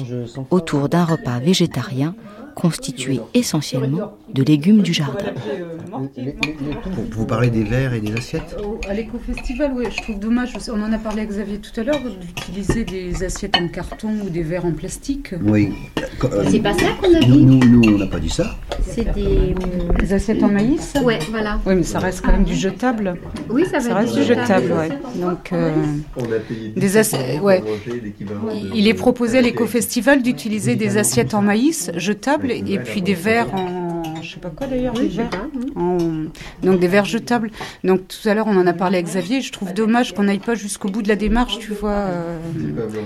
autour 0.49 0.89
d'un 0.89 1.05
repas 1.05 1.39
végétarien 1.39 2.15
constitué 2.59 3.19
essentiellement 3.33 4.17
de 4.33 4.43
légumes 4.43 4.81
du 4.81 4.93
jardin. 4.93 5.25
Vous 7.11 7.25
parlez 7.25 7.49
des 7.49 7.63
verres 7.63 7.93
et 7.93 8.01
des 8.01 8.13
assiettes? 8.13 8.55
À 8.87 8.93
l'éco-festival, 8.93 9.71
oui, 9.75 9.85
je 9.95 10.03
trouve 10.03 10.19
dommage, 10.19 10.53
on 10.69 10.81
en 10.81 10.91
a 10.93 10.97
parlé 10.97 11.21
avec 11.21 11.31
Xavier 11.31 11.57
tout 11.59 11.79
à 11.79 11.83
l'heure, 11.83 11.99
d'utiliser 11.99 12.83
des 12.83 13.23
assiettes 13.23 13.55
en 13.57 13.67
carton 13.69 14.09
ou 14.25 14.29
des 14.29 14.43
verres 14.43 14.65
en 14.65 14.73
plastique. 14.73 15.33
Oui. 15.41 15.71
C'est 16.49 16.59
pas 16.59 16.73
ça 16.73 16.87
qu'on 17.01 17.15
a 17.15 17.19
dit 17.19 17.45
nous, 17.45 17.59
nous, 17.59 17.95
on 17.95 17.97
n'a 17.97 18.07
pas 18.07 18.19
dit 18.19 18.29
ça. 18.29 18.57
C'est 18.81 19.13
des... 19.13 19.55
Des 19.99 20.13
assiettes 20.13 20.43
en 20.43 20.49
maïs 20.49 20.93
Ouais, 21.03 21.19
voilà. 21.31 21.59
Oui, 21.65 21.75
mais 21.75 21.83
ça 21.83 21.99
reste 21.99 22.21
quand 22.21 22.31
même 22.31 22.43
du 22.43 22.55
jetable. 22.55 23.15
Oui, 23.49 23.65
ça 23.65 23.77
va 23.77 23.81
Ça 23.81 23.89
être 23.89 23.97
reste 23.97 24.15
du 24.15 24.23
jetable, 24.23 24.71
ouais. 24.73 24.89
Donc, 25.15 25.53
euh, 25.53 25.71
des 26.75 26.97
assiettes, 26.97 27.41
ouais. 27.41 27.63
Il 28.73 28.87
est 28.87 28.93
proposé 28.93 29.37
à 29.37 29.41
l'éco-festival 29.41 30.21
d'utiliser 30.21 30.75
des 30.75 30.97
assiettes 30.97 31.33
en 31.33 31.41
maïs 31.41 31.91
jetables 31.95 32.48
et 32.51 32.79
puis 32.79 33.01
des 33.01 33.13
verres 33.13 33.53
en, 33.53 34.21
je 34.21 34.33
sais 34.33 34.39
pas 34.39 34.49
quoi 34.49 34.67
d'ailleurs, 34.67 34.93
des 34.93 35.07
verres 35.07 35.29
en- 35.75 35.97
donc 36.63 36.79
des 36.79 36.87
verres 36.87 37.05
jetables. 37.05 37.51
Donc 37.83 38.07
tout 38.07 38.27
à 38.27 38.33
l'heure 38.33 38.47
on 38.47 38.57
en 38.57 38.67
a 38.67 38.73
parlé 38.73 38.97
avec 38.97 39.07
Xavier. 39.07 39.41
Je 39.41 39.51
trouve 39.51 39.73
dommage 39.73 40.13
qu'on 40.13 40.23
n'aille 40.23 40.39
pas 40.39 40.55
jusqu'au 40.55 40.89
bout 40.89 41.01
de 41.01 41.07
la 41.07 41.15
démarche, 41.15 41.59
tu 41.59 41.71
vois. 41.73 41.89
euh, 41.91 42.37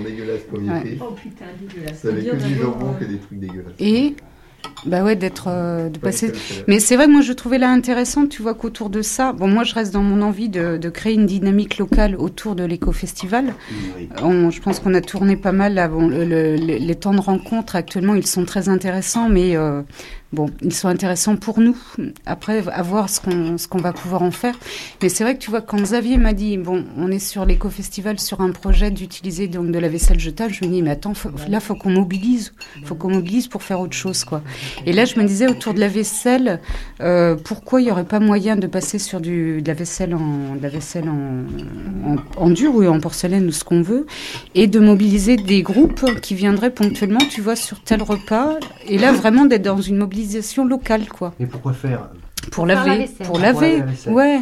dégueulasse 0.04 0.42
comme 0.50 0.68
Ouais. 0.68 0.98
Oh 1.00 1.12
putain, 1.12 1.44
dégueulasse. 1.60 1.98
Ça 2.00 2.08
avait 2.08 2.24
que 2.24 2.36
du 2.36 2.54
jambon 2.56 2.94
que 2.98 3.04
des 3.04 3.18
trucs 3.18 3.38
dégueulasses. 3.38 3.72
Et 3.78 4.14
bah 4.86 5.02
ouais, 5.04 5.16
d'être, 5.16 5.46
euh, 5.48 5.88
de 5.88 5.98
passer. 5.98 6.32
Mais 6.68 6.80
c'est 6.80 6.96
vrai 6.96 7.06
que 7.06 7.12
moi 7.12 7.20
je 7.22 7.32
trouvais 7.32 7.58
là 7.58 7.70
intéressant, 7.70 8.26
tu 8.26 8.42
vois 8.42 8.54
qu'autour 8.54 8.90
de 8.90 9.02
ça, 9.02 9.32
bon 9.32 9.48
moi 9.48 9.64
je 9.64 9.74
reste 9.74 9.92
dans 9.92 10.02
mon 10.02 10.22
envie 10.22 10.48
de, 10.48 10.76
de 10.76 10.88
créer 10.90 11.14
une 11.14 11.26
dynamique 11.26 11.78
locale 11.78 12.16
autour 12.16 12.54
de 12.54 12.64
l'éco-festival. 12.64 13.54
On- 14.22 14.50
je 14.50 14.60
pense 14.60 14.80
qu'on 14.80 14.94
a 14.94 15.00
tourné 15.00 15.36
pas 15.36 15.52
mal 15.52 15.74
là. 15.74 15.88
Bon, 15.88 16.06
le- 16.08 16.24
le- 16.24 16.54
les, 16.56 16.78
les 16.78 16.94
temps 16.94 17.14
de 17.14 17.20
rencontre 17.20 17.76
actuellement 17.76 18.14
ils 18.14 18.26
sont 18.26 18.44
très 18.44 18.68
intéressants, 18.68 19.28
mais 19.28 19.56
euh, 19.56 19.82
bon 20.34 20.46
ils 20.62 20.74
sont 20.74 20.88
intéressants 20.88 21.36
pour 21.36 21.60
nous. 21.60 21.76
Après 22.26 22.62
à 22.68 22.82
voir 22.82 23.08
ce 23.08 23.20
qu'on 23.68 23.78
va 23.78 23.92
pouvoir 23.92 24.22
en 24.22 24.30
faire. 24.30 24.58
Mais 25.02 25.08
c'est 25.08 25.24
vrai 25.24 25.34
que 25.34 25.40
tu 25.40 25.50
vois 25.50 25.62
quand 25.62 25.80
Xavier 25.80 26.18
m'a 26.18 26.32
dit 26.32 26.58
bon 26.58 26.84
on 26.96 27.10
est 27.10 27.18
sur 27.18 27.44
l'éco-festival 27.44 28.20
sur 28.20 28.40
un 28.40 28.50
projet 28.50 28.90
d'utiliser 28.90 29.48
donc 29.48 29.70
de 29.70 29.78
la 29.78 29.88
vaisselle 29.88 30.20
jetable, 30.20 30.52
je 30.52 30.64
me 30.64 30.70
dis 30.70 30.82
mais 30.82 30.90
attends 30.90 31.14
là 31.48 31.60
faut 31.60 31.74
qu'on 31.74 31.90
mobilise, 31.90 32.52
faut 32.84 32.94
qu'on 32.94 33.10
mobilise 33.10 33.48
pour 33.48 33.62
faire 33.62 33.80
autre 33.80 33.96
chose 33.96 34.24
quoi. 34.24 34.42
Et 34.86 34.92
là, 34.92 35.04
je 35.04 35.18
me 35.18 35.24
disais 35.24 35.48
autour 35.48 35.74
de 35.74 35.80
la 35.80 35.88
vaisselle, 35.88 36.60
euh, 37.00 37.36
pourquoi 37.36 37.80
il 37.80 37.84
n'y 37.84 37.90
aurait 37.90 38.04
pas 38.04 38.20
moyen 38.20 38.56
de 38.56 38.66
passer 38.66 38.98
sur 38.98 39.20
du, 39.20 39.62
de 39.62 39.68
la 39.68 39.74
vaisselle 39.74 40.14
en, 40.14 40.56
de 40.56 40.62
la 40.62 40.68
vaisselle 40.68 41.08
en, 41.08 42.16
en 42.36 42.50
dur 42.50 42.74
ou 42.74 42.84
en 42.84 43.00
porcelaine 43.00 43.46
ou 43.46 43.52
ce 43.52 43.64
qu'on 43.64 43.82
veut, 43.82 44.06
et 44.54 44.66
de 44.66 44.80
mobiliser 44.80 45.36
des 45.36 45.62
groupes 45.62 46.20
qui 46.20 46.34
viendraient 46.34 46.70
ponctuellement, 46.70 47.24
tu 47.30 47.40
vois, 47.40 47.56
sur 47.56 47.80
tel 47.80 48.02
repas, 48.02 48.56
et 48.86 48.98
là 48.98 49.12
vraiment 49.12 49.44
d'être 49.44 49.62
dans 49.62 49.80
une 49.80 49.96
mobilisation 49.96 50.23
locale, 50.64 51.08
quoi. 51.08 51.34
Et 51.38 51.46
pourquoi 51.46 51.72
faire? 51.72 52.08
Pour 52.50 52.66
la 52.66 52.74
laver, 52.74 53.08
pour 53.24 53.38
laver, 53.38 53.78
la 54.06 54.12
ouais. 54.12 54.40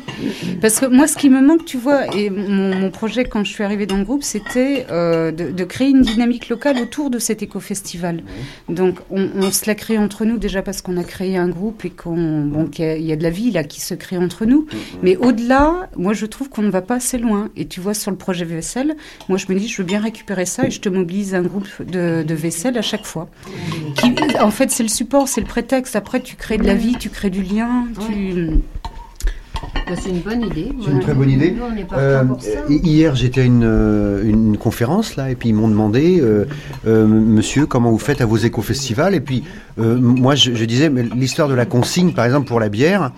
Parce 0.60 0.80
que 0.80 0.86
moi, 0.86 1.06
ce 1.06 1.16
qui 1.16 1.30
me 1.30 1.40
manque, 1.40 1.64
tu 1.64 1.76
vois, 1.78 2.14
et 2.16 2.30
mon, 2.30 2.74
mon 2.74 2.90
projet 2.90 3.24
quand 3.24 3.44
je 3.44 3.50
suis 3.52 3.64
arrivée 3.64 3.86
dans 3.86 3.96
le 3.96 4.04
groupe, 4.04 4.22
c'était 4.22 4.86
euh, 4.90 5.30
de, 5.32 5.50
de 5.50 5.64
créer 5.64 5.88
une 5.90 6.02
dynamique 6.02 6.48
locale 6.48 6.78
autour 6.78 7.10
de 7.10 7.18
cet 7.18 7.42
éco-festival. 7.42 8.22
Donc, 8.68 8.96
on, 9.10 9.28
on 9.36 9.50
se 9.50 9.66
l'a 9.66 9.74
créé 9.74 9.98
entre 9.98 10.24
nous 10.24 10.38
déjà 10.38 10.62
parce 10.62 10.82
qu'on 10.82 10.96
a 10.96 11.04
créé 11.04 11.36
un 11.36 11.48
groupe 11.48 11.84
et 11.84 11.90
qu'on, 11.90 12.42
bon, 12.42 12.66
qu'il 12.66 12.84
y, 12.84 12.88
a- 12.88 12.96
il 12.96 13.04
y 13.04 13.12
a 13.12 13.16
de 13.16 13.22
la 13.22 13.30
vie 13.30 13.50
là 13.50 13.64
qui 13.64 13.80
se 13.80 13.94
crée 13.94 14.16
entre 14.18 14.44
nous. 14.44 14.66
Mais 15.02 15.16
au-delà, 15.16 15.88
moi, 15.96 16.12
je 16.12 16.26
trouve 16.26 16.48
qu'on 16.48 16.62
ne 16.62 16.70
va 16.70 16.82
pas 16.82 16.96
assez 16.96 17.18
loin. 17.18 17.48
Et 17.56 17.66
tu 17.66 17.80
vois, 17.80 17.94
sur 17.94 18.10
le 18.10 18.16
projet 18.16 18.44
vaisselle, 18.44 18.96
moi, 19.28 19.38
je 19.38 19.46
me 19.48 19.58
dis, 19.58 19.68
je 19.68 19.78
veux 19.78 19.86
bien 19.86 20.00
récupérer 20.00 20.46
ça 20.46 20.66
et 20.66 20.70
je 20.70 20.80
te 20.80 20.88
mobilise 20.88 21.34
un 21.34 21.42
groupe 21.42 21.68
de, 21.80 22.22
de 22.26 22.34
vaisselle 22.34 22.76
à 22.78 22.82
chaque 22.82 23.04
fois. 23.06 23.28
Qui, 23.96 24.14
en 24.40 24.50
fait, 24.50 24.70
c'est 24.70 24.82
le 24.82 24.88
support, 24.88 25.28
c'est 25.28 25.40
le 25.40 25.46
prétexte. 25.46 25.96
Après, 25.96 26.20
tu 26.20 26.36
crées 26.36 26.58
de 26.58 26.64
la 26.66 26.74
vie, 26.74 26.96
tu 26.98 27.08
crées 27.10 27.30
du 27.30 27.42
lien, 27.42 27.84
tu. 27.92 28.60
Bah, 29.86 29.92
c'est 30.00 30.10
une 30.10 30.20
bonne 30.20 30.42
idée. 30.42 30.72
C'est 30.84 30.90
une 30.90 31.00
très 31.00 31.14
bonne 31.14 31.30
idée. 31.30 31.52
Nous, 31.52 31.62
on 31.62 31.76
est 31.76 31.82
partant 31.84 31.96
Euh, 31.98 32.24
pour 32.24 32.42
ça. 32.42 32.48
hi- 32.68 32.80
hier, 32.82 33.14
j'étais 33.14 33.40
à 33.42 33.44
une, 33.44 33.64
euh, 33.64 34.22
une 34.24 34.56
conférence 34.56 35.16
là, 35.16 35.30
et 35.30 35.34
puis 35.34 35.50
ils 35.50 35.54
m'ont 35.54 35.68
demandé, 35.68 36.20
euh, 36.20 36.46
euh, 36.86 37.06
Monsieur, 37.06 37.66
comment 37.66 37.90
vous 37.90 37.98
faites 37.98 38.20
à 38.20 38.26
vos 38.26 38.36
éco-festivals? 38.36 39.14
Et 39.14 39.20
puis 39.20 39.44
moi, 39.76 40.34
je, 40.34 40.54
je 40.54 40.64
disais, 40.64 40.88
mais 40.90 41.02
l'histoire 41.02 41.48
de 41.48 41.54
la 41.54 41.66
consigne, 41.66 42.12
par 42.12 42.24
exemple 42.24 42.46
pour 42.48 42.60
la 42.60 42.68
bière, 42.68 43.12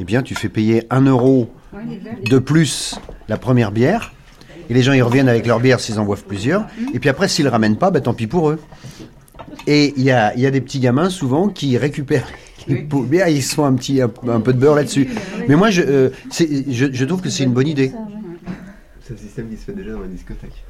eh 0.00 0.04
bien, 0.04 0.22
tu 0.22 0.34
fais 0.34 0.48
payer 0.48 0.84
un 0.90 1.02
euro 1.02 1.50
de 2.30 2.38
plus 2.38 2.98
la 3.28 3.36
première 3.36 3.72
bière, 3.72 4.12
et 4.70 4.74
les 4.74 4.82
gens 4.82 4.92
ils 4.92 5.02
reviennent 5.02 5.28
avec 5.28 5.46
leur 5.46 5.60
bière 5.60 5.80
s'ils 5.80 5.98
en 5.98 6.04
boivent 6.04 6.24
plusieurs, 6.24 6.66
et 6.94 6.98
puis 6.98 7.08
après 7.08 7.28
s'ils 7.28 7.44
le 7.44 7.50
ramènent 7.50 7.76
pas, 7.76 7.90
bah, 7.90 8.00
tant 8.00 8.14
pis 8.14 8.26
pour 8.26 8.50
eux. 8.50 8.58
Et 9.66 9.94
il 9.96 10.02
y 10.04 10.10
a, 10.10 10.34
il 10.34 10.40
y 10.40 10.46
a 10.46 10.50
des 10.50 10.60
petits 10.60 10.80
gamins 10.80 11.10
souvent 11.10 11.48
qui 11.48 11.76
récupèrent 11.78 12.28
de 12.68 13.06
bière, 13.06 13.28
ils 13.28 13.42
se 13.42 13.54
font 13.54 13.64
un 13.64 13.74
petit 13.74 14.00
un, 14.00 14.10
un 14.28 14.40
peu 14.40 14.52
de 14.52 14.58
beurre 14.58 14.74
là-dessus. 14.74 15.08
Mais 15.48 15.56
moi, 15.56 15.70
je, 15.70 15.82
euh, 15.82 16.10
c'est- 16.30 16.70
je, 16.70 16.86
je 16.92 17.04
trouve 17.04 17.20
que 17.20 17.30
c'est 17.30 17.44
une 17.44 17.52
bonne 17.52 17.68
idée. 17.68 17.92
C'est 19.02 19.14
un 19.14 19.16
système 19.16 19.48
qui 19.48 19.56
se 19.56 19.64
fait 19.64 19.72
déjà 19.72 19.92
dans 19.92 20.00
la 20.00 20.06
discothèque. 20.08 20.64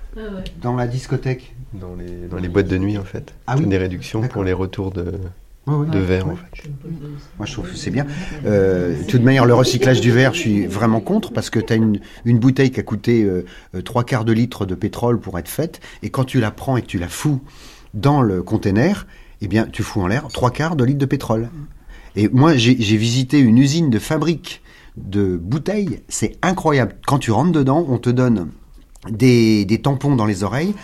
Dans 0.62 0.76
la 0.76 0.86
discothèque 0.86 1.54
Dans 1.74 1.94
les, 1.96 2.28
dans 2.28 2.36
les 2.38 2.48
boîtes 2.48 2.68
de 2.68 2.78
nuit, 2.78 2.96
en 2.98 3.04
fait. 3.04 3.34
Ah 3.46 3.56
oui 3.58 3.66
Des 3.66 3.78
réductions 3.78 4.22
pour 4.22 4.44
les 4.44 4.52
retours 4.52 4.90
de, 4.92 5.12
verre, 5.98 6.28
en 6.28 6.36
fait. 6.36 6.68
Moi, 7.36 7.46
je 7.46 7.52
trouve 7.52 7.70
que 7.70 7.76
c'est 7.76 7.90
bien. 7.90 8.06
Euh, 8.46 8.96
de 8.96 9.02
toute 9.04 9.22
manière, 9.22 9.44
le 9.44 9.54
recyclage 9.54 10.00
du 10.00 10.10
verre, 10.12 10.34
je 10.34 10.38
suis 10.40 10.66
vraiment 10.66 11.00
contre 11.00 11.32
parce 11.32 11.50
que 11.50 11.58
tu 11.58 11.72
as 11.72 11.76
une, 11.76 12.00
une 12.24 12.38
bouteille 12.38 12.70
qui 12.70 12.80
a 12.80 12.82
coûté 12.84 13.24
euh, 13.24 13.44
trois 13.84 14.04
quarts 14.04 14.24
de 14.24 14.32
litre 14.32 14.66
de 14.66 14.74
pétrole 14.76 15.18
pour 15.20 15.38
être 15.38 15.48
faite. 15.48 15.80
Et 16.02 16.10
quand 16.10 16.24
tu 16.24 16.40
la 16.40 16.50
prends 16.52 16.76
et 16.76 16.82
que 16.82 16.86
tu 16.86 16.98
la 16.98 17.08
fous 17.08 17.40
dans 17.94 18.22
le 18.22 18.42
container, 18.42 19.06
eh 19.40 19.48
bien, 19.48 19.66
tu 19.70 19.82
fous 19.82 20.00
en 20.00 20.06
l'air 20.06 20.28
trois 20.28 20.50
quarts 20.50 20.76
de 20.76 20.84
litre 20.84 20.98
de 20.98 21.06
pétrole. 21.06 21.48
Et 22.16 22.28
moi, 22.28 22.56
j'ai 22.56 22.74
visité 22.74 23.38
une 23.38 23.58
usine 23.58 23.90
de 23.90 23.98
fabrique 23.98 24.62
de 24.96 25.36
bouteilles. 25.36 26.00
C'est 26.08 26.36
incroyable. 26.42 26.96
Quand 27.06 27.18
tu 27.18 27.30
rentres 27.30 27.52
dedans, 27.52 27.86
on 27.88 27.98
te 27.98 28.10
donne 28.10 28.48
des, 29.08 29.64
des 29.64 29.78
tampons 29.80 30.16
dans 30.16 30.26
les 30.26 30.42
oreilles 30.42 30.74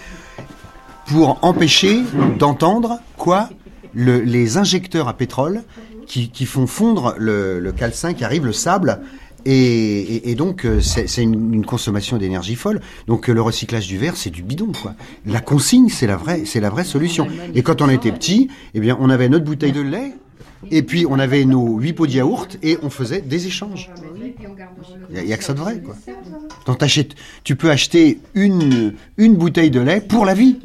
pour 1.06 1.38
empêcher 1.42 2.00
d'entendre 2.38 2.98
quoi 3.16 3.50
Le- 3.92 4.20
les 4.20 4.56
injecteurs 4.56 5.08
à 5.08 5.14
pétrole 5.16 5.62
qui, 6.06 6.30
qui 6.30 6.46
font 6.46 6.66
fondre 6.66 7.14
le, 7.18 7.60
le 7.60 7.72
calcin 7.72 8.12
qui 8.14 8.24
arrive, 8.24 8.44
le 8.46 8.52
sable. 8.52 9.00
Et, 9.46 9.52
et- 9.52 10.30
et 10.30 10.34
donc, 10.36 10.64
euh, 10.64 10.80
c'est 10.80 11.22
une 11.22 11.66
consommation 11.66 12.16
d'énergie 12.16 12.54
folle. 12.54 12.80
Donc, 13.08 13.28
euh, 13.28 13.34
le 13.34 13.42
recyclage 13.42 13.86
du 13.86 13.98
verre, 13.98 14.16
c'est 14.16 14.30
du 14.30 14.42
bidon, 14.42 14.72
quoi. 14.80 14.94
La 15.26 15.40
consigne, 15.40 15.88
c'est 15.90 16.06
la 16.06 16.16
vraie, 16.16 16.44
c'est 16.46 16.60
la 16.60 16.70
vraie 16.70 16.84
solution. 16.84 17.26
Et 17.54 17.62
quand 17.62 17.82
on 17.82 17.90
était 17.90 18.12
petit, 18.12 18.48
eh 18.72 18.80
bien, 18.80 18.96
on 19.00 19.10
avait 19.10 19.28
notre 19.28 19.44
bouteille 19.44 19.72
de 19.72 19.82
lait, 19.82 20.12
et 20.70 20.82
puis 20.82 21.06
on 21.08 21.18
avait 21.18 21.44
nos 21.44 21.78
huit 21.78 21.92
pots 21.92 22.06
de 22.06 22.12
yaourt, 22.12 22.56
et 22.62 22.78
on 22.82 22.90
faisait 22.90 23.20
des 23.20 23.46
échanges. 23.46 23.90
Il 25.10 25.22
n'y 25.22 25.32
a, 25.32 25.36
que 25.36 25.44
ça 25.44 25.52
de 25.54 25.58
vrai, 25.60 25.80
quoi. 25.80 25.94
Donc, 26.66 26.78
t'achètes- 26.78 27.14
tu 27.44 27.56
peux 27.56 27.70
acheter 27.70 28.18
une, 28.34 28.94
une 29.16 29.34
bouteille 29.36 29.70
de 29.70 29.80
lait 29.80 30.00
pour 30.00 30.24
la 30.24 30.34
vie. 30.34 30.58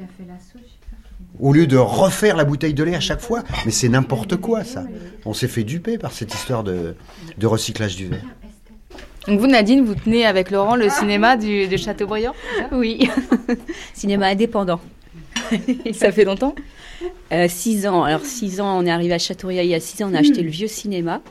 Au 1.39 1.54
lieu 1.54 1.68
de 1.68 1.78
refaire 1.78 2.36
la 2.36 2.43
bouteille 2.43 2.74
de 2.74 2.84
lait 2.84 2.95
à 2.95 3.00
chaque 3.00 3.22
fois. 3.22 3.43
Mais 3.66 3.72
c'est 3.72 3.88
n'importe 3.89 4.36
quoi, 4.38 4.64
ça. 4.64 4.84
On 5.26 5.34
s'est 5.34 5.47
fait 5.47 5.64
duper 5.64 5.97
par 5.97 6.12
cette 6.12 6.34
histoire 6.34 6.64
de, 6.64 6.95
de 7.38 7.47
recyclage 7.47 7.95
du 7.95 8.08
verre. 8.08 8.26
Donc 9.28 9.40
vous, 9.40 9.48
Nadine, 9.48 9.86
vous 9.86 9.95
tenez 9.95 10.26
avec 10.26 10.49
Laurent 10.52 10.76
le 10.76 10.90
cinéma 10.90 11.38
du, 11.38 11.68
de 11.68 11.78
Châteaubriand 11.78 12.34
Oui, 12.72 13.10
cinéma 13.94 14.28
indépendant. 14.28 14.80
Ça 15.94 16.11
fait 16.11 16.26
longtemps? 16.26 16.56
Euh, 17.32 17.48
Six 17.48 17.88
ans. 17.88 18.04
Alors 18.04 18.26
six 18.26 18.60
ans, 18.62 18.80
on 18.80 18.86
est 18.86 18.92
arrivé 18.92 19.14
à 19.14 19.20
Châteaubriand 19.20 19.62
il 19.64 19.70
y 19.70 19.76
a 19.76 19.80
six 19.80 20.02
ans, 20.04 20.10
on 20.12 20.14
a 20.16 20.20
acheté 20.20 20.42
le 20.42 20.50
vieux 20.50 20.68
cinéma. 20.68 21.22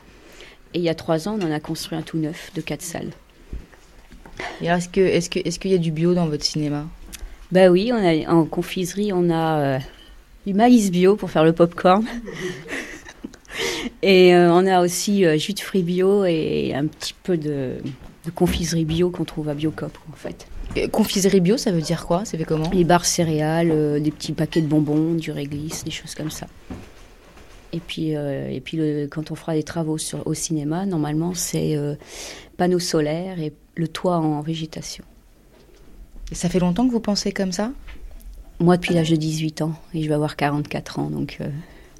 Et 0.73 0.79
il 0.79 0.83
y 0.83 0.89
a 0.89 0.95
trois 0.95 1.27
ans, 1.27 1.37
on 1.39 1.45
en 1.45 1.51
a 1.51 1.59
construit 1.59 1.97
un 1.97 2.01
tout 2.01 2.17
neuf 2.17 2.51
de 2.53 2.61
quatre 2.61 2.81
salles. 2.83 3.11
Et 4.61 4.67
alors, 4.67 4.77
est-ce 4.77 4.89
que, 4.89 5.01
est-ce 5.01 5.29
que, 5.29 5.39
est-ce 5.43 5.59
qu'il 5.59 5.71
y 5.71 5.75
a 5.75 5.79
du 5.79 5.91
bio 5.91 6.13
dans 6.13 6.27
votre 6.27 6.45
cinéma? 6.45 6.85
Bah 7.51 7.69
oui, 7.69 7.91
on 7.93 7.97
a, 7.97 8.31
en 8.31 8.45
confiserie, 8.45 9.11
on 9.11 9.29
a 9.29 9.59
euh, 9.59 9.79
du 10.45 10.53
maïs 10.53 10.91
bio 10.91 11.15
pour 11.15 11.31
faire 11.31 11.43
le 11.43 11.53
popcorn. 11.53 12.05
et 14.03 14.35
euh, 14.35 14.53
on 14.53 14.65
a 14.67 14.81
aussi 14.81 15.25
euh, 15.25 15.37
jus 15.37 15.53
de 15.53 15.59
fruits 15.59 15.81
bio 15.83 16.23
et 16.25 16.73
un 16.75 16.85
petit 16.85 17.15
peu 17.23 17.37
de, 17.37 17.77
de 18.25 18.31
confiserie 18.31 18.85
bio 18.85 19.09
qu'on 19.09 19.25
trouve 19.25 19.49
à 19.49 19.55
Biocop 19.55 19.97
en 20.11 20.15
fait. 20.15 20.47
Confiserie 20.91 21.41
bio, 21.41 21.57
ça 21.57 21.71
veut 21.71 21.81
dire 21.81 22.05
quoi? 22.05 22.25
Ça 22.25 22.37
fait 22.37 22.43
comment? 22.45 22.69
Les 22.71 22.83
barres 22.83 23.05
céréales, 23.05 23.71
euh, 23.71 23.99
des 23.99 24.11
petits 24.11 24.33
paquets 24.33 24.61
de 24.61 24.67
bonbons, 24.67 25.13
du 25.15 25.31
réglisse, 25.31 25.83
des 25.83 25.91
choses 25.91 26.15
comme 26.15 26.29
ça. 26.31 26.47
Et 27.73 27.79
puis, 27.79 28.15
euh, 28.15 28.49
et 28.49 28.61
puis 28.61 28.77
le- 28.77 29.07
quand 29.07 29.31
on 29.31 29.35
fera 29.35 29.53
des 29.53 29.63
travaux 29.63 29.97
sur, 29.97 30.25
au 30.25 30.33
cinéma, 30.33 30.85
normalement, 30.85 31.33
c'est 31.33 31.75
euh, 31.75 31.95
panneaux 32.57 32.79
solaires 32.79 33.39
et 33.39 33.53
le 33.75 33.87
toit 33.87 34.17
en 34.17 34.41
végétation. 34.41 35.03
Et 36.31 36.35
ça 36.35 36.49
fait 36.49 36.59
longtemps 36.59 36.85
que 36.87 36.91
vous 36.91 36.99
pensez 36.99 37.31
comme 37.31 37.51
ça? 37.51 37.71
Moi, 38.59 38.77
depuis 38.77 38.93
l'âge 38.93 39.09
de 39.09 39.15
18 39.15 39.61
ans, 39.61 39.73
et 39.93 40.03
je 40.03 40.07
vais 40.07 40.15
avoir 40.15 40.35
44 40.35 40.99
ans, 40.99 41.09
donc 41.09 41.37
euh, 41.41 41.47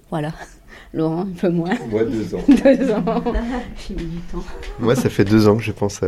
voilà. 0.09 0.33
Laurent, 0.93 1.21
un 1.21 1.25
peu 1.39 1.49
moins. 1.49 1.73
Moi, 1.89 2.03
deux 2.03 2.33
ans. 2.35 2.41
Deux 2.47 2.91
ans. 2.91 3.03
J'ai 3.87 3.93
mis 3.95 4.03
du 4.05 4.17
temps. 4.31 4.43
Moi, 4.79 4.95
ça 4.95 5.09
fait 5.09 5.25
deux 5.25 5.47
ans 5.47 5.55
que 5.57 5.63
je 5.63 5.71
pense, 5.71 6.01
à- 6.01 6.07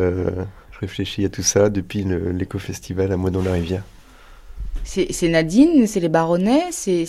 je 0.82 0.88
réfléchis 0.88 1.24
à 1.26 1.30
tout 1.30 1.44
ça 1.44 1.70
depuis 1.70 2.04
l'éco-festival 2.34 3.12
à 3.12 3.18
Moi 3.18 3.30
dans 3.30 3.44
la 3.44 3.52
rivière. 3.54 3.84
C'est 4.84 5.28
Nadine, 5.30 5.86
c'est 5.86 6.00
les 6.00 6.10
baronnets, 6.10 6.72
c'est 6.72 7.06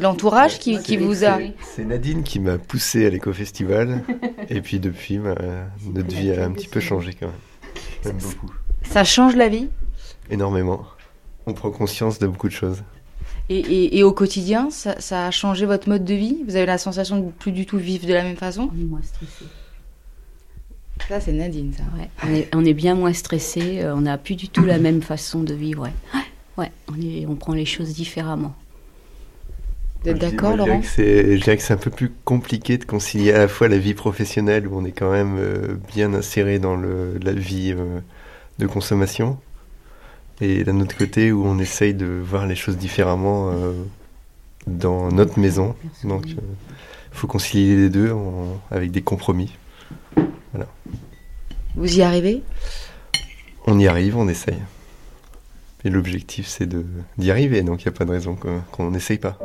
l'entourage 0.00 0.58
qui, 0.60 0.78
qui 0.80 0.96
vous 0.96 1.24
a. 1.24 1.38
C'est 1.74 1.84
Nadine 1.84 2.22
qui 2.22 2.38
m'a 2.38 2.58
poussé 2.58 3.06
à 3.06 3.10
l'éco-festival. 3.10 4.04
et 4.48 4.60
puis 4.60 4.78
depuis, 4.78 5.18
ma- 5.18 5.34
notre 5.92 6.14
vie 6.14 6.30
a 6.30 6.44
un 6.44 6.52
petit 6.52 6.68
peu 6.68 6.78
changé 6.78 7.12
quand 7.18 7.26
même. 8.04 8.16
Beaucoup. 8.18 8.52
Ça 8.84 9.02
change 9.02 9.34
la 9.34 9.48
vie? 9.48 9.68
Énormément. 10.30 10.84
On 11.46 11.54
prend 11.54 11.70
conscience 11.72 12.20
de 12.20 12.28
beaucoup 12.28 12.48
de 12.48 12.52
choses. 12.52 12.84
et, 13.48 13.58
et- 13.58 13.98
et 13.98 14.02
au 14.04 14.12
quotidien, 14.12 14.70
ça, 14.70 15.00
ça 15.00 15.26
a 15.26 15.30
changé 15.32 15.66
votre 15.66 15.88
mode 15.88 16.04
de 16.04 16.14
vie? 16.14 16.44
Vous 16.46 16.54
avez 16.54 16.66
la 16.66 16.78
sensation 16.78 17.18
de 17.18 17.30
plus 17.32 17.50
du 17.52 17.66
tout 17.66 17.78
vivre 17.78 18.06
de 18.06 18.12
la 18.14 18.22
même 18.22 18.36
façon? 18.36 18.70
Moins 18.72 19.02
stressé. 19.02 19.44
Ça, 21.08 21.20
c'est 21.20 21.32
Nadine, 21.32 21.72
ça. 21.76 21.84
Ouais, 21.98 22.08
on, 22.24 22.34
est, 22.34 22.48
on 22.54 22.64
est 22.64 22.74
bien 22.74 22.94
moins 22.94 23.12
stressé, 23.12 23.80
euh, 23.82 23.94
on 23.94 24.02
n'a 24.02 24.18
plus 24.18 24.34
du 24.36 24.48
tout 24.48 24.64
la 24.64 24.78
même 24.86 25.02
façon 25.02 25.42
de 25.42 25.54
vivre. 25.54 25.84
Ouais, 25.84 26.20
ouais 26.58 26.72
on, 26.88 27.00
est, 27.00 27.26
on 27.26 27.34
prend 27.36 27.54
les 27.54 27.64
choses 27.64 27.94
différemment. 27.94 28.54
Vous 30.04 30.10
êtes 30.10 30.18
d'accord, 30.18 30.56
Laurent 30.56 30.80
Je 30.82 31.36
dirais 31.42 31.56
que 31.56 31.62
c'est 31.62 31.72
un 31.74 31.78
peu 31.78 31.90
plus 31.90 32.12
compliqué 32.24 32.78
de 32.78 32.84
concilier 32.84 33.32
à 33.32 33.38
la 33.38 33.48
fois 33.48 33.68
la 33.68 33.78
vie 33.78 33.94
professionnelle 33.94 34.68
où 34.68 34.78
on 34.78 34.84
est 34.84 34.92
quand 34.92 35.10
même 35.10 35.36
euh, 35.38 35.76
bien 35.94 36.14
inséré 36.14 36.58
dans 36.58 36.76
le, 36.76 37.18
la 37.20 37.32
vie 37.32 37.74
euh, 37.76 37.98
de 38.58 38.66
consommation 38.66 39.38
et 40.40 40.62
d'un 40.62 40.80
autre 40.80 40.96
côté 40.96 41.32
où 41.32 41.44
on 41.44 41.58
essaye 41.58 41.94
de 41.94 42.06
voir 42.06 42.46
les 42.46 42.54
choses 42.54 42.76
différemment 42.76 43.50
euh, 43.50 43.72
dans 44.68 45.10
notre 45.10 45.38
maison. 45.40 45.74
Donc 46.04 46.26
il 46.28 46.36
faut 47.10 47.26
concilier 47.26 47.74
les 47.74 47.88
deux 47.90 48.12
en- 48.12 48.60
avec 48.70 48.92
des 48.92 49.02
compromis. 49.02 49.50
Voilà. 50.52 50.66
Vous 51.76 51.98
y 51.98 52.02
arrivez? 52.02 52.42
On 53.66 53.78
y 53.78 53.86
arrive, 53.86 54.16
on 54.16 54.28
essaye. 54.28 54.58
Et 55.84 55.90
l'objectif 55.90 56.46
c'est 56.46 56.68
d'y 57.18 57.30
arriver, 57.30 57.62
donc 57.62 57.82
il 57.82 57.88
n'y 57.88 57.94
a 57.94 57.96
pas 57.96 58.04
de 58.04 58.10
raison 58.10 58.34
qu'on 58.34 58.60
qu'on 58.72 58.90
n'essaye 58.90 59.18
pas. 59.18 59.38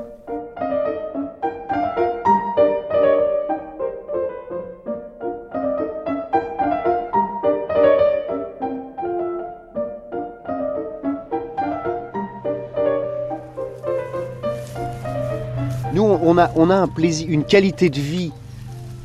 Nous, 15.94 16.02
on 16.02 16.40
a, 16.40 16.52
on 16.56 16.72
a 16.72 16.76
un 16.76 16.88
plaisir, 16.88 17.30
une 17.30 17.44
qualité 17.45 17.91
de 17.91 17.99
vie 17.99 18.32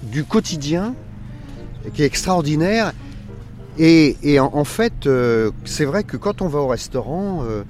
du 0.04 0.24
quotidien 0.24 0.94
qui 1.94 2.02
est 2.02 2.06
extraordinaire. 2.06 2.92
Et, 3.78 4.40
en, 4.40 4.64
fait, 4.64 5.06
euh, 5.06 5.52
c'est 5.64 5.84
vrai 5.84 6.02
que 6.02 6.16
quand 6.16 6.42
on 6.42 6.48
va 6.48 6.58
au 6.58 6.66
restaurant, 6.66 7.44
euh, 7.44 7.62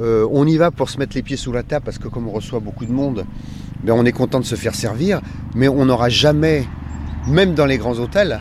euh, 0.00 0.26
on 0.30 0.46
y 0.46 0.56
va 0.56 0.70
pour 0.70 0.88
se 0.88 0.98
mettre 0.98 1.16
les 1.16 1.22
pieds 1.22 1.36
sous 1.36 1.50
la 1.50 1.64
table 1.64 1.84
parce 1.84 1.98
que 1.98 2.06
comme 2.06 2.28
on 2.28 2.32
reçoit 2.32 2.60
beaucoup 2.60 2.86
de 2.86 2.92
monde, 2.92 3.24
ben 3.82 3.94
on 3.94 4.04
est 4.04 4.12
content 4.12 4.38
de 4.38 4.44
se 4.44 4.54
faire 4.54 4.76
servir, 4.76 5.20
mais 5.56 5.66
on 5.66 5.86
n'aura 5.86 6.08
jamais, 6.08 6.64
même 7.26 7.54
dans 7.54 7.66
les 7.66 7.78
grands 7.78 7.98
hôtels, 7.98 8.40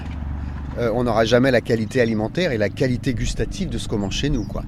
on 0.94 1.04
n'aura 1.04 1.26
jamais 1.26 1.52
la 1.52 1.60
qualité 1.60 2.00
alimentaire 2.00 2.54
et 2.54 2.58
la 2.58 2.70
qualité 2.70 3.14
gustative 3.14 3.70
de 3.70 3.78
ce 3.78 3.90
qu'on 3.90 3.98
mange 3.98 4.16
chez 4.16 4.30
nous. 4.30 4.44
Quoi. 4.46 4.64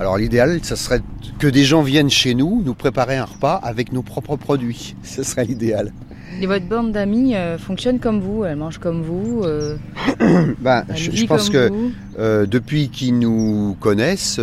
Alors 0.00 0.16
l'idéal, 0.16 0.60
ça 0.64 0.74
serait 0.74 1.00
que 1.38 1.46
des 1.46 1.64
gens 1.64 1.82
viennent 1.82 2.10
chez 2.10 2.34
nous, 2.34 2.62
nous 2.64 2.74
préparer 2.74 3.16
un 3.16 3.26
repas 3.26 3.54
avec 3.62 3.92
nos 3.92 4.02
propres 4.02 4.36
produits. 4.36 4.96
Ce 5.02 5.22
serait 5.22 5.44
l'idéal. 5.44 5.92
Et 6.40 6.46
votre 6.46 6.66
bande 6.66 6.92
d'amis 6.92 7.36
euh, 7.36 7.58
fonctionne 7.58 7.98
comme 8.00 8.20
vous, 8.20 8.44
elle 8.44 8.56
mange 8.56 8.78
comme 8.78 9.02
vous 9.02 9.42
euh, 9.44 9.76
Ben, 10.60 10.84
elle 10.88 10.96
je, 10.96 11.26
pense 11.26 11.50
que 11.50 11.70
euh, 12.18 12.46
depuis 12.46 12.88
qu'ils 12.88 13.18
nous 13.18 13.76
connaissent, 13.80 14.40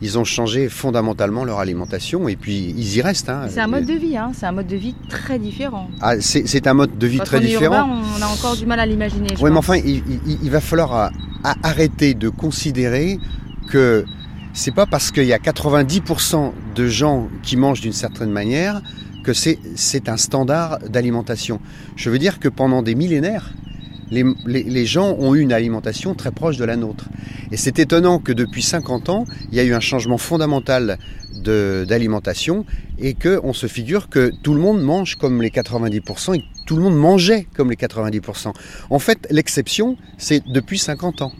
ils 0.00 0.18
ont 0.18 0.24
changé 0.24 0.68
fondamentalement 0.68 1.44
leur 1.44 1.58
alimentation 1.58 2.28
et 2.28 2.36
puis 2.36 2.74
ils 2.76 2.96
y 2.96 3.02
restent. 3.02 3.28
hein. 3.28 3.42
C'est 3.48 3.60
un 3.60 3.66
mode 3.68 3.84
de 3.86 3.94
vie, 3.94 4.16
hein, 4.16 4.32
c'est 4.34 4.46
un 4.46 4.52
mode 4.52 4.66
de 4.66 4.76
vie 4.76 4.94
très 5.08 5.38
différent. 5.38 5.88
Ah, 6.00 6.14
c'est 6.20 6.66
un 6.66 6.74
mode 6.74 6.98
de 6.98 7.06
vie 7.06 7.18
Quand 7.18 7.24
très 7.24 7.38
on 7.38 7.40
différent. 7.40 7.88
urbain, 7.88 8.02
on 8.18 8.22
a 8.22 8.26
encore 8.26 8.56
du 8.56 8.66
mal 8.66 8.80
à 8.80 8.86
l'imaginer. 8.86 9.28
Oui, 9.40 9.50
mais 9.50 9.56
enfin, 9.58 9.76
il, 9.76 10.02
il- 10.26 10.38
il 10.42 10.50
va 10.50 10.60
falloir 10.60 10.92
à- 10.94 11.10
à 11.44 11.54
arrêter 11.62 12.14
de 12.14 12.28
considérer 12.28 13.18
que 13.70 14.04
c'est 14.52 14.74
pas 14.74 14.86
parce 14.86 15.12
qu'il 15.12 15.24
y 15.26 15.32
a 15.32 15.38
90% 15.38 16.52
de 16.74 16.86
gens 16.88 17.28
qui 17.42 17.56
mangent 17.56 17.80
d'une 17.80 17.92
certaine 17.92 18.30
manière 18.30 18.80
c'est 19.32 20.08
un 20.08 20.16
standard 20.16 20.78
d'alimentation. 20.88 21.60
Je 21.96 22.10
veux 22.10 22.18
dire 22.18 22.38
que 22.38 22.48
pendant 22.48 22.82
des 22.82 22.94
millénaires, 22.94 23.52
les, 24.10 24.86
gens 24.86 25.14
ont 25.18 25.34
eu 25.34 25.40
une 25.40 25.52
alimentation 25.52 26.14
très 26.14 26.30
proche 26.30 26.56
de 26.56 26.64
la 26.64 26.76
nôtre. 26.76 27.04
Et 27.52 27.56
c'est 27.56 27.78
étonnant 27.78 28.18
que 28.18 28.32
depuis 28.32 28.62
50 28.62 29.08
ans, 29.08 29.26
il 29.50 29.56
y 29.56 29.60
a 29.60 29.64
eu 29.64 29.74
un 29.74 29.80
changement 29.80 30.18
fondamental 30.18 30.98
d'alimentation 31.44 32.64
et 32.98 33.14
qu'on 33.14 33.52
se 33.52 33.66
figure 33.66 34.08
que 34.08 34.32
tout 34.42 34.54
le 34.54 34.60
monde 34.60 34.82
mange 34.82 35.16
comme 35.16 35.40
les 35.40 35.50
90% 35.50 36.36
et 36.36 36.44
tout 36.66 36.76
le 36.76 36.82
monde 36.82 36.96
mangeait 36.96 37.46
comme 37.54 37.70
les 37.70 37.76
90%. 37.76 38.52
En 38.90 38.98
fait, 38.98 39.26
l'exception, 39.30 39.96
c'est 40.16 40.42
depuis 40.46 40.78
50 40.78 41.22
ans. 41.22 41.32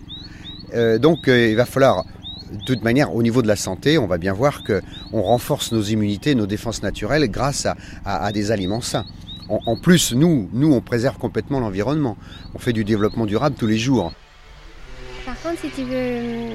Euh, 0.74 0.98
donc, 0.98 1.28
euh, 1.28 1.48
il 1.48 1.56
va 1.56 1.64
falloir, 1.64 2.04
de 2.50 2.64
toute 2.64 2.82
manière, 2.82 3.14
au 3.14 3.22
niveau 3.22 3.42
de 3.42 3.48
la 3.48 3.56
santé, 3.56 3.98
on 3.98 4.06
va 4.06 4.18
bien 4.18 4.32
voir 4.32 4.62
que 4.62 4.80
on 5.12 5.22
renforce 5.22 5.72
nos 5.72 5.82
immunités, 5.82 6.34
nos 6.34 6.46
défenses 6.46 6.82
naturelles 6.82 7.28
grâce 7.30 7.66
à, 7.66 7.76
à- 8.04 8.24
à 8.26 8.32
des 8.32 8.50
aliments 8.50 8.80
sains. 8.80 9.04
En, 9.48 9.60
en 9.66 9.76
plus, 9.76 10.12
nous, 10.12 10.48
nous, 10.52 10.72
on 10.72 10.80
préserve 10.80 11.16
complètement 11.18 11.60
l'environnement. 11.60 12.16
On 12.54 12.58
fait 12.58 12.72
du 12.72 12.84
développement 12.84 13.26
durable 13.26 13.56
tous 13.56 13.66
les 13.66 13.78
jours. 13.78 14.12
Par 15.24 15.40
contre, 15.42 15.60
si 15.60 15.68
tu 15.70 15.82
veux 15.82 15.94
euh, 15.94 16.54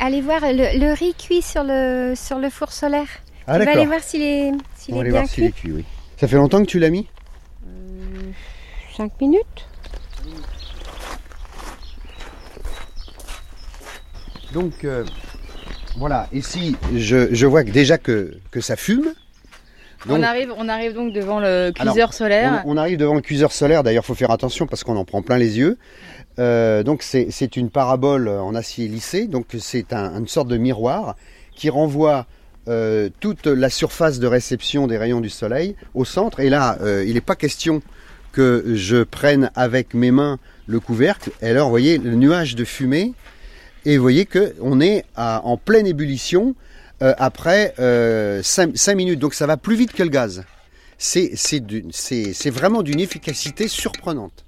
aller 0.00 0.20
voir 0.20 0.40
le, 0.42 0.78
le 0.78 0.92
riz 0.92 1.14
cuit 1.14 1.42
sur 1.42 1.64
le, 1.64 2.14
sur 2.16 2.38
le 2.38 2.48
four 2.50 2.72
solaire, 2.72 3.08
Ah, 3.46 3.58
tu 3.58 3.64
vas 3.64 3.70
aller 3.72 3.86
voir 3.86 4.00
s'il 4.00 4.22
est, 4.22 4.52
s'il 4.76 4.94
On 4.94 4.98
va 4.98 4.98
est 4.98 5.00
aller 5.02 5.10
bien 5.10 5.20
voir 5.20 5.30
s'il 5.30 5.44
est 5.44 5.50
cuit. 5.52 5.60
cuit, 5.70 5.72
oui. 5.72 5.84
Ça 6.16 6.28
fait 6.28 6.36
longtemps 6.36 6.60
que 6.60 6.66
tu 6.68 6.78
l'as 6.78 6.90
mis? 6.90 7.06
5 8.96 9.20
minutes 9.20 9.66
Donc, 14.54 14.84
euh, 14.84 15.04
voilà. 15.98 16.28
Ici, 16.32 16.76
je, 16.94 17.28
je 17.34 17.46
vois 17.46 17.64
que 17.64 17.70
déjà 17.70 17.98
que, 17.98 18.34
que 18.50 18.60
ça 18.60 18.76
fume. 18.76 19.12
on, 20.08 20.22
arrive, 20.22 20.52
on 20.56 20.68
arrive 20.68 20.94
donc 20.94 21.12
devant 21.12 21.40
le 21.40 21.72
Alors, 21.78 21.92
cuiseur 21.94 22.12
solaire. 22.14 22.62
On, 22.64 22.74
on 22.74 22.76
arrive 22.76 22.96
devant 22.98 23.14
le 23.14 23.20
cuiseur 23.20 23.52
solaire, 23.52 23.82
d'ailleurs 23.82 24.04
il 24.04 24.06
faut 24.06 24.14
faire 24.14 24.30
attention 24.30 24.66
parce 24.66 24.84
qu'on 24.84 24.96
en 24.96 25.04
prend 25.04 25.22
plein 25.22 25.38
les 25.38 25.58
yeux. 25.58 25.76
Euh, 26.38 26.82
donc 26.82 27.02
c'est 27.02 27.28
c'est 27.30 27.56
une 27.56 27.70
parabole 27.70 28.28
en 28.28 28.54
acier 28.56 28.88
lissé, 28.88 29.26
donc 29.28 29.46
c'est 29.58 29.92
un- 29.92 30.18
une 30.18 30.26
sorte 30.28 30.48
de 30.48 30.56
miroir 30.56 31.14
qui 31.54 31.70
renvoie 31.70 32.26
euh, 32.66 33.08
toute 33.20 33.46
la 33.46 33.70
surface 33.70 34.18
de 34.18 34.26
réception 34.26 34.86
des 34.86 34.98
rayons 34.98 35.20
du 35.20 35.30
soleil 35.30 35.76
au 35.94 36.04
centre. 36.04 36.40
Et 36.40 36.50
là, 36.50 36.76
euh, 36.80 37.04
il 37.06 37.14
n'est 37.14 37.20
pas 37.20 37.36
question 37.36 37.82
que 38.32 38.64
je 38.74 39.04
prenne 39.04 39.50
avec 39.54 39.94
mes 39.94 40.10
mains 40.10 40.38
le 40.66 40.80
couvercle. 40.80 41.30
Et 41.40 41.48
alors, 41.50 41.66
vous 41.66 41.70
voyez 41.70 41.98
le 41.98 42.14
nuage 42.16 42.56
de 42.56 42.64
fumée, 42.64 43.12
et 43.84 43.96
vous 43.96 44.02
voyez 44.02 44.26
qu'on 44.26 44.80
est 44.80 45.04
à- 45.16 45.40
en 45.44 45.56
pleine 45.56 45.86
ébullition 45.86 46.54
euh, 47.02 47.12
après 47.18 47.74
5 48.42 48.94
minutes. 48.94 49.18
Donc 49.18 49.34
ça 49.34 49.46
va 49.46 49.56
plus 49.56 49.76
vite 49.76 49.92
que 49.92 50.02
le 50.02 50.08
gaz. 50.10 50.44
C'est 50.98 51.32
c'est 51.34 51.60
d'une- 51.60 51.90
c'est- 51.92 52.32
c'est 52.32 52.50
vraiment 52.50 52.82
d'une 52.82 53.00
efficacité 53.00 53.66
surprenante. 53.68 54.44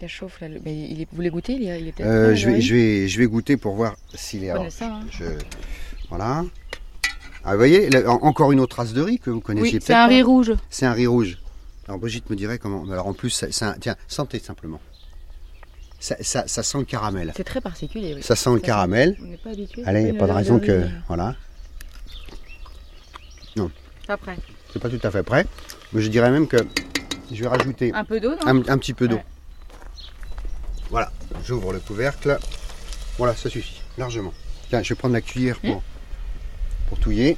Ça 0.00 0.08
chauffe 0.08 0.40
là. 0.40 0.48
le- 0.48 0.60
mais 0.64 0.74
il 0.74 1.00
est- 1.02 1.04
vous 1.10 1.16
voulez 1.16 1.30
goûter 1.30 1.52
Il 1.54 1.68
est, 1.68 1.80
il 1.80 1.88
est 1.88 1.92
peut-être 1.92 2.06
Euh, 2.08 2.26
prêt, 2.28 2.36
je, 2.36 2.46
vais, 2.46 2.52
Laurie 2.52 2.62
je, 2.62 2.74
vais, 2.74 3.08
je 3.08 3.18
vais 3.18 3.26
goûter 3.26 3.56
pour 3.56 3.74
voir 3.76 3.96
s'il 4.14 4.44
est. 4.44 4.50
Alors, 4.50 4.70
ça, 4.70 4.86
hein. 4.86 5.00
je- 5.10 5.24
voilà. 6.10 6.44
Ah, 7.44 7.52
vous 7.52 7.58
voyez, 7.58 7.88
là, 7.90 8.10
encore 8.10 8.52
une 8.52 8.60
autre 8.60 8.74
trace 8.76 8.92
de 8.92 9.00
riz 9.00 9.18
que 9.18 9.30
vous 9.30 9.40
connaissiez 9.40 9.64
Oui, 9.64 9.72
peut-être. 9.78 9.86
c'est 9.86 9.92
un 9.94 10.06
pas. 10.06 10.08
riz 10.08 10.22
rouge. 10.22 10.52
C'est 10.68 10.84
un 10.86 10.92
riz 10.92 11.06
rouge. 11.06 11.38
Alors 11.86 12.00
Brigitte 12.00 12.28
me 12.30 12.36
dirait 12.36 12.58
comment. 12.58 12.84
Alors 12.90 13.06
en 13.06 13.12
plus, 13.14 13.30
ça- 13.30 13.46
c'est 13.50 13.64
un- 13.64 13.76
tiens, 13.80 13.96
sentez 14.08 14.38
simplement. 14.40 14.80
Ça, 15.98 16.14
ça- 16.20 16.46
ça 16.46 16.62
sent 16.62 16.78
le 16.78 16.84
caramel. 16.84 17.32
C'est 17.36 17.44
très 17.44 17.60
particulier. 17.60 18.14
oui. 18.14 18.22
Ça 18.22 18.36
sent 18.36 18.50
le 18.52 18.60
caramel. 18.60 19.16
On 19.20 19.26
n'est 19.26 19.36
pas 19.38 19.50
habitué. 19.50 19.82
Allez, 19.86 20.00
il 20.02 20.10
n'y 20.10 20.16
a 20.16 20.20
pas 20.20 20.26
de 20.26 20.32
raison 20.32 20.58
que. 20.60 20.86
Voilà. 21.08 21.34
Non, 23.56 23.70
Pas 24.06 24.16
prêt. 24.16 24.36
c'est 24.72 24.78
pas 24.78 24.90
tout 24.90 25.00
à 25.02 25.10
fait 25.10 25.22
prêt. 25.22 25.46
Mais 25.92 26.02
je 26.02 26.08
dirais 26.08 26.30
même 26.30 26.46
que 26.46 26.58
je 27.32 27.42
vais 27.42 27.48
rajouter 27.48 27.92
Un 27.94 28.04
peu 28.04 28.20
d'eau, 28.20 28.30
non 28.30 28.46
un, 28.46 28.58
un 28.68 28.78
petit 28.78 28.92
peu 28.92 29.08
d'eau. 29.08 29.16
Ouais. 29.16 29.24
Voilà, 30.90 31.10
j'ouvre 31.44 31.72
le 31.72 31.80
couvercle. 31.80 32.38
Voilà, 33.18 33.34
ça 33.34 33.48
suffit, 33.48 33.80
largement. 33.96 34.32
Tiens, 34.68 34.82
je 34.82 34.90
vais 34.90 34.94
prendre 34.98 35.14
la 35.14 35.20
cuillère 35.22 35.58
pour, 35.60 35.82
pour 36.88 36.98
touiller. 36.98 37.36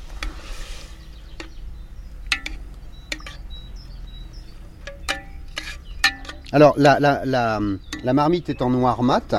Alors, 6.51 6.75
la, 6.79 6.99
la, 6.99 7.25
la, 7.27 7.61
la 8.03 8.12
marmite 8.15 8.49
est 8.49 8.62
en 8.62 8.70
noir 8.70 9.03
mat, 9.03 9.35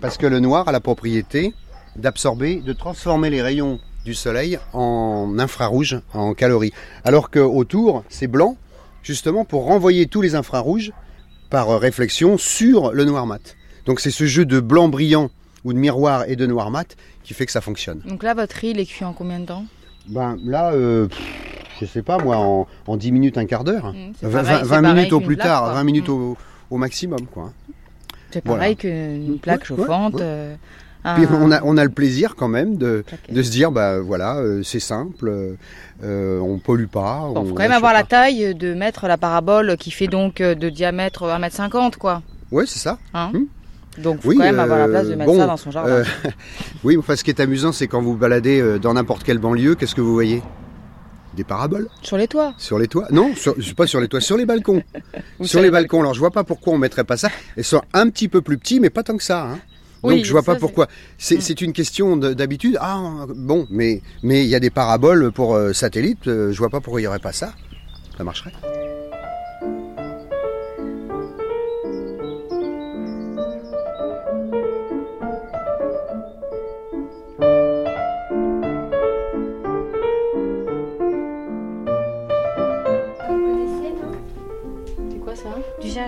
parce 0.00 0.16
que 0.16 0.26
le 0.26 0.40
noir 0.40 0.66
a 0.66 0.72
la 0.72 0.80
propriété 0.80 1.52
d'absorber, 1.96 2.62
de 2.64 2.72
transformer 2.72 3.28
les 3.28 3.42
rayons 3.42 3.80
du 4.06 4.14
soleil 4.14 4.58
en 4.72 5.38
infrarouge, 5.38 6.00
en 6.14 6.32
calories. 6.32 6.72
Alors 7.04 7.30
qu'autour, 7.30 8.02
c'est 8.08 8.28
blanc, 8.28 8.56
justement 9.02 9.44
pour 9.44 9.64
renvoyer 9.64 10.06
tous 10.06 10.22
les 10.22 10.34
infrarouges 10.34 10.92
par 11.50 11.68
euh, 11.68 11.76
réflexion 11.76 12.38
sur 12.38 12.92
le 12.92 13.04
noir 13.04 13.26
mat. 13.26 13.56
Donc 13.84 14.00
c'est 14.00 14.10
ce 14.10 14.24
jeu 14.24 14.46
de 14.46 14.60
blanc 14.60 14.88
brillant 14.88 15.30
ou 15.64 15.74
de 15.74 15.78
miroir 15.78 16.24
et 16.28 16.36
de 16.36 16.46
noir 16.46 16.70
mat 16.70 16.96
qui 17.24 17.34
fait 17.34 17.44
que 17.44 17.52
ça 17.52 17.60
fonctionne. 17.60 18.00
Donc 18.06 18.22
là, 18.22 18.32
votre 18.32 18.56
riz, 18.56 18.70
il 18.70 18.80
est 18.80 18.86
cuit 18.86 19.04
en 19.04 19.12
combien 19.12 19.40
de 19.40 19.46
temps? 19.46 19.66
Ben 20.06 20.38
là, 20.44 20.72
euh, 20.72 21.08
je 21.80 21.86
sais 21.86 22.02
pas 22.02 22.18
moi, 22.18 22.36
en, 22.36 22.66
en 22.86 22.96
10 22.96 23.12
minutes, 23.12 23.38
un 23.38 23.46
quart 23.46 23.64
d'heure. 23.64 23.92
Mmh, 23.92 24.12
c'est 24.20 24.26
20, 24.28 24.42
pareil- 24.42 24.56
c'est 24.60 24.66
20 24.68 24.82
pareil 24.82 24.94
minutes 24.96 25.12
au 25.12 25.20
plus 25.20 25.36
plaque, 25.36 25.46
tard, 25.48 25.62
quoi. 25.64 25.72
20 25.74 25.84
minutes 25.84 26.08
Mmh. 26.08 26.12
au, 26.12 26.36
au 26.70 26.76
maximum. 26.76 27.20
quoi. 27.32 27.52
C'est 28.30 28.44
Voilà. 28.44 28.60
pareil 28.60 28.76
qu'une 28.76 29.38
plaque 29.40 29.60
Ouais, 29.60 29.66
chauffante. 29.66 30.14
ouais. 30.14 30.20
euh, 30.22 30.54
Puis 31.14 31.26
on 31.32 31.50
a, 31.50 31.62
on 31.62 31.76
a 31.78 31.84
le 31.84 31.90
plaisir 31.90 32.34
quand 32.36 32.48
même 32.48 32.76
de, 32.76 33.04
se 33.32 33.50
dire, 33.50 33.70
bah 33.72 34.00
voilà, 34.00 34.36
euh, 34.36 34.62
c'est 34.62 34.80
simple, 34.80 35.56
euh, 36.04 36.40
on 36.40 36.58
pollue 36.58 36.86
pas. 36.86 37.20
Bon, 37.32 37.40
on 37.40 37.44
faut 37.46 37.54
quand 37.54 37.62
même 37.62 37.72
avoir 37.72 37.92
pas. 37.92 37.98
la 37.98 38.04
taille 38.04 38.54
de 38.54 38.74
mettre 38.74 39.06
la 39.08 39.16
parabole 39.16 39.76
qui 39.78 39.90
fait 39.90 40.08
donc 40.08 40.40
euh, 40.42 40.54
de 40.54 40.68
diamètre 40.68 41.24
1m50 41.26 41.96
quoi. 41.96 42.20
Ouais, 42.52 42.64
c'est 42.66 42.80
ça. 42.80 42.98
Hein 43.14 43.30
Hmm. 43.32 43.44
Donc 44.02 44.20
faut 44.20 44.28
Oui, 44.28 44.36
quand 44.36 44.44
même 44.44 44.60
avoir 44.60 44.78
la 44.78 44.86
place 44.88 45.08
de 45.08 45.14
mettre 45.16 45.30
bon, 45.32 45.38
ça 45.38 45.46
dans 45.46 45.56
son 45.56 45.70
jardin. 45.72 46.02
oui, 46.84 46.96
enfin, 46.98 47.16
ce 47.16 47.24
qui 47.24 47.30
est 47.30 47.40
amusant, 47.40 47.72
c'est 47.72 47.88
quand 47.88 48.00
vous 48.02 48.14
baladez 48.14 48.78
dans 48.78 48.94
n'importe 48.94 49.24
quelle 49.24 49.38
banlieue, 49.38 49.74
qu'est-ce 49.74 49.94
que 49.94 50.00
vous 50.00 50.12
voyez? 50.12 50.40
Des 51.38 51.44
paraboles 51.44 51.88
Sur 52.02 52.18
les 52.18 52.26
toits. 52.26 52.52
sur 52.58 52.80
les 52.80 52.88
toits 52.88 53.06
Non, 53.12 53.32
sur, 53.36 53.54
pas 53.76 53.86
sur 53.86 54.00
les 54.00 54.08
toits, 54.08 54.20
sur 54.20 54.36
les 54.36 54.44
balcons. 54.44 54.82
Sur 55.42 55.62
les 55.62 55.70
balcons. 55.70 56.00
Alors 56.00 56.12
je 56.14 56.18
vois 56.18 56.32
pas 56.32 56.42
pourquoi 56.42 56.72
on 56.74 56.78
mettrait 56.78 57.04
pas 57.04 57.16
ça. 57.16 57.30
Elles 57.56 57.62
sont 57.62 57.80
un 57.92 58.10
petit 58.10 58.26
peu 58.26 58.42
plus 58.42 58.58
petits, 58.58 58.80
mais 58.80 58.90
pas 58.90 59.04
tant 59.04 59.16
que 59.16 59.22
ça. 59.22 59.44
hein. 59.44 59.58
Donc 60.02 60.12
Oui, 60.12 60.24
je 60.24 60.32
vois 60.32 60.42
ça, 60.42 60.52
pas 60.54 60.58
pourquoi. 60.58 60.88
C'est 61.16 61.36
Mm. 61.60 61.64
une 61.66 61.72
question 61.72 62.16
de- 62.16 62.34
d'habitude. 62.34 62.76
Ah 62.80 63.24
bon, 63.36 63.68
mais 63.70 64.02
mais 64.24 64.42
il 64.44 64.48
y 64.48 64.56
a 64.56 64.60
des 64.60 64.70
paraboles 64.70 65.30
pour 65.30 65.54
euh, 65.54 65.72
satellites. 65.72 66.26
euh, 66.26 66.50
je 66.52 66.58
vois 66.58 66.70
pas 66.70 66.80
pourquoi 66.80 67.00
il 67.00 67.04
y 67.04 67.06
aurait 67.06 67.20
pas 67.20 67.32
ça. 67.32 67.52
Ça 68.16 68.24
marcherait. 68.24 68.52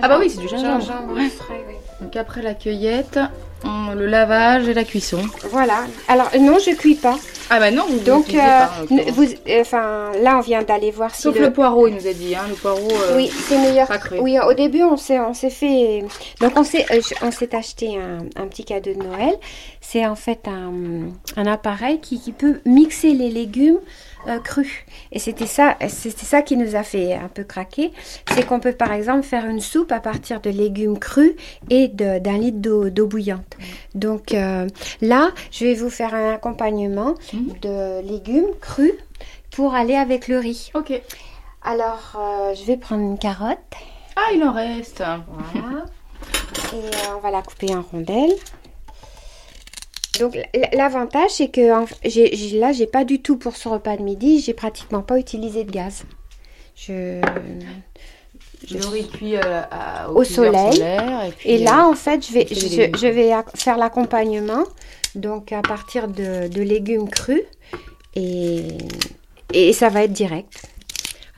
Gingembre. 0.01 0.03
Ah 0.03 0.07
bah 0.09 0.17
oui, 0.19 0.29
c'est 0.29 0.41
du 0.41 0.47
gingembre. 0.47 0.81
Gingembre 0.81 1.13
Ouais. 1.15 1.29
frais, 1.29 1.65
oui. 1.67 1.75
Donc 2.01 2.15
après 2.15 2.41
la 2.41 2.53
cueillette, 2.55 3.19
on- 3.63 3.93
le 3.93 4.05
lavage 4.07 4.67
et 4.67 4.73
la 4.73 4.83
cuisson. 4.83 5.21
Voilà. 5.51 5.81
Alors 6.07 6.29
non, 6.39 6.57
je 6.59 6.71
cuis 6.75 6.95
pas. 6.95 7.17
Ah 7.53 7.59
bah 7.59 7.69
non, 7.69 7.83
vous 7.89 7.99
Donc, 7.99 8.33
euh, 8.33 8.37
pas, 8.37 8.71
vous, 9.11 9.25
enfin, 9.59 10.11
là, 10.21 10.37
on 10.37 10.41
vient 10.41 10.63
d'aller 10.63 10.89
voir 10.89 11.13
si 11.13 11.23
Sauf 11.23 11.37
le... 11.37 11.51
poireau, 11.51 11.87
il 11.89 11.95
nous 11.95 12.07
a 12.07 12.13
dit, 12.13 12.33
hein, 12.33 12.43
le 12.47 12.55
poireau. 12.55 12.87
euh, 12.89 13.17
Oui, 13.17 13.29
c'est 13.49 13.57
meilleur. 13.57 13.87
pas 13.89 13.97
cru. 13.97 14.19
Oui, 14.19 14.37
au 14.39 14.53
début, 14.53 14.83
on 14.83 14.95
s'est, 14.95 15.19
on 15.19 15.33
s'est 15.33 15.49
fait. 15.49 16.05
Donc, 16.39 16.53
on 16.57 16.63
s'est, 16.63 16.85
euh, 16.91 17.01
on 17.21 17.29
s'est 17.29 17.53
acheté 17.53 17.97
un, 17.97 18.19
un 18.41 18.47
petit 18.47 18.63
cadeau 18.63 18.93
de 18.93 19.03
Noël. 19.03 19.35
C'est 19.81 20.05
en 20.05 20.15
fait 20.15 20.47
un, 20.47 21.09
un 21.35 21.45
appareil 21.45 21.99
qui, 21.99 22.21
qui 22.21 22.31
peut 22.31 22.61
mixer 22.65 23.11
les 23.13 23.29
légumes 23.29 23.79
euh, 24.27 24.39
crus. 24.39 24.71
Et 25.11 25.19
c'était 25.19 25.45
ça, 25.47 25.75
c'était 25.87 26.25
ça 26.25 26.41
qui 26.41 26.57
nous 26.57 26.75
a 26.75 26.83
fait 26.83 27.13
un 27.13 27.27
peu 27.27 27.43
craquer. 27.43 27.91
C'est 28.33 28.45
qu'on 28.45 28.59
peut, 28.59 28.73
par 28.73 28.91
exemple, 28.93 29.23
faire 29.23 29.45
une 29.45 29.59
soupe 29.61 29.91
à 29.91 29.99
partir 29.99 30.41
de 30.41 30.49
légumes 30.49 30.97
crus 30.99 31.33
et 31.69 31.87
de- 31.87 32.19
d'un 32.19 32.37
litre 32.37 32.59
d'eau, 32.59 32.89
d'eau 32.89 33.07
bouillante. 33.07 33.57
Donc, 33.95 34.33
euh, 34.33 34.67
là, 35.01 35.31
je 35.51 35.65
vais 35.65 35.73
vous 35.73 35.89
faire 35.89 36.13
un 36.13 36.33
accompagnement 36.33 37.15
Mhm. 37.33 37.53
de 37.61 38.01
légumes 38.07 38.53
crus 38.59 38.93
pour 39.51 39.73
aller 39.75 39.95
avec 39.95 40.27
le 40.27 40.37
riz. 40.39 40.71
Ok. 40.75 40.93
Alors, 41.63 42.13
euh, 42.19 42.53
je 42.55 42.63
vais 42.65 42.77
prendre 42.77 43.01
une 43.03 43.17
carotte. 43.19 43.57
Ah, 44.15 44.31
il 44.33 44.43
en 44.43 44.51
reste. 44.53 45.03
Voilà. 45.53 45.85
Et 46.73 46.75
euh, 46.77 47.15
on 47.17 47.19
va 47.19 47.31
la 47.31 47.41
couper 47.41 47.73
en 47.75 47.81
rondelles. 47.81 48.33
Donc 50.19 50.37
l'avantage 50.73 51.31
c'est 51.31 51.47
que 51.47 51.71
en- 51.73 51.85
j'ai, 52.03 52.35
j'ai- 52.35 52.59
là 52.59 52.71
j'ai 52.73 52.87
pas 52.87 53.03
du 53.05 53.21
tout 53.21 53.37
pour 53.37 53.55
ce 53.55 53.67
repas 53.69 53.95
de 53.97 54.03
midi, 54.03 54.39
j'ai 54.41 54.53
pratiquement 54.53 55.01
pas 55.01 55.17
utilisé 55.17 55.63
de 55.63 55.71
gaz. 55.71 56.03
Je 56.75 57.21
Je 58.67 58.77
l'aurais 58.77 59.03
cuit 59.03 59.37
euh, 59.37 59.61
à- 59.71 60.09
Au 60.11 60.23
soleil. 60.23 60.73
solaire, 60.73 61.25
et, 61.25 61.31
puis, 61.31 61.49
et 61.49 61.57
là 61.59 61.85
euh, 61.85 61.91
en 61.91 61.95
fait 61.95 62.25
je 62.27 62.31
vais 62.33 62.47
je, 62.49 63.07
vais 63.07 63.31
faire 63.55 63.77
l'accompagnement 63.77 64.63
donc 65.15 65.51
à 65.51 65.61
partir 65.61 66.07
de, 66.07 66.47
de 66.47 66.61
légumes 66.61 67.09
crus 67.09 67.41
et, 68.15 68.67
et 69.53 69.73
ça 69.73 69.89
va 69.89 70.03
être 70.03 70.13
direct. 70.13 70.61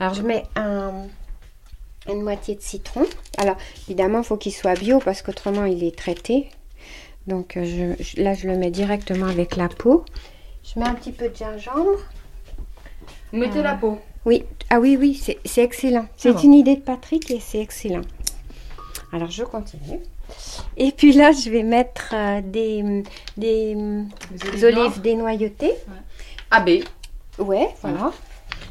Alors 0.00 0.14
je 0.14 0.22
mets 0.22 0.42
un, 0.56 0.92
une 2.08 2.22
moitié 2.22 2.56
de 2.56 2.60
citron. 2.60 3.06
Alors 3.38 3.56
évidemment 3.86 4.18
il 4.18 4.24
faut 4.24 4.36
qu'il 4.36 4.52
soit 4.52 4.74
bio 4.74 4.98
parce 4.98 5.22
qu'autrement 5.22 5.64
il 5.64 5.82
est 5.84 5.96
traité. 5.96 6.48
Donc 7.26 7.56
euh, 7.56 7.64
je- 7.98 8.02
je- 8.02 8.22
là 8.22 8.34
je 8.34 8.46
le 8.46 8.56
mets 8.56 8.70
directement 8.70 9.26
avec 9.26 9.56
la 9.56 9.68
peau. 9.68 10.04
Je 10.62 10.78
mets 10.78 10.86
un 10.86 10.94
petit 10.94 11.12
peu 11.12 11.28
de 11.28 11.34
gingembre. 11.36 11.98
Vous 13.32 13.38
mettez 13.38 13.62
la 13.62 13.74
peau. 13.74 13.98
Oui, 14.24 14.44
ah 14.70 14.80
oui, 14.80 14.96
oui, 14.98 15.14
c'est 15.44 15.62
excellent. 15.62 16.06
C'est 16.16 16.32
bon. 16.32 16.38
une 16.40 16.54
idée 16.54 16.76
de 16.76 16.80
Patrick 16.80 17.30
et 17.30 17.40
c'est 17.40 17.58
excellent. 17.60 18.02
Alors 19.12 19.30
je 19.30 19.44
continue. 19.44 20.00
Et 20.78 20.90
puis 20.92 21.12
là, 21.12 21.32
je 21.32 21.50
vais 21.50 21.62
mettre 21.62 22.14
euh, 22.14 22.40
des, 22.42 23.02
des, 23.36 23.76
Des 24.52 24.64
olives 24.64 25.00
dénoyautées. 25.02 25.74
AB. 26.50 26.70
Ouais, 27.38 27.68
voilà. 27.82 28.12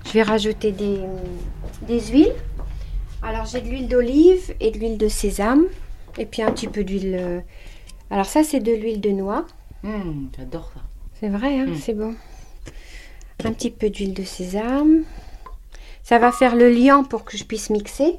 Je 0.08 0.12
vais 0.14 0.24
rajouter 0.24 0.72
des, 0.72 1.00
des 1.88 2.00
huiles. 2.02 2.34
Alors 3.22 3.46
j'ai 3.46 3.62
de 3.62 3.68
l'huile 3.70 3.88
d'olive 3.88 4.54
et 4.60 4.72
de 4.72 4.80
l'huile 4.80 4.98
de 4.98 5.08
sésame. 5.08 5.66
Et 6.18 6.26
puis 6.26 6.42
un 6.42 6.52
petit 6.52 6.68
peu 6.68 6.84
d'huile. 6.84 7.16
euh, 7.20 7.40
Alors 8.14 8.28
ça, 8.28 8.44
c'est 8.44 8.60
de 8.60 8.72
l'huile 8.72 9.02
de 9.02 9.10
noix. 9.10 9.48
Hum, 9.84 10.30
J'adore 10.38 10.72
ça. 10.76 10.82
C'est 11.20 11.30
vrai, 11.30 11.58
hein, 11.60 11.66
Mm. 11.66 11.76
c'est 11.76 11.94
bon. 11.96 12.14
Un 13.44 13.52
petit 13.54 13.72
peu 13.72 13.90
d'huile 13.90 14.14
de 14.14 14.24
sésame. 14.24 15.04
Ça 16.04 16.20
va 16.20 16.32
faire 16.32 16.56
le 16.56 16.70
liant 16.70 17.04
pour 17.04 17.24
que 17.24 17.36
je 17.38 17.44
puisse 17.44 17.72
mixer. 17.72 18.18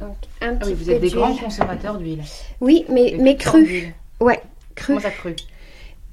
Donc, 0.00 0.16
un 0.40 0.56
Ah 0.58 0.64
oui, 0.64 0.72
vous 0.72 0.86
peu 0.86 0.92
êtes 0.92 1.00
des 1.02 1.10
grands 1.10 1.36
consommateurs 1.36 1.98
d'huile. 1.98 2.22
Oui, 2.62 2.86
mais, 2.88 3.16
mais 3.20 3.36
cru. 3.36 3.92
Ouais, 4.20 4.40
cru. 4.74 4.86
Comment 4.94 5.00
ça 5.00 5.10
cru 5.10 5.36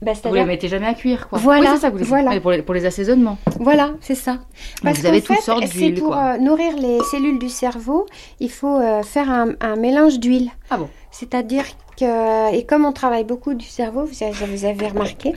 Bah, 0.01 0.11
Vous 0.13 0.19
c'est-à-dire- 0.21 0.41
les 0.43 0.47
mettez 0.47 0.67
jamais 0.67 0.85
à 0.85 0.93
cuire, 0.93 1.27
quoi. 1.27 1.39
Voilà, 1.39 1.71
Oui, 1.73 1.79
ça 1.79 1.89
vous 1.89 1.97
dire. 1.97 2.05
voilà. 2.07 2.31
Ah, 2.33 2.39
Pour 2.39 2.51
les, 2.51 2.61
pour 2.61 2.75
les 2.75 2.85
assaisonnements. 2.85 3.37
Voilà, 3.59 3.91
c'est 3.99 4.13
ça. 4.15 4.37
Parce 4.83 4.99
vous 4.99 5.05
avez 5.07 5.21
toutes 5.21 5.37
fait, 5.37 5.41
sortes 5.41 5.63
c'est 5.65 5.77
d'huiles, 5.77 5.95
pour 5.99 6.09
quoi. 6.09 6.33
euh, 6.35 6.37
nourrir 6.37 6.75
les 6.77 6.99
cellules 7.11 7.39
du 7.39 7.49
cerveau, 7.49 8.05
il 8.39 8.51
faut 8.51 8.77
euh, 8.79 9.01
faire 9.01 9.31
un, 9.31 9.53
un 9.59 9.75
mélange 9.75 10.19
d'huile. 10.19 10.51
Ah 10.69 10.77
bon 10.77 10.87
C'est-à-dire 11.09 11.65
que, 11.97 12.53
et 12.53 12.63
comme 12.65 12.85
on 12.85 12.91
travaille 12.93 13.23
beaucoup 13.23 13.53
du 13.55 13.65
cerveau, 13.65 14.05
vous 14.05 14.23
avez, 14.23 14.45
vous 14.45 14.65
avez 14.65 14.87
remarqué, 14.87 15.33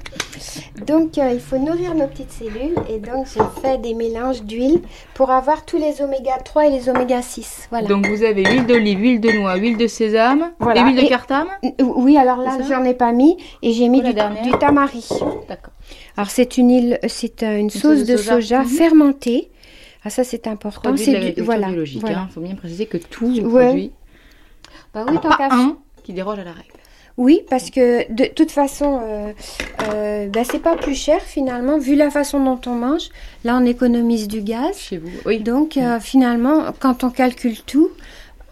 donc 0.86 1.18
euh, 1.18 1.30
il 1.32 1.40
faut 1.40 1.58
nourrir 1.58 1.94
nos 1.94 2.06
petites 2.06 2.32
cellules 2.32 2.74
et 2.88 2.98
donc 2.98 3.26
je 3.26 3.40
fais 3.62 3.78
des 3.78 3.94
mélanges 3.94 4.42
d'huile 4.42 4.80
pour 5.14 5.30
avoir 5.30 5.64
tous 5.64 5.78
les 5.78 6.02
oméga 6.02 6.36
3 6.44 6.66
et 6.66 6.70
les 6.70 6.88
oméga 6.88 7.22
6. 7.22 7.68
Voilà. 7.70 7.88
Donc 7.88 8.06
vous 8.06 8.22
avez 8.22 8.44
huile 8.44 8.66
d'olive, 8.66 8.98
huile 9.00 9.20
de 9.20 9.30
noix, 9.32 9.56
huile 9.56 9.76
de 9.76 9.86
sésame 9.86 10.52
Voilà. 10.60 10.80
et 10.82 10.84
huile 10.84 11.02
de 11.02 11.08
cartame 11.08 11.48
Oui, 11.80 12.16
alors 12.16 12.38
là, 12.38 12.58
j'en 12.68 12.84
ai 12.84 12.94
pas 12.94 13.12
mis 13.12 13.36
et 13.62 13.72
j'ai 13.72 13.88
mis 13.88 14.02
du, 14.02 14.12
tamari. 14.58 15.08
D'accord. 15.48 15.72
Alors 16.16 16.30
c'est 16.30 16.58
une 16.58 16.98
c'est 17.08 17.42
euh, 17.42 17.56
une, 17.58 17.70
sauce, 17.70 17.80
sauce 17.98 18.04
de 18.06 18.12
de 18.12 18.16
soja. 18.16 18.34
soja, 18.34 18.58
Mhm. 18.60 18.66
fermentée. 18.68 19.50
Ah 20.04 20.10
ça 20.10 20.24
c'est 20.24 20.46
important. 20.46 20.90
Produit 20.90 21.04
C'est 21.04 21.32
du 21.32 21.42
voilà. 21.42 21.68
biologique. 21.68 22.00
voilà. 22.00 22.26
Il 22.28 22.32
faut 22.32 22.40
bien 22.40 22.54
préciser 22.54 22.86
que 22.86 22.96
tous 22.98 23.40
vos 23.40 23.48
Ouais. 23.50 23.66
produits, 23.66 23.92
Bah 24.94 25.04
oui, 25.08 25.18
tant 25.22 25.28
qu'à 25.30 25.48
un 25.54 25.76
qui 26.10 26.14
déroge 26.14 26.40
à 26.40 26.44
la 26.44 26.52
règle. 26.52 26.72
Oui, 27.16 27.42
parce 27.48 27.70
que 27.70 28.10
de 28.12 28.24
toute 28.32 28.50
façon, 28.50 29.00
euh, 29.02 29.32
euh, 29.82 30.26
bah, 30.28 30.40
c'est 30.44 30.58
pas 30.60 30.76
plus 30.76 30.94
cher 30.94 31.20
finalement, 31.20 31.78
vu 31.78 31.94
la 31.94 32.10
façon 32.10 32.42
dont 32.42 32.60
on 32.66 32.74
mange. 32.74 33.10
Là, 33.44 33.58
on 33.60 33.64
économise 33.64 34.26
du 34.26 34.40
gaz. 34.40 34.76
Chez 34.76 34.98
vous, 34.98 35.10
oui. 35.26 35.40
Donc, 35.40 35.76
euh, 35.76 36.00
finalement, 36.00 36.66
quand 36.78 37.04
on 37.04 37.10
calcule 37.10 37.60
tout, 37.62 37.90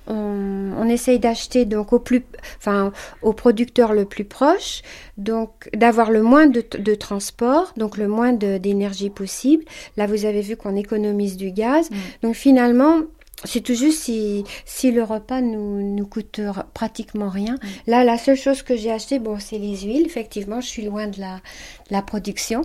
on, 0.06 0.72
on 0.76 0.88
essaye 0.88 1.18
d'acheter 1.18 1.64
donc 1.64 1.92
au 1.92 1.98
plus, 1.98 2.24
enfin, 2.58 2.92
au 3.22 3.32
producteur 3.32 3.92
le 3.92 4.04
plus 4.04 4.24
proche, 4.24 4.82
donc 5.16 5.68
d'avoir 5.74 6.10
le 6.10 6.22
moins 6.22 6.46
de, 6.46 6.64
de 6.78 6.94
transport, 6.94 7.72
donc 7.76 7.96
le 7.96 8.06
moins 8.06 8.32
d'énergie 8.32 9.10
possible. 9.10 9.64
Là, 9.96 10.06
vous 10.06 10.24
avez 10.24 10.42
vu 10.42 10.56
qu'on 10.56 10.76
économise 10.76 11.36
du 11.36 11.50
gaz. 11.52 11.90
Mm. 11.90 11.94
Donc, 12.22 12.34
finalement, 12.34 13.00
c'est 13.44 13.60
tout 13.60 13.74
juste 13.74 14.02
si, 14.02 14.44
si 14.64 14.90
le 14.90 15.04
repas 15.04 15.40
nous, 15.40 15.82
nous 15.82 16.06
coûte 16.06 16.40
pratiquement 16.74 17.28
rien. 17.28 17.56
Là, 17.86 18.02
la 18.04 18.18
seule 18.18 18.36
chose 18.36 18.62
que 18.62 18.76
j'ai 18.76 18.90
acheté, 18.90 19.18
bon, 19.18 19.38
c'est 19.38 19.58
les 19.58 19.76
huiles. 19.82 20.06
Effectivement, 20.06 20.60
je 20.60 20.66
suis 20.66 20.84
loin 20.84 21.06
de 21.06 21.20
la, 21.20 21.36
de 21.36 21.90
la 21.92 22.02
production. 22.02 22.62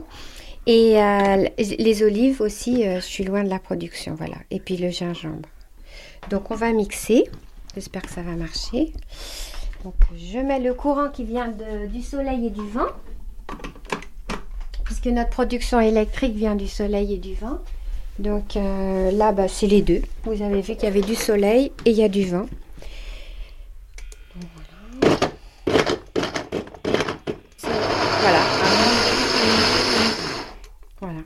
Et 0.66 1.02
euh, 1.02 1.46
les 1.58 2.04
olives 2.04 2.42
aussi, 2.42 2.88
euh, 2.88 2.96
je 3.02 3.06
suis 3.06 3.24
loin 3.26 3.44
de 3.44 3.50
la 3.50 3.60
production, 3.60 4.16
voilà. 4.16 4.38
Et 4.50 4.60
puis 4.60 4.78
le 4.78 4.90
gingembre. 4.90 5.48
Donc 6.30 6.52
on 6.52 6.56
va 6.56 6.72
mixer. 6.72 7.26
J'espère 7.76 8.02
que 8.04 8.10
ça 8.12 8.22
va 8.22 8.32
marcher. 8.32 8.94
Donc 9.84 9.96
je 10.16 10.40
mets 10.40 10.60
le 10.60 10.74
courant 10.74 11.10
qui 11.10 11.26
vient 11.26 11.50
de- 11.50 11.88
du 11.88 12.02
soleil 12.02 12.48
et 12.48 12.50
du 12.50 12.66
vent. 12.70 12.88
Puisque 14.86 15.08
notre 15.08 15.30
production 15.32 15.80
électrique 15.80 16.34
vient 16.36 16.56
du 16.56 16.68
soleil 16.68 17.14
et 17.14 17.18
du 17.18 17.36
vent. 17.36 17.60
Donc 18.20 18.56
euh, 18.56 19.12
là, 19.12 19.32
bah, 19.32 19.48
c'est 19.48 19.68
les 19.68 19.82
deux. 19.82 20.02
Vous 20.24 20.42
avez 20.42 20.62
vu 20.62 20.76
qu'il 20.76 20.84
y 20.84 20.88
avait 20.88 21.02
du 21.02 21.16
soleil 21.16 21.72
et 21.86 21.92
il 21.92 21.98
y 21.98 22.04
a 22.04 22.10
du. 22.10 22.26
Donc, 22.26 22.48
Voilà. 28.22 28.40
Voilà. 31.02 31.20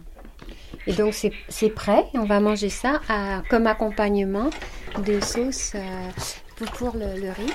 donc 0.98 1.14
c'est 1.50 1.70
prêt. 1.70 2.06
On 2.14 2.26
va 2.26 2.40
manger 2.40 2.70
ça 2.70 3.02
comme 3.50 3.68
accompagnement 3.68 4.50
de 5.06 5.20
sauce 5.20 5.74
euh, 5.76 5.80
pour, 6.56 6.68
pour 6.72 6.96
le, 6.98 7.20
le 7.22 7.30
riz. 7.30 7.54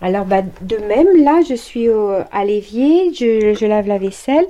Alors 0.00 0.24
bah, 0.24 0.42
de 0.62 0.76
même, 0.76 1.24
là, 1.24 1.40
je 1.48 1.54
suis 1.54 1.88
au- 1.88 2.14
à 2.32 2.44
l'évier, 2.44 3.12
je, 3.12 3.54
je 3.58 3.66
lave 3.66 3.86
la 3.88 3.98
vaisselle 3.98 4.46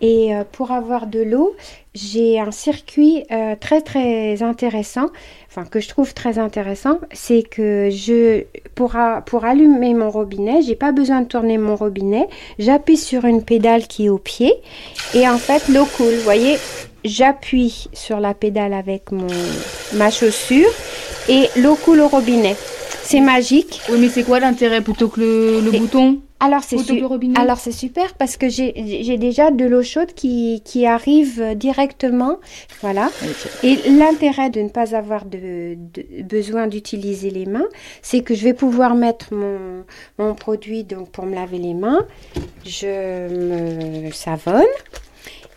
et 0.00 0.34
euh, 0.34 0.44
pour 0.50 0.70
avoir 0.70 1.06
de 1.06 1.20
l'eau, 1.20 1.54
j'ai 1.94 2.38
un 2.38 2.50
circuit 2.50 3.24
euh, 3.32 3.56
très 3.58 3.80
très 3.80 4.42
intéressant, 4.42 5.06
enfin 5.48 5.64
que 5.64 5.80
je 5.80 5.88
trouve 5.88 6.14
très 6.14 6.38
intéressant, 6.38 6.98
c'est 7.12 7.42
que 7.42 7.88
je 7.90 8.44
pour, 8.74 8.96
pour 9.26 9.44
allumer 9.44 9.94
mon 9.94 10.10
robinet, 10.10 10.62
j'ai 10.62 10.76
pas 10.76 10.92
besoin 10.92 11.22
de 11.22 11.26
tourner 11.26 11.58
mon 11.58 11.74
robinet, 11.74 12.28
j'appuie 12.58 12.96
sur 12.96 13.24
une 13.24 13.42
pédale 13.42 13.86
qui 13.86 14.06
est 14.06 14.10
au 14.10 14.18
pied 14.18 14.54
et 15.14 15.28
en 15.28 15.38
fait 15.38 15.68
l'eau 15.68 15.86
coule. 15.86 16.14
Vous 16.14 16.22
voyez, 16.22 16.56
j'appuie 17.04 17.88
sur 17.92 18.20
la 18.20 18.34
pédale 18.34 18.74
avec 18.74 19.10
mon 19.10 19.26
ma 19.94 20.10
chaussure 20.10 20.70
et 21.28 21.48
l'eau 21.56 21.74
coule 21.74 22.00
au 22.00 22.08
robinet. 22.08 22.56
C'est 23.10 23.20
magique. 23.20 23.80
Oui, 23.90 23.98
mais 24.00 24.08
c'est 24.10 24.22
quoi 24.22 24.38
l'intérêt 24.38 24.82
plutôt 24.82 25.08
que 25.08 25.20
le, 25.20 25.60
le 25.62 25.70
bouton? 25.78 26.18
Alors 26.40 26.62
c'est 26.62 26.76
su- 26.84 27.02
alors 27.36 27.58
c'est 27.58 27.72
super 27.72 28.14
parce 28.14 28.36
que 28.36 28.48
j'ai 28.48 28.72
j'ai 29.02 29.16
déjà 29.18 29.50
de 29.50 29.64
l'eau 29.64 29.82
chaude 29.82 30.12
qui, 30.14 30.62
qui 30.64 30.86
arrive 30.86 31.54
directement, 31.56 32.36
voilà. 32.80 33.10
Et 33.64 33.74
l'intérêt 33.90 34.48
de 34.50 34.60
ne 34.60 34.68
pas 34.68 34.94
avoir 34.94 35.24
de, 35.24 35.74
de- 35.94 36.22
besoin 36.22 36.68
d'utiliser 36.68 37.30
les 37.30 37.46
mains, 37.46 37.66
c'est 38.02 38.20
que 38.20 38.34
je 38.36 38.44
vais 38.44 38.54
pouvoir 38.54 38.94
mettre 38.94 39.34
mon, 39.34 39.84
mon 40.18 40.34
produit 40.34 40.84
donc 40.84 41.10
pour 41.10 41.24
me 41.26 41.34
laver 41.34 41.58
les 41.58 41.74
mains. 41.74 42.02
Je 42.64 44.06
me 44.06 44.10
savonne. 44.12 44.74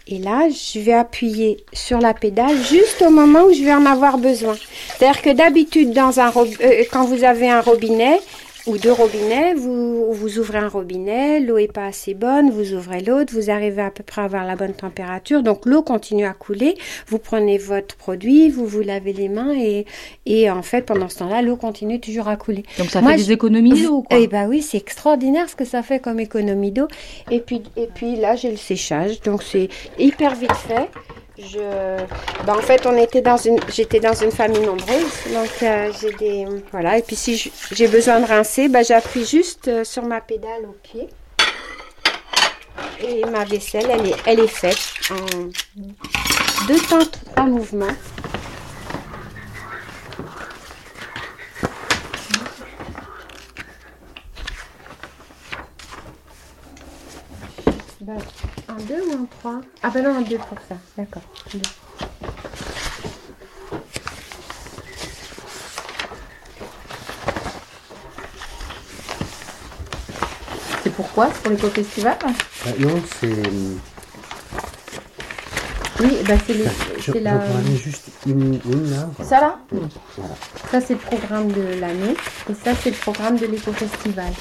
Et 0.07 0.18
là, 0.18 0.49
je 0.49 0.80
vais 0.80 0.94
appuyer 0.94 1.64
sur 1.73 1.99
la 1.99 2.14
pédale 2.14 2.57
juste 2.69 3.02
au 3.02 3.11
moment 3.11 3.44
où 3.44 3.53
je 3.53 3.64
vais 3.64 3.73
en 3.73 3.86
avoir 3.86 4.18
besoin. 4.18 4.56
C'est-à-dire 4.98 5.22
que 5.22 5.30
d'habitude, 5.30 5.94
dans 5.94 6.19
un 6.19 6.32
euh, 6.36 6.84
quand 6.91 7.06
vous 7.06 7.23
avez 7.23 7.49
un 7.49 7.61
robinet 7.61 8.19
ou 8.68 8.78
deux 8.78 8.92
robinets, 8.92 9.54
vous, 9.56 10.14
vous 10.14 10.38
ouvrez 10.40 10.60
un 10.60 10.68
robinet, 10.68 11.40
l'eau 11.40 11.58
est 11.58 11.72
pas 11.72 11.86
assez 11.88 12.14
bonne, 12.14 12.52
vous 12.52 12.74
ouvrez 12.74 13.02
l'autre, 13.02 13.34
vous 13.34 13.50
arrivez 13.50 13.82
à 13.82 13.90
peu 13.90 14.04
près 14.04 14.22
à 14.22 14.26
avoir 14.26 14.46
la 14.46 14.56
bonne 14.56 14.74
température, 14.74 15.42
donc 15.42 15.66
l'eau 15.66 15.82
continue 15.82 16.26
à 16.26 16.34
couler. 16.34 16.76
Vous 17.08 17.18
prenez 17.18 17.58
votre 17.58 17.96
produit, 17.96 18.50
vous 18.50 18.66
vous 18.68 18.82
lavez 18.82 19.14
les 19.14 19.30
mains 19.30 19.54
et, 19.58 19.86
et 20.26 20.50
en 20.52 20.62
fait, 20.62 20.84
pendant 20.86 21.10
ce 21.10 21.20
temps-là, 21.20 21.42
l'eau 21.42 21.56
continue 21.56 22.00
toujours 22.00 22.28
à 22.28 22.36
couler. 22.36 22.64
Donc 22.78 22.90
ça 22.92 23.02
Moi, 23.02 23.12
fait 23.14 23.18
des 23.18 23.24
je- 23.24 23.34
économies 23.34 23.82
d'eau, 23.84 24.04
quoi. 24.04 24.20
Eh 24.20 24.28
ben 24.28 24.48
oui, 24.48 24.62
c'est 24.62 24.78
extraordinaire 24.78 25.50
ce 25.50 25.56
que 25.56 25.66
ça 25.66 25.82
fait 25.82 26.00
comme 26.00 26.20
économie 26.20 26.72
d'eau. 26.72 26.88
Et 27.32 27.40
puis, 27.40 27.64
et 27.76 27.88
puis 27.88 28.16
là, 28.16 28.36
j'ai 28.36 28.52
le 28.52 28.58
séchage, 28.58 29.22
donc 29.22 29.42
c'est 29.44 29.70
hyper 29.98 30.36
vite 30.36 30.52
fait. 30.54 30.90
Ben, 32.45 32.53
en 32.55 32.61
fait, 32.61 32.85
on 32.85 32.97
était 32.97 33.22
dans 33.22 33.38
une, 33.38 33.59
j'étais 33.69 33.99
dans 33.99 34.13
une 34.13 34.31
famille 34.31 34.61
nombreuse, 34.61 35.11
donc 35.34 35.49
euh, 35.63 35.91
j'ai 35.99 36.11
des, 36.13 36.47
voilà. 36.72 36.97
Et 36.97 37.01
puis 37.01 37.15
si 37.15 37.51
j'ai 37.72 37.88
besoin 37.88 38.19
de 38.19 38.26
rincer, 38.26 38.68
ben, 38.68 38.84
j'appuie 38.84 39.26
juste 39.26 39.68
euh, 39.68 39.84
sur 39.84 40.03
ma 40.03 40.22
pédale 40.22 40.65
au 40.68 40.76
pied. 40.84 41.07
Et 43.03 43.26
ma 43.26 43.45
vaisselle, 43.45 43.88
elle 43.89 44.07
est, 44.07 44.15
elle 44.26 44.39
est 44.39 44.47
faite 44.47 44.80
en 45.11 45.47
deux 46.68 46.80
temps, 46.80 47.05
trois 47.34 47.45
mouvements. 47.45 47.95
Ben, 58.02 58.18
un 58.68 58.78
2 58.82 58.95
ou 59.10 59.14
un 59.14 59.26
3 59.40 59.61
Ah 59.84 59.90
ben 59.91 60.03
non, 60.03 60.15
un 60.18 60.22
2 60.22 60.38
pour 60.38 60.57
ça. 60.68 60.76
D'accord. 60.98 61.22
C'est 70.84 70.90
pourquoi 70.94 71.30
C'est 71.34 71.41
pour 71.44 71.52
l'éco-festival? 71.52 72.18
Ah, 72.23 72.69
non, 72.80 73.02
c'est. 73.19 73.44
Oui, 75.99 76.18
ben 76.26 76.40
c'est 76.48 76.53
les- 76.53 76.64
Je, 76.98 77.11
c'est 77.11 77.19
je 77.19 77.23
la... 77.23 77.38
prends 77.38 77.61
juste 77.84 78.06
une, 78.26 78.60
une 78.65 78.90
là. 78.90 79.10
Ça 79.23 79.40
là? 79.41 79.60
Voilà. 79.69 80.34
Ça 80.72 80.82
c'est 80.82 80.94
le 80.94 80.99
programme 80.99 81.52
de 81.52 81.80
l'année 81.80 82.15
et 82.49 82.53
ça 82.64 82.72
c'est 82.82 82.90
le 82.90 82.95
programme 82.95 83.38
de 83.38 83.45
l'éco-festival. 83.45 84.32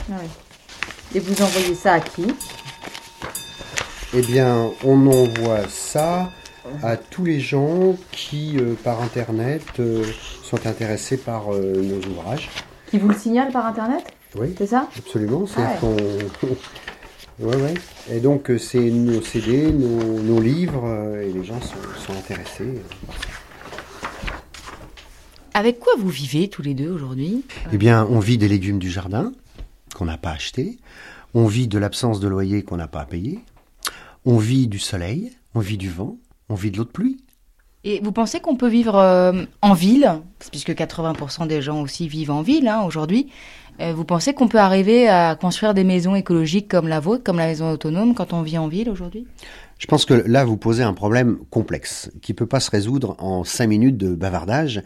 Et 1.14 1.20
vous 1.20 1.42
envoyez 1.42 1.74
ça 1.74 1.94
à 1.94 2.00
qui? 2.00 2.26
Eh 4.12 4.22
bien, 4.22 4.70
on 4.84 5.06
envoie 5.06 5.68
ça 5.68 6.30
à 6.82 6.96
tous 6.96 7.24
les 7.24 7.40
gens 7.40 7.96
qui, 8.12 8.58
euh, 8.58 8.74
par 8.82 9.02
Internet, 9.02 9.62
euh, 9.78 10.04
sont 10.42 10.66
intéressés 10.66 11.16
par 11.16 11.54
euh, 11.54 11.80
nos 11.80 12.04
ouvrages. 12.10 12.50
Qui 12.88 12.98
vous 12.98 13.08
le 13.08 13.14
signale 13.14 13.52
par 13.52 13.66
internet? 13.66 14.02
Oui, 14.34 14.52
C'est 14.58 14.66
ça? 14.66 14.88
absolument. 14.98 15.46
C'est 15.46 15.60
Ah 15.62 15.76
qu'on... 15.80 15.94
ouais, 17.46 17.56
ouais. 17.56 17.74
Et 18.10 18.18
donc, 18.18 18.50
c'est 18.58 18.90
nos 18.90 19.22
CD, 19.22 19.70
nos, 19.72 20.20
nos 20.20 20.40
livres, 20.40 20.88
et 21.22 21.32
les 21.32 21.44
gens 21.44 21.60
sont, 21.60 21.76
sont 22.04 22.12
intéressés. 22.12 22.80
par 23.06 23.14
ça. 23.16 23.28
Avec 25.54 25.78
quoi 25.78 25.92
vous 25.98 26.08
vivez 26.08 26.48
tous 26.48 26.62
les 26.62 26.74
deux 26.74 26.90
aujourd'hui? 26.90 27.44
Eh 27.72 27.76
bien, 27.78 28.06
on 28.10 28.18
vit 28.18 28.38
des 28.38 28.48
légumes 28.48 28.78
du 28.80 28.90
jardin 28.90 29.32
qu'on 29.94 30.04
n'a 30.06 30.18
pas 30.18 30.30
achetés. 30.30 30.78
On 31.34 31.46
vit 31.46 31.68
de 31.68 31.78
l'absence 31.78 32.18
de 32.18 32.26
loyer 32.26 32.62
qu'on 32.64 32.76
n'a 32.76 32.88
pas 32.88 33.00
à 33.00 33.04
payer. 33.06 33.38
On 34.26 34.36
vit 34.36 34.68
du 34.68 34.78
soleil, 34.78 35.32
on 35.54 35.60
vit 35.60 35.78
du 35.78 35.88
vent, 35.88 36.18
on 36.50 36.54
vit 36.54 36.70
de 36.70 36.76
l'eau 36.76 36.84
de 36.84 36.90
pluie. 36.90 37.24
Et 37.84 38.00
vous 38.02 38.12
pensez 38.12 38.40
qu'on 38.40 38.56
peut 38.56 38.68
vivre 38.68 38.96
euh, 38.96 39.44
en 39.62 39.72
ville, 39.72 40.20
puisque 40.50 40.70
80% 40.70 41.46
des 41.46 41.62
gens 41.62 41.80
aussi 41.80 42.08
vivent 42.08 42.30
en 42.30 42.42
ville 42.42 42.68
hein, 42.68 42.82
aujourd'hui 42.82 43.30
euh, 43.80 43.94
Vous 43.94 44.04
pensez 44.04 44.34
qu'on 44.34 44.48
peut 44.48 44.58
arriver 44.58 45.08
à 45.08 45.34
construire 45.34 45.72
des 45.72 45.84
maisons 45.84 46.14
écologiques 46.14 46.68
comme 46.68 46.88
la 46.88 47.00
vôtre, 47.00 47.24
comme 47.24 47.38
la 47.38 47.46
maison 47.46 47.70
autonome, 47.70 48.14
quand 48.14 48.34
on 48.34 48.42
vit 48.42 48.58
en 48.58 48.68
ville 48.68 48.90
aujourd'hui? 48.90 49.26
Je 49.78 49.86
pense 49.86 50.04
que 50.04 50.12
là, 50.12 50.44
vous 50.44 50.58
posez 50.58 50.82
un 50.82 50.92
problème 50.92 51.38
complexe 51.48 52.10
qui 52.20 52.34
peut 52.34 52.44
pas 52.44 52.60
se 52.60 52.70
résoudre 52.70 53.16
en 53.18 53.44
cinq 53.44 53.68
minutes 53.68 53.96
de 53.96 54.14
bavardage. 54.14 54.82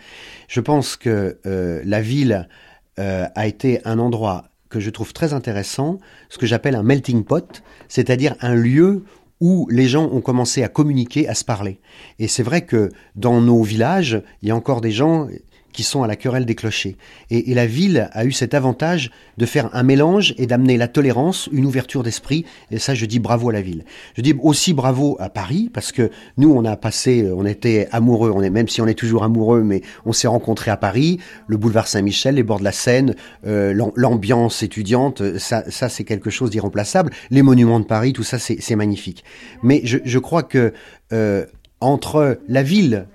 Je 0.47 0.61
pense 0.61 0.94
que 0.94 1.40
euh, 1.47 1.82
la 1.85 2.01
ville 2.01 2.48
a 2.97 3.48
été 3.48 3.81
un 3.85 3.98
endroit 3.98 4.44
que 4.69 4.78
je 4.78 4.89
trouve 4.90 5.12
très 5.12 5.32
intéressant, 5.32 5.98
ce 6.28 6.39
que 6.39 6.47
j'appelle 6.47 6.77
un 6.77 6.85
melting 6.85 7.24
pot, 7.24 7.62
c'est-à-dire 7.89 8.36
un 8.40 8.55
lieu 8.55 9.02
où 9.40 9.69
les 9.70 9.89
gens 9.89 10.09
ont 10.11 10.20
commencé 10.20 10.62
à 10.62 10.69
communiquer, 10.69 11.28
à 11.28 11.35
se 11.35 11.44
parler. 11.44 11.81
Et 12.19 12.28
c'est 12.28 12.43
vrai 12.43 12.62
que 12.62 12.90
dans 13.16 13.40
nos 13.40 13.62
villages, 13.62 14.23
il 14.43 14.48
y 14.48 14.51
a 14.51 14.56
encore 14.56 14.81
des 14.81 14.93
gens 14.93 15.28
qui 15.74 15.82
sont 15.82 16.02
à 16.02 16.06
la 16.06 16.16
querelle 16.16 16.46
des 16.46 16.55
clochers. 16.55 16.96
Et, 17.30 17.52
la 17.52 17.66
ville 17.66 18.09
a 18.12 18.24
eu 18.24 18.32
cet 18.32 18.55
avantage 18.55 19.10
de 19.36 19.44
faire 19.44 19.68
un 19.74 19.82
mélange 19.82 20.34
et 20.38 20.46
d'amener 20.46 20.76
la 20.76 20.88
tolérance, 20.88 21.48
une 21.52 21.66
ouverture 21.66 22.02
d'esprit. 22.02 22.46
Et 22.70 22.78
ça, 22.78 22.94
je 22.94 23.05
dis 23.05 23.18
bravo 23.18 23.51
à 23.51 23.52
la 23.52 23.60
ville. 23.60 23.84
Je 24.16 24.22
dis 24.22 24.34
aussi 24.42 24.72
bravo 24.72 25.16
à 25.20 25.28
Paris 25.28 25.70
parce 25.72 25.92
que 25.92 26.10
nous, 26.38 26.51
on 26.51 26.64
a 26.64 26.76
passé, 26.76 27.28
on 27.36 27.44
était 27.44 27.88
amoureux. 27.92 28.32
On 28.34 28.42
est 28.42 28.51
même 28.51 28.68
si 28.68 28.80
on 28.80 28.86
est 28.86 28.98
toujours 28.98 29.24
amoureux, 29.24 29.62
mais 29.62 29.82
on 30.06 30.12
s'est 30.12 30.28
rencontrés 30.28 30.70
à 30.70 30.76
Paris, 30.76 31.18
le 31.48 31.56
boulevard 31.56 31.88
Saint-Michel, 31.88 32.36
les 32.36 32.42
bords 32.44 32.60
de 32.60 32.64
la 32.64 32.72
Seine, 32.72 33.16
euh, 33.46 33.74
l'am- 33.74 33.92
l'ambiance 33.96 34.62
étudiante. 34.62 35.38
Ça, 35.38 35.64
ça 35.70 35.88
c'est 35.88 36.05
quelque 36.05 36.30
chose 36.30 36.51
d'irremplaçable. 36.51 37.10
Les 37.30 37.42
monuments 37.42 37.80
de 37.80 37.84
Paris, 37.84 38.12
tout 38.12 38.22
ça, 38.22 38.38
c'est 38.38 38.76
magnifique. 38.76 39.24
Mais 39.64 39.80
je, 39.84 40.18
crois 40.20 40.44
que 40.44 40.72
euh, 41.12 41.46
entre 41.80 42.38
la 42.46 42.62
ville 42.62 43.06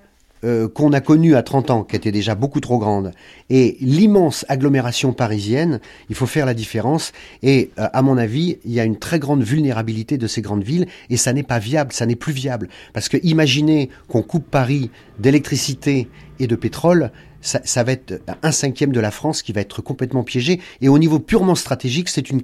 euh, 0.45 0.69
qu'on 0.69 0.93
a 0.93 1.01
connue 1.01 1.35
à 1.35 1.43
30 1.43 1.69
ans, 1.69 1.83
qui 1.83 1.95
était 1.95 2.11
déjà 2.11 2.33
beaucoup 2.33 2.61
trop 2.61 2.79
grande, 2.79 3.11
et 3.49 3.75
l'immense 3.81 4.45
agglomération 4.47 5.11
parisienne, 5.11 5.81
il 6.09 6.15
faut 6.15 6.27
faire 6.27 6.45
la 6.45 6.53
différence. 6.53 7.11
Et 7.43 7.71
euh, 7.77 7.87
à 7.91 8.01
mon 8.01 8.17
avis, 8.17 8.57
il 8.63 8.71
y 8.71 8.79
a 8.79 8.85
une 8.85 8.97
très 8.97 9.19
grande 9.19 9.43
vulnérabilité 9.43 10.17
de 10.17 10.27
ces 10.27 10.41
grandes 10.41 10.63
villes, 10.63 10.87
et 11.09 11.17
ça 11.17 11.33
n'est 11.33 11.43
pas 11.43 11.59
viable, 11.59 11.91
ça 11.91 12.05
n'est 12.05 12.15
plus 12.15 12.33
viable. 12.33 12.69
Parce 12.93 13.09
que 13.09 13.17
imaginez 13.23 13.89
qu'on 14.07 14.21
coupe 14.21 14.49
Paris 14.49 14.91
d'électricité 15.19 16.07
et 16.39 16.47
de 16.47 16.55
pétrole, 16.55 17.11
ça, 17.41 17.59
ça 17.63 17.83
va 17.83 17.91
être 17.91 18.21
un 18.41 18.51
cinquième 18.51 18.91
de 18.91 18.99
la 18.99 19.11
France 19.11 19.41
qui 19.41 19.51
va 19.51 19.61
être 19.61 19.81
complètement 19.81 20.23
piégé. 20.23 20.61
Et 20.81 20.89
au 20.89 20.99
niveau 20.99 21.19
purement 21.19 21.55
stratégique, 21.55 22.09
c'est 22.09 22.29
une 22.29 22.41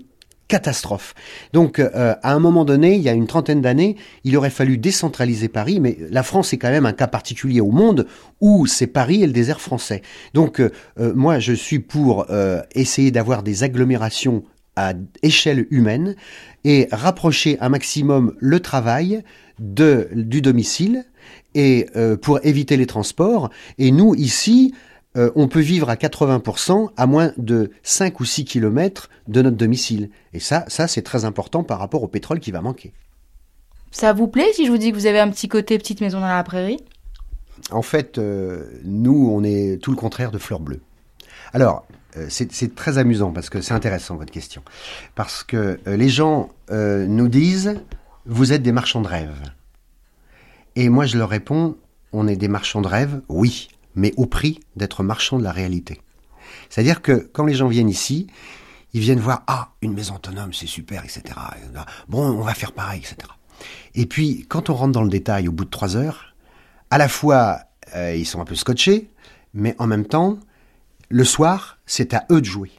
catastrophe. 0.48 1.14
Donc, 1.54 1.80
euh, 1.80 2.16
à 2.22 2.34
un 2.34 2.40
moment 2.40 2.66
donné, 2.66 2.96
il 2.96 3.02
y 3.02 3.10
a 3.10 3.14
une 3.14 3.28
trentaine 3.28 3.62
d'années, 3.62 3.96
il 4.24 4.38
aurait 4.38 4.50
fallu 4.50 4.78
décentraliser 4.78 5.48
Paris, 5.48 5.80
mais 5.80 5.98
la 6.10 6.24
France 6.24 6.54
est 6.54 6.58
quand 6.58 6.70
même 6.70 6.86
un 6.86 6.94
cas 6.94 7.08
particulier 7.08 7.62
au 7.62 7.72
monde 7.72 8.08
où 8.42 8.68
c'est 8.68 8.88
Paris 8.88 9.24
et 9.24 9.28
le 9.28 9.34
désert 9.34 9.62
français. 9.62 10.02
Donc, 10.34 10.60
euh, 10.60 10.72
euh, 11.00 11.14
moi, 11.16 11.40
je 11.40 11.54
suis 11.54 11.80
pour 11.80 12.28
euh, 12.30 12.62
essayer 12.74 13.12
d'avoir 13.12 13.44
des 13.44 13.64
agglomérations 13.64 14.44
à 14.76 14.94
échelle 15.24 15.68
humaine 15.70 16.16
et 16.64 16.88
rapprocher 16.92 17.58
un 17.62 17.70
maximum 17.70 18.36
le 18.40 18.60
travail 18.60 19.24
de, 19.60 20.10
du 20.14 20.42
domicile 20.42 21.06
et 21.54 21.88
euh, 21.96 22.18
pour 22.18 22.40
éviter 22.44 22.78
les 22.78 22.86
transports. 22.86 23.50
Et 23.78 23.92
nous, 23.92 24.16
ici, 24.16 24.74
euh, 25.18 25.32
on 25.36 25.48
peut 25.48 25.62
vivre 25.62 25.90
à 25.90 25.96
80% 25.96 26.90
à 26.96 27.06
moins 27.08 27.32
de 27.38 27.72
5 27.84 28.20
ou 28.20 28.26
6 28.26 28.46
kilomètres 28.46 29.10
de 29.28 29.42
notre 29.42 29.58
domicile. 29.58 30.10
Et 30.34 30.40
ça, 30.40 30.66
ça 30.68 30.88
c'est 30.88 31.02
très 31.02 31.26
important 31.26 31.64
par 31.64 31.80
rapport 31.80 32.04
au 32.04 32.08
pétrole 32.08 32.40
qui 32.40 32.52
va 32.52 32.62
manquer. 32.62 32.94
Ça 33.92 34.14
vous 34.14 34.28
plaît 34.28 34.52
si 34.54 34.66
je 34.66 34.72
vous 34.72 34.78
dis 34.78 34.92
que 34.92 34.98
vous 34.98 35.06
avez 35.06 35.20
un 35.20 35.30
petit 35.30 35.48
côté 35.48 35.78
petite 35.78 36.02
maison 36.02 36.20
dans 36.20 36.28
la 36.28 36.44
prairie? 36.44 36.80
En 37.72 37.82
fait, 37.82 38.18
euh, 38.18 38.66
nous, 38.84 39.30
on 39.34 39.44
est 39.44 39.82
tout 39.82 39.92
le 39.92 39.98
contraire 39.98 40.32
de 40.32 40.38
Fleur 40.38 40.60
Bleue. 40.60 40.82
Alors, 41.54 41.86
euh, 42.18 42.28
c'est 42.30 42.76
très 42.76 42.98
amusant 42.98 43.32
parce 43.32 43.50
que 43.50 43.62
c'est 43.62 43.74
intéressant 43.74 44.18
votre 44.18 44.32
question. 44.32 44.62
Parce 45.16 45.44
que 45.44 45.80
les 45.86 46.10
gens 46.10 46.50
nous 46.70 47.28
disent, 47.30 47.80
vous 48.26 48.52
êtes 48.52 48.64
des 48.64 48.72
marchands 48.72 49.02
de 49.02 49.08
rêve. 49.08 49.36
Et 50.76 50.90
moi, 50.90 51.06
je 51.06 51.18
leur 51.18 51.30
réponds, 51.30 51.78
on 52.12 52.28
est 52.28 52.36
des 52.36 52.48
marchands 52.48 52.82
de 52.82 52.88
rêve, 52.88 53.22
oui, 53.30 53.70
mais 53.96 54.14
au 54.18 54.26
prix 54.26 54.60
d'être 54.76 55.04
marchands 55.04 55.40
de 55.40 55.44
la 55.44 55.52
réalité. 55.52 56.02
C'est-à-dire 56.70 57.02
que 57.02 57.30
quand 57.34 57.46
les 57.46 57.56
gens 57.56 57.68
viennent 57.68 57.90
ici, 57.90 58.28
ils 58.94 59.02
viennent 59.02 59.20
voir, 59.20 59.44
ah, 59.48 59.74
une 59.82 59.94
maison 59.94 60.16
autonome, 60.16 60.54
c'est 60.54 60.68
super, 60.68 61.04
etc. 61.04 61.24
Bon, 62.08 62.22
on 62.22 62.42
va 62.42 62.54
faire 62.54 62.72
pareil, 62.72 63.00
etc. 63.00 63.18
Et 63.94 64.06
puis, 64.06 64.46
quand 64.48 64.70
on 64.70 64.74
rentre 64.74 64.94
dans 64.94 65.04
le 65.04 65.10
détail 65.10 65.48
au 65.48 65.52
bout 65.52 65.66
de 65.66 65.70
trois 65.70 65.98
heures, 65.98 66.36
à 66.90 66.98
la 66.98 67.10
fois, 67.10 67.60
euh, 67.96 68.16
ils 68.16 68.26
sont 68.26 68.40
un 68.40 68.46
peu 68.46 68.56
scotchés, 68.56 69.10
mais 69.54 69.76
en 69.80 69.88
même 69.88 70.06
temps, 70.06 70.40
le 71.10 71.24
soir, 71.24 71.78
c'est 71.86 72.14
à 72.14 72.26
eux 72.32 72.42
de 72.42 72.46
jouer. 72.46 72.72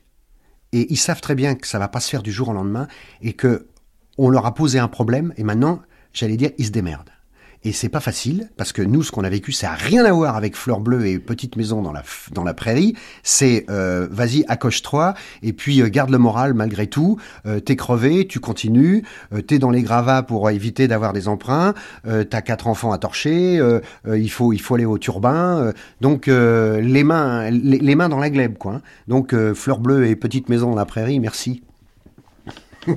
Et 0.72 0.93
ils 0.93 0.97
savent 0.97 1.20
très 1.20 1.34
bien 1.34 1.55
que 1.55 1.66
ça 1.66 1.78
va 1.78 1.88
pas 1.88 2.01
se 2.01 2.10
faire 2.10 2.22
du 2.22 2.32
jour 2.32 2.48
au 2.48 2.52
lendemain 2.52 2.88
et 3.22 3.32
que 3.32 3.68
on 4.18 4.30
leur 4.30 4.47
a 4.47 4.55
posé 4.55 4.78
un 4.78 4.88
problème 4.88 5.32
et 5.36 5.43
maintenant, 5.43 5.82
j'allais 6.12 6.36
dire, 6.36 6.51
ils 6.59 6.66
se 6.66 6.70
démerdent. 6.70 7.10
Et 7.66 7.72
c'est 7.72 7.88
pas 7.88 7.98
facile, 7.98 8.48
parce 8.56 8.72
que 8.72 8.80
nous, 8.80 9.02
ce 9.02 9.10
qu'on 9.10 9.24
a 9.24 9.28
vécu, 9.28 9.51
ça 9.51 9.72
a 9.72 9.74
rien 9.74 10.05
à 10.05 10.12
voir 10.12 10.36
avec 10.36 10.55
Fleur 10.55 10.78
Bleue 10.78 11.09
et 11.09 11.18
Petite 11.18 11.56
Maison 11.56 11.82
dans 11.82 11.90
la, 11.90 12.05
dans 12.30 12.44
la 12.44 12.55
prairie. 12.55 12.94
C'est, 13.24 13.66
euh, 13.70 14.06
vas-y, 14.09 14.44
accroche-toi, 14.47 15.14
et 15.43 15.52
puis 15.52 15.82
euh, 15.82 15.88
garde 15.88 16.10
le 16.10 16.18
moral 16.18 16.55
malgré 16.55 16.86
tout. 16.86 17.18
Euh, 17.44 17.59
t'es 17.59 17.74
crevé, 17.74 18.28
tu 18.28 18.38
continues, 18.38 19.02
t'es 19.48 19.59
dans 19.59 19.70
les 19.70 19.82
gravats 19.82 20.22
pour 20.22 20.48
éviter 20.48 20.86
d'avoir 20.86 21.12
des 21.12 21.26
emprunts, 21.26 21.74
t'as 22.05 22.40
quatre 22.40 22.68
enfants 22.68 22.93
à 22.93 22.98
torcher, 22.98 23.60
il, 24.06 24.30
faut, 24.30 24.52
il 24.52 24.60
faut 24.60 24.76
aller 24.76 24.84
au 24.84 24.98
turbin. 24.98 25.72
donc, 26.01 26.28
les, 26.28 27.02
mains, 27.02 27.51
les, 27.51 27.78
les, 27.78 27.94
mains 27.97 28.09
dans 28.09 28.20
la 28.20 28.30
glèbe, 28.30 28.59
quoi. 28.59 28.74
Hein. 28.74 28.82
Donc, 29.09 29.34
Fleur 29.55 29.80
Bleue 29.80 30.06
et 30.06 30.14
Petite 30.14 30.48
Maison 30.48 30.70
dans 30.70 30.76
la 30.76 30.86
prairie, 30.86 31.18
merci. 31.18 31.64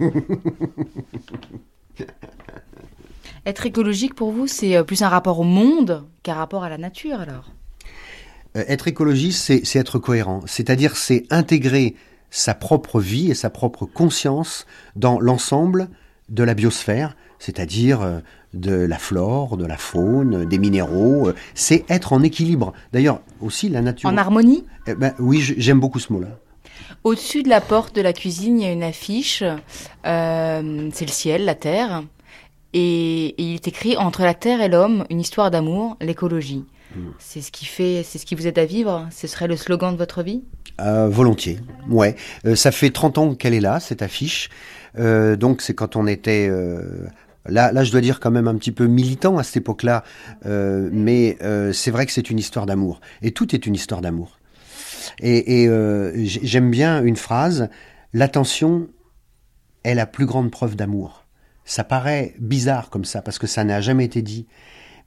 Être 3.50 3.66
écologique 3.66 4.14
pour 4.14 4.32
vous, 4.32 4.46
c'est 4.46 4.76
euh, 4.76 4.84
plus 4.84 5.02
un 5.02 5.10
rapport 5.10 5.40
au 5.40 5.44
monde 5.44 6.06
qu'un 6.22 6.36
rapport 6.36 6.64
à 6.64 6.70
la 6.70 6.78
nature 6.78 7.20
alors? 7.20 7.52
Euh, 8.56 8.64
Être 8.68 8.88
écologiste, 8.88 9.64
c'est 9.64 9.80
être 9.80 9.98
cohérent. 9.98 10.42
C'est-à-dire, 10.46 10.96
c'est 10.96 11.26
intégrer 11.32 11.96
sa 12.30 12.54
propre 12.54 13.00
vie 13.00 13.32
et 13.32 13.34
sa 13.34 13.50
propre 13.50 13.88
conscience 13.88 14.68
dans 14.96 15.20
l'ensemble 15.20 15.90
de 16.30 16.44
la 16.44 16.54
biosphère, 16.54 17.18
c'est-à-dire 17.40 18.02
euh, 18.04 18.20
de 18.54 18.76
la 18.76 19.00
flore, 19.00 19.58
de 19.58 19.66
la 19.66 19.78
faune, 19.78 20.46
des 20.46 20.60
minéraux. 20.60 21.32
C'est 21.56 21.90
être 21.90 22.14
en 22.14 22.22
équilibre. 22.22 22.74
D'ailleurs, 22.94 23.20
aussi 23.42 23.68
la 23.68 23.82
nature. 23.82 24.10
En 24.10 24.18
harmonie? 24.18 24.64
Eh 24.86 24.94
ben, 24.94 25.16
Oui, 25.18 25.42
j'aime 25.42 25.80
beaucoup 25.80 26.00
ce 26.00 26.14
mot-là. 26.14 26.38
Au-dessus 27.04 27.42
de 27.42 27.50
la 27.50 27.62
porte 27.62 27.96
de 27.96 28.02
la 28.02 28.14
cuisine, 28.14 28.60
il 28.60 28.64
y 28.64 28.68
a 28.68 28.72
une 28.72 28.84
affiche. 28.84 29.44
c'est 30.04 31.06
le 31.06 31.08
ciel, 31.12 31.46
la 31.46 31.56
terre. 31.56 32.04
Et, 32.74 33.36
il 33.42 33.56
est 33.56 33.68
écrit 33.68 33.98
Entre 33.98 34.22
la 34.22 34.34
terre 34.34 34.62
et 34.62 34.70
l'homme, 34.70 35.06
une 35.10 35.20
histoire 35.20 35.52
d'amour, 35.52 35.98
l'écologie. 36.02 36.66
Hmm. 36.96 37.10
C'est 37.20 37.42
ce 37.42 37.52
qui 37.52 37.66
fait, 37.66 38.04
c'est 38.04 38.18
ce 38.18 38.26
qui 38.26 38.36
vous 38.36 38.48
aide 38.48 38.60
à 38.60 38.66
vivre. 38.66 39.08
Ce 39.12 39.28
serait 39.28 39.48
le 39.48 39.56
slogan 39.56 39.94
de 39.94 39.98
votre 39.98 40.24
vie? 40.24 40.44
Euh, 40.82 41.08
Volontiers, 41.10 41.60
ouais. 41.90 42.16
Euh, 42.46 42.56
ça 42.56 42.72
fait 42.72 42.90
30 42.90 43.18
ans 43.18 43.36
qu'elle 43.36 43.54
est 43.54 43.60
là, 43.60 43.80
cette 43.80 44.02
affiche. 44.02 44.50
Euh, 44.98 45.36
donc 45.36 45.62
c'est 45.62 45.74
quand 45.74 45.96
on 45.96 46.08
était 46.08 46.50
Là, 47.46 47.72
là, 47.72 47.84
je 47.84 47.92
dois 47.92 48.02
dire 48.02 48.20
quand 48.20 48.30
même 48.30 48.48
un 48.48 48.56
petit 48.56 48.72
peu 48.72 48.86
militant 48.86 49.38
à 49.40 49.44
cette 49.44 49.58
époque-là, 49.58 50.04
mais 50.46 51.38
c'est 51.74 51.90
vrai 51.90 52.06
que 52.06 52.12
c'est 52.12 52.30
une 52.30 52.38
histoire 52.38 52.66
d'amour. 52.66 53.02
Et 53.24 53.32
tout 53.32 53.56
est 53.56 53.66
une 53.66 53.74
histoire 53.74 54.02
d'amour. 54.02 54.40
Et, 55.20 55.64
et 55.64 56.26
j'aime 56.26 56.70
bien 56.70 57.02
une 57.02 57.16
phrase, 57.16 57.70
l'attention 58.14 58.88
est 59.84 59.96
la 59.96 60.06
plus 60.06 60.28
grande 60.28 60.52
preuve 60.52 60.76
d'amour. 60.76 61.19
Ça 61.70 61.84
paraît 61.84 62.34
bizarre 62.40 62.90
comme 62.90 63.06
ça, 63.06 63.22
parce 63.22 63.38
que 63.38 63.46
ça 63.46 63.64
n'a 63.64 63.80
jamais 63.80 64.04
été 64.04 64.24
dit. 64.24 64.48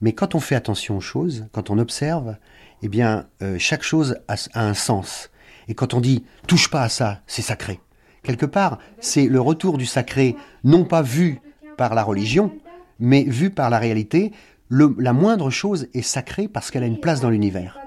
Mais 0.01 0.13
quand 0.13 0.37
on 0.37 0.39
fait 0.39 0.55
attention 0.55 0.97
aux 0.97 1.01
choses, 1.01 1.49
quand 1.51 1.71
on 1.71 1.79
observe, 1.81 2.37
eh 2.83 2.89
bien, 2.89 3.27
euh, 3.43 3.57
chaque 3.59 3.83
chose 3.83 4.21
a, 4.29 4.37
un 4.55 4.73
sens. 4.73 5.31
Et 5.67 5.75
quand 5.75 5.93
on 5.93 6.01
dit 6.01 6.23
touche 6.47 6.71
pas 6.71 6.85
à 6.85 6.89
ça, 6.89 7.21
c'est 7.27 7.43
sacré. 7.43 7.81
Quelque 8.23 8.47
part, 8.47 8.79
c'est 9.01 9.27
le 9.27 9.41
retour 9.41 9.77
du 9.77 9.87
sacré, 9.87 10.37
non 10.63 10.85
pas 10.85 11.03
vu 11.03 11.41
par 11.77 11.97
la 11.97 12.05
religion, 12.05 12.53
mais 13.01 13.25
vu 13.25 13.51
par 13.51 13.69
la 13.69 13.81
réalité. 13.81 14.31
la 14.71 15.13
moindre 15.13 15.51
chose 15.51 15.89
est 15.95 16.03
sacrée 16.03 16.47
parce 16.47 16.71
qu'elle 16.71 16.85
a 16.85 16.87
une 16.87 17.01
place 17.01 17.21
dans 17.21 17.31
l'univers. 17.31 17.82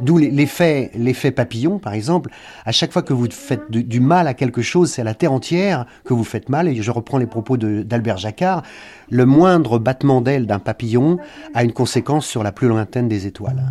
D'où 0.00 0.18
l'effet, 0.18 0.90
papillon, 1.34 1.78
par 1.78 1.94
exemple. 1.94 2.30
À 2.64 2.72
chaque 2.72 2.92
fois 2.92 3.02
que 3.02 3.12
vous 3.12 3.28
faites 3.30 3.70
du 3.70 4.00
mal 4.00 4.26
à 4.26 4.34
quelque 4.34 4.62
chose, 4.62 4.90
c'est 4.90 5.02
à 5.02 5.04
la 5.04 5.14
terre 5.14 5.32
entière 5.32 5.86
que 6.04 6.14
vous 6.14 6.24
faites 6.24 6.48
mal. 6.48 6.68
Et 6.68 6.82
je 6.82 6.90
reprends 6.90 7.18
les 7.18 7.26
propos 7.26 7.56
d'Albert 7.56 8.18
Jacquard. 8.18 8.62
Le 9.10 9.24
moindre 9.24 9.78
battement 9.78 10.20
d'aile 10.20 10.46
d'un 10.46 10.58
papillon 10.58 11.18
a 11.54 11.64
une 11.64 11.72
conséquence 11.72 12.26
sur 12.26 12.42
la 12.42 12.52
plus 12.52 12.68
lointaine 12.68 13.08
des 13.08 13.26
étoiles. 13.26 13.70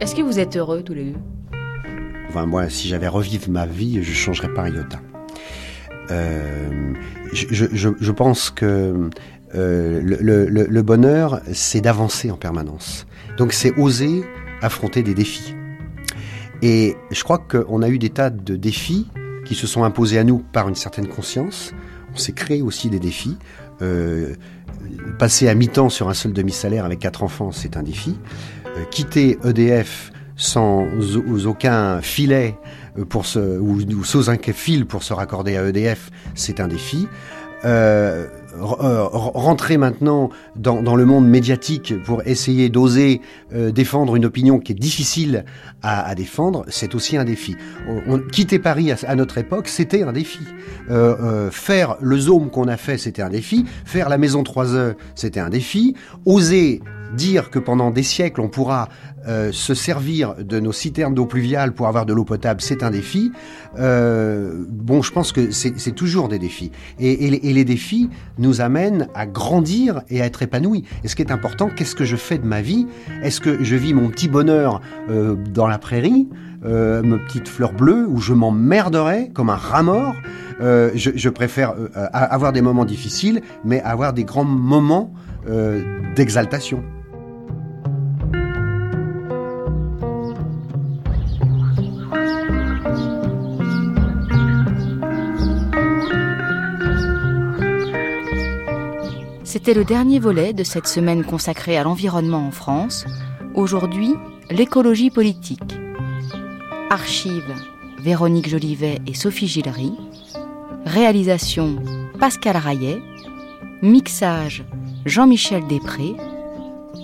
Est-ce 0.00 0.14
que 0.14 0.22
vous 0.22 0.38
êtes 0.38 0.56
heureux 0.56 0.82
tous 0.82 0.94
les 0.94 1.10
deux? 1.10 1.18
Enfin, 2.28 2.46
moi, 2.46 2.68
si 2.68 2.88
j'avais 2.88 3.08
revivre 3.08 3.48
ma 3.50 3.66
vie, 3.66 4.02
je 4.02 4.12
changerais 4.12 4.52
pas 4.52 4.68
iota. 4.68 5.00
Euh, 6.10 6.92
je, 7.32 8.10
pense 8.12 8.50
que 8.50 9.10
euh, 9.54 10.00
le, 10.02 10.82
bonheur, 10.82 11.40
c'est 11.52 11.80
d'avancer 11.80 12.30
en 12.30 12.36
permanence. 12.36 13.06
Donc, 13.36 13.52
c'est 13.52 13.76
oser 13.78 14.24
affronter 14.60 15.02
des 15.02 15.14
défis. 15.14 15.54
Et 16.60 16.96
je 17.10 17.22
crois 17.22 17.38
qu'on 17.38 17.82
a 17.82 17.88
eu 17.88 17.98
des 17.98 18.10
tas 18.10 18.30
de 18.30 18.56
défis 18.56 19.06
qui 19.44 19.54
se 19.54 19.66
sont 19.66 19.84
imposés 19.84 20.18
à 20.18 20.24
nous 20.24 20.38
par 20.38 20.68
une 20.68 20.74
certaine 20.74 21.06
conscience. 21.06 21.72
On 22.12 22.16
s'est 22.16 22.32
créé 22.32 22.62
aussi 22.62 22.90
des 22.90 22.98
défis. 22.98 23.38
Euh, 23.80 24.34
passer 25.18 25.48
à 25.48 25.54
mi-temps 25.54 25.88
sur 25.88 26.08
un 26.08 26.14
seul 26.14 26.32
demi-salaire 26.32 26.84
avec 26.84 26.98
quatre 26.98 27.22
enfants, 27.22 27.52
c'est 27.52 27.76
un 27.76 27.82
défi. 27.82 28.18
Quitter 28.90 29.38
EDF 29.44 30.12
sans 30.38 30.86
aucun 31.46 32.00
filet 32.00 32.56
pour 33.10 33.26
se, 33.26 33.58
ou, 33.58 33.82
ou 33.82 34.04
sans 34.04 34.30
un 34.30 34.36
fil 34.38 34.86
pour 34.86 35.02
se 35.02 35.12
raccorder 35.12 35.56
à 35.56 35.68
EDF, 35.68 36.10
c'est 36.34 36.60
un 36.60 36.68
défi. 36.68 37.06
Euh, 37.64 38.26
euh 38.80 39.04
rentrer 39.12 39.76
maintenant 39.78 40.30
dans, 40.56 40.82
dans, 40.82 40.96
le 40.96 41.04
monde 41.04 41.28
médiatique 41.28 41.94
pour 42.04 42.26
essayer 42.26 42.68
d'oser 42.68 43.20
euh, 43.52 43.70
défendre 43.70 44.16
une 44.16 44.24
opinion 44.24 44.58
qui 44.58 44.72
est 44.72 44.74
difficile 44.74 45.44
à, 45.82 46.08
à 46.08 46.14
défendre, 46.14 46.64
c'est 46.68 46.94
aussi 46.94 47.16
un 47.16 47.24
défi. 47.24 47.56
On, 48.06 48.18
quitter 48.18 48.58
Paris 48.58 48.90
à, 48.90 49.14
notre 49.14 49.38
époque, 49.38 49.68
c'était 49.68 50.02
un 50.02 50.12
défi. 50.12 50.40
Euh, 50.90 51.16
euh, 51.20 51.50
faire 51.50 51.96
le 52.00 52.18
zoom 52.18 52.50
qu'on 52.50 52.68
a 52.68 52.76
fait, 52.76 52.98
c'était 52.98 53.22
un 53.22 53.30
défi. 53.30 53.64
Faire 53.84 54.08
la 54.08 54.18
maison 54.18 54.42
3 54.42 54.74
heures, 54.74 54.94
c'était 55.14 55.40
un 55.40 55.50
défi. 55.50 55.94
Oser 56.24 56.80
dire 57.14 57.50
que 57.50 57.58
pendant 57.58 57.90
des 57.90 58.02
siècles 58.02 58.40
on 58.42 58.48
pourra 58.48 58.88
euh, 59.26 59.50
se 59.52 59.74
servir 59.74 60.34
de 60.36 60.60
nos 60.60 60.72
citernes 60.72 61.14
d'eau 61.14 61.26
pluviale 61.26 61.72
pour 61.72 61.88
avoir 61.88 62.06
de 62.06 62.12
l'eau 62.12 62.24
potable, 62.24 62.60
c'est 62.60 62.82
un 62.82 62.90
défi. 62.90 63.32
Euh, 63.78 64.64
bon, 64.68 65.02
je 65.02 65.12
pense 65.12 65.32
que 65.32 65.50
c'est 65.50 65.94
toujours 65.94 66.28
des 66.28 66.38
défis. 66.38 66.70
Et, 66.98 67.26
et, 67.26 67.52
les, 67.52 67.64
défis 67.64 68.10
nous 68.38 68.60
amènent 68.60 69.08
à 69.14 69.26
grandir 69.26 70.02
et 70.08 70.20
à 70.22 70.26
être 70.26 70.42
épanouis. 70.42 70.84
Et 71.04 71.08
ce 71.08 71.16
qui 71.16 71.22
est 71.22 71.32
important, 71.32 71.68
qu'est-ce 71.68 71.94
que 71.94 72.04
je 72.04 72.16
fais 72.16 72.38
de 72.38 72.46
ma 72.46 72.62
vie? 72.62 72.86
Est-ce 73.22 73.40
que 73.40 73.62
je 73.62 73.76
vis 73.76 73.94
mon 73.94 74.08
petit 74.08 74.28
bonheur 74.28 74.80
euh, 75.10 75.36
dans 75.52 75.66
la 75.66 75.78
prairie 75.78 76.28
euh, 76.64 77.02
mes 77.02 77.18
petites 77.18 77.46
fleurs 77.46 77.72
bleues 77.72 78.04
où 78.08 78.18
je 78.20 78.34
m'emmerderai 78.34 79.30
comme 79.32 79.50
un 79.50 79.56
rat 79.56 79.84
mort? 79.84 80.14
Euh, 80.60 80.90
je, 80.94 81.10
je, 81.14 81.28
préfère 81.28 81.74
euh, 81.78 81.88
avoir 82.12 82.52
des 82.52 82.62
moments 82.62 82.84
difficiles, 82.84 83.42
mais 83.64 83.80
avoir 83.82 84.12
des 84.12 84.24
grands 84.24 84.44
moments 84.44 85.12
d'exaltation. 86.14 86.82
C'était 99.44 99.72
le 99.74 99.84
dernier 99.84 100.18
volet 100.18 100.52
de 100.52 100.62
cette 100.62 100.86
semaine 100.86 101.24
consacrée 101.24 101.76
à 101.76 101.82
l'environnement 101.82 102.46
en 102.46 102.50
France. 102.50 103.06
Aujourd'hui, 103.54 104.14
l'écologie 104.50 105.10
politique. 105.10 105.78
Archives 106.90 107.54
Véronique 107.98 108.48
Jolivet 108.48 108.98
et 109.06 109.14
Sophie 109.14 109.48
Gillery. 109.48 109.92
Réalisation 110.86 111.76
Pascal 112.20 112.56
Rayet. 112.56 113.02
Mixage 113.82 114.64
Jean-Michel 115.06 115.66
Després. 115.66 116.16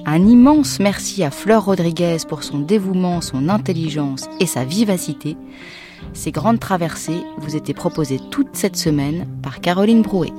Un 0.06 0.26
immense 0.26 0.80
merci 0.80 1.24
à 1.24 1.30
Fleur 1.30 1.64
Rodriguez 1.64 2.18
pour 2.28 2.42
son 2.42 2.58
dévouement, 2.58 3.22
son 3.22 3.48
intelligence 3.48 4.28
et 4.38 4.44
sa 4.44 4.62
vivacité. 4.62 5.38
Ces 6.12 6.30
grandes 6.30 6.60
traversées 6.60 7.22
vous 7.38 7.56
étaient 7.56 7.72
proposées 7.72 8.20
toute 8.30 8.54
cette 8.54 8.76
semaine 8.76 9.26
par 9.42 9.60
Caroline 9.60 10.02
Brouet. 10.02 10.32